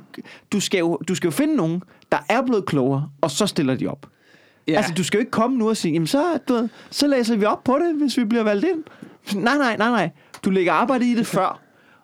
du, 0.52 0.60
skal 0.60 0.80
jo, 0.80 0.98
du 1.08 1.16
skal 1.16 1.28
jo 1.28 1.32
finde 1.32 1.56
nogen, 1.56 1.84
der 2.12 2.18
er 2.30 2.42
blevet 2.42 2.66
klogere, 2.66 3.10
og 3.22 3.32
så 3.32 3.48
stiller 3.48 3.76
de 3.76 3.88
op. 3.88 4.08
Ja. 4.68 4.74
Altså, 4.74 4.94
du 4.94 5.04
skal 5.04 5.18
jo 5.18 5.20
ikke 5.20 5.32
komme 5.32 5.58
nu 5.58 5.70
og 5.70 5.78
sige, 5.78 5.94
jamen, 5.94 6.08
så, 6.08 6.38
du, 6.48 6.54
ved, 6.54 6.70
så 6.90 7.08
læser 7.08 7.36
vi 7.38 7.46
op 7.46 7.64
på 7.64 7.80
det, 7.80 7.96
hvis 7.96 8.18
vi 8.18 8.24
bliver 8.26 8.44
valgt 8.44 8.66
ind. 8.66 8.84
Nej, 9.42 9.58
nej, 9.58 9.78
nej, 9.78 9.90
nej. 9.90 10.10
Du 10.46 10.50
lægger 10.50 10.74
arbejde 10.74 11.12
i 11.12 11.16
det 11.16 11.28
før, 11.28 11.60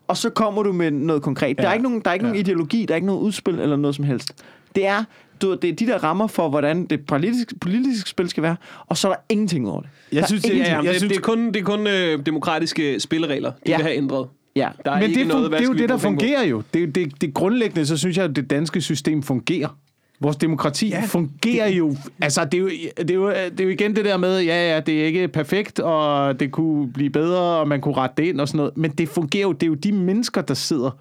og 0.08 0.18
så 0.18 0.30
kommer 0.30 0.64
du 0.64 0.72
med 0.72 0.92
noget 0.92 1.22
konkret. 1.22 1.58
Der 1.58 1.64
er 1.64 1.68
Ja. 1.68 1.74
ikke 1.74 1.84
nogen, 1.84 2.02
der 2.02 2.10
er 2.10 2.14
ikke 2.14 2.26
Ja. 2.26 2.32
nogen 2.32 2.46
ideologi, 2.46 2.86
der 2.86 2.94
er 2.94 2.96
ikke 2.96 3.08
noget 3.08 3.20
udspil 3.20 3.60
eller 3.60 3.76
noget 3.76 3.96
som 3.96 4.06
helst. 4.06 4.44
Det 4.76 4.88
er, 4.88 5.04
du, 5.42 5.54
det 5.56 5.70
er 5.70 5.74
de 5.76 5.86
der 5.88 6.04
rammer 6.04 6.28
for, 6.28 6.50
hvordan 6.50 6.86
det 6.86 7.06
politiske, 7.06 7.56
politiske 7.62 8.10
spil 8.10 8.30
skal 8.30 8.44
være, 8.44 8.56
og 8.88 8.98
så 8.98 9.08
er 9.08 9.12
der 9.14 9.20
ingenting 9.30 9.70
over 9.70 9.82
det. 9.82 9.90
Jeg 10.12 10.22
Der 10.22 10.28
synes, 10.28 10.44
det-. 10.44 10.58
Ja, 10.58 10.64
ja, 10.64 10.76
Jeg 10.76 10.84
det, 10.84 10.96
synes- 10.96 11.12
det 11.12 11.18
er 11.18 11.22
kun, 11.22 11.48
det 11.48 11.56
er 11.56 11.64
kun 11.64 11.88
øh, 11.88 12.26
demokratiske 12.26 13.00
spilleregler, 13.00 13.50
de 13.52 13.56
Ja. 13.72 13.76
vil 13.78 13.84
have 13.86 13.98
ændret. 13.98 14.28
Ja. 14.56 14.70
Der 14.86 14.92
er 14.92 14.96
Men 15.00 15.04
ikke 15.10 15.20
det, 15.20 15.28
noget, 15.28 15.52
det 15.52 15.60
er 15.62 15.64
jo 15.64 15.74
det, 15.74 15.90
der 15.90 15.98
fungerer 15.98 16.44
jo. 16.44 16.64
Det, 16.74 16.96
det, 16.96 17.22
det 17.22 17.34
grundlæggende, 17.34 17.86
så 17.86 17.98
synes 17.98 18.18
jeg, 18.18 18.26
at 18.26 18.36
det 18.36 18.50
danske 18.50 18.82
system 18.82 19.24
fungerer. 19.24 19.78
Vores 20.20 20.36
demokrati 20.38 20.88
ja, 20.90 21.04
fungerer 21.08 21.68
det, 21.68 21.78
jo. 21.78 21.96
Altså, 22.22 22.46
det 22.46 22.54
er 22.54 22.58
jo, 22.62 22.70
det, 22.98 23.12
er 23.12 23.16
jo, 23.16 23.30
det 23.30 23.60
er 23.60 23.64
jo 23.64 23.70
igen 23.70 23.96
det 23.96 24.06
der 24.06 24.18
med, 24.18 24.42
ja, 24.42 24.74
ja, 24.74 24.80
det 24.80 25.02
er 25.02 25.06
ikke 25.06 25.28
perfekt, 25.28 25.80
og 25.80 26.40
det 26.40 26.52
kunne 26.52 26.92
blive 26.94 27.10
bedre, 27.10 27.40
og 27.42 27.68
man 27.68 27.82
kunne 27.82 27.94
rette 27.96 28.14
det 28.24 28.30
ind 28.30 28.42
og 28.42 28.48
sådan 28.48 28.58
noget. 28.58 28.78
Men 28.78 28.92
det 28.92 29.10
fungerer 29.10 29.42
jo. 29.44 29.52
Det 29.52 29.64
er 29.64 29.68
jo 29.68 29.74
de 29.74 29.92
mennesker, 29.92 30.42
der 30.42 30.54
sidder 30.54 30.92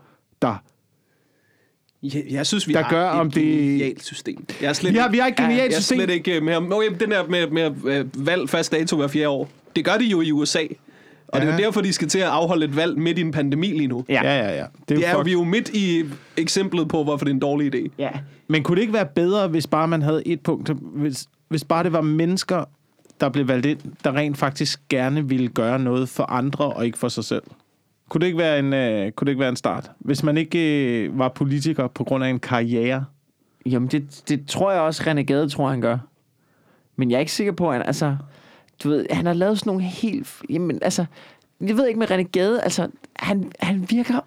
der. 0.42 0.62
Ja, 2.02 2.20
jeg 2.30 2.46
synes, 2.46 2.68
vi 2.68 2.72
Der 2.72 2.82
har 2.82 2.90
gør, 2.90 3.10
et 3.10 3.20
om 3.20 3.30
det- 3.30 3.42
genialt 3.42 4.04
system. 4.04 4.44
Jeg 4.62 4.68
er 4.68 4.72
slet 4.72 4.92
Vi 4.92 4.98
har, 4.98 5.04
ikke- 5.06 5.12
vi 5.12 5.18
har 5.18 5.26
et 5.28 5.36
genialt 5.36 5.70
jeg 5.72 5.76
er 5.76 5.80
system. 5.80 5.98
slet 5.98 6.10
ikke 6.10 6.36
øh, 6.36 6.42
med, 6.42 6.56
okay, 6.56 6.88
den 7.00 7.10
der 7.10 7.28
med, 7.28 7.46
med 7.50 7.70
øh, 7.84 8.26
valg 8.26 8.48
fast 8.50 8.72
dato 8.72 8.96
hver 8.96 9.08
fjerde 9.08 9.28
år. 9.28 9.50
Det 9.76 9.84
gør 9.84 9.96
de 9.98 10.04
jo 10.04 10.20
i 10.20 10.32
USA. 10.32 10.58
Og 11.28 11.40
det 11.40 11.48
er 11.48 11.52
jo 11.52 11.58
Ja. 11.58 11.64
derfor, 11.64 11.80
de 11.80 11.92
skal 11.92 12.08
til 12.08 12.18
at 12.18 12.24
afholde 12.26 12.64
et 12.64 12.76
valg 12.76 12.98
midt 12.98 13.18
i 13.18 13.20
en 13.20 13.32
pandemi 13.32 13.66
lige 13.66 13.86
nu. 13.86 14.04
Ja. 14.08 14.20
Ja, 14.24 14.38
ja, 14.48 14.56
ja. 14.58 14.64
Det 14.88 15.04
er 15.06 15.10
jo, 15.12 15.18
fuck- 15.20 15.24
vi 15.24 15.30
er 15.30 15.32
jo 15.32 15.44
midt 15.44 15.68
i 15.68 16.04
eksemplet 16.36 16.88
på, 16.88 17.04
hvorfor 17.04 17.24
det 17.24 17.30
er 17.30 17.34
en 17.34 17.40
dårlig 17.40 17.74
idé. 17.74 17.88
Ja. 17.98 18.10
Men 18.48 18.62
kunne 18.62 18.76
det 18.76 18.80
ikke 18.82 18.94
være 18.94 19.06
bedre, 19.14 19.48
hvis 19.48 19.66
bare 19.66 19.88
man 19.88 20.02
havde 20.02 20.22
et 20.26 20.40
punkt, 20.40 20.70
hvis, 20.80 21.26
hvis 21.48 21.64
bare 21.64 21.84
det 21.84 21.92
var 21.92 22.00
mennesker, 22.00 22.64
der 23.20 23.28
blev 23.28 23.48
valgt 23.48 23.66
ind, 23.66 23.78
der 24.04 24.14
rent 24.16 24.38
faktisk 24.38 24.80
gerne 24.88 25.28
ville 25.28 25.48
gøre 25.48 25.78
noget 25.78 26.08
for 26.08 26.22
andre 26.22 26.64
og 26.64 26.86
ikke 26.86 26.98
for 26.98 27.08
sig 27.08 27.24
selv? 27.24 27.42
Kunne 28.10 28.20
det 28.20 28.26
ikke 28.26 28.38
være 28.38 28.58
en, 28.58 28.72
øh, 28.72 29.12
kunne 29.12 29.26
det 29.26 29.30
ikke 29.32 29.40
være 29.40 29.48
en 29.48 29.56
start? 29.56 29.90
Hvis 29.98 30.22
man 30.22 30.36
ikke 30.36 30.58
øh, 31.04 31.18
var 31.18 31.28
politiker 31.28 31.88
på 31.88 32.04
grund 32.04 32.24
af 32.24 32.28
en 32.28 32.40
karriere? 32.40 33.04
Jamen, 33.66 33.88
det, 33.88 34.22
det 34.28 34.46
tror 34.48 34.72
jeg 34.72 34.80
også, 34.80 35.02
René 35.02 35.20
Gade 35.20 35.48
tror, 35.48 35.68
han 35.68 35.80
gør. 35.80 35.98
Men 36.96 37.10
jeg 37.10 37.16
er 37.16 37.20
ikke 37.20 37.32
sikker 37.32 37.52
på, 37.52 37.68
at 37.68 37.76
han, 37.76 37.86
altså... 37.86 38.16
Du 38.82 38.88
ved, 38.88 39.06
han 39.10 39.26
har 39.26 39.32
lavet 39.32 39.58
sådan 39.58 39.70
nogle 39.70 39.82
helt... 39.82 40.28
Jamen, 40.50 40.78
altså... 40.82 41.04
Jeg 41.60 41.76
ved 41.76 41.86
ikke 41.86 41.98
med 41.98 42.10
René 42.10 42.22
Gade, 42.22 42.62
altså... 42.62 42.88
Han, 43.16 43.52
han 43.60 43.86
virker 43.90 44.20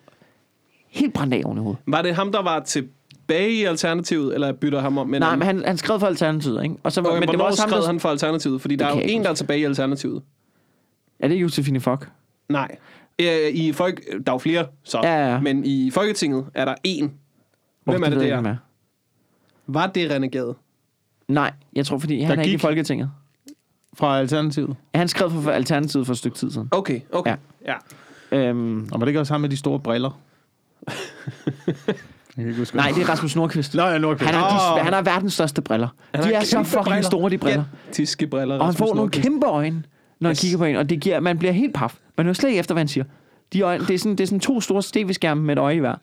helt 0.89 1.13
brændt 1.13 1.33
af 1.33 1.41
oven 1.45 1.57
i 1.57 1.61
hovedet. 1.61 1.81
Var 1.87 2.01
det 2.01 2.15
ham, 2.15 2.31
der 2.31 2.41
var 2.41 2.59
tilbage 2.59 3.51
i 3.51 3.63
Alternativet, 3.63 4.33
eller 4.33 4.51
bytter 4.51 4.81
ham 4.81 4.97
om? 4.97 5.07
med 5.07 5.15
en 5.15 5.21
Nej, 5.21 5.35
men 5.35 5.45
han, 5.45 5.63
han 5.65 5.77
skrev 5.77 5.99
for 5.99 6.07
Alternativet, 6.07 6.63
ikke? 6.63 6.75
Og 6.83 6.91
så, 6.91 7.01
Okay, 7.01 7.19
men 7.19 7.29
det 7.29 7.39
var 7.39 7.45
også 7.45 7.61
ham, 7.61 7.69
skrev 7.69 7.81
der... 7.81 7.87
han 7.87 7.99
for 7.99 8.09
Alternativet? 8.09 8.61
Fordi 8.61 8.75
der 8.75 8.85
er 8.85 8.95
jo 8.95 9.01
en, 9.03 9.23
der 9.23 9.29
er 9.29 9.33
tilbage 9.33 9.59
i 9.59 9.63
Alternativet. 9.63 10.21
Er 11.19 11.27
det 11.27 11.35
Josefine 11.35 11.79
Fock? 11.79 12.09
Nej. 12.49 12.77
Øh, 13.21 13.27
I 13.53 13.71
folk, 13.73 14.01
der 14.25 14.31
er 14.31 14.35
jo 14.35 14.37
flere, 14.37 14.65
så. 14.83 14.99
Ja, 15.03 15.13
ja, 15.13 15.31
ja. 15.33 15.39
Men 15.39 15.65
i 15.65 15.91
Folketinget 15.91 16.45
er 16.53 16.65
der 16.65 16.75
én. 16.87 16.99
Hvem 17.03 17.11
Oh, 17.87 17.93
er 17.95 17.97
det, 17.99 18.11
det 18.11 18.17
er? 18.17 18.23
ikke, 18.23 18.41
hvem 18.41 18.55
Var 19.67 19.87
det 19.87 20.11
René 20.11 20.25
Gade? 20.27 20.55
Nej, 21.27 21.51
jeg 21.75 21.85
tror, 21.85 21.97
fordi 21.97 22.21
han 22.21 22.29
Der 22.31 22.37
er 22.37 22.41
ikke 22.41 22.49
i 22.49 22.53
gik- 22.57 22.61
Folketinget. 22.61 23.11
Fra 23.93 24.19
Alternativet? 24.19 24.75
Han 24.95 25.07
skrev 25.07 25.31
for 25.31 25.51
Alternativet 25.51 26.05
for 26.05 26.13
et 26.13 26.17
stykke 26.17 26.37
tid 26.37 26.51
siden. 26.51 26.67
Okay, 26.71 26.99
okay. 27.11 27.35
Ja. 27.65 27.73
Ja. 28.31 28.37
ja. 28.37 28.49
Øhm, 28.49 28.83
Og 28.91 28.99
var 28.99 29.05
det 29.05 29.07
ikke 29.07 29.19
også 29.19 29.33
ham 29.33 29.41
med 29.41 29.49
de 29.49 29.57
store 29.57 29.79
briller? 29.79 30.19
Nej, 32.37 32.45
det 32.95 33.01
er 33.03 33.09
Rasmus 33.09 33.35
Nordqvist. 33.35 33.75
Nå, 33.75 33.83
ja, 33.87 33.97
Nordqvist. 33.97 34.31
Han 34.31 34.39
har, 34.39 34.75
de, 34.77 34.83
han 34.83 34.93
har 34.93 35.01
verdens 35.01 35.33
største 35.33 35.61
briller. 35.61 35.87
Han 36.15 36.23
De 36.23 36.33
er 36.33 36.43
så 36.43 36.63
fucking 36.63 36.83
briller. 36.85 37.01
store, 37.01 37.29
de 37.29 37.37
briller. 37.37 37.63
Tiske 37.91 38.27
briller. 38.27 38.55
Og 38.55 38.61
han 38.61 38.67
Rasmus 38.67 38.77
får 38.79 38.85
nogle 38.95 38.99
Nordqvist. 39.01 39.23
kæmpe 39.23 39.45
øjne, 39.47 39.83
når 40.19 40.27
han 40.29 40.31
Yes. 40.33 40.39
kigger 40.41 40.57
på 40.57 40.63
en, 40.65 40.75
og 40.75 40.89
det 40.89 40.99
giver, 41.01 41.19
man 41.19 41.37
bliver 41.39 41.51
helt 41.51 41.73
paf. 41.73 41.95
Man 42.17 42.25
hører 42.25 42.33
slet 42.33 42.49
ikke 42.49 42.59
efter, 42.59 42.73
hvad 42.73 42.81
han 42.81 42.87
siger. 42.87 43.03
De 43.53 43.61
øjne, 43.61 43.85
det, 43.85 43.93
er 43.93 43.97
sådan, 43.97 44.11
det 44.11 44.23
er 44.23 44.27
sådan 44.27 44.39
to 44.39 44.61
store 44.61 44.81
tv-skærme 44.93 45.43
med 45.43 45.53
et 45.57 45.59
øje 45.59 45.75
i 45.75 45.79
hver. 45.79 45.95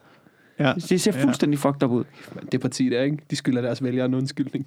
Ja. 0.59 0.73
Det 0.89 1.01
ser 1.01 1.13
fuldstændig 1.13 1.65
ja. 1.65 1.69
fucked 1.69 1.83
up 1.83 1.91
ud. 1.91 2.05
Det 2.53 2.61
parti 2.61 2.89
der, 2.89 3.03
ikke? 3.03 3.19
De 3.31 3.37
skylder 3.37 3.63
deres 3.63 3.83
vælgere 3.83 4.07
en 4.07 4.15
undskyldning. 4.15 4.67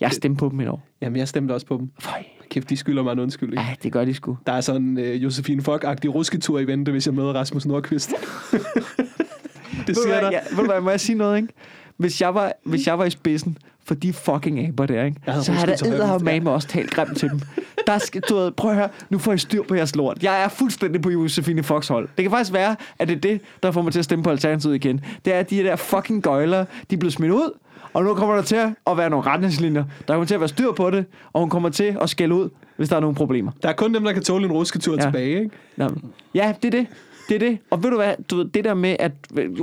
Jeg 0.00 0.08
har 0.08 0.14
stemt 0.14 0.38
på 0.38 0.48
dem 0.48 0.60
et 0.60 0.68
år. 0.68 0.86
Jamen, 1.00 1.16
jeg 1.16 1.28
stemte 1.28 1.52
også 1.52 1.66
på 1.66 1.76
dem. 1.76 1.90
Føj. 2.00 2.22
Kæft, 2.50 2.70
de 2.70 2.76
skylder 2.76 3.02
mig 3.02 3.12
en 3.12 3.18
undskyldning. 3.18 3.62
Ja, 3.62 3.74
det 3.82 3.92
gør 3.92 4.04
de 4.04 4.14
sgu. 4.14 4.38
Der 4.46 4.52
er 4.52 4.60
sådan 4.60 4.82
en 4.82 4.98
uh, 4.98 5.22
Josefine 5.22 5.62
Fock-agtig 5.62 6.08
rusketur 6.08 6.58
i 6.58 6.66
vente, 6.66 6.92
hvis 6.92 7.06
jeg 7.06 7.14
møder 7.14 7.32
Rasmus 7.32 7.66
Nordqvist. 7.66 8.10
det 9.86 9.96
siger 9.96 10.20
der. 10.20 10.30
ja, 10.30 10.40
ved 10.50 10.56
du 10.56 10.64
hvad, 10.64 10.80
må 10.80 10.90
jeg 10.90 11.00
sige 11.00 11.18
noget, 11.18 11.36
ikke? 11.36 11.48
Hvis 11.96 12.20
jeg 12.20 12.34
var, 12.34 12.52
hvis 12.64 12.86
jeg 12.86 12.98
var 12.98 13.04
i 13.04 13.10
spidsen 13.10 13.58
for 13.84 13.94
de 13.94 14.12
fucking 14.12 14.58
aber 14.68 14.86
der, 14.86 15.04
ikke? 15.04 15.20
Jeg 15.26 15.42
så 15.42 15.52
har 15.52 15.66
der 15.66 15.72
eddermame 15.86 16.50
også 16.50 16.68
talt 16.68 16.90
grimt 16.90 17.16
til 17.16 17.28
dem. 17.30 17.40
Der 17.86 17.98
skal, 17.98 18.20
du 18.20 18.34
ved, 18.34 18.50
prøv 18.50 18.70
at 18.70 18.76
høre, 18.76 18.88
nu 19.10 19.18
får 19.18 19.32
I 19.32 19.38
styr 19.38 19.62
på 19.68 19.74
jeres 19.74 19.96
lort. 19.96 20.22
Jeg 20.22 20.44
er 20.44 20.48
fuldstændig 20.48 21.02
på 21.02 21.10
Josefine 21.10 21.62
Fox 21.62 21.88
hold. 21.88 22.08
Det 22.16 22.22
kan 22.22 22.30
faktisk 22.30 22.52
være, 22.52 22.76
at 22.98 23.08
det 23.08 23.16
er 23.16 23.20
det, 23.20 23.40
der 23.62 23.70
får 23.70 23.82
mig 23.82 23.92
til 23.92 23.98
at 23.98 24.04
stemme 24.04 24.22
på 24.22 24.30
Alternativet 24.30 24.74
igen. 24.74 25.00
Det 25.24 25.34
er, 25.34 25.38
at 25.38 25.50
de 25.50 25.56
der 25.58 25.76
fucking 25.76 26.22
gøjler, 26.22 26.64
de 26.90 26.94
er 26.94 26.98
blevet 26.98 27.12
smidt 27.12 27.32
ud, 27.32 27.58
og 27.92 28.04
nu 28.04 28.14
kommer 28.14 28.34
der 28.34 28.42
til 28.42 28.56
at 28.86 28.96
være 28.96 29.10
nogle 29.10 29.26
retningslinjer. 29.26 29.84
Der 30.08 30.14
kommer 30.14 30.26
til 30.26 30.34
at 30.34 30.40
være 30.40 30.48
styr 30.48 30.72
på 30.72 30.90
det, 30.90 31.04
og 31.32 31.40
hun 31.40 31.50
kommer 31.50 31.68
til 31.68 31.96
at 32.00 32.10
skælde 32.10 32.34
ud, 32.34 32.48
hvis 32.76 32.88
der 32.88 32.96
er 32.96 33.00
nogle 33.00 33.14
problemer. 33.16 33.52
Der 33.62 33.68
er 33.68 33.72
kun 33.72 33.94
dem, 33.94 34.04
der 34.04 34.12
kan 34.12 34.22
tåle 34.22 34.44
en 34.44 34.52
rusketur 34.52 34.96
Ja. 34.96 35.02
tilbage, 35.02 35.38
ikke? 35.38 35.50
Nå, 35.76 35.88
ja, 36.34 36.54
det 36.62 36.74
er 36.74 36.78
det. 36.78 36.86
Det 37.28 37.34
er 37.34 37.38
det. 37.38 37.58
Og 37.70 37.82
ved 37.82 37.90
du 37.90 37.96
hvad, 37.96 38.14
du 38.30 38.36
ved, 38.36 38.44
det 38.44 38.64
der 38.64 38.74
med, 38.74 38.96
at 38.98 39.12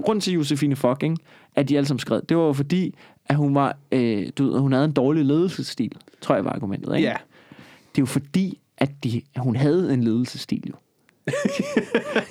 rundt 0.08 0.24
til 0.24 0.34
Josefine 0.34 0.76
Fock, 0.76 1.04
ikke, 1.04 1.16
at 1.56 1.70
de 1.70 1.78
alle 1.78 1.88
sammen 1.88 2.00
skrev, 2.00 2.22
det 2.30 2.38
var 2.38 2.44
jo 2.44 2.54
fordi, 2.54 2.96
at 3.30 3.36
hun 3.36 3.56
var, 3.56 3.78
øh, 3.92 4.28
du 4.38 4.52
ved, 4.52 4.60
hun 4.60 4.72
havde 4.74 4.86
en 4.86 4.92
dårlig 4.92 5.26
ledelsesstil, 5.26 5.92
tror 6.22 6.36
jeg 6.36 6.46
var 6.46 6.52
argumentet, 6.52 6.96
ikke? 6.96 7.08
Ja. 7.08 7.16
Det 7.96 7.98
er 7.98 8.02
jo 8.02 8.06
fordi, 8.06 8.60
at 8.78 8.90
de, 9.04 9.22
hun 9.38 9.56
havde 9.56 9.94
en 9.94 10.04
ledelsesstil, 10.04 10.64
jo. 10.70 10.74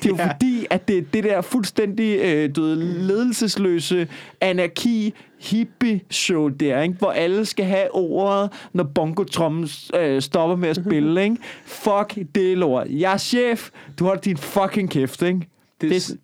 det 0.03 0.07
er 0.07 0.09
jo 0.09 0.17
ja. 0.17 0.33
fordi, 0.33 0.67
at 0.71 0.89
det, 0.89 1.15
det 1.15 1.25
der 1.25 1.41
fuldstændig 1.41 2.19
øh, 2.25 2.57
du 2.57 2.63
ved, 2.63 2.77
ledelsesløse 2.77 4.09
anarki 4.41 5.15
hippie 5.41 6.01
show 6.11 6.49
der, 6.49 6.83
ikke? 6.83 6.95
hvor 6.99 7.11
alle 7.11 7.45
skal 7.47 7.65
have 7.65 7.95
ordet, 7.95 8.51
når 8.73 8.85
bongotrommen 8.85 9.69
øh, 9.95 10.23
stopper 10.23 10.57
med 10.57 10.69
at 10.69 10.77
spille. 10.87 11.23
Ikke? 11.25 11.37
Fuck 11.65 12.19
det 12.35 12.59
lort. 12.59 12.87
Jeg 12.91 13.13
er 13.13 13.17
chef. 13.19 13.71
Du 13.99 14.05
holder 14.05 14.21
din 14.21 14.37
fucking 14.37 14.91
kæft. 14.91 15.23
Ikke? 15.23 15.41
Det, 15.81 15.91
Det- 15.91 16.19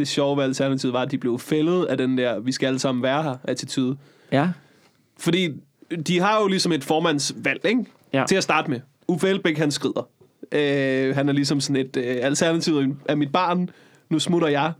det, 0.00 0.08
sjove 0.08 0.36
ved 0.36 0.44
Alternativet 0.44 0.92
var, 0.94 1.02
at 1.02 1.10
de 1.10 1.18
blev 1.18 1.38
fældet 1.38 1.84
af 1.84 1.96
den 1.98 2.18
der, 2.18 2.40
vi 2.40 2.52
skal 2.52 2.66
alle 2.66 2.78
sammen 2.78 3.02
være 3.02 3.22
her, 3.22 3.36
attitude. 3.44 3.96
Ja. 4.32 4.48
Fordi 5.18 5.48
de 6.06 6.20
har 6.20 6.40
jo 6.40 6.46
ligesom 6.48 6.72
et 6.72 6.84
formandsvalg, 6.84 7.60
ikke? 7.64 7.84
Ja. 8.12 8.24
Til 8.28 8.36
at 8.36 8.42
starte 8.42 8.70
med. 8.70 8.80
Uffe 9.08 9.28
Elbæk, 9.28 9.58
han 9.58 9.70
skrider. 9.70 10.08
Øh, 10.52 11.14
han 11.14 11.28
er 11.28 11.32
ligesom 11.32 11.60
sådan 11.60 11.76
et 11.86 11.96
øh, 11.96 12.16
alternativ 12.20 12.96
af 13.08 13.16
mit 13.16 13.32
barn. 13.32 13.70
Nu 14.10 14.18
smutter 14.18 14.48
jeg. 14.48 14.72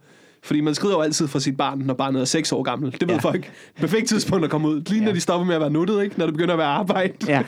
Fordi 0.42 0.60
man 0.60 0.74
skrider 0.74 0.94
jo 0.94 1.00
altid 1.00 1.28
fra 1.28 1.40
sit 1.40 1.56
barn, 1.56 1.78
når 1.78 1.94
barnet 1.94 2.20
er 2.20 2.24
6 2.24 2.52
år 2.52 2.62
gammel. 2.62 2.92
Det 2.92 3.08
ved 3.08 3.14
Ja. 3.14 3.20
folk. 3.20 3.52
Perfekt 3.76 4.08
tidspunkt 4.08 4.44
at 4.44 4.50
komme 4.50 4.68
ud. 4.68 4.80
Lige 4.86 5.00
når 5.00 5.08
Ja. 5.08 5.14
de 5.14 5.20
stopper 5.20 5.46
med 5.46 5.54
at 5.54 5.60
være 5.60 5.70
nuttet, 5.70 6.02
ikke? 6.02 6.18
Når 6.18 6.26
det 6.26 6.34
begynder 6.34 6.54
at 6.54 6.58
være 6.58 6.66
arbejde, 6.66 7.12
Ja. 7.28 7.42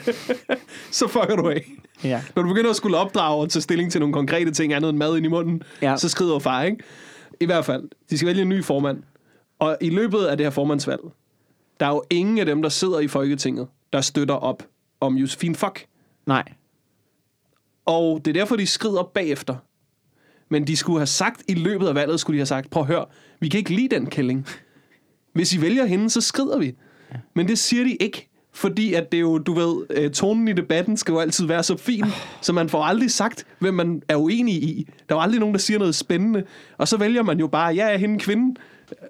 så 0.91 1.07
fucker 1.07 1.35
du 1.35 1.49
af. 1.49 1.65
ja. 2.03 2.21
Når 2.35 2.43
du 2.43 2.47
begynder 2.49 2.69
at 2.69 2.75
skulle 2.75 2.97
opdrage 2.97 3.41
og 3.41 3.49
tage 3.49 3.61
stilling 3.61 3.91
til 3.91 3.99
nogle 4.01 4.13
konkrete 4.13 4.51
ting, 4.51 4.73
andet 4.73 4.89
end 4.89 4.97
mad 4.97 5.17
ind 5.17 5.25
i 5.25 5.29
munden, 5.29 5.63
ja. 5.81 5.97
så 5.97 6.09
skrider 6.09 6.39
far, 6.39 6.63
ikke? 6.63 6.77
I 7.41 7.45
hvert 7.45 7.65
fald, 7.65 7.89
de 8.09 8.17
skal 8.17 8.27
vælge 8.27 8.41
en 8.41 8.49
ny 8.49 8.63
formand. 8.63 9.03
Og 9.59 9.77
i 9.81 9.89
løbet 9.89 10.25
af 10.25 10.37
det 10.37 10.45
her 10.45 10.51
formandsvalg, 10.51 11.01
der 11.79 11.85
er 11.85 11.89
jo 11.89 12.03
ingen 12.09 12.37
af 12.37 12.45
dem, 12.45 12.61
der 12.61 12.69
sidder 12.69 12.99
i 12.99 13.07
Folketinget, 13.07 13.67
der 13.93 14.01
støtter 14.01 14.35
op 14.35 14.63
om 14.99 15.15
Josefine 15.15 15.55
Fock. 15.55 15.85
Nej. 16.25 16.53
Og 17.85 18.21
det 18.25 18.31
er 18.31 18.39
derfor, 18.39 18.55
de 18.55 18.67
skrider 18.67 19.03
bagefter. 19.03 19.55
Men 20.49 20.67
de 20.67 20.77
skulle 20.77 20.99
have 20.99 21.07
sagt, 21.07 21.43
i 21.47 21.53
løbet 21.53 21.87
af 21.87 21.95
valget, 21.95 22.19
skulle 22.19 22.35
de 22.35 22.39
have 22.39 22.45
sagt, 22.45 22.69
prøv 22.69 22.81
at 22.81 22.87
høre, 22.87 23.05
vi 23.39 23.49
kan 23.49 23.57
ikke 23.57 23.75
lide 23.75 23.95
den 23.95 24.09
kælling. 24.09 24.47
Hvis 25.33 25.53
I 25.53 25.61
vælger 25.61 25.85
hende, 25.85 26.09
så 26.09 26.21
skrider 26.21 26.57
vi. 26.57 26.75
Men 27.33 27.47
det 27.47 27.59
siger 27.59 27.83
de 27.83 27.95
ikke. 27.95 28.29
Fordi 28.53 28.93
at 28.93 29.11
det 29.11 29.21
jo, 29.21 29.37
du 29.37 29.53
ved, 29.53 29.85
øh, 29.89 30.11
tonen 30.11 30.47
i 30.47 30.53
debatten 30.53 30.97
skal 30.97 31.11
jo 31.11 31.19
altid 31.19 31.45
være 31.45 31.63
så 31.63 31.77
fin, 31.77 32.05
så 32.41 32.53
man 32.53 32.69
får 32.69 32.83
aldrig 32.83 33.11
sagt, 33.11 33.45
hvem 33.59 33.73
man 33.73 34.01
er 34.07 34.15
uenig 34.15 34.55
i. 34.55 34.87
Der 35.09 35.15
er 35.15 35.19
jo 35.19 35.21
aldrig 35.21 35.39
nogen, 35.39 35.53
der 35.53 35.59
siger 35.59 35.79
noget 35.79 35.95
spændende. 35.95 36.43
Og 36.77 36.87
så 36.87 36.97
vælger 36.97 37.23
man 37.23 37.39
jo 37.39 37.47
bare, 37.47 37.73
ja, 37.73 37.93
er 37.93 37.97
hende 37.97 38.19
kvinde. 38.19 38.59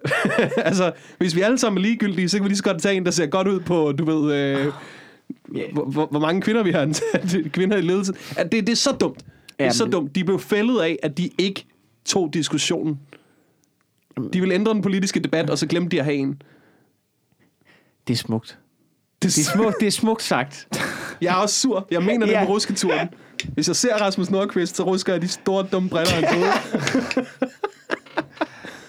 altså, 0.58 0.92
hvis 1.18 1.36
vi 1.36 1.42
alle 1.42 1.58
sammen 1.58 1.78
er 1.78 1.82
ligegyldige, 1.82 2.30
så 2.30 2.38
kan 2.38 2.44
vi 2.44 2.50
lige 2.50 2.58
så 2.58 2.64
godt 2.64 2.82
tage 2.82 2.96
en, 2.96 3.06
der 3.06 3.12
ser 3.12 3.26
godt 3.26 3.48
ud 3.48 3.60
på, 3.60 3.92
du 3.92 4.06
ved, 4.06 4.36
øh, 4.36 4.74
hvor, 5.74 5.86
hvor, 5.86 6.06
hvor 6.06 6.20
mange 6.20 6.42
kvinder 6.42 6.64
vi 6.64 6.72
har 6.72 6.82
ansat, 6.82 7.36
kvinder 7.54 7.78
i 7.78 7.82
ledelse. 7.82 8.14
At 8.38 8.52
det, 8.52 8.68
det 8.68 8.72
er 8.72 8.78
så 8.78 8.92
dumt. 8.92 9.26
Det 9.60 9.66
er 9.68 9.72
så 9.72 9.86
dumt. 9.86 10.16
De 10.16 10.24
blev 10.24 10.40
fældet 10.40 10.80
af, 10.80 10.98
at 11.04 11.18
de 11.18 11.30
ikke 11.38 11.66
tog 12.06 12.34
diskussionen. 12.34 13.00
De 14.34 14.40
ville 14.40 14.56
ændre 14.56 14.74
den 14.74 14.82
politiske 14.82 15.20
debat, 15.20 15.50
og 15.50 15.58
så 15.58 15.68
glemte 15.68 15.96
de 15.96 16.00
at 16.00 16.06
have 16.06 16.18
en. 16.18 16.42
Det 18.08 18.14
er 18.14 18.18
smukt. 18.18 18.60
Det, 19.24 19.38
er 19.38 19.44
smukt, 19.54 19.76
det 19.80 19.88
er 19.88 19.92
smukt 19.92 20.24
sagt. 20.24 20.68
Jeg 21.22 21.30
er 21.32 21.36
også 21.36 21.60
sur. 21.60 21.88
Jeg 21.92 22.04
mener 22.04 22.26
det 22.26 22.34
Ja. 22.34 22.40
med 22.42 22.50
rusketuren. 22.50 23.08
Hvis 23.54 23.68
jeg 23.68 23.76
ser 23.76 23.96
Rasmus 23.96 24.30
Nordqvist, 24.30 24.76
så 24.76 24.84
rusker 24.84 25.14
jeg 25.14 25.22
de 25.22 25.28
store, 25.28 25.66
dumme 25.72 25.90
briller, 25.90 26.14
han 26.14 26.24
hoved. 26.34 26.48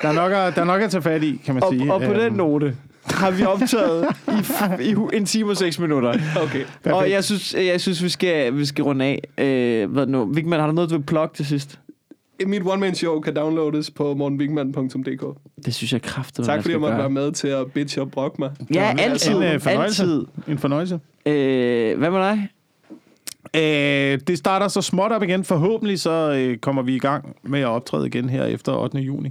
Der 0.02 0.08
er, 0.10 0.12
nok 0.12 0.32
at, 0.32 0.54
der 0.54 0.60
er 0.60 0.64
nok 0.64 0.82
at 0.82 0.90
tage 0.90 1.02
fat 1.02 1.22
i, 1.22 1.40
kan 1.44 1.54
man 1.54 1.62
Og, 1.64 1.72
sige. 1.72 1.92
og 1.92 2.00
på 2.02 2.12
den 2.12 2.20
Øhm, 2.20 2.34
note 2.34 2.76
har 3.06 3.30
vi 3.30 3.44
optaget 3.44 4.06
i, 4.28 4.30
f- 4.52 4.80
i 4.80 4.96
en 5.16 5.24
time 5.26 5.50
og 5.50 5.56
seks 5.56 5.78
minutter. 5.78 6.14
Okay. 6.42 6.64
Og 6.84 7.10
jeg 7.10 7.24
synes, 7.24 7.54
jeg 7.54 7.80
synes 7.80 8.02
vi, 8.02 8.08
skal, 8.08 8.56
vi 8.56 8.64
skal 8.66 8.84
runde 8.84 9.04
af. 9.04 9.44
Øh, 9.44 9.90
hvad 9.92 10.06
nu? 10.06 10.24
Vigman, 10.24 10.60
har 10.60 10.66
du 10.66 10.72
noget, 10.72 10.90
du 10.90 10.96
vil 10.96 11.04
plukke 11.04 11.36
til 11.36 11.46
sidst? 11.46 11.78
Mit 12.46 12.62
one-man-show 12.66 13.20
kan 13.20 13.34
downloades 13.36 13.90
på 13.90 14.14
morgenwigman.dk. 14.14 15.38
Det 15.64 15.74
synes 15.74 15.92
jeg 15.92 16.02
kraftigt, 16.02 16.46
Tak 16.46 16.60
fordi 16.62 16.72
jeg 16.72 16.80
måtte 16.80 16.98
være 16.98 17.10
med 17.10 17.32
til 17.32 17.48
at 17.48 17.72
bitche 17.72 18.02
og 18.02 18.10
brokke 18.10 18.36
mig. 18.38 18.50
Ja, 18.74 18.94
altid. 18.98 19.34
En 19.34 19.42
øh, 19.42 19.60
fornøjelse. 19.60 20.02
altid. 20.02 20.24
En 20.48 20.58
fornøjelse. 20.58 21.00
Øh, 21.26 21.98
hvad 21.98 22.10
med 22.10 22.18
dig? 22.20 22.48
Øh, 23.56 24.18
det 24.26 24.38
starter 24.38 24.68
så 24.68 24.82
småt 24.82 25.12
op 25.12 25.22
igen. 25.22 25.44
Forhåbentlig 25.44 26.00
så 26.00 26.10
øh, 26.38 26.58
kommer 26.58 26.82
vi 26.82 26.94
i 26.94 26.98
gang 26.98 27.36
med 27.42 27.60
at 27.60 27.66
optræde 27.66 28.06
igen 28.06 28.28
her 28.28 28.44
efter 28.44 28.72
8. 28.72 28.98
juni. 28.98 29.30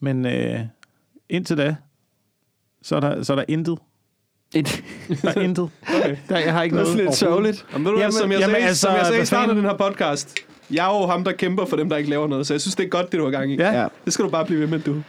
Men 0.00 0.26
øh, 0.26 0.60
indtil 1.28 1.56
da, 1.56 1.76
så 2.82 2.96
er 2.96 3.00
der, 3.00 3.22
så 3.22 3.32
er 3.32 3.36
der 3.36 3.44
intet. 3.48 3.78
Et, 4.54 4.82
Der 5.22 5.32
er 5.36 5.40
intet. 5.40 5.70
Okay. 6.00 6.16
Der, 6.28 6.38
jeg 6.38 6.52
har 6.52 6.62
ikke 6.62 6.76
det 6.76 6.80
er 6.80 6.84
noget 6.84 6.98
sådan 6.98 7.12
lidt 7.12 7.22
overhovedet. 7.22 7.54
sørgeligt. 7.58 7.66
Jamen, 7.72 7.84
ved 7.84 7.92
du, 7.92 7.98
Jamen, 7.98 8.00
jamen, 8.00 8.12
som 8.12 8.32
jeg 8.32 8.40
jamen, 8.40 8.54
sagde, 8.54 8.66
altså, 8.66 8.80
som 8.86 8.96
jeg 8.96 9.06
sagde 9.06 9.22
i 9.22 9.26
starten 9.26 9.50
af 9.50 9.56
den 9.56 9.64
her 9.64 9.76
podcast, 9.76 10.34
jeg 10.70 10.86
er 10.94 11.00
jo 11.00 11.06
ham, 11.06 11.24
der 11.24 11.32
kæmper 11.32 11.64
for 11.64 11.76
dem, 11.76 11.88
der 11.88 11.96
ikke 11.96 12.10
laver 12.10 12.26
noget, 12.28 12.46
så 12.46 12.54
jeg 12.54 12.60
synes, 12.60 12.74
det 12.74 12.84
er 12.84 12.88
godt, 12.88 13.12
det 13.12 13.18
du 13.18 13.24
har 13.24 13.30
gang 13.30 13.52
i. 13.52 13.56
Ja. 13.56 13.80
Ja. 13.80 13.86
Det 14.04 14.12
skal 14.12 14.24
du 14.24 14.30
bare 14.30 14.44
blive 14.46 14.60
ved 14.60 14.66
med, 14.66 14.78
du. 14.80 15.02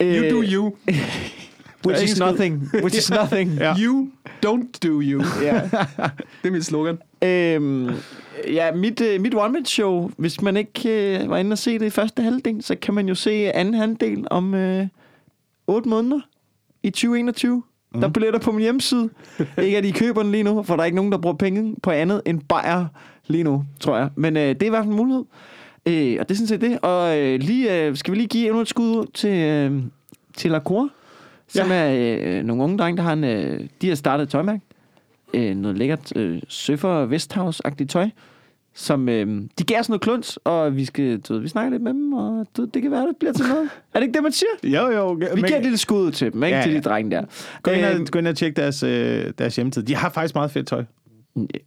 Øh, 0.00 0.16
You 0.16 0.36
do 0.36 0.42
you. 0.52 0.76
Which 1.86 2.04
is 2.04 2.18
nothing. 2.18 2.70
Which 2.74 2.98
is 2.98 3.10
nothing. 3.20 3.52
Ja. 3.54 3.74
You 3.78 4.08
don't 4.46 4.78
do 4.82 5.00
you. 5.02 5.22
Ja. 5.42 5.60
Det 6.42 6.48
er 6.48 6.50
mit 6.50 6.64
slogan. 6.64 6.98
Øhm, 7.24 7.90
ja, 8.48 8.72
mit, 8.72 9.00
øh, 9.00 9.20
mit 9.20 9.34
one-man-show, 9.34 10.10
hvis 10.16 10.42
man 10.42 10.56
ikke 10.56 11.18
øh, 11.20 11.30
var 11.30 11.36
inde 11.36 11.52
og 11.54 11.58
se 11.58 11.78
det 11.78 11.86
i 11.86 11.90
første 11.90 12.22
halvdel, 12.22 12.62
så 12.62 12.74
kan 12.82 12.94
man 12.94 13.08
jo 13.08 13.14
se 13.14 13.30
anden 13.52 13.74
halvdel 13.74 14.26
om 14.30 14.54
øh, 14.54 14.86
8 15.66 15.88
måneder 15.88 16.20
i 16.82 16.90
2021. 16.90 17.62
Mm. 17.94 18.00
Der 18.00 18.08
er 18.08 18.12
billetter 18.12 18.40
på 18.40 18.52
min 18.52 18.60
hjemmeside. 18.62 19.10
ikke 19.62 19.78
at 19.78 19.84
I 19.84 19.90
køber 19.90 20.22
den 20.22 20.32
lige 20.32 20.42
nu, 20.42 20.62
for 20.62 20.76
der 20.76 20.80
er 20.80 20.84
ikke 20.84 20.96
nogen, 20.96 21.12
der 21.12 21.18
bruger 21.18 21.36
penge 21.36 21.76
på 21.82 21.90
andet 21.90 22.22
end 22.26 22.40
bajer 22.48 22.86
lige 23.30 23.44
nu, 23.44 23.64
tror 23.80 23.96
jeg. 23.98 24.08
Men 24.14 24.36
øh, 24.36 24.42
det 24.48 24.62
er 24.62 24.66
i 24.66 24.68
hvert 24.68 24.84
fald 24.84 24.90
en 24.90 24.96
mulighed. 24.96 25.24
Øh, 25.86 26.16
og 26.20 26.28
det 26.28 26.34
er 26.34 26.36
sådan 26.36 26.46
set 26.46 26.60
det. 26.60 26.78
Og 26.82 27.18
øh, 27.18 27.40
lige, 27.40 27.84
øh, 27.86 27.96
skal 27.96 28.12
vi 28.12 28.18
lige 28.18 28.28
give 28.28 28.46
endnu 28.46 28.60
et 28.60 28.68
skud 28.68 28.96
ud 28.96 29.06
til, 29.14 29.30
øh, 29.38 29.82
til 30.36 30.50
La 30.50 30.58
Cour, 30.58 30.88
som 31.48 31.68
Ja. 31.70 31.74
er 31.74 32.38
øh, 32.38 32.44
nogle 32.44 32.62
unge 32.62 32.78
drenge, 32.78 32.96
der 32.96 33.02
har 33.02 33.12
en, 33.12 33.24
øh, 33.24 33.60
de 33.82 33.88
har 33.88 33.94
startet 33.94 34.24
et 34.24 34.30
tøjmærke 34.30 34.60
øh, 35.34 35.56
noget 35.56 35.78
lækkert 35.78 36.16
øh, 36.16 36.42
Søffer 36.48 37.06
Westhouse-agtigt 37.06 37.86
tøj, 37.88 38.08
som 38.74 39.08
øh, 39.08 39.42
de 39.58 39.64
gav 39.64 39.80
os 39.80 39.88
noget 39.88 40.00
kluns, 40.02 40.38
og 40.44 40.76
vi 40.76 40.84
skal, 40.84 41.20
du 41.20 41.32
ved, 41.32 41.40
vi 41.40 41.48
snakker 41.48 41.70
lidt 41.70 41.82
med 41.82 41.92
dem, 41.94 42.12
og 42.12 42.46
du, 42.56 42.64
det 42.64 42.82
kan 42.82 42.90
være, 42.90 43.06
det 43.06 43.16
bliver 43.16 43.32
til 43.32 43.44
noget. 43.48 43.68
er 43.94 43.98
det 44.00 44.02
ikke 44.06 44.14
det, 44.14 44.22
man 44.22 44.32
siger? 44.32 44.48
Jo, 44.82 44.90
jo. 44.96 45.12
Vi 45.12 45.40
giver 45.42 45.56
et 45.56 45.62
lille 45.62 45.78
skud 45.78 45.98
ud 46.06 46.12
til 46.12 46.32
dem, 46.32 46.42
ikke? 46.42 46.56
Ja, 46.56 46.60
Ja, 46.62 46.66
til 46.66 46.74
de 46.74 46.80
drenge 46.80 47.10
der. 47.10 47.24
Gå 47.62 47.70
ind, 47.70 47.84
og, 47.84 48.06
gå 48.10 48.18
ind 48.18 48.28
og 48.28 48.36
tjek 48.36 48.56
deres, 48.56 48.82
øh, 48.82 49.32
deres 49.38 49.56
hjemmeside. 49.56 49.86
De 49.86 49.94
har 49.96 50.10
faktisk 50.10 50.34
meget 50.34 50.50
fedt 50.50 50.66
tøj. 50.66 50.84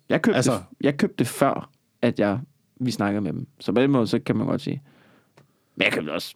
Jeg, 0.09 0.21
købte 0.21 0.35
Altså- 0.35 0.59
jeg 0.81 0.97
købte 0.97 1.15
det 1.19 1.27
før, 1.27 1.69
at 2.01 2.19
jeg, 2.19 2.39
vi 2.79 2.91
snakkede 2.91 3.21
med 3.21 3.33
dem. 3.33 3.47
Så 3.59 3.71
på 3.71 3.81
den 3.81 3.91
måde, 3.91 4.07
så 4.07 4.19
kan 4.19 4.35
man 4.35 4.47
godt 4.47 4.61
sige. 4.61 4.81
Men 5.75 5.83
jeg 5.85 5.93
købte 5.93 6.11
også 6.11 6.33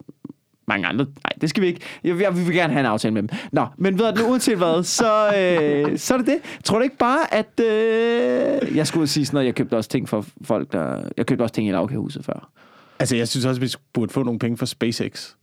mange 0.68 0.86
andre. 0.86 1.04
Nej, 1.04 1.32
det 1.40 1.50
skal 1.50 1.62
vi 1.62 1.66
ikke. 1.66 1.80
Jeg, 2.04 2.20
jeg, 2.20 2.36
vi 2.36 2.44
vil 2.44 2.54
gerne 2.54 2.72
have 2.72 2.80
en 2.80 2.86
aftale 2.86 3.14
med 3.14 3.22
dem. 3.22 3.28
Nå, 3.52 3.66
men 3.76 3.98
ved 3.98 4.12
du, 4.12 4.26
uanset 4.26 4.56
hvad, 4.58 4.82
så, 4.82 5.26
øh, 5.26 5.98
så 5.98 6.14
er 6.14 6.18
det 6.18 6.26
det. 6.26 6.38
Tror 6.64 6.78
du 6.78 6.82
ikke 6.84 6.96
bare, 6.96 7.34
at... 7.34 7.60
Øh, 7.60 8.76
jeg 8.76 8.86
skulle 8.86 9.06
sige 9.06 9.26
sådan 9.26 9.36
noget, 9.36 9.46
jeg 9.46 9.54
købte 9.54 9.76
også 9.76 9.90
ting 9.90 10.08
for 10.08 10.26
folk, 10.42 10.72
der... 10.72 11.02
Jeg 11.16 11.26
købte 11.26 11.42
også 11.42 11.54
ting 11.54 11.68
i 11.68 11.72
lavkagehuset 11.72 12.24
før. 12.24 12.50
Altså, 12.98 13.16
jeg 13.16 13.28
synes 13.28 13.44
også, 13.46 13.60
vi 13.60 13.68
burde 13.92 14.12
få 14.12 14.22
nogle 14.22 14.38
penge 14.38 14.56
fra 14.56 14.66
SpaceX. 14.66 15.34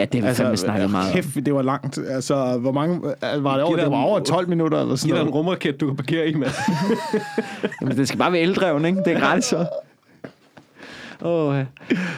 Ja, 0.00 0.04
det 0.04 0.14
har 0.14 0.20
vi 0.20 0.28
altså, 0.28 0.42
fandme 0.42 0.56
snakket 0.56 0.90
meget 0.90 1.08
om. 1.08 1.14
Kæft, 1.14 1.46
det 1.46 1.54
var 1.54 1.62
langt. 1.62 1.98
Altså, 2.08 2.58
hvor 2.58 2.72
mange... 2.72 2.96
øh, 2.96 3.44
Var 3.44 3.54
det, 3.54 3.62
over, 3.64 3.76
Giv 3.76 3.84
det 3.84 3.90
var 3.92 3.98
en- 3.98 4.04
over 4.08 4.20
12 4.20 4.48
minutter 4.48 4.78
eller 4.78 4.90
Giv 4.90 4.96
sådan 4.96 5.14
dig 5.14 5.20
en 5.20 5.26
noget? 5.26 5.34
rumraket, 5.34 5.80
du 5.80 5.86
kan 5.86 5.96
parkere 5.96 6.28
i, 6.28 6.34
mand. 6.34 6.50
Jamen, 7.80 7.96
det 7.96 8.08
skal 8.08 8.18
bare 8.18 8.32
være 8.32 8.40
eldreven, 8.40 8.84
ikke? 8.84 8.98
Det 9.04 9.12
er 9.12 9.20
gratis 9.20 9.44
så. 9.44 9.66
Åh, 11.22 11.54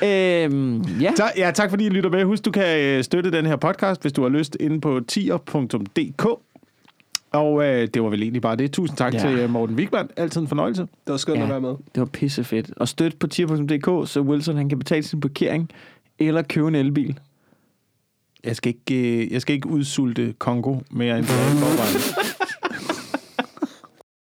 ja. 0.03 0.45
øhm, 0.45 0.83
ja. 1.01 1.13
Så, 1.17 1.25
ja, 1.37 1.51
tak 1.55 1.71
fordi 1.71 1.87
I 1.87 1.89
lytter 1.89 2.11
med. 2.11 2.25
Husk, 2.25 2.45
du 2.45 2.51
kan 2.51 2.79
øh, 2.81 3.05
støtte 3.05 3.31
den 3.33 3.47
her 3.47 3.57
podcast, 3.57 4.03
hvis 4.03 4.13
du 4.13 4.23
har 4.23 4.29
lyst, 4.29 4.57
inde 4.61 4.81
på 4.81 5.01
tier.dk. 5.09 6.27
Og 7.33 7.65
øh, 7.65 7.89
det 7.95 8.03
var 8.03 8.09
vel 8.09 8.23
egentlig 8.23 8.43
bare 8.43 8.57
det. 8.57 8.73
Tusind 8.73 8.97
tak 8.99 9.15
Ja. 9.15 9.19
til 9.19 9.31
øh, 9.39 9.51
Morten 9.51 9.77
Wigman. 9.77 10.09
Altid 10.17 10.41
en 10.41 10.49
fornøjelse. 10.49 10.83
Det 10.83 10.89
var 11.07 11.17
skønt 11.17 11.39
Ja. 11.39 11.43
at 11.45 11.49
være 11.51 11.61
med. 11.61 11.71
Det 11.71 11.97
var 11.97 12.05
pisse 12.05 12.45
fedt. 12.45 12.71
Og 12.77 12.89
støt 12.89 13.17
på 13.17 13.27
tier.dk, 13.27 14.09
så 14.11 14.21
Wilson 14.21 14.57
han 14.57 14.69
kan 14.69 14.79
betale 14.79 15.03
sin 15.03 15.21
parkering 15.21 15.71
eller 16.19 16.43
købe 16.43 16.69
en 16.69 16.75
elbil. 16.75 17.19
Jeg 18.44 18.56
skal 18.56 18.74
ikke, 18.74 19.24
øh, 19.24 19.32
jeg 19.32 19.40
skal 19.40 19.55
ikke 19.55 19.69
udsulte 19.69 20.35
Kongo 20.39 20.78
mere 20.90 21.19
end 21.19 21.27
det 21.27 21.35
forvejen. 21.35 22.27